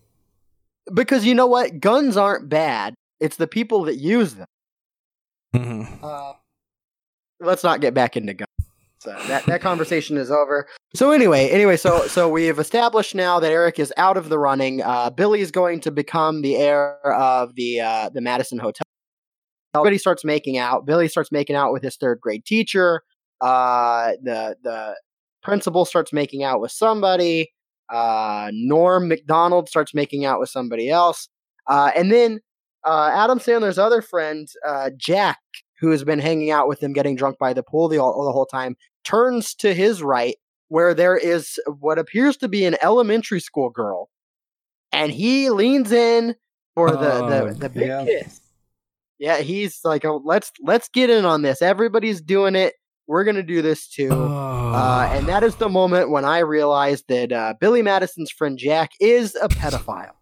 Because 0.95 1.25
you 1.25 1.35
know 1.35 1.47
what, 1.49 1.81
guns 1.81 2.17
aren't 2.17 2.49
bad. 2.49 2.95
It's 3.21 3.37
the 3.37 3.49
people 3.49 3.85
that 3.85 3.97
use 3.97 4.35
them. 4.35 4.47
hmm 5.53 5.83
Uh, 6.03 6.35
let's 7.41 7.65
not 7.65 7.81
get 7.81 7.93
back 7.95 8.17
into 8.17 8.35
guns. 8.35 8.49
So 9.01 9.17
that 9.29 9.47
that 9.47 9.61
conversation 9.61 10.17
is 10.17 10.31
over. 10.31 10.69
So 10.95 11.13
anyway, 11.13 11.49
anyway, 11.51 11.77
so 11.77 12.07
so 12.09 12.29
we 12.29 12.47
have 12.47 12.59
established 12.59 13.15
now 13.15 13.39
that 13.39 13.53
Eric 13.53 13.79
is 13.79 13.93
out 13.97 14.17
of 14.17 14.29
the 14.29 14.39
running. 14.39 14.83
Uh, 14.83 15.11
Billy 15.11 15.41
is 15.41 15.51
going 15.51 15.81
to 15.81 15.91
become 15.91 16.43
the 16.43 16.57
heir 16.57 16.99
of 17.07 17.55
the 17.55 17.81
uh, 17.81 18.09
the 18.09 18.21
Madison 18.21 18.59
Hotel. 18.59 18.83
Everybody 19.75 19.99
starts 19.99 20.25
making 20.25 20.59
out. 20.59 20.85
Billy 20.87 21.07
starts 21.09 21.31
making 21.31 21.55
out 21.55 21.73
with 21.73 21.83
his 21.83 21.97
third 21.97 22.21
grade 22.21 22.45
teacher. 22.45 23.03
Uh, 23.41 24.13
the 24.23 24.57
the 24.65 24.97
principal 25.43 25.85
starts 25.85 26.13
making 26.13 26.43
out 26.43 26.61
with 26.61 26.73
somebody. 26.73 27.53
Uh, 27.89 28.51
Norm 28.53 29.09
Macdonald 29.09 29.69
starts 29.69 29.95
making 29.95 30.25
out 30.25 30.41
with 30.41 30.51
somebody 30.51 30.91
else. 30.91 31.29
Uh, 31.69 31.91
and 31.95 32.11
then 32.11 32.41
uh, 32.85 33.11
Adam 33.15 33.39
Sandler's 33.39 33.79
other 33.79 34.03
friend, 34.03 34.49
uh, 34.67 34.91
Jack, 34.97 35.39
who 35.81 35.91
has 35.91 36.05
been 36.05 36.19
hanging 36.19 36.51
out 36.51 36.69
with 36.69 36.83
him, 36.83 36.93
getting 36.93 37.17
drunk 37.17 37.39
by 37.39 37.53
the 37.53 37.63
pool 37.63 37.89
the, 37.89 37.99
all, 37.99 38.25
the 38.25 38.33
whole 38.33 38.47
time, 38.47 38.77
turns 39.05 39.55
to 39.55 39.75
his 39.75 40.03
right, 40.03 40.37
where 40.69 40.95
there 40.95 41.17
is 41.17 41.59
what 41.81 41.99
appears 41.99 42.37
to 42.39 42.49
be 42.49 42.65
an 42.65 42.77
elementary 42.83 43.41
school 43.41 43.71
girl, 43.71 44.11
and 44.93 45.13
he 45.13 45.51
leans 45.51 45.93
in 45.93 46.35
for 46.75 46.91
the 46.91 47.13
Oh, 47.13 47.49
the, 47.49 47.55
the 47.55 47.69
big 47.69 47.89
yeah. 47.89 48.05
kiss. 48.05 48.41
Yeah, 49.19 49.39
he's 49.39 49.81
like, 49.85 50.05
oh, 50.05 50.23
let's 50.25 50.53
let's 50.63 50.89
get 50.89 51.11
in 51.11 51.25
on 51.25 51.43
this. 51.43 51.61
Everybody's 51.61 52.21
doing 52.21 52.55
it. 52.55 52.75
We're 53.09 53.25
gonna 53.25 53.43
do 53.43 53.63
this 53.63 53.89
too. 53.89 54.11
Oh. 54.13 54.73
Uh, 54.75 55.11
and 55.13 55.27
that 55.27 55.43
is 55.43 55.57
the 55.57 55.69
moment 55.69 56.11
when 56.11 56.25
I 56.25 56.39
realized 56.41 57.07
that 57.09 57.33
uh, 57.33 57.55
Billy 57.59 57.83
Madison's 57.83 58.31
friend 58.31 58.57
Jack 58.59 58.93
is 59.01 59.35
a 59.41 59.49
pedophile. 59.49 60.13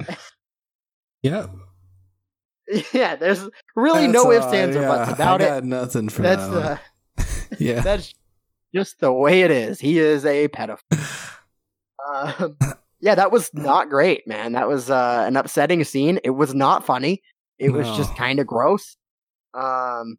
yep. 1.22 1.50
yeah, 2.92 3.16
there's 3.16 3.48
really 3.76 4.06
That's 4.06 4.24
no 4.24 4.32
ifs, 4.32 4.46
ands, 4.46 4.76
or 4.76 4.82
yeah, 4.82 4.88
buts 4.88 5.12
about 5.12 5.42
I 5.42 5.56
it. 5.58 5.64
nothing 5.64 6.08
for 6.08 6.22
That's 6.22 6.48
that. 6.48 6.80
uh, 7.18 7.24
yeah. 7.58 7.80
that's 7.80 8.14
just 8.74 9.00
the 9.00 9.12
way 9.12 9.42
it 9.42 9.50
is. 9.50 9.80
He 9.80 9.98
is 9.98 10.24
a 10.24 10.48
pedophile. 10.48 10.78
Um, 12.10 12.56
yeah, 13.00 13.14
that 13.16 13.30
was 13.30 13.50
not 13.52 13.90
great, 13.90 14.26
man. 14.26 14.52
That 14.52 14.66
was 14.66 14.88
uh, 14.88 15.24
an 15.26 15.36
upsetting 15.36 15.84
scene. 15.84 16.20
It 16.24 16.30
was 16.30 16.54
not 16.54 16.86
funny. 16.86 17.22
It 17.58 17.70
was 17.70 17.86
just 17.98 18.16
kind 18.16 18.40
of 18.40 18.46
gross. 18.46 18.96
Um, 19.52 20.16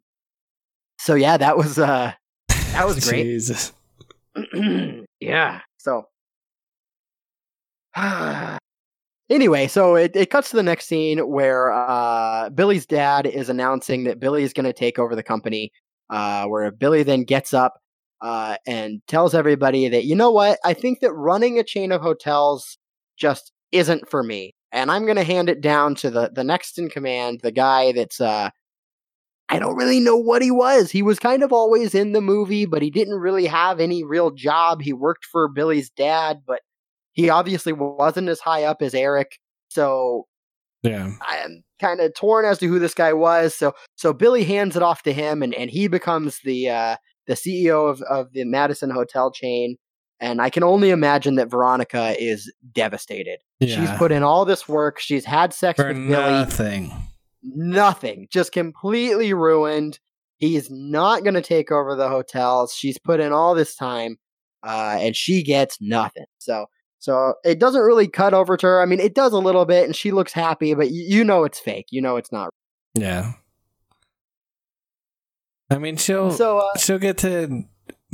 so 1.00 1.14
yeah, 1.14 1.36
that 1.36 1.56
was 1.56 1.78
uh, 1.80 2.12
that 2.48 2.86
was 2.86 3.08
great. 3.08 3.24
Jesus. 3.24 3.72
yeah. 5.20 5.62
So 5.78 6.06
anyway, 9.30 9.68
so 9.68 9.96
it, 9.96 10.14
it 10.14 10.30
cuts 10.30 10.50
to 10.50 10.56
the 10.56 10.62
next 10.62 10.86
scene 10.86 11.18
where 11.20 11.72
uh, 11.72 12.50
Billy's 12.50 12.86
dad 12.86 13.26
is 13.26 13.48
announcing 13.48 14.04
that 14.04 14.20
Billy 14.20 14.42
is 14.42 14.52
going 14.52 14.66
to 14.66 14.72
take 14.72 14.98
over 14.98 15.14
the 15.14 15.22
company. 15.22 15.72
Uh, 16.10 16.44
where 16.46 16.72
Billy 16.72 17.04
then 17.04 17.22
gets 17.22 17.54
up 17.54 17.74
uh, 18.20 18.56
and 18.66 19.00
tells 19.06 19.32
everybody 19.32 19.88
that 19.88 20.04
you 20.04 20.16
know 20.16 20.32
what, 20.32 20.58
I 20.64 20.74
think 20.74 20.98
that 21.00 21.12
running 21.12 21.58
a 21.58 21.62
chain 21.62 21.92
of 21.92 22.02
hotels 22.02 22.78
just 23.16 23.52
isn't 23.70 24.08
for 24.10 24.24
me, 24.24 24.54
and 24.72 24.90
I'm 24.90 25.04
going 25.04 25.16
to 25.16 25.24
hand 25.24 25.48
it 25.48 25.60
down 25.60 25.94
to 25.96 26.10
the 26.10 26.30
the 26.34 26.42
next 26.42 26.78
in 26.78 26.90
command, 26.90 27.40
the 27.44 27.52
guy 27.52 27.92
that's 27.92 28.20
uh, 28.20 28.50
I 29.48 29.58
don't 29.58 29.76
really 29.76 30.00
know 30.00 30.16
what 30.16 30.42
he 30.42 30.50
was. 30.50 30.90
He 30.92 31.02
was 31.02 31.18
kind 31.18 31.42
of 31.42 31.52
always 31.52 31.94
in 31.94 32.12
the 32.12 32.20
movie, 32.20 32.66
but 32.66 32.82
he 32.82 32.90
didn't 32.90 33.18
really 33.18 33.46
have 33.46 33.80
any 33.80 34.04
real 34.04 34.30
job. 34.30 34.80
He 34.80 34.92
worked 34.92 35.24
for 35.24 35.48
Billy's 35.48 35.90
dad, 35.90 36.42
but 36.46 36.60
he 37.20 37.30
obviously 37.30 37.72
wasn't 37.72 38.28
as 38.28 38.40
high 38.40 38.64
up 38.64 38.82
as 38.82 38.94
Eric. 38.94 39.38
So 39.68 40.26
Yeah. 40.82 41.12
I'm 41.22 41.62
kind 41.80 42.00
of 42.00 42.14
torn 42.14 42.44
as 42.44 42.58
to 42.58 42.66
who 42.66 42.78
this 42.78 42.94
guy 42.94 43.12
was. 43.12 43.54
So 43.54 43.72
so 43.96 44.12
Billy 44.12 44.44
hands 44.44 44.76
it 44.76 44.82
off 44.82 45.02
to 45.04 45.12
him, 45.12 45.42
and, 45.42 45.54
and 45.54 45.70
he 45.70 45.88
becomes 45.88 46.38
the 46.44 46.68
uh, 46.70 46.96
the 47.26 47.34
CEO 47.34 47.88
of, 47.90 48.02
of 48.02 48.32
the 48.32 48.44
Madison 48.44 48.90
hotel 48.90 49.30
chain. 49.30 49.76
And 50.22 50.42
I 50.42 50.50
can 50.50 50.62
only 50.62 50.90
imagine 50.90 51.36
that 51.36 51.50
Veronica 51.50 52.14
is 52.22 52.52
devastated. 52.74 53.38
Yeah. 53.58 53.76
She's 53.76 53.98
put 53.98 54.12
in 54.12 54.22
all 54.22 54.44
this 54.44 54.68
work. 54.68 54.98
She's 55.00 55.24
had 55.24 55.54
sex 55.54 55.78
for 55.80 55.88
with 55.88 55.96
Billy 55.96 56.08
nothing. 56.10 56.92
nothing, 57.42 58.28
just 58.30 58.52
completely 58.52 59.32
ruined. 59.32 59.98
He's 60.36 60.70
not 60.70 61.22
going 61.22 61.34
to 61.34 61.42
take 61.42 61.70
over 61.70 61.94
the 61.94 62.08
hotels. 62.08 62.74
She's 62.74 62.98
put 62.98 63.20
in 63.20 63.32
all 63.32 63.54
this 63.54 63.74
time, 63.74 64.16
uh, 64.62 64.98
and 65.00 65.14
she 65.16 65.42
gets 65.42 65.78
nothing. 65.80 66.24
So, 66.38 66.66
so 67.00 67.34
it 67.44 67.58
doesn't 67.58 67.80
really 67.82 68.06
cut 68.06 68.32
over 68.34 68.56
to 68.56 68.66
her. 68.66 68.80
I 68.80 68.86
mean, 68.86 69.00
it 69.00 69.14
does 69.14 69.32
a 69.32 69.38
little 69.38 69.64
bit, 69.64 69.84
and 69.84 69.96
she 69.96 70.12
looks 70.12 70.32
happy, 70.32 70.74
but 70.74 70.90
you, 70.90 71.24
know 71.24 71.42
it's 71.44 71.58
fake. 71.58 71.86
You 71.90 72.00
know 72.00 72.16
it's 72.16 72.30
not. 72.30 72.50
Yeah. 72.94 73.32
I 75.70 75.78
mean, 75.78 75.96
she'll 75.96 76.30
So, 76.30 76.58
uh, 76.58 76.78
she'll 76.78 76.98
get 76.98 77.18
to 77.18 77.64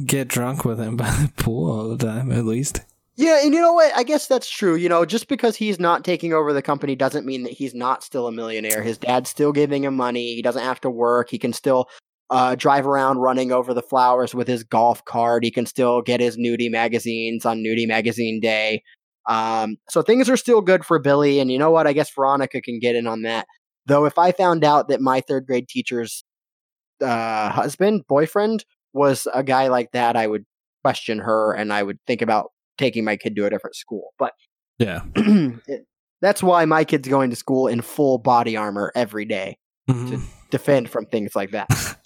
get 0.04 0.28
drunk 0.28 0.64
with 0.64 0.78
him 0.78 0.96
by 0.96 1.10
the 1.10 1.32
pool 1.36 1.70
all 1.70 1.88
the 1.88 2.04
time, 2.04 2.30
at 2.30 2.44
least. 2.44 2.80
yeah, 3.16 3.40
and 3.42 3.54
you 3.54 3.60
know 3.60 3.72
what? 3.72 3.94
I 3.96 4.02
guess 4.02 4.26
that's 4.26 4.48
true. 4.48 4.74
You 4.76 4.88
know, 4.90 5.04
just 5.06 5.28
because 5.28 5.56
he's 5.56 5.80
not 5.80 6.04
taking 6.04 6.32
over 6.34 6.52
the 6.52 6.60
company 6.62 6.94
doesn't 6.94 7.24
mean 7.26 7.44
that 7.44 7.52
he's 7.52 7.74
not 7.74 8.02
still 8.02 8.26
a 8.26 8.32
millionaire. 8.32 8.82
His 8.82 8.98
dad's 8.98 9.30
still 9.30 9.52
giving 9.52 9.84
him 9.84 9.96
money. 9.96 10.34
He 10.34 10.42
doesn't 10.42 10.62
have 10.62 10.80
to 10.82 10.90
work. 10.90 11.30
He 11.30 11.38
can 11.38 11.52
still 11.54 11.88
uh, 12.31 12.55
drive 12.57 12.86
around 12.86 13.19
running 13.19 13.53
over 13.53 13.73
the 13.74 13.82
flowers 13.82 14.35
with 14.35 14.48
his 14.48 14.65
golf 14.65 15.05
cart. 15.05 15.44
He 15.44 15.51
can 15.51 15.66
still 15.66 16.03
get 16.03 16.20
his 16.20 16.36
nudie 16.36 16.70
magazines 16.70 17.44
on 17.47 17.59
nudie 17.62 17.86
magazine 17.86 18.40
day. 18.40 18.82
Um, 19.28 19.77
so 19.89 20.03
things 20.03 20.28
are 20.28 20.36
still 20.36 20.61
good 20.61 20.85
for 20.85 20.98
Billy. 20.98 21.40
And 21.40 21.51
you 21.51 21.59
know 21.59 21.70
what? 21.70 21.86
I 21.86 21.93
guess 21.93 22.11
Veronica 22.15 22.61
can 22.61 22.78
get 22.78 22.94
in 22.97 23.07
on 23.07 23.23
that. 23.23 23.47
Though 23.86 24.05
if 24.05 24.19
I 24.19 24.32
found 24.32 24.65
out 24.65 24.89
that 24.89 25.01
my 25.01 25.20
third 25.20 25.47
grade 25.47 25.69
teacher's 25.69 26.24
uh, 27.03 27.51
husband, 27.51 28.03
boyfriend, 28.09 28.65
was 28.93 29.27
a 29.32 29.43
guy 29.43 29.69
like 29.69 29.93
that, 29.93 30.16
I 30.16 30.27
would 30.27 30.44
question 30.82 31.19
her 31.19 31.53
and 31.53 31.73
I 31.73 31.82
would 31.82 31.98
think 32.07 32.23
about 32.23 32.51
taking 32.78 33.05
my 33.05 33.16
kid 33.16 33.36
to 33.36 33.47
a 33.47 33.51
different 33.51 33.77
school. 33.77 34.12
But 34.19 34.32
Yeah. 34.78 35.03
that's 36.23 36.43
why 36.43 36.65
my 36.65 36.85
kid's 36.85 37.09
going 37.09 37.31
to 37.31 37.36
school 37.36 37.66
in 37.69 37.82
full 37.82 38.19
body 38.19 38.57
armor 38.57 38.90
every 38.94 39.24
day 39.24 39.59
Mhm. 39.89 40.23
defend 40.51 40.89
from 40.90 41.07
things 41.07 41.36
like 41.36 41.51
that. 41.53 41.69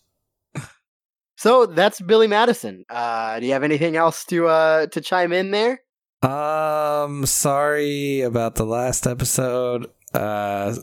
so 1.40 1.66
that's 1.66 2.00
Billy 2.00 2.26
Madison. 2.26 2.84
Uh, 2.90 3.40
do 3.40 3.46
you 3.46 3.52
have 3.52 3.64
anything 3.64 3.96
else 3.96 4.24
to 4.26 4.46
uh, 4.48 4.86
to 4.88 5.00
chime 5.00 5.32
in 5.32 5.50
there? 5.50 5.80
Um, 6.22 7.24
sorry 7.26 8.20
about 8.20 8.54
the 8.56 8.66
last 8.66 9.06
episode. 9.06 9.86
Uh, 10.12 10.74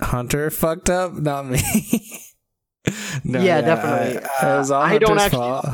Hunter 0.00 0.50
fucked 0.50 0.90
up, 0.90 1.14
not 1.14 1.46
me. 1.46 1.58
no, 3.24 3.40
Yeah, 3.40 3.60
definitely. 3.62 4.22
I, 4.40 4.54
it 4.54 4.58
was 4.58 4.70
all 4.70 4.82
Uh, 4.82 4.86
I 4.86 4.98
don't 4.98 5.16
Hunter's 5.18 5.24
actually- 5.24 5.38
fault. 5.40 5.66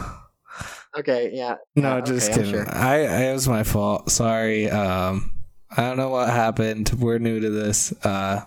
Okay, 0.99 1.31
yeah. 1.33 1.57
No, 1.75 1.97
Yeah, 1.97 2.01
just 2.03 2.31
okay, 2.31 2.39
kidding. 2.41 2.53
sure. 2.53 2.67
I 2.75 2.99
it 3.29 3.33
was 3.33 3.49
my 3.49 3.63
fault. 3.65 4.11
Sorry. 4.11 4.69
Um, 4.71 5.33
I 5.75 5.83
don't 5.83 5.97
know 5.97 6.11
what 6.11 6.29
happened. 6.29 6.91
We're 6.99 7.19
new 7.19 7.41
to 7.41 7.49
this. 7.51 7.93
Uh, 8.05 8.43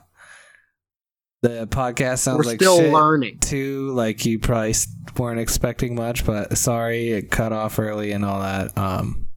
the 1.47 1.67
podcast 1.67 2.19
sounds 2.19 2.39
We're 2.45 2.51
like 2.51 2.59
still 2.61 2.77
shit 2.77 2.91
learning. 2.93 3.39
too. 3.39 3.91
Like 3.91 4.25
you 4.25 4.39
probably 4.39 4.73
weren't 5.17 5.39
expecting 5.39 5.95
much, 5.95 6.25
but 6.25 6.57
sorry 6.57 7.11
it 7.11 7.31
cut 7.31 7.51
off 7.53 7.77
early 7.79 8.11
and 8.11 8.25
all 8.25 8.39
that. 8.41 8.77
Um, 8.77 9.27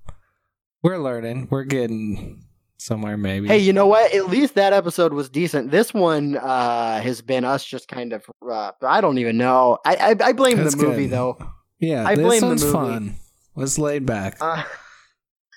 we're 0.82 0.98
learning. 0.98 1.48
We're 1.50 1.64
getting 1.64 2.44
somewhere. 2.78 3.16
Maybe. 3.16 3.48
Hey, 3.48 3.58
you 3.58 3.72
know 3.72 3.86
what? 3.86 4.14
At 4.14 4.28
least 4.30 4.54
that 4.54 4.72
episode 4.72 5.12
was 5.12 5.28
decent. 5.28 5.70
This 5.70 5.92
one 5.92 6.36
uh, 6.36 7.00
has 7.00 7.20
been 7.20 7.44
us 7.44 7.64
just 7.64 7.88
kind 7.88 8.12
of. 8.12 8.24
Uh, 8.48 8.70
I 8.82 9.00
don't 9.00 9.18
even 9.18 9.36
know. 9.36 9.78
I 9.84 9.96
I, 9.96 10.28
I 10.28 10.32
blame 10.32 10.56
That's 10.58 10.74
the 10.76 10.82
movie 10.86 11.04
good. 11.08 11.10
though. 11.10 11.38
yeah, 11.78 12.06
I 12.06 12.14
this 12.14 12.24
blame 12.24 12.40
the 12.40 12.46
one's 12.46 12.62
movie. 12.64 12.72
fun. 12.72 13.14
Was 13.54 13.78
laid 13.78 14.06
back. 14.06 14.36
Uh, 14.40 14.62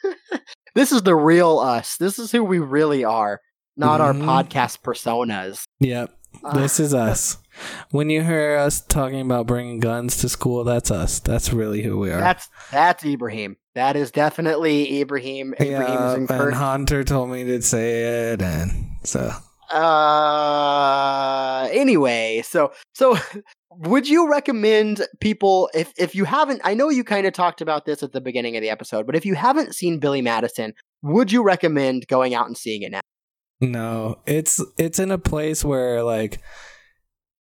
this 0.76 0.92
is 0.92 1.04
the 1.04 1.16
real 1.16 1.60
us. 1.60 1.98
This 1.98 2.18
is 2.20 2.32
who 2.32 2.44
we 2.44 2.60
really 2.60 3.04
are, 3.04 3.40
not 3.78 4.02
Mhm. 4.02 4.04
our 4.28 4.44
podcast 4.44 4.82
personas. 4.82 5.64
yep. 5.80 6.12
This 6.54 6.80
is 6.80 6.94
us. 6.94 7.38
When 7.92 8.10
you 8.10 8.24
hear 8.24 8.58
us 8.58 8.82
talking 8.82 9.22
about 9.22 9.46
bringing 9.46 9.80
guns 9.80 10.18
to 10.18 10.30
school, 10.30 10.64
that's 10.64 10.90
us. 10.90 11.20
That's 11.20 11.54
really 11.54 11.84
who 11.84 12.00
we 12.00 12.12
are. 12.12 12.20
That's 12.20 12.50
that's 12.72 13.06
Ibrahim. 13.06 13.58
That 13.76 13.96
is 13.96 14.12
definitely 14.12 15.00
Ibrahim. 15.02 15.54
Ibrahim 15.54 16.28
yeah, 16.30 16.44
and. 16.44 16.54
Hunter 16.54 17.04
told 17.04 17.30
me 17.30 17.44
to 17.46 17.62
say 17.62 18.32
it, 18.32 18.42
and 18.42 18.98
so 19.04 19.32
Uh, 19.72 21.70
anyway, 21.72 22.42
so 22.44 22.74
so 22.94 23.18
would 23.70 24.10
you 24.10 24.30
recommend 24.30 25.06
people 25.20 25.70
if 25.74 25.94
if 25.98 26.16
you 26.16 26.26
haven't? 26.26 26.62
I 26.64 26.74
know 26.74 26.90
you 26.90 27.04
kind 27.04 27.28
of 27.28 27.34
talked 27.34 27.62
about 27.62 27.86
this 27.86 28.02
at 28.02 28.12
the 28.12 28.22
beginning 28.22 28.56
of 28.58 28.62
the 28.62 28.70
episode, 28.70 29.06
but 29.06 29.16
if 29.16 29.26
you 29.26 29.36
haven't 29.36 29.76
seen 29.76 30.00
Billy 30.00 30.22
Madison, 30.22 30.74
would 31.02 31.32
you 31.32 31.44
recommend 31.44 32.08
going 32.08 32.34
out 32.34 32.48
and 32.48 32.58
seeing 32.58 32.82
it 32.82 32.92
now? 32.92 33.02
No, 33.62 34.20
it's 34.26 34.62
it's 34.78 35.00
in 35.00 35.12
a 35.12 35.18
place 35.18 35.64
where 35.64 36.04
like 36.04 36.42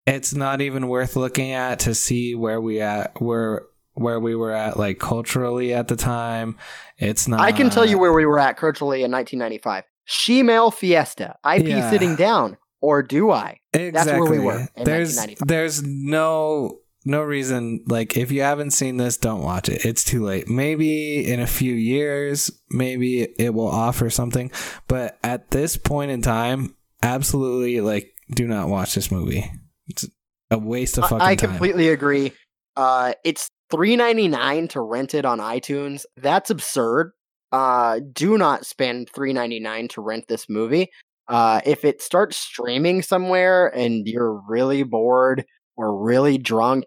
it's 0.05 0.33
not 0.33 0.61
even 0.61 0.87
worth 0.87 1.15
looking 1.15 1.51
at 1.51 1.79
to 1.79 1.93
see 1.95 2.35
where 2.35 2.61
we 2.61 2.81
at 2.81 3.19
where 3.21 3.63
where 3.93 4.19
we 4.19 4.35
were 4.35 4.51
at 4.51 4.77
like 4.77 4.99
culturally 4.99 5.73
at 5.73 5.87
the 5.87 5.95
time. 5.95 6.57
It's 6.97 7.27
not. 7.27 7.41
I 7.41 7.51
can 7.51 7.69
tell 7.69 7.85
you 7.85 7.97
where 7.99 8.13
we 8.13 8.25
were 8.25 8.39
at 8.39 8.57
culturally 8.57 9.03
in 9.03 9.11
1995. 9.11 9.83
Shemale 10.07 10.73
Fiesta. 10.73 11.35
IP 11.45 11.67
Yeah. 11.67 11.89
sitting 11.89 12.15
down, 12.15 12.57
or 12.81 13.03
do 13.03 13.31
I? 13.31 13.59
exactly. 13.73 13.91
that's 13.91 14.07
where 14.07 14.29
we 14.31 14.39
were 14.39 14.67
in 14.75 14.83
there's 14.83 15.15
1995. 15.17 15.47
there's 15.47 15.83
no 15.83 16.80
no 17.05 17.21
reason 17.21 17.83
like 17.87 18.15
if 18.15 18.31
you 18.31 18.41
haven't 18.41 18.71
seen 18.71 18.97
this 18.97 19.17
don't 19.17 19.41
watch 19.41 19.69
it 19.69 19.85
it's 19.85 20.03
too 20.03 20.23
late 20.23 20.47
maybe 20.47 21.29
in 21.29 21.39
a 21.39 21.47
few 21.47 21.73
years 21.73 22.51
maybe 22.69 23.23
it 23.39 23.53
will 23.53 23.67
offer 23.67 24.09
something 24.09 24.51
but 24.87 25.17
at 25.23 25.49
this 25.51 25.77
point 25.77 26.11
in 26.11 26.21
time 26.21 26.75
absolutely 27.01 27.81
like 27.81 28.13
do 28.33 28.47
not 28.47 28.67
watch 28.67 28.93
this 28.93 29.11
movie 29.11 29.51
it's 29.87 30.07
a 30.51 30.57
waste 30.57 30.97
of 30.97 31.05
I- 31.05 31.07
fucking 31.07 31.27
I 31.27 31.35
time 31.35 31.49
completely 31.49 31.89
agree. 31.89 32.33
Uh, 32.75 33.13
it's 33.23 33.49
three 33.71 33.95
ninety 33.95 34.27
nine 34.27 34.67
to 34.69 34.81
rent 34.81 35.13
it 35.15 35.25
on 35.25 35.39
iTunes. 35.39 36.03
That's 36.17 36.49
absurd. 36.49 37.11
Uh, 37.51 37.99
do 38.13 38.37
not 38.37 38.65
spend 38.65 39.09
three 39.13 39.33
ninety 39.33 39.59
nine 39.59 39.87
to 39.89 40.01
rent 40.01 40.27
this 40.27 40.47
movie. 40.49 40.89
Uh, 41.27 41.61
if 41.65 41.85
it 41.85 42.01
starts 42.01 42.37
streaming 42.37 43.01
somewhere 43.01 43.67
and 43.67 44.05
you're 44.07 44.41
really 44.47 44.83
bored 44.83 45.45
or 45.81 45.97
really 45.97 46.37
drunk 46.37 46.85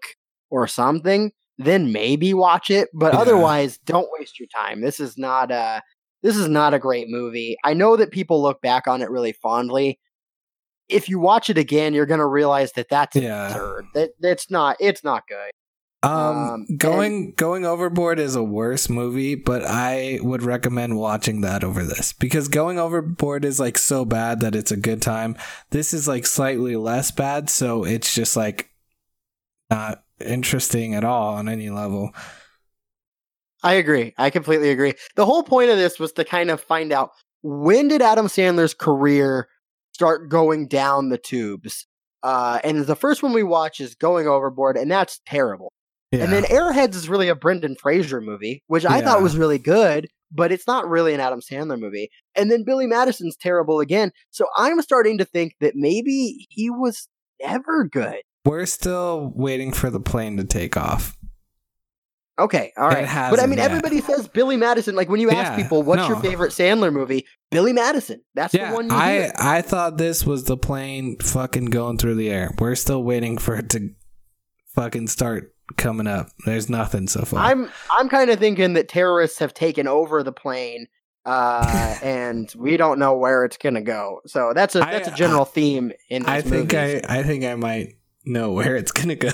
or 0.49 0.67
something, 0.67 1.31
then 1.57 1.91
maybe 1.91 2.33
watch 2.33 2.69
it. 2.69 2.87
But 2.93 3.13
Yeah. 3.13 3.19
otherwise, 3.19 3.77
don't 3.79 4.07
waste 4.17 4.39
your 4.39 4.47
time. 4.55 4.81
This 4.81 4.99
is 4.99 5.17
not 5.17 5.51
a 5.51 5.81
this 6.23 6.37
is 6.37 6.47
not 6.47 6.73
a 6.73 6.79
great 6.79 7.07
movie. 7.09 7.55
I 7.63 7.73
know 7.75 7.95
that 7.97 8.09
people 8.11 8.41
look 8.41 8.59
back 8.61 8.87
on 8.87 9.01
it 9.03 9.11
really 9.11 9.33
fondly. 9.33 9.99
If 10.89 11.07
you 11.09 11.19
watch 11.19 11.49
it 11.49 11.57
again, 11.57 11.93
you're 11.93 12.05
gonna 12.05 12.25
realize 12.27 12.71
that 12.73 12.87
that's 12.89 13.15
Yeah. 13.15 13.47
absurd. 13.47 13.85
That 13.93 14.11
that's 14.19 14.49
not 14.49 14.77
it's 14.79 15.03
not 15.03 15.23
good. 15.27 15.51
Um, 16.03 16.11
Um, 16.11 16.65
going 16.77 17.31
going 17.33 17.65
overboard 17.65 18.19
is 18.19 18.35
a 18.35 18.43
worse 18.43 18.89
movie, 18.89 19.33
but 19.33 19.63
I 19.65 20.19
would 20.21 20.43
recommend 20.43 20.97
watching 20.97 21.41
that 21.41 21.63
over 21.63 21.83
this 21.83 22.13
because 22.13 22.47
going 22.47 22.77
overboard 22.77 23.43
is 23.43 23.59
like 23.59 23.77
so 23.79 24.05
bad 24.05 24.39
that 24.41 24.53
it's 24.55 24.71
a 24.71 24.77
good 24.77 25.01
time. 25.01 25.35
This 25.71 25.93
is 25.95 26.07
like 26.07 26.27
slightly 26.27 26.75
less 26.75 27.09
bad, 27.09 27.49
so 27.49 27.83
it's 27.85 28.13
just 28.13 28.35
like 28.35 28.69
not 29.69 30.03
interesting 30.19 30.95
at 30.95 31.03
all 31.03 31.35
on 31.35 31.49
any 31.49 31.69
level. 31.69 32.11
I 33.63 33.73
agree. 33.73 34.13
I 34.17 34.29
completely 34.29 34.69
agree. 34.69 34.93
The 35.15 35.25
whole 35.25 35.43
point 35.43 35.71
of 35.71 35.77
this 35.77 35.99
was 35.99 36.11
to 36.13 36.23
kind 36.25 36.49
of 36.51 36.61
find 36.61 36.91
out 36.91 37.11
when 37.41 37.87
did 37.87 38.01
Adam 38.01 38.27
Sandler's 38.27 38.73
career 38.73 39.47
start 39.93 40.29
going 40.29 40.67
down 40.67 41.09
the 41.09 41.17
tubes. 41.17 41.87
Uh, 42.21 42.59
and 42.63 42.85
the 42.85 42.95
first 42.95 43.23
one 43.23 43.33
we 43.33 43.43
watch 43.43 43.79
is 43.79 43.95
Going 43.95 44.27
Overboard, 44.27 44.77
and 44.77 44.89
that's 44.91 45.19
terrible. 45.27 45.71
Yeah. 46.11 46.23
And 46.23 46.33
then 46.33 46.43
Airheads 46.43 46.95
is 46.95 47.07
really 47.07 47.29
a 47.29 47.35
Brendan 47.35 47.75
Fraser 47.75 48.19
movie, 48.19 48.63
which 48.67 48.85
I 48.85 48.97
Yeah. 48.99 49.03
thought 49.05 49.21
was 49.21 49.37
really 49.37 49.59
good, 49.59 50.07
but 50.31 50.51
it's 50.51 50.67
not 50.67 50.87
really 50.87 51.13
an 51.13 51.19
Adam 51.19 51.39
Sandler 51.39 51.79
movie. 51.79 52.09
And 52.35 52.51
then 52.51 52.63
Billy 52.65 52.87
Madison's 52.87 53.35
terrible 53.37 53.79
again. 53.79 54.11
So 54.31 54.47
I'm 54.57 54.81
starting 54.81 55.17
to 55.19 55.25
think 55.25 55.53
that 55.61 55.73
maybe 55.75 56.47
he 56.49 56.69
was 56.69 57.07
never 57.41 57.83
good. 57.83 58.21
We're 58.45 58.65
still 58.65 59.31
waiting 59.35 59.73
for 59.73 59.89
the 59.89 59.99
plane 59.99 60.37
to 60.37 60.43
take 60.43 60.77
off. 60.77 61.17
Okay, 62.37 62.73
all 62.77 62.89
right. 62.89 63.05
But 63.31 63.39
I 63.39 63.45
mean, 63.45 63.59
yet. 63.59 63.71
everybody 63.71 64.01
says 64.01 64.27
Billy 64.27 64.57
Madison. 64.57 64.93
Like 64.93 65.07
when 65.07 65.21
you 65.21 65.29
ask 65.31 65.51
Yeah, 65.57 65.63
people, 65.63 65.83
"What's 65.83 66.07
your 66.09 66.19
favorite 66.19 66.51
Sandler 66.51 66.91
movie?" 66.91 67.25
Billy 67.49 67.71
Madison. 67.71 68.21
That's 68.33 68.53
Yeah, 68.53 68.69
the 68.71 68.75
one. 68.75 68.89
You 68.89 68.95
I 68.95 69.11
hear. 69.13 69.31
I 69.37 69.61
thought 69.61 69.97
this 69.97 70.25
was 70.25 70.43
the 70.43 70.57
plane 70.57 71.17
fucking 71.21 71.65
going 71.65 71.97
through 71.97 72.15
the 72.15 72.29
air. 72.29 72.53
We're 72.59 72.75
still 72.75 73.03
waiting 73.03 73.37
for 73.37 73.55
it 73.55 73.69
to 73.69 73.89
fucking 74.75 75.07
start 75.07 75.55
coming 75.77 76.07
up. 76.07 76.27
There's 76.45 76.69
nothing 76.69 77.07
so 77.07 77.21
far. 77.23 77.39
I'm 77.39 77.69
I'm 77.89 78.09
kind 78.09 78.29
of 78.29 78.37
thinking 78.37 78.73
that 78.73 78.89
terrorists 78.89 79.39
have 79.39 79.53
taken 79.53 79.87
over 79.87 80.21
the 80.21 80.33
plane, 80.33 80.87
uh, 81.25 81.95
and 82.03 82.53
we 82.57 82.75
don't 82.75 82.99
know 82.99 83.15
where 83.15 83.45
it's 83.45 83.55
gonna 83.57 83.81
go. 83.81 84.19
So 84.27 84.51
that's 84.53 84.75
a 84.75 84.85
I- 84.85 84.91
that's 84.91 85.07
a 85.07 85.11
general 85.15 85.45
theme 85.45 85.93
in 86.09 86.25
I 86.25 86.41
think 86.41 86.73
movies. 86.73 87.01
I 87.07 87.19
I 87.19 87.23
think 87.23 87.45
I 87.45 87.55
might 87.55 87.95
know 88.25 88.51
where 88.51 88.75
it's 88.75 88.91
gonna 88.91 89.15
go. 89.15 89.31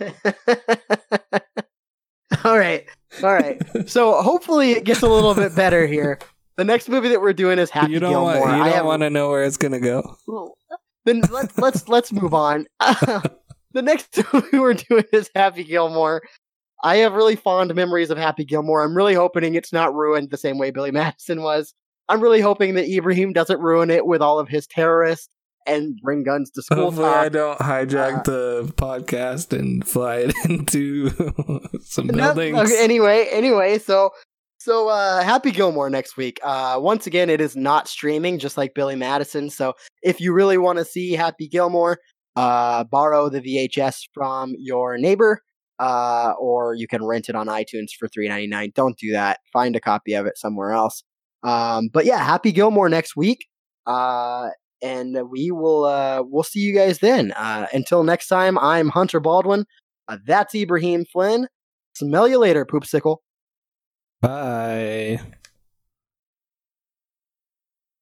all 2.44 2.58
right, 2.58 2.86
all 3.22 3.32
right. 3.32 3.60
So 3.88 4.20
hopefully 4.22 4.72
it 4.72 4.84
gets 4.84 5.02
a 5.02 5.08
little 5.08 5.34
bit 5.34 5.54
better 5.54 5.86
here. 5.86 6.18
The 6.56 6.64
next 6.64 6.88
movie 6.88 7.08
that 7.08 7.20
we're 7.20 7.32
doing 7.32 7.58
is 7.58 7.70
Happy 7.70 7.92
you 7.92 8.00
don't 8.00 8.12
Gilmore. 8.12 8.40
want 8.40 8.56
you 8.56 8.62
I 8.62 8.70
don't 8.70 8.86
want 8.86 9.02
to 9.02 9.10
know 9.10 9.28
where 9.30 9.44
it's 9.44 9.56
gonna 9.56 9.80
go. 9.80 10.16
then 11.04 11.22
let's 11.30 11.56
let's 11.58 11.88
let's 11.88 12.12
move 12.12 12.34
on. 12.34 12.66
the 12.80 13.32
next 13.82 14.20
movie 14.32 14.58
we're 14.58 14.74
doing 14.74 15.04
is 15.12 15.30
Happy 15.34 15.64
Gilmore. 15.64 16.22
I 16.82 16.96
have 16.98 17.14
really 17.14 17.36
fond 17.36 17.74
memories 17.74 18.10
of 18.10 18.18
Happy 18.18 18.44
Gilmore. 18.44 18.84
I'm 18.84 18.96
really 18.96 19.14
hoping 19.14 19.54
it's 19.54 19.72
not 19.72 19.94
ruined 19.94 20.30
the 20.30 20.36
same 20.36 20.58
way 20.58 20.70
Billy 20.70 20.90
Madison 20.90 21.42
was. 21.42 21.74
I'm 22.08 22.20
really 22.20 22.40
hoping 22.42 22.74
that 22.74 22.88
Ibrahim 22.88 23.32
doesn't 23.32 23.60
ruin 23.60 23.90
it 23.90 24.04
with 24.06 24.20
all 24.20 24.38
of 24.38 24.48
his 24.48 24.66
terrorists 24.66 25.30
and 25.66 25.98
bring 26.02 26.22
guns 26.24 26.50
to 26.52 26.62
school 26.62 26.84
Hopefully, 26.84 27.06
I 27.08 27.28
don't 27.28 27.58
hijack 27.58 28.18
Uh, 28.20 28.22
the 28.22 28.72
podcast 28.76 29.58
and 29.58 29.86
fly 29.86 30.16
it 30.28 30.34
into 30.44 31.10
some 31.82 32.08
buildings. 32.08 32.58
okay, 32.58 32.82
anyway, 32.82 33.26
anyway, 33.30 33.78
so 33.78 34.10
so 34.58 34.88
uh 34.88 35.22
Happy 35.22 35.50
Gilmore 35.50 35.90
next 35.90 36.16
week. 36.16 36.38
Uh 36.42 36.78
once 36.80 37.06
again 37.06 37.28
it 37.30 37.40
is 37.40 37.54
not 37.56 37.86
streaming 37.88 38.38
just 38.38 38.56
like 38.56 38.72
Billy 38.74 38.96
Madison. 38.96 39.50
So 39.50 39.74
if 40.02 40.20
you 40.20 40.32
really 40.32 40.56
want 40.58 40.78
to 40.78 40.84
see 40.84 41.12
Happy 41.12 41.48
Gilmore, 41.48 41.98
uh 42.36 42.84
borrow 42.84 43.28
the 43.28 43.40
VHS 43.40 43.96
from 44.14 44.54
your 44.58 44.96
neighbor 44.98 45.40
uh 45.78 46.32
or 46.40 46.74
you 46.74 46.86
can 46.86 47.04
rent 47.04 47.28
it 47.28 47.34
on 47.34 47.48
iTunes 47.48 47.88
for 47.98 48.08
3.99. 48.08 48.72
Don't 48.74 48.96
do 48.98 49.12
that. 49.12 49.40
Find 49.52 49.76
a 49.76 49.80
copy 49.80 50.14
of 50.14 50.24
it 50.26 50.38
somewhere 50.38 50.72
else. 50.72 51.02
Um 51.42 51.88
but 51.92 52.04
yeah, 52.06 52.18
Happy 52.24 52.50
Gilmore 52.52 52.88
next 52.88 53.16
week. 53.16 53.46
And 54.84 55.30
we 55.30 55.50
will 55.50 55.86
uh 55.86 56.22
we'll 56.22 56.42
see 56.42 56.60
you 56.60 56.74
guys 56.74 56.98
then. 56.98 57.32
Uh 57.32 57.66
until 57.72 58.04
next 58.04 58.28
time, 58.28 58.58
I'm 58.58 58.88
Hunter 58.90 59.18
Baldwin. 59.18 59.64
Uh, 60.06 60.18
that's 60.26 60.54
Ibrahim 60.54 61.06
Flynn. 61.10 61.48
Smell 61.94 62.28
you 62.28 62.38
later, 62.38 62.66
poopsicle. 62.66 63.18
Bye. 64.20 65.20